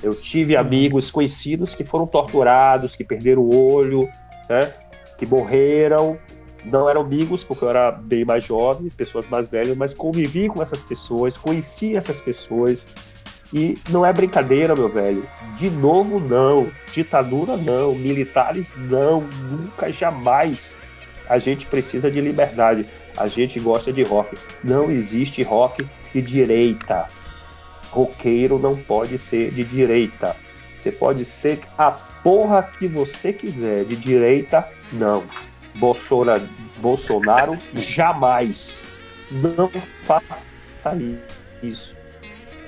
Eu 0.03 0.13
tive 0.13 0.55
amigos 0.55 1.09
conhecidos 1.09 1.73
que 1.73 1.83
foram 1.83 2.05
torturados, 2.05 2.95
que 2.95 3.03
perderam 3.03 3.41
o 3.41 3.73
olho, 3.73 4.09
né, 4.49 4.73
que 5.17 5.25
morreram. 5.25 6.17
Não 6.65 6.89
eram 6.89 7.01
amigos, 7.01 7.43
porque 7.43 7.63
eu 7.63 7.69
era 7.69 7.91
bem 7.91 8.25
mais 8.25 8.43
jovem, 8.43 8.89
pessoas 8.89 9.27
mais 9.29 9.47
velhas, 9.47 9.77
mas 9.77 9.93
convivi 9.93 10.47
com 10.47 10.61
essas 10.63 10.81
pessoas, 10.83 11.37
conheci 11.37 11.95
essas 11.95 12.19
pessoas. 12.19 12.87
E 13.53 13.77
não 13.89 14.05
é 14.05 14.11
brincadeira, 14.11 14.75
meu 14.75 14.89
velho. 14.89 15.27
De 15.55 15.69
novo, 15.69 16.19
não. 16.19 16.71
Ditadura, 16.91 17.55
não. 17.57 17.93
Militares, 17.95 18.73
não. 18.75 19.21
Nunca, 19.21 19.91
jamais. 19.91 20.75
A 21.27 21.37
gente 21.37 21.65
precisa 21.65 22.09
de 22.09 22.19
liberdade. 22.21 22.85
A 23.17 23.27
gente 23.27 23.59
gosta 23.59 23.93
de 23.93 24.03
rock. 24.03 24.37
Não 24.63 24.91
existe 24.91 25.43
rock 25.43 25.87
de 26.13 26.21
direita. 26.21 27.07
Roqueiro 27.89 28.59
não 28.59 28.75
pode 28.75 29.17
ser 29.17 29.51
de 29.51 29.63
direita. 29.63 30.35
Você 30.77 30.91
pode 30.91 31.23
ser 31.23 31.61
a 31.77 31.91
porra 31.91 32.69
que 32.77 32.87
você 32.87 33.31
quiser. 33.31 33.85
De 33.85 33.95
direita, 33.95 34.67
não. 34.91 35.23
Bolsonaro, 35.75 36.47
Bolsonaro 36.77 37.57
jamais. 37.73 38.83
Não 39.31 39.69
faça 39.69 40.47
isso. 41.63 41.94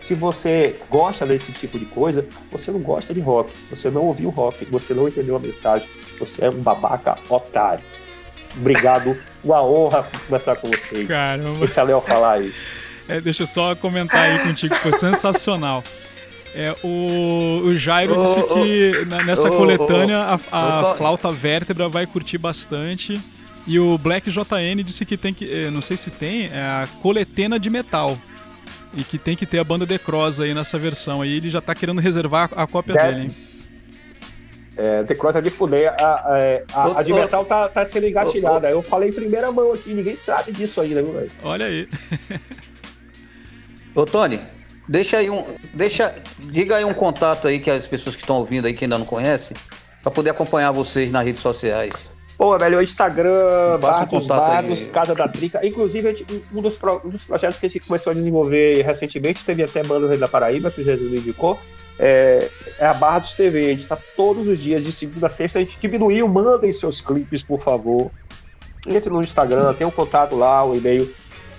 Se 0.08 0.16
você 0.16 0.80
gosta 0.90 1.26
desse 1.26 1.52
tipo 1.52 1.78
de 1.78 1.84
coisa, 1.86 2.26
você 2.50 2.72
não 2.72 2.80
gosta 2.80 3.14
de 3.14 3.20
rock, 3.20 3.52
você 3.70 3.90
não 3.90 4.04
ouviu 4.06 4.30
rock, 4.30 4.64
você 4.66 4.94
não 4.94 5.08
entendeu 5.10 5.36
a 5.36 5.40
mensagem, 5.40 5.86
você 6.18 6.46
é 6.46 6.50
um 6.50 6.62
babaca 6.62 7.18
otário. 7.30 7.84
Obrigado, 8.56 9.14
uma 9.44 9.62
honra 9.62 10.04
conversar 10.26 10.56
com 10.56 10.70
vocês. 10.70 11.06
Caramba. 11.08 11.60
Deixa 11.60 11.82
a 11.82 11.84
Léo 11.84 12.00
falar 12.02 12.34
aí. 12.36 12.54
É, 13.10 13.20
deixa 13.20 13.44
eu 13.44 13.48
só 13.48 13.76
comentar 13.76 14.22
aí 14.22 14.40
contigo, 14.40 14.76
foi 14.78 14.94
sensacional. 14.94 15.84
É, 16.56 16.74
o, 16.84 17.64
o 17.66 17.76
Jairo 17.76 18.18
Ô, 18.18 18.24
disse 18.24 18.42
que 18.44 19.06
na- 19.10 19.24
nessa 19.24 19.50
ô, 19.50 19.58
coletânea 19.58 20.40
a, 20.52 20.92
a 20.92 20.96
flauta 20.96 21.30
vértebra 21.32 21.90
vai 21.90 22.06
curtir 22.08 22.38
bastante. 22.38 23.20
E 23.68 23.78
o 23.78 23.98
Black 23.98 24.32
JN 24.32 24.82
disse 24.84 25.06
que 25.06 25.18
tem 25.18 25.34
que. 25.34 25.44
eh, 25.52 25.70
Não 25.70 25.82
sei 25.82 25.98
se 25.98 26.10
tem, 26.10 26.46
é 26.46 26.58
a 26.62 26.88
coletena 27.02 27.60
de 27.60 27.70
metal. 27.70 28.18
E 28.98 29.04
que 29.04 29.20
tem 29.20 29.36
que 29.36 29.46
ter 29.46 29.60
a 29.60 29.64
banda 29.64 29.86
The 29.86 30.00
Cross 30.00 30.40
aí 30.40 30.56
nessa 30.56 30.76
versão 30.80 31.22
aí. 31.22 31.38
Ele 31.38 31.52
já 31.52 31.62
tá 31.62 31.76
querendo 31.76 32.02
reservar 32.02 32.50
a 32.56 32.66
cópia 32.66 32.96
Deve- 32.96 33.14
dele, 33.14 33.22
hein? 33.26 33.36
É, 34.76 35.04
The 35.04 35.16
Cross 35.16 35.36
é 35.36 35.42
de 35.42 35.50
fuder. 35.52 35.94
A, 36.00 36.04
a, 36.04 36.38
a, 36.74 37.00
a 37.00 37.04
de 37.04 37.14
metal 37.14 37.46
tá, 37.46 37.70
tá 37.70 37.86
sendo 37.86 38.08
engatilhada. 38.08 38.70
Eu 38.70 38.82
falei 38.82 39.10
em 39.10 39.14
primeira 39.14 39.52
mão 39.52 39.72
aqui, 39.72 39.94
ninguém 39.94 40.16
sabe 40.16 40.52
disso 40.52 40.82
ainda, 40.82 41.02
viu, 41.02 41.14
velho? 41.14 41.32
Olha 41.44 41.66
aí. 41.68 41.88
Ô, 43.94 44.06
Tony, 44.06 44.40
deixa 44.88 45.18
aí 45.18 45.30
um. 45.30 45.44
Deixa, 45.74 46.16
diga 46.40 46.76
aí 46.78 46.86
um 46.86 46.94
contato 46.94 47.48
aí 47.48 47.60
que 47.60 47.70
as 47.70 47.88
pessoas 47.88 48.16
que 48.16 48.22
estão 48.22 48.38
ouvindo 48.38 48.66
aí 48.68 48.74
que 48.74 48.86
ainda 48.86 48.98
não 48.98 49.06
conhecem, 49.06 49.56
para 50.02 50.12
poder 50.12 50.30
acompanhar 50.32 50.72
vocês 50.72 51.12
nas 51.12 51.24
redes 51.24 51.42
sociais. 51.42 51.94
Pô, 52.38 52.56
velho, 52.58 52.78
o 52.78 52.82
Instagram, 52.84 53.80
Bar 53.80 54.04
o 54.04 54.08
contato 54.08 54.44
aí. 54.44 54.56
Bagos, 54.62 54.88
Casa 54.88 55.16
da 55.16 55.28
Trica. 55.28 55.66
Inclusive, 55.66 56.14
gente- 56.16 56.44
um 56.54 56.62
dos, 56.62 56.76
pro- 56.76 57.02
um 57.04 57.10
dos 57.10 57.24
projetos 57.24 57.58
que 57.60 57.66
a 57.66 57.70
gente 57.70 57.86
começou 57.88 58.12
a 58.12 58.14
desenvolver 58.14 58.84
recentemente, 58.84 59.44
teve 59.44 59.64
até 59.64 59.82
Banda 59.84 60.08
Rei 60.08 60.18
da 60.20 60.28
Paraíba, 60.28 60.70
que 60.70 60.82
o 60.82 60.84
Jesus 60.84 61.10
me 61.12 61.18
indicou, 61.18 61.60
é, 61.98 62.48
é 62.78 62.86
a 62.86 62.94
Barra 62.94 63.20
dos 63.20 63.34
TV. 63.34 63.66
A 63.72 63.76
gente 63.76 63.88
tá 63.88 63.98
todos 64.16 64.48
os 64.48 64.60
dias, 64.62 64.84
de 64.84 64.92
segunda 64.92 65.26
a 65.26 65.30
sexta. 65.30 65.58
A 65.58 65.62
gente 65.64 65.80
diminuiu, 65.80 66.28
mandem 66.28 66.72
seus 66.72 67.02
clipes, 67.02 67.42
por 67.42 67.60
favor. 67.60 68.12
Entre 68.86 69.10
no 69.10 69.20
Instagram, 69.20 69.74
tem 69.74 69.88
um 69.88 69.92
contato 69.92 70.36
lá, 70.36 70.64
o 70.64 70.76
e-mail. 70.76 71.12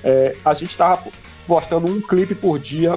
É, 0.04 0.36
a 0.44 0.54
gente 0.54 0.76
tava 0.76 1.02
postando 1.44 1.88
um 1.90 2.00
clipe 2.00 2.36
por 2.36 2.56
dia 2.56 2.96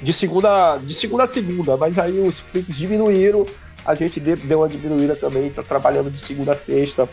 de 0.00 0.12
segunda, 0.12 0.76
de 0.76 0.94
segunda 0.94 1.24
a 1.24 1.26
segunda, 1.26 1.76
mas 1.76 1.98
aí 1.98 2.20
os 2.20 2.40
clipes 2.52 2.76
diminuíram 2.76 3.44
a 3.84 3.94
gente 3.94 4.18
de- 4.20 4.36
deu 4.36 4.60
uma 4.60 4.68
diminuída 4.68 5.14
também, 5.16 5.50
tá 5.50 5.62
trabalhando 5.62 6.10
de 6.10 6.18
segunda 6.18 6.52
a 6.52 6.56
sexta. 6.56 7.08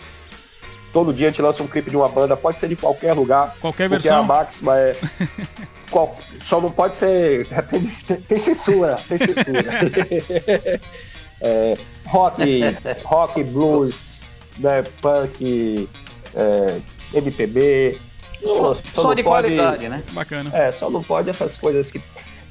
Todo 0.94 1.14
dia 1.14 1.28
a 1.28 1.32
gente 1.32 1.42
lança 1.42 1.64
um 1.64 1.68
clipe 1.68 1.90
de 1.90 1.96
uma 1.96 2.10
banda, 2.10 2.36
pode 2.36 2.60
ser 2.60 2.68
de 2.68 2.76
qualquer 2.76 3.14
lugar, 3.14 3.56
Qualquer 3.62 3.88
porque 3.90 4.08
versão. 4.08 4.20
a 4.20 4.24
máxima 4.24 4.78
é. 4.78 4.96
qual- 5.90 6.18
só 6.44 6.60
não 6.60 6.70
pode 6.72 6.96
ser. 6.98 7.48
Tem, 8.08 8.18
tem- 8.28 8.40
censura, 8.40 9.00
tem 9.08 9.18
censura. 9.18 9.64
É, 11.44 11.74
rock, 12.06 12.44
rock, 13.04 13.44
blues, 13.44 14.44
né, 14.60 14.84
punk, 15.02 15.90
é, 16.36 16.80
MPB. 17.18 17.98
Só, 18.46 18.76
só 18.76 19.04
não 19.06 19.16
de 19.16 19.24
pode- 19.24 19.24
qualidade, 19.24 19.90
né? 19.90 20.04
Bacana. 20.12 20.52
é, 20.54 20.72
só 20.72 20.88
não 20.92 21.02
pode 21.02 21.32
essas 21.32 21.58
coisas 21.58 21.92
que. 21.92 22.00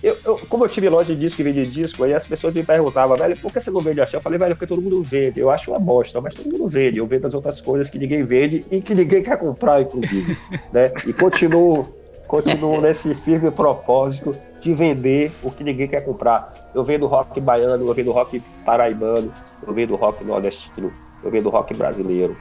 Eu, 0.02 0.16
eu- 0.24 0.40
como 0.48 0.64
eu 0.64 0.68
tive 0.68 0.88
loja 0.88 1.14
de 1.14 1.20
disco 1.20 1.40
e 1.40 1.44
vendi 1.44 1.66
disco, 1.66 2.04
aí 2.04 2.14
as 2.14 2.26
pessoas 2.26 2.54
me 2.54 2.62
perguntavam, 2.62 3.16
velho, 3.16 3.36
por 3.36 3.52
que 3.52 3.60
você 3.60 3.70
não 3.70 3.80
vende 3.80 4.00
axé? 4.00 4.16
Eu 4.16 4.20
falei, 4.20 4.38
velho, 4.38 4.54
porque 4.56 4.66
todo 4.66 4.80
mundo 4.80 5.02
vende. 5.02 5.38
Eu 5.40 5.50
acho 5.50 5.70
uma 5.70 5.78
bosta, 5.80 6.20
mas 6.20 6.34
todo 6.34 6.50
mundo 6.50 6.66
vende. 6.66 6.98
Eu 6.98 7.06
vendo 7.06 7.26
as 7.26 7.34
outras 7.34 7.60
coisas 7.60 7.90
que 7.90 7.98
ninguém 7.98 8.22
vende 8.24 8.64
e 8.70 8.80
que 8.80 8.94
ninguém 8.94 9.22
quer 9.22 9.36
comprar, 9.38 9.82
inclusive. 9.82 10.36
né? 10.72 10.90
E 11.06 11.12
continuo, 11.12 11.86
continuo 12.26 12.80
nesse 12.80 13.14
firme 13.14 13.50
propósito 13.50 14.32
de 14.60 14.72
vender 14.74 15.32
o 15.42 15.50
que 15.50 15.62
ninguém 15.64 15.88
quer 15.88 16.04
comprar. 16.04 16.70
Eu 16.74 16.82
vendo 16.84 17.06
rock 17.06 17.40
baiano, 17.40 17.86
eu 17.86 17.94
vendo 17.94 18.12
rock 18.12 18.40
paraibano, 18.64 19.32
eu 19.66 19.72
vendo 19.74 19.96
rock 19.96 20.22
nordestino, 20.24 20.92
eu 21.22 21.30
vendo 21.30 21.48
rock 21.50 21.74
brasileiro. 21.74 22.36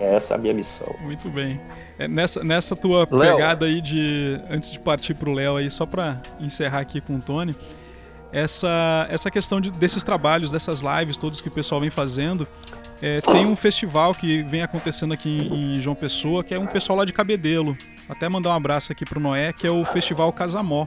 É 0.00 0.14
essa 0.14 0.34
a 0.34 0.38
minha 0.38 0.54
missão. 0.54 0.96
Muito 1.00 1.28
bem. 1.28 1.60
É, 1.98 2.08
nessa, 2.08 2.42
nessa 2.42 2.74
tua 2.74 3.06
Léo. 3.10 3.36
pegada 3.36 3.66
aí 3.66 3.80
de. 3.80 4.40
Antes 4.50 4.70
de 4.70 4.78
partir 4.80 5.14
pro 5.14 5.32
Léo 5.32 5.56
aí, 5.56 5.70
só 5.70 5.84
pra 5.84 6.20
encerrar 6.40 6.78
aqui 6.80 7.00
com 7.00 7.16
o 7.16 7.20
Tony, 7.20 7.54
essa, 8.32 9.06
essa 9.10 9.30
questão 9.30 9.60
de- 9.60 9.70
desses 9.70 10.02
trabalhos, 10.02 10.50
dessas 10.50 10.80
lives, 10.80 11.18
todos 11.18 11.40
que 11.40 11.48
o 11.48 11.50
pessoal 11.52 11.80
vem 11.80 11.90
fazendo. 11.90 12.46
é, 13.02 13.20
tem 13.20 13.44
um 13.46 13.56
festival 13.56 14.14
que 14.14 14.42
vem 14.42 14.62
acontecendo 14.62 15.12
aqui 15.14 15.28
em, 15.28 15.76
em 15.76 15.80
João 15.80 15.94
Pessoa, 15.96 16.42
que 16.44 16.54
é 16.54 16.58
um 16.58 16.66
pessoal 16.66 16.98
lá 16.98 17.04
de 17.04 17.12
Cabedelo. 17.12 17.76
Até 18.08 18.28
mandar 18.28 18.50
um 18.50 18.54
abraço 18.56 18.92
aqui 18.92 19.04
pro 19.04 19.20
Noé, 19.20 19.52
que 19.52 19.66
é 19.66 19.70
o 19.70 19.84
Festival 19.84 20.32
Casamó. 20.32 20.86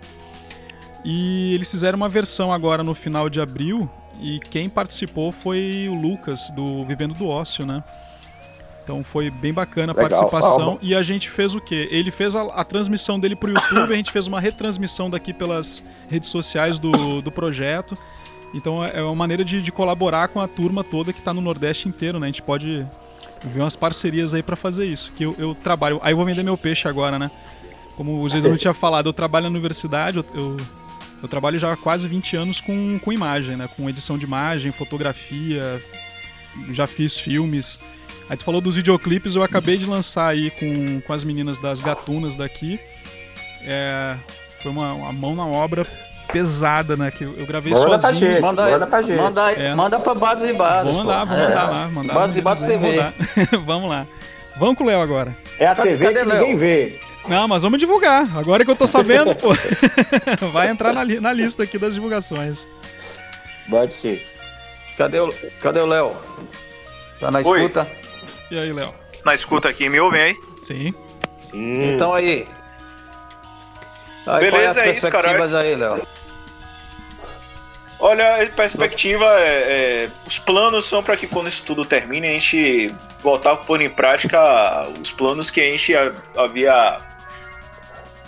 E 1.06 1.54
eles 1.54 1.70
fizeram 1.70 1.98
uma 1.98 2.08
versão 2.10 2.52
agora 2.54 2.84
no 2.84 2.94
final 2.96 3.30
de 3.30 3.42
abril, 3.42 3.90
e 4.22 4.40
quem 4.40 4.70
participou 4.70 5.32
foi 5.32 5.88
o 5.90 5.94
Lucas, 5.96 6.50
do 6.56 6.86
Vivendo 6.86 7.14
do 7.14 7.28
Ócio, 7.28 7.66
né? 7.66 7.84
Então 8.84 9.04
foi 9.04 9.30
bem 9.30 9.54
bacana 9.54 9.94
a 9.94 9.96
Legal. 9.96 10.10
participação. 10.10 10.74
Ah, 10.74 10.86
E 10.86 10.94
a 10.94 11.02
gente 11.02 11.30
fez 11.30 11.56
o 11.56 11.62
quê? 11.62 11.88
Ele 11.90 12.12
fez 12.12 12.36
a, 12.36 12.44
a 12.44 12.64
transmissão 12.64 13.20
dele 13.20 13.36
pro 13.36 13.50
YouTube, 13.50 13.94
a 13.94 13.96
gente 13.96 14.12
fez 14.12 14.28
uma 14.28 14.40
retransmissão 14.40 15.10
daqui 15.10 15.34
pelas 15.34 15.82
redes 16.10 16.30
sociais 16.30 16.78
do, 16.80 17.22
do 17.22 17.32
projeto. 17.32 17.98
Então 18.54 18.84
é 18.84 19.02
uma 19.02 19.16
maneira 19.16 19.44
de, 19.44 19.62
de 19.62 19.72
colaborar 19.72 20.28
com 20.28 20.40
a 20.42 20.48
turma 20.48 20.84
toda 20.84 21.12
que 21.14 21.22
tá 21.22 21.34
no 21.34 21.42
Nordeste 21.42 21.88
inteiro, 21.88 22.20
né? 22.20 22.28
A 22.28 22.30
gente 22.30 22.42
pode 22.42 22.86
ver 23.46 23.62
umas 23.62 23.76
parcerias 23.76 24.34
aí 24.34 24.44
para 24.44 24.56
fazer 24.56 24.86
isso. 24.86 25.12
Que 25.14 25.24
eu, 25.24 25.36
eu 25.40 25.56
trabalho. 25.56 26.00
Aí 26.04 26.12
eu 26.14 26.18
vou 26.18 26.26
vender 26.26 26.44
meu 26.44 26.58
peixe 26.58 26.88
agora, 26.88 27.18
né? 27.18 27.32
Como 27.96 28.22
o 28.22 28.28
Jesus 28.30 28.50
não 28.52 28.58
tinha 28.58 28.74
falado, 28.74 29.08
eu 29.08 29.14
trabalho 29.14 29.46
na 29.46 29.50
universidade, 29.52 30.18
eu, 30.18 30.26
eu, 30.34 30.58
eu 31.22 31.28
trabalho 31.30 31.58
já 31.60 31.72
há 31.72 31.78
quase 31.78 32.08
20 32.08 32.36
anos 32.36 32.60
com, 32.60 33.00
com 33.00 33.12
imagem, 33.14 33.56
né? 33.56 33.70
Com 33.78 33.90
edição 33.90 34.18
de 34.18 34.26
imagem, 34.26 34.72
fotografia, 34.72 35.82
já 36.72 36.86
fiz 36.88 37.18
filmes. 37.18 37.80
Aí 38.30 38.38
tu 38.38 38.44
falou 38.44 38.62
dos 38.62 38.76
videoclipes, 38.76 39.36
eu 39.36 39.44
acabei 39.44 39.78
de 39.78 39.86
lançar 39.86 40.28
aí 40.28 40.50
com, 40.52 41.02
com 41.02 41.14
as 41.14 41.24
meninas 41.24 41.60
das 41.60 41.80
gatunas 41.82 42.36
daqui. 42.36 42.80
É, 43.62 44.16
foi 44.62 44.72
uma, 44.72 44.94
uma 44.94 45.12
mão 45.14 45.36
na 45.36 45.46
obra 45.46 45.86
pesada, 46.32 46.96
né? 46.98 47.12
Que 47.12 47.24
eu, 47.26 47.36
eu 47.38 47.46
gravei 47.46 47.74
Manda 47.74 47.86
pra 47.90 48.00
sozinho. 48.00 48.32
gente. 48.32 48.42
Manda, 48.42 48.70
Manda 48.72 48.88
pra 48.88 49.02
gente. 49.02 49.18
Manda, 49.18 49.52
É. 49.52 49.76
manda 49.76 50.00
pra 50.00 50.16
Bados 50.16 50.50
e 50.50 50.54
Bados. 50.54 50.94
Vou 50.94 51.04
mandar, 51.04 51.26
vou 51.26 51.38
mandar 51.38 51.52
É. 51.52 51.56
lá. 51.70 51.88
Mandar 51.90 52.14
Bados 52.14 52.38
e 52.38 52.42
Bados 52.42 52.66
TV. 52.66 52.98
vamos 53.66 53.90
lá. 53.90 54.08
Vamos 54.58 54.76
com 54.78 54.84
o 54.84 54.88
Léo 54.88 55.02
agora. 55.02 55.36
É 55.60 55.68
a 55.68 55.76
TV 55.76 55.98
cadê 56.04 56.20
que 56.22 56.26
Léo? 56.26 56.40
ninguém 56.42 56.58
vê. 56.58 57.00
Não, 57.28 57.48
mas 57.48 57.64
vamos 57.64 57.80
divulgar. 57.80 58.26
Agora 58.38 58.66
que 58.66 58.72
eu 58.72 58.76
tô 58.76 58.86
sabendo, 58.88 59.34
pô. 59.36 59.50
Vai 60.52 60.70
entrar 60.70 60.94
na, 60.94 61.04
li- 61.04 61.20
na 61.20 61.32
lista 61.32 61.64
aqui 61.64 61.78
das 61.78 61.94
divulgações. 61.94 62.68
Pode 63.70 63.94
ser. 63.94 64.28
Cadê 64.98 65.20
o 65.20 65.34
Cadê 65.62 65.80
o 65.80 65.86
Léo? 65.86 66.16
Tá 67.20 67.32
na 67.32 67.40
Oi. 67.40 67.62
escuta? 67.62 67.88
E 68.52 68.60
aí, 68.60 68.74
Léo? 68.74 68.94
Na 69.26 69.34
escuta 69.34 69.70
aqui, 69.70 69.88
me 69.90 70.00
ouvem 70.00 70.22
aí? 70.22 70.36
Sim. 70.62 70.94
Sim. 71.40 71.94
Então 71.94 72.14
aí. 72.14 72.48
aí 74.28 74.40
Beleza, 74.40 74.66
é 74.66 74.68
as 74.68 74.78
é 74.78 74.92
isso, 74.92 75.02
perspectivas 75.02 75.54
aí, 75.54 75.76
Léo? 75.76 76.08
Olha, 78.00 78.44
a 78.44 78.50
perspectiva 78.50 79.26
é, 79.40 80.04
é, 80.04 80.10
Os 80.28 80.38
planos 80.38 80.86
são 80.86 81.02
para 81.02 81.16
que 81.16 81.26
quando 81.26 81.48
isso 81.48 81.64
tudo 81.64 81.86
termine, 81.86 82.28
a 82.28 82.32
gente 82.34 82.94
voltar 83.22 83.54
a 83.54 83.56
pôr 83.56 83.82
em 83.82 83.90
prática 83.90 84.42
os 85.02 85.12
planos 85.12 85.50
que 85.50 85.62
a 85.62 85.70
gente 85.70 85.94
havia 86.36 86.98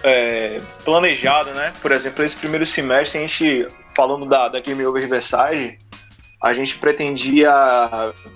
é, 0.02 0.62
planejado, 0.86 1.52
né? 1.52 1.74
Por 1.82 1.92
exemplo, 1.92 2.24
esse 2.24 2.38
primeiro 2.38 2.66
semestre, 2.66 3.20
a 3.20 3.22
gente, 3.24 3.68
falando 3.94 4.26
da, 4.26 4.48
da 4.48 4.62
Game 4.62 4.86
Over 4.86 5.04
Riverside, 5.04 5.78
a 6.42 6.54
gente 6.54 6.78
pretendia 6.78 7.50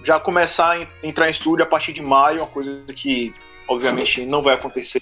já 0.03 0.19
começar 0.19 0.71
a 0.71 0.81
en- 0.81 0.88
entrar 1.03 1.27
em 1.27 1.31
estúdio 1.31 1.63
a 1.63 1.67
partir 1.67 1.93
de 1.93 2.01
maio, 2.01 2.39
uma 2.39 2.47
coisa 2.47 2.84
que 2.95 3.34
obviamente 3.67 4.26
não 4.26 4.41
vai 4.41 4.55
acontecer. 4.55 5.01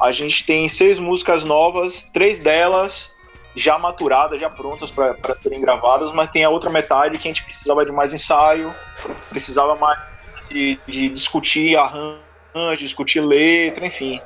A 0.00 0.12
gente 0.12 0.44
tem 0.44 0.68
seis 0.68 0.98
músicas 0.98 1.44
novas, 1.44 2.04
três 2.04 2.40
delas 2.40 3.14
já 3.56 3.78
maturadas, 3.78 4.40
já 4.40 4.48
prontas 4.48 4.90
para 4.90 5.16
serem 5.42 5.60
gravadas, 5.60 6.12
mas 6.12 6.30
tem 6.30 6.44
a 6.44 6.48
outra 6.48 6.70
metade 6.70 7.18
que 7.18 7.28
a 7.28 7.30
gente 7.30 7.42
precisava 7.42 7.84
de 7.84 7.92
mais 7.92 8.14
ensaio, 8.14 8.74
precisava 9.28 9.74
mais 9.74 9.98
de, 10.48 10.78
de 10.86 11.08
discutir 11.08 11.76
arranjo, 11.76 12.78
discutir 12.78 13.20
letra, 13.20 13.86
enfim. 13.86 14.20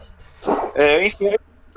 É, 0.74 1.06
enfim, 1.06 1.30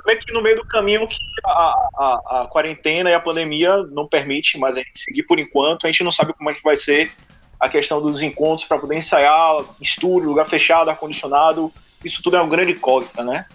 meio 0.07 0.19
que 0.19 0.33
no 0.33 0.41
meio 0.41 0.55
do 0.55 0.65
caminho 0.65 1.05
que 1.07 1.17
a, 1.45 1.51
a, 1.51 2.41
a 2.41 2.47
quarentena 2.47 3.09
e 3.09 3.13
a 3.13 3.19
pandemia 3.19 3.83
não 3.91 4.07
permite 4.07 4.57
mais 4.57 4.77
a 4.77 4.79
gente 4.79 4.99
seguir 4.99 5.23
por 5.23 5.37
enquanto, 5.37 5.85
a 5.85 5.91
gente 5.91 6.03
não 6.03 6.11
sabe 6.11 6.33
como 6.33 6.49
é 6.49 6.53
que 6.53 6.63
vai 6.63 6.77
ser 6.77 7.11
a 7.59 7.67
questão 7.67 8.01
dos 8.01 8.21
encontros 8.23 8.67
para 8.67 8.79
poder 8.79 8.95
ensaiar, 8.95 9.63
estúdio, 9.81 10.29
lugar 10.29 10.47
fechado, 10.47 10.89
ar-condicionado, 10.89 11.73
isso 12.05 12.21
tudo 12.23 12.37
é 12.37 12.41
uma 12.41 12.49
grande 12.49 12.71
incógnita, 12.71 13.23
né? 13.23 13.45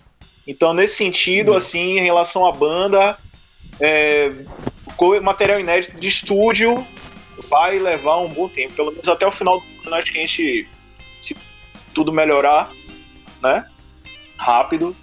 Então, 0.47 0.75
nesse 0.75 0.97
sentido, 0.97 1.55
assim, 1.55 1.99
em 1.99 2.03
relação 2.03 2.45
à 2.45 2.53
banda, 2.53 3.17
é, 3.81 4.33
material 5.23 5.61
inédito 5.61 5.99
de 5.99 6.09
estúdio 6.09 6.85
vai 7.49 7.79
levar 7.79 8.19
um 8.19 8.29
bom 8.29 8.49
tempo, 8.49 8.75
pelo 8.75 8.91
menos 8.91 9.09
até 9.09 9.27
o 9.27 9.33
final 9.33 9.61
do 9.61 9.87
ano, 9.87 9.97
acho 9.97 10.13
que 10.13 10.19
a 10.19 10.23
gente, 10.23 10.69
se 11.21 11.37
tudo 11.95 12.13
melhorar, 12.13 12.71
né, 13.41 13.67
rápido, 14.37 14.97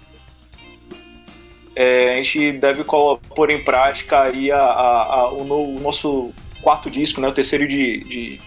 é, 1.76 2.10
a 2.12 2.14
gente 2.14 2.52
deve 2.52 2.84
pôr 2.84 3.50
em 3.50 3.62
prática 3.62 4.22
aí 4.22 4.50
a, 4.50 4.58
a- 4.58 5.02
a- 5.14 5.32
o, 5.32 5.44
no- 5.44 5.76
o 5.76 5.80
nosso 5.80 6.32
quarto 6.62 6.90
disco, 6.90 7.20
né, 7.20 7.28
o 7.28 7.32
terceiro 7.32 7.66
de, 7.66 7.98
de, 8.00 8.40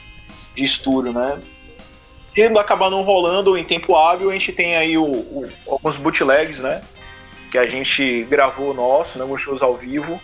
de 0.56 0.64
estúdio, 0.64 1.14
né. 1.14 1.40
Se 2.34 2.44
acabar 2.44 2.90
não 2.90 3.04
rolando 3.04 3.58
em 3.58 3.64
tempo 3.64 3.96
hábil, 3.96 4.30
a 4.30 4.34
gente 4.34 4.52
tem 4.52 4.76
aí 4.76 4.98
o- 4.98 5.04
o- 5.06 5.48
alguns 5.68 5.98
bootlegs, 5.98 6.60
né, 6.62 6.82
que 7.52 7.58
a 7.58 7.68
gente 7.68 8.24
gravou 8.24 8.74
nosso, 8.74 9.18
né, 9.18 9.24
alguns 9.24 9.42
shows 9.42 9.62
ao 9.62 9.76
vivo, 9.76 10.20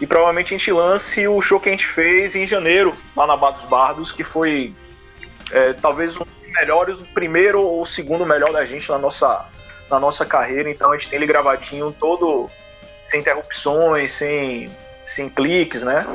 e 0.00 0.06
provavelmente 0.06 0.54
a 0.54 0.58
gente 0.58 0.70
lance 0.72 1.26
o 1.28 1.40
show 1.40 1.58
que 1.60 1.68
a 1.68 1.72
gente 1.72 1.86
fez 1.86 2.34
em 2.36 2.46
janeiro, 2.46 2.90
lá 3.16 3.26
na 3.26 3.36
Bar 3.36 3.52
dos 3.52 3.64
Bardos, 3.64 4.12
que 4.12 4.24
foi 4.24 4.72
é, 5.52 5.72
talvez 5.74 6.16
um 6.16 6.24
dos 6.24 6.52
melhores, 6.52 6.98
o 7.00 7.06
primeiro 7.06 7.62
ou 7.62 7.80
o 7.82 7.86
segundo 7.86 8.24
melhor 8.26 8.52
da 8.52 8.64
gente 8.64 8.88
na 8.90 8.98
nossa, 8.98 9.44
na 9.90 9.98
nossa 9.98 10.24
carreira. 10.24 10.70
Então 10.70 10.92
a 10.92 10.96
gente 10.96 11.10
tem 11.10 11.16
ele 11.16 11.26
gravadinho 11.26 11.92
todo 11.92 12.46
sem 13.08 13.20
interrupções, 13.20 14.12
sem, 14.12 14.70
sem 15.04 15.28
cliques, 15.28 15.82
né? 15.82 16.06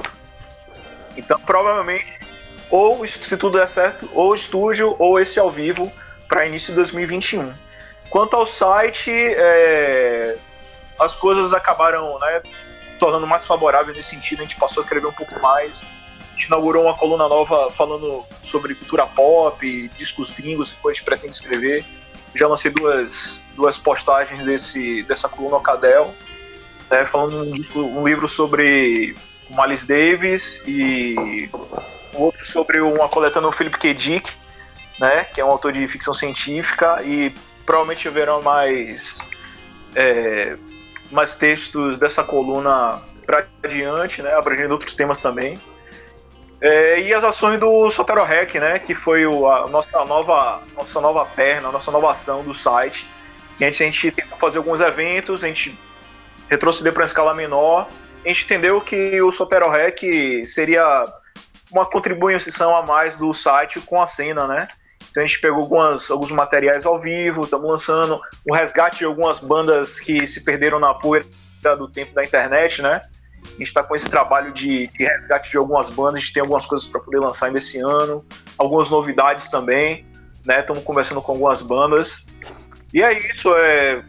Então 1.16 1.40
provavelmente, 1.41 2.20
ou 2.70 3.06
se 3.08 3.38
tudo 3.38 3.58
der 3.58 3.68
certo, 3.68 4.10
ou 4.14 4.34
estúdio 4.36 4.96
ou 5.00 5.20
esse 5.20 5.40
ao 5.40 5.50
vivo 5.50 5.91
para 6.28 6.46
início 6.46 6.70
de 6.70 6.76
2021. 6.76 7.52
Quanto 8.10 8.36
ao 8.36 8.46
site, 8.46 9.12
é, 9.12 10.36
as 11.00 11.16
coisas 11.16 11.54
acabaram 11.54 12.18
né, 12.20 12.41
se 12.88 12.96
tornando 12.98 13.28
mais 13.28 13.46
favoráveis 13.46 13.96
nesse 13.96 14.10
sentido, 14.10 14.40
a 14.40 14.44
gente 14.44 14.56
passou 14.56 14.82
a 14.82 14.84
escrever 14.84 15.08
um 15.08 15.14
pouco 15.14 15.40
mais. 15.40 15.84
A 16.32 16.34
gente 16.34 16.46
inaugurou 16.46 16.84
uma 16.84 16.96
coluna 16.96 17.28
nova 17.28 17.70
falando 17.72 18.24
sobre 18.41 18.74
cultura 18.74 19.06
pop, 19.06 19.88
discos 19.98 20.32
gringos, 20.32 20.72
que 20.72 20.78
a 20.88 20.91
gente 20.91 21.04
pretende 21.04 21.34
escrever. 21.36 21.86
Já 22.35 22.47
lancei 22.47 22.72
duas, 22.72 23.43
duas 23.56 23.77
postagens 23.77 24.43
desse, 24.43 25.03
dessa 25.03 25.27
coluna 25.27 25.60
Cadel, 25.60 26.14
né, 26.89 27.03
falando 27.06 27.43
um, 27.76 27.99
um 27.99 28.07
livro 28.07 28.27
sobre 28.27 29.15
o 29.49 29.61
Miles 29.61 29.85
Davis 29.85 30.61
e 30.65 31.49
outro 32.14 32.45
sobre 32.45 32.81
uma 32.81 33.07
coletânea 33.07 33.49
do 33.49 33.56
Philip 33.56 33.77
K. 33.77 33.93
Dick, 33.93 34.31
né, 34.99 35.23
que 35.23 35.41
é 35.41 35.45
um 35.45 35.49
autor 35.49 35.72
de 35.73 35.88
ficção 35.88 36.14
científica, 36.14 37.01
e 37.03 37.34
provavelmente 37.65 38.07
haverão 38.07 38.41
mais, 38.41 39.19
é, 39.95 40.57
mais 41.11 41.35
textos 41.35 41.97
dessa 41.97 42.23
coluna 42.23 43.01
para 43.26 43.45
adiante, 43.64 44.22
né, 44.22 44.34
abrangendo 44.34 44.73
outros 44.73 44.95
temas 44.95 45.22
também. 45.22 45.57
É, 46.61 46.99
e 46.99 47.14
as 47.14 47.23
ações 47.23 47.60
do 47.60 47.90
Sotero 47.90 48.23
Rec, 48.23 48.56
né, 48.56 48.80
que 48.80 48.94
foi 48.94 49.26
o, 49.26 49.49
a 49.49 49.68
nossa 49.69 50.03
nova, 50.06 50.61
nossa 50.76 50.99
nova 50.99 51.26
perna, 51.26 51.69
a 51.69 51.72
nossa 51.72 51.90
nova 51.90 52.11
ação 52.11 52.44
do 52.44 52.53
site, 52.53 53.07
que 53.57 53.64
a 53.64 53.68
gente, 53.72 53.84
a 53.84 53.86
gente 53.86 54.11
tentou 54.11 54.38
fazer 54.38 54.57
alguns 54.57 54.81
eventos, 54.81 55.44
a 55.44 55.48
gente 55.48 55.77
retroceder 56.49 56.91
para 56.91 57.02
uma 57.02 57.06
escala 57.06 57.34
menor, 57.34 57.88
a 58.26 58.27
gente 58.27 58.44
entendeu 58.44 58.81
que 58.81 59.22
o 59.22 59.31
Sotero 59.31 59.69
Rec 59.69 60.02
seria 60.45 61.06
uma 61.72 61.86
contribuição 61.86 62.76
a 62.76 62.86
mais 62.86 63.15
do 63.15 63.31
site 63.34 63.80
com 63.80 64.02
a 64.02 64.07
cena, 64.07 64.45
né? 64.45 64.68
Então 65.10 65.23
a 65.23 65.27
gente 65.27 65.40
pegou 65.40 65.61
algumas, 65.61 66.11
alguns 66.11 66.31
materiais 66.31 66.86
ao 66.86 66.99
vivo, 66.99 67.44
estamos 67.44 67.69
lançando 67.69 68.19
o 68.48 68.53
resgate 68.53 68.99
de 68.99 69.06
algumas 69.06 69.40
bandas 69.40 69.99
que 69.99 70.27
se 70.27 70.44
perderam 70.44 70.80
na 70.80 70.94
poeira 70.94 71.26
do 71.77 71.88
tempo 71.88 72.14
da 72.14 72.23
internet, 72.23 72.81
né? 72.81 73.02
A 73.45 73.49
gente 73.52 73.64
está 73.64 73.84
com 73.84 73.95
esse 73.95 74.10
trabalho 74.10 74.53
de, 74.53 74.88
de 74.88 75.03
resgate 75.03 75.52
de 75.52 75.57
algumas 75.57 75.90
bandas, 75.90 76.16
a 76.16 76.20
gente 76.20 76.34
tem 76.34 76.41
algumas 76.41 76.66
coisas 76.66 76.88
para 76.88 76.99
poder 77.02 77.20
lançar 77.20 77.48
ainda 77.48 77.57
esse 77.57 77.80
ano, 77.80 78.26
algumas 78.57 78.90
novidades 78.90 79.48
também, 79.48 80.06
né? 80.45 80.60
Estamos 80.61 80.84
conversando 80.84 81.22
com 81.22 81.32
algumas 81.34 81.61
bandas. 81.61 82.26
E 82.94 83.03
é 83.03 83.18
isso, 83.18 83.53
é, 83.56 84.03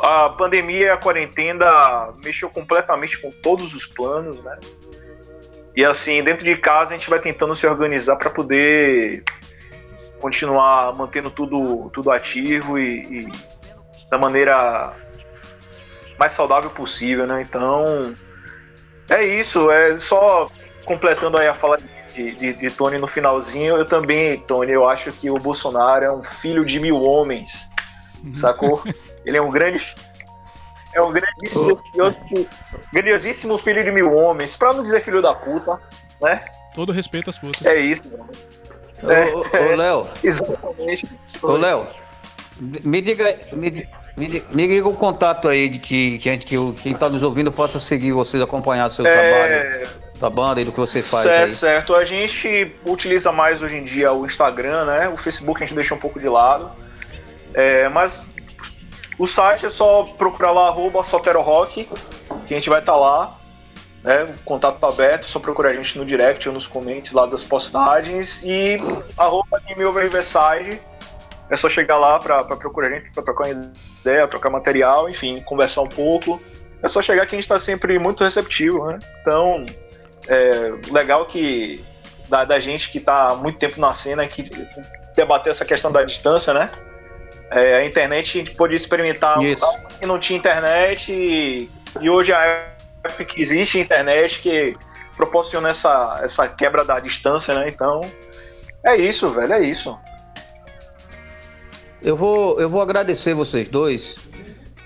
a 0.00 0.28
pandemia 0.30 0.86
e 0.86 0.90
a 0.90 0.96
quarentena 0.96 2.12
mexeu 2.24 2.50
completamente 2.50 3.18
com 3.18 3.30
todos 3.30 3.74
os 3.74 3.86
planos, 3.86 4.42
né? 4.42 4.58
E 5.76 5.84
assim, 5.84 6.22
dentro 6.22 6.44
de 6.44 6.56
casa 6.56 6.94
a 6.94 6.98
gente 6.98 7.08
vai 7.08 7.20
tentando 7.20 7.54
se 7.54 7.66
organizar 7.66 8.16
para 8.16 8.30
poder 8.30 9.22
continuar 10.20 10.94
mantendo 10.96 11.30
tudo, 11.30 11.88
tudo 11.90 12.10
ativo 12.10 12.78
e, 12.78 13.02
e 13.02 13.28
da 14.10 14.18
maneira 14.18 14.92
mais 16.18 16.32
saudável 16.32 16.70
possível, 16.70 17.26
né? 17.26 17.42
Então, 17.48 18.12
é 19.08 19.24
isso, 19.24 19.70
é 19.70 19.98
só 19.98 20.48
completando 20.84 21.36
aí 21.36 21.46
a 21.46 21.54
fala 21.54 21.76
de, 22.14 22.34
de, 22.34 22.52
de 22.54 22.70
Tony 22.70 22.98
no 22.98 23.06
finalzinho, 23.06 23.76
eu 23.76 23.84
também, 23.84 24.40
Tony, 24.40 24.72
eu 24.72 24.88
acho 24.88 25.12
que 25.12 25.30
o 25.30 25.38
Bolsonaro 25.38 26.04
é 26.04 26.12
um 26.12 26.22
filho 26.22 26.64
de 26.64 26.80
mil 26.80 27.00
homens, 27.02 27.68
sacou? 28.32 28.82
Ele 29.24 29.36
é 29.36 29.42
um 29.42 29.50
grande. 29.50 29.94
É 30.94 31.02
um 31.02 31.12
grandíssimo, 31.12 31.78
grandiosíssimo 32.92 33.58
filho 33.58 33.84
de 33.84 33.90
mil 33.90 34.10
homens, 34.14 34.56
pra 34.56 34.72
não 34.72 34.82
dizer 34.82 35.02
filho 35.02 35.20
da 35.20 35.34
puta, 35.34 35.78
né? 36.20 36.46
Todo 36.74 36.92
respeito 36.92 37.28
às 37.28 37.36
putas. 37.36 37.64
É 37.66 37.76
isso, 37.76 38.02
mano. 38.10 38.30
Ô, 39.02 39.38
ô, 39.38 39.72
ô, 39.72 39.76
Léo, 39.76 40.08
Exatamente. 40.24 41.06
ô, 41.42 41.52
Léo, 41.52 41.86
me 42.60 43.02
diga, 43.02 43.38
me, 43.52 43.86
me, 44.18 44.42
me 44.52 44.66
diga 44.68 44.88
o 44.88 44.94
contato 44.94 45.48
aí 45.48 45.68
de 45.68 45.78
que, 45.78 46.18
que, 46.18 46.28
a 46.28 46.32
gente, 46.32 46.44
que 46.44 46.58
o- 46.58 46.72
quem 46.74 46.92
está 46.92 47.08
nos 47.08 47.22
ouvindo 47.22 47.50
possa 47.52 47.78
seguir 47.80 48.12
vocês, 48.12 48.42
acompanhar 48.42 48.88
o 48.88 48.92
seu 48.92 49.04
trabalho, 49.04 49.52
É, 49.52 49.86
da 50.20 50.28
banda 50.28 50.60
e 50.60 50.64
do 50.64 50.72
que 50.72 50.78
você 50.80 51.00
faz 51.00 51.22
certo, 51.24 51.44
aí. 51.46 51.52
certo. 51.52 51.94
A 51.94 52.04
gente 52.04 52.72
utiliza 52.84 53.30
mais 53.32 53.62
hoje 53.62 53.76
em 53.76 53.84
dia 53.84 54.12
o 54.12 54.26
Instagram, 54.26 54.84
né? 54.84 55.08
O 55.08 55.16
Facebook 55.16 55.62
a 55.62 55.66
gente 55.66 55.74
deixa 55.76 55.94
um 55.94 55.98
pouco 55.98 56.18
de 56.18 56.28
lado. 56.28 56.70
É, 57.54 57.88
mas 57.88 58.20
o 59.18 59.26
site 59.26 59.66
é 59.66 59.70
só 59.70 60.02
procurar 60.18 60.50
lá, 60.52 60.68
arroba 60.68 61.02
Sotero 61.02 61.40
Rock, 61.40 61.88
que 62.46 62.52
a 62.54 62.56
gente 62.56 62.68
vai 62.68 62.80
estar 62.80 62.96
lá. 62.96 63.34
Né? 64.02 64.22
O 64.24 64.42
contato 64.44 64.78
tá 64.78 64.88
aberto, 64.88 65.24
é 65.26 65.28
só 65.28 65.40
procurar 65.40 65.70
a 65.70 65.74
gente 65.74 65.98
no 65.98 66.04
direct 66.04 66.48
ou 66.48 66.54
nos 66.54 66.66
comentários 66.68 67.12
lá 67.12 67.26
das 67.26 67.42
postagens. 67.42 68.40
E 68.44 68.78
arroba 69.16 69.60
Game 69.66 69.84
Over 69.84 70.04
Riverside. 70.04 70.80
É 71.50 71.56
só 71.56 71.68
chegar 71.68 71.96
lá 71.96 72.18
pra 72.18 72.44
procurar 72.44 72.88
a 72.88 72.90
gente, 72.90 73.10
pra 73.12 73.22
trocar 73.22 73.46
uma 73.48 73.72
ideia, 74.00 74.28
trocar 74.28 74.50
material, 74.50 75.08
enfim, 75.08 75.40
conversar 75.42 75.82
um 75.82 75.88
pouco. 75.88 76.40
É 76.82 76.88
só 76.88 77.00
chegar 77.00 77.26
que 77.26 77.34
a 77.34 77.38
gente 77.38 77.48
tá 77.48 77.58
sempre 77.58 77.98
muito 77.98 78.22
receptivo, 78.22 78.86
né? 78.86 78.98
Então, 79.20 79.64
é 80.28 80.92
legal 80.92 81.26
que 81.26 81.84
da, 82.28 82.44
da 82.44 82.60
gente 82.60 82.90
que 82.90 83.00
tá 83.00 83.28
há 83.28 83.34
muito 83.34 83.58
tempo 83.58 83.80
na 83.80 83.94
cena, 83.94 84.26
que 84.26 84.44
debater 85.16 85.50
essa 85.50 85.64
questão 85.64 85.90
da 85.90 86.04
distância, 86.04 86.52
né? 86.52 86.68
É, 87.50 87.76
a 87.76 87.86
internet 87.86 88.38
a 88.38 88.44
gente 88.44 88.56
pôde 88.56 88.74
experimentar 88.74 89.42
Isso. 89.42 89.64
algo 89.64 89.88
que 89.98 90.06
não 90.06 90.18
tinha 90.18 90.38
internet 90.38 91.12
e, 91.12 91.70
e 92.00 92.10
hoje 92.10 92.32
a 92.32 92.68
época 93.02 93.24
que 93.24 93.40
existe 93.40 93.80
internet 93.80 94.40
que 94.40 94.76
proporciona 95.16 95.70
essa, 95.70 96.20
essa 96.22 96.46
quebra 96.46 96.84
da 96.84 97.00
distância, 97.00 97.54
né? 97.54 97.68
Então, 97.68 98.00
é 98.84 98.96
isso, 98.96 99.28
velho, 99.28 99.54
é 99.54 99.60
isso. 99.60 99.98
Eu 102.02 102.16
vou, 102.16 102.60
eu 102.60 102.68
vou 102.68 102.80
agradecer 102.80 103.34
vocês 103.34 103.68
dois 103.68 104.16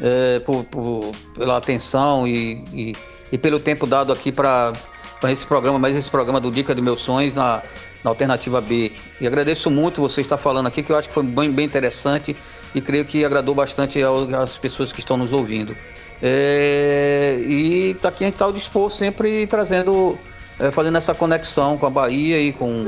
é, 0.00 0.40
por, 0.40 0.64
por- 0.64 1.12
pela 1.36 1.56
atenção 1.58 2.26
e, 2.26 2.64
e, 2.72 2.96
e 3.30 3.38
pelo 3.38 3.60
tempo 3.60 3.86
dado 3.86 4.12
aqui 4.12 4.32
para 4.32 4.72
esse 5.30 5.46
programa, 5.46 5.78
mais 5.78 5.96
esse 5.96 6.10
programa 6.10 6.40
do 6.40 6.50
Dica 6.50 6.74
dos 6.74 6.82
Meus 6.82 7.00
Sonhos 7.02 7.34
na, 7.34 7.62
na 8.02 8.10
Alternativa 8.10 8.60
B. 8.60 8.92
E 9.20 9.26
agradeço 9.26 9.70
muito 9.70 10.00
você 10.00 10.20
estar 10.22 10.36
falando 10.38 10.66
aqui, 10.66 10.82
que 10.82 10.90
eu 10.90 10.96
acho 10.96 11.08
que 11.08 11.14
foi 11.14 11.22
bem, 11.22 11.50
bem 11.52 11.66
interessante 11.66 12.36
e 12.74 12.80
creio 12.80 13.04
que 13.04 13.24
agradou 13.24 13.54
bastante 13.54 14.00
às 14.02 14.56
pessoas 14.56 14.90
que 14.92 15.00
estão 15.00 15.16
nos 15.16 15.32
ouvindo. 15.32 15.76
É, 16.22 17.42
e 17.46 17.94
tá 18.00 18.08
aqui 18.08 18.24
a 18.24 18.26
gente 18.28 18.34
está 18.34 18.44
ao 18.46 18.52
dispor 18.52 18.90
sempre 18.90 19.46
trazendo, 19.46 20.16
é, 20.58 20.70
fazendo 20.70 20.96
essa 20.96 21.14
conexão 21.14 21.76
com 21.76 21.84
a 21.84 21.90
Bahia 21.90 22.40
e 22.40 22.52
com, 22.52 22.84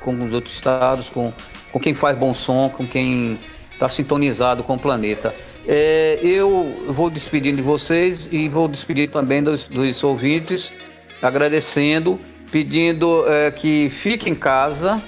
com 0.00 0.14
os 0.24 0.32
outros 0.32 0.52
estados, 0.52 1.08
com, 1.08 1.32
com 1.72 1.80
quem 1.80 1.94
faz 1.94 2.18
bom 2.18 2.34
som, 2.34 2.68
com 2.68 2.86
quem 2.86 3.38
está 3.82 3.88
sintonizado 3.88 4.62
com 4.62 4.74
o 4.74 4.78
planeta. 4.78 5.34
É, 5.66 6.18
eu 6.22 6.84
vou 6.88 7.10
despedindo 7.10 7.56
de 7.56 7.62
vocês 7.62 8.28
e 8.30 8.48
vou 8.48 8.68
despedir 8.68 9.10
também 9.10 9.42
dos, 9.42 9.64
dos 9.64 10.02
ouvintes, 10.04 10.72
agradecendo, 11.20 12.18
pedindo 12.50 13.24
é, 13.28 13.50
que 13.50 13.90
fique 13.90 14.30
em 14.30 14.34
casa 14.34 15.02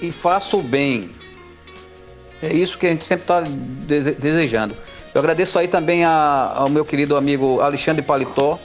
e 0.00 0.10
faça 0.10 0.56
o 0.56 0.62
bem. 0.62 1.10
É 2.42 2.52
isso 2.52 2.78
que 2.78 2.86
a 2.86 2.90
gente 2.90 3.04
sempre 3.04 3.24
está 3.24 3.40
desejando. 4.18 4.74
Eu 5.14 5.20
agradeço 5.20 5.58
aí 5.58 5.68
também 5.68 6.04
a- 6.04 6.52
ao 6.56 6.68
meu 6.68 6.84
querido 6.84 7.16
amigo 7.16 7.60
Alexandre 7.60 8.02
Paletó, 8.02 8.58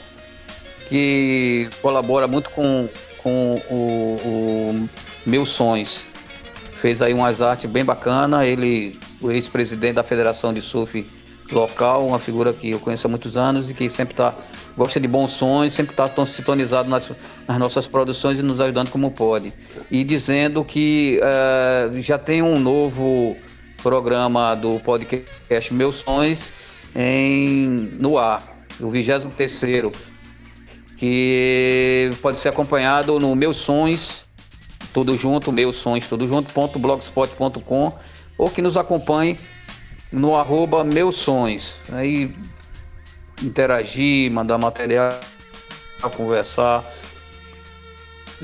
que 0.88 1.68
colabora 1.80 2.26
muito 2.26 2.50
com, 2.50 2.88
com 3.18 3.60
o, 3.70 3.74
o 3.74 4.88
Meus 5.24 5.48
Sonhos. 5.50 6.02
Fez 6.74 7.00
aí 7.00 7.14
umas 7.14 7.40
artes 7.40 7.70
bem 7.70 7.84
bacana. 7.84 8.44
Ele, 8.44 8.98
o 9.22 9.30
ex-presidente 9.30 9.94
da 9.94 10.02
Federação 10.02 10.52
de 10.52 10.60
Surf 10.60 11.06
local, 11.50 12.06
uma 12.06 12.18
figura 12.18 12.52
que 12.52 12.70
eu 12.70 12.80
conheço 12.80 13.06
há 13.06 13.10
muitos 13.10 13.36
anos 13.36 13.70
e 13.70 13.74
que 13.74 13.88
sempre 13.88 14.14
tá, 14.14 14.34
gosta 14.76 14.98
de 14.98 15.06
bons 15.06 15.32
sons, 15.32 15.72
sempre 15.72 15.92
está 15.92 16.08
tão 16.08 16.26
sintonizado 16.26 16.88
nas, 16.88 17.10
nas 17.46 17.58
nossas 17.58 17.86
produções 17.86 18.38
e 18.38 18.42
nos 18.42 18.60
ajudando 18.60 18.90
como 18.90 19.10
pode. 19.10 19.52
E 19.90 20.02
dizendo 20.04 20.64
que 20.64 21.20
eh, 21.22 21.90
já 22.00 22.18
tem 22.18 22.42
um 22.42 22.58
novo 22.58 23.36
programa 23.82 24.54
do 24.54 24.78
podcast 24.80 25.74
Meus 25.74 25.96
Sonhos 25.96 26.48
em, 26.94 27.90
no 27.98 28.18
ar. 28.18 28.42
o 28.80 28.90
23 28.90 29.92
que 30.96 32.12
pode 32.22 32.38
ser 32.38 32.48
acompanhado 32.48 33.18
no 33.18 33.34
Meus 33.34 33.56
Sons, 33.56 34.24
tudo 34.94 35.16
junto, 35.16 35.50
Meus 35.50 35.74
Sons, 35.74 36.06
tudo 36.06 36.28
junto, 36.28 36.52
ponto 36.52 36.78
blogspot.com, 36.78 37.92
ou 38.42 38.50
que 38.50 38.60
nos 38.60 38.76
acompanhe 38.76 39.38
no 40.10 40.36
arroba 40.36 40.82
Meus 40.82 41.16
Sons. 41.16 41.76
Aí 41.92 42.32
interagir, 43.40 44.32
mandar 44.32 44.58
material, 44.58 45.20
conversar, 46.16 46.84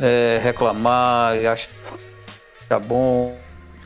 é, 0.01 0.39
reclamar, 0.41 1.35
achar 1.45 2.79
bom. 2.79 3.37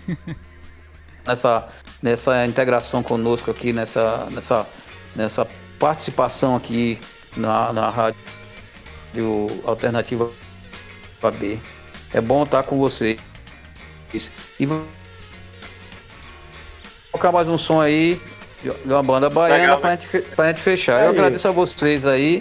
nessa, 1.26 1.68
nessa 2.02 2.44
integração 2.44 3.02
conosco 3.02 3.50
aqui, 3.50 3.72
nessa, 3.72 4.28
nessa, 4.30 4.68
nessa 5.16 5.48
participação 5.78 6.54
aqui 6.54 7.00
na, 7.34 7.72
na 7.72 7.88
rádio 7.88 9.46
Alternativa 9.64 10.30
B. 11.38 11.58
É 12.12 12.20
bom 12.20 12.42
estar 12.42 12.64
com 12.64 12.78
vocês. 12.78 13.18
E 14.60 14.68
vou 17.12 17.20
colocar 17.20 17.32
mais 17.32 17.48
um 17.48 17.58
som 17.58 17.80
aí 17.80 18.20
de 18.62 18.92
uma 18.92 19.02
banda 19.02 19.28
baiana 19.28 19.76
para 19.76 19.96
gente, 19.96 20.22
pra 20.36 20.48
gente 20.48 20.60
fechar. 20.60 21.00
É 21.00 21.06
Eu 21.06 21.10
agradeço 21.10 21.48
a 21.48 21.50
vocês 21.50 22.06
aí 22.06 22.40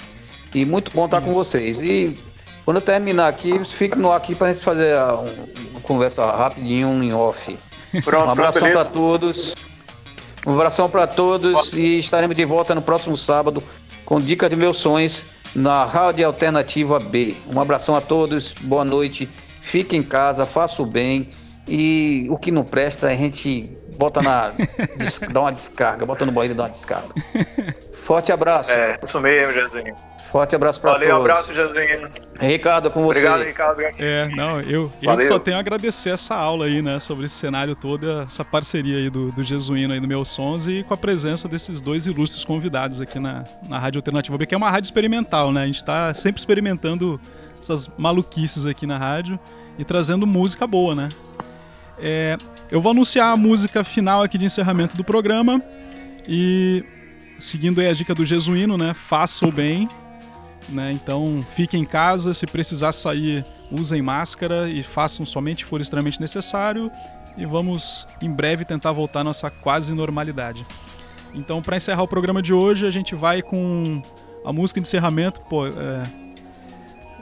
e 0.53 0.65
muito 0.65 0.91
bom 0.91 1.05
estar 1.05 1.21
com 1.21 1.31
vocês. 1.31 1.79
E 1.79 2.17
quando 2.63 2.77
eu 2.77 2.81
terminar 2.81 3.27
aqui, 3.27 3.63
fique 3.65 3.97
no 3.97 4.11
ar 4.11 4.17
aqui 4.17 4.35
para 4.35 4.49
gente 4.53 4.63
fazer 4.63 4.93
a- 4.95 5.15
um- 5.15 5.47
uma 5.71 5.81
conversa 5.81 6.25
rapidinho 6.25 6.87
um 6.87 7.01
em 7.03 7.13
off. 7.13 7.57
Pronto, 8.03 8.27
Um 8.27 8.31
abração 8.31 8.71
para 8.71 8.85
todos. 8.85 9.55
Um 10.45 10.53
abração 10.53 10.89
para 10.89 11.05
todos 11.07 11.73
e 11.73 11.99
estaremos 11.99 12.35
de 12.35 12.45
volta 12.45 12.73
no 12.73 12.81
próximo 12.81 13.15
sábado 13.17 13.63
com 14.05 14.19
dicas 14.19 14.49
de 14.49 14.55
meus 14.55 14.77
sonhos 14.77 15.23
na 15.53 15.83
Rádio 15.85 16.25
Alternativa 16.25 16.99
B. 16.99 17.35
Um 17.47 17.59
abração 17.59 17.95
a 17.95 18.01
todos, 18.01 18.53
boa 18.61 18.85
noite. 18.85 19.29
Fique 19.61 19.95
em 19.95 20.01
casa, 20.03 20.45
faça 20.45 20.81
o 20.81 20.85
bem 20.85 21.29
e 21.67 22.25
o 22.29 22.37
que 22.37 22.49
não 22.51 22.63
presta 22.63 23.07
a 23.07 23.15
gente 23.15 23.69
bota 23.97 24.21
na 24.21 24.49
des- 24.97 25.19
dá 25.31 25.41
uma 25.41 25.51
descarga, 25.51 26.05
bota 26.05 26.25
no 26.25 26.31
banheiro 26.31 26.53
e 26.53 26.57
dá 26.57 26.63
uma 26.63 26.69
descarga. 26.69 27.09
Forte 27.93 28.31
abraço. 28.31 28.71
É, 28.71 28.99
isso 29.03 29.19
mesmo, 29.19 29.53
Jesuíno. 29.53 29.95
Forte 30.31 30.55
abraço 30.55 30.79
para 30.79 30.91
todos. 30.91 31.07
Valeu, 31.07 31.21
abraço, 31.21 31.53
Jesuíno. 31.53 32.09
Ricardo, 32.39 32.89
com 32.89 33.03
você. 33.03 33.19
Obrigado, 33.19 33.43
Ricardo. 33.43 33.81
É, 33.99 34.29
não, 34.29 34.61
eu, 34.61 34.91
eu 35.01 35.21
só 35.23 35.37
tenho 35.37 35.57
a 35.57 35.59
agradecer 35.59 36.09
essa 36.11 36.33
aula 36.35 36.65
aí, 36.65 36.81
né, 36.81 36.99
sobre 36.99 37.25
esse 37.25 37.35
cenário 37.35 37.75
todo, 37.75 38.21
essa 38.21 38.45
parceria 38.45 38.97
aí 38.97 39.09
do, 39.09 39.29
do 39.31 39.43
Jesuíno 39.43 39.93
aí 39.93 39.99
no 39.99 40.07
Meus 40.07 40.29
Sons 40.29 40.67
e 40.67 40.83
com 40.87 40.93
a 40.93 40.97
presença 40.97 41.49
desses 41.49 41.81
dois 41.81 42.07
ilustres 42.07 42.45
convidados 42.45 43.01
aqui 43.01 43.19
na, 43.19 43.43
na 43.67 43.77
Rádio 43.77 43.99
Alternativa 43.99 44.37
B, 44.37 44.45
que 44.45 44.55
é 44.55 44.57
uma 44.57 44.69
rádio 44.69 44.87
experimental, 44.87 45.51
né? 45.51 45.63
A 45.63 45.65
gente 45.65 45.83
tá 45.83 46.13
sempre 46.13 46.39
experimentando 46.39 47.19
essas 47.61 47.89
maluquices 47.97 48.65
aqui 48.65 48.87
na 48.87 48.97
rádio 48.97 49.37
e 49.77 49.83
trazendo 49.83 50.25
música 50.25 50.65
boa, 50.65 50.95
né? 50.95 51.09
É, 51.99 52.37
eu 52.71 52.79
vou 52.79 52.91
anunciar 52.91 53.33
a 53.33 53.35
música 53.35 53.83
final 53.83 54.23
aqui 54.23 54.37
de 54.37 54.45
encerramento 54.45 54.95
do 54.95 55.03
programa 55.03 55.61
e 56.27 56.83
seguindo 57.37 57.81
a 57.81 57.93
dica 57.93 58.15
do 58.15 58.23
Jesuíno, 58.23 58.77
né? 58.77 58.93
Faça 58.93 59.45
o 59.45 59.51
bem, 59.51 59.89
né? 60.69 60.91
Então 60.93 61.45
fique 61.53 61.77
em 61.77 61.83
casa, 61.83 62.33
se 62.33 62.47
precisar 62.47 62.93
sair, 62.93 63.43
usem 63.69 64.01
máscara 64.01 64.69
e 64.69 64.81
façam 64.83 65.25
somente 65.25 65.65
for 65.65 65.81
extremamente 65.81 66.21
necessário. 66.21 66.89
E 67.37 67.45
vamos 67.45 68.07
em 68.21 68.31
breve 68.31 68.63
tentar 68.63 68.91
voltar 68.91 69.21
à 69.21 69.23
nossa 69.23 69.49
quase 69.49 69.93
normalidade. 69.93 70.65
Então, 71.33 71.61
para 71.61 71.77
encerrar 71.77 72.03
o 72.03 72.07
programa 72.07 72.41
de 72.41 72.53
hoje, 72.53 72.85
a 72.85 72.91
gente 72.91 73.15
vai 73.15 73.41
com 73.41 74.01
a 74.45 74.51
música 74.51 74.81
de 74.81 74.87
encerramento. 74.87 75.39
Pô, 75.41 75.65
é, 75.65 75.71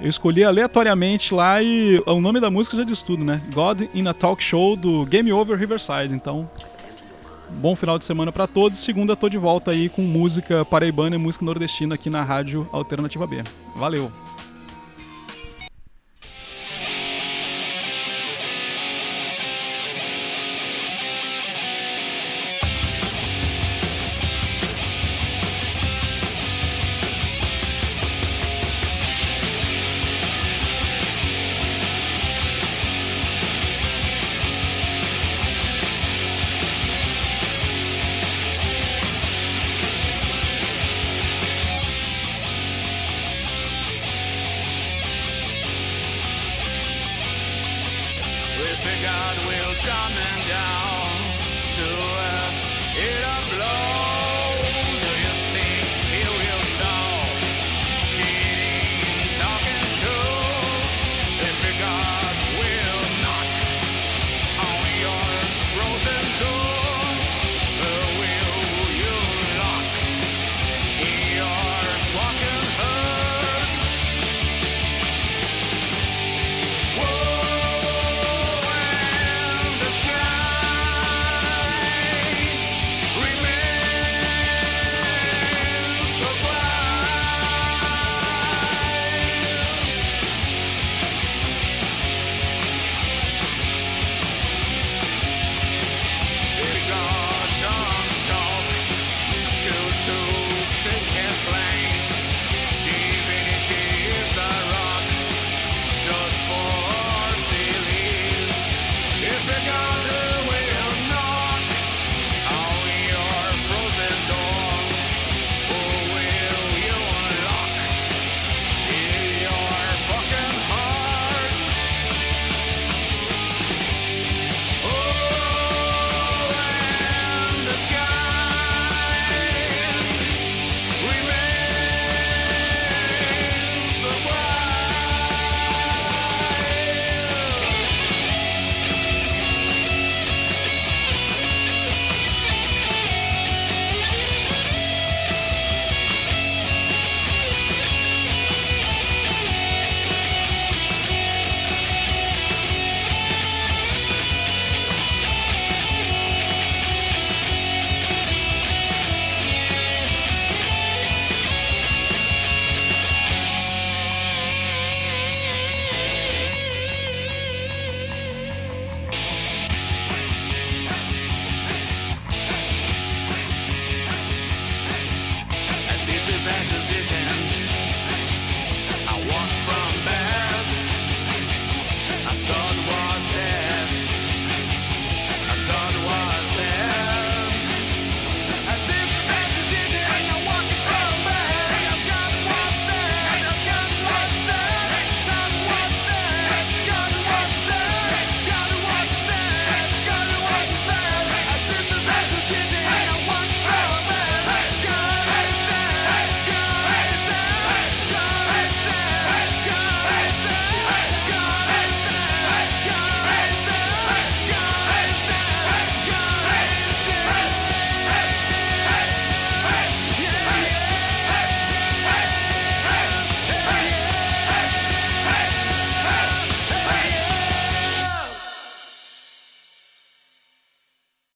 eu 0.02 0.08
escolhi 0.08 0.44
aleatoriamente 0.44 1.34
lá 1.34 1.62
e 1.62 2.02
o 2.06 2.22
nome 2.22 2.40
da 2.40 2.50
música 2.50 2.78
já 2.78 2.84
diz 2.84 3.04
tudo, 3.04 3.24
né? 3.24 3.42
God 3.54 3.82
in 3.94 4.08
a 4.08 4.14
Talk 4.14 4.44
Show 4.44 4.76
do 4.76 5.06
Game 5.06 5.32
Over 5.32 5.58
Riverside. 5.58 6.14
Então, 6.14 6.50
bom 7.50 7.76
final 7.76 7.98
de 7.98 8.06
semana 8.06 8.32
para 8.32 8.48
todos. 8.48 8.80
Segunda 8.80 9.16
tô 9.16 9.28
de 9.28 9.38
volta 9.38 9.72
aí 9.72 9.90
com 9.90 10.02
música 10.02 10.64
paraibana 10.64 11.16
e 11.16 11.20
música 11.20 11.44
nordestina 11.44 11.96
aqui 11.96 12.10
na 12.10 12.24
Rádio 12.24 12.68
Alternativa 12.72 13.28
B. 13.28 13.44
Valeu! 13.76 14.29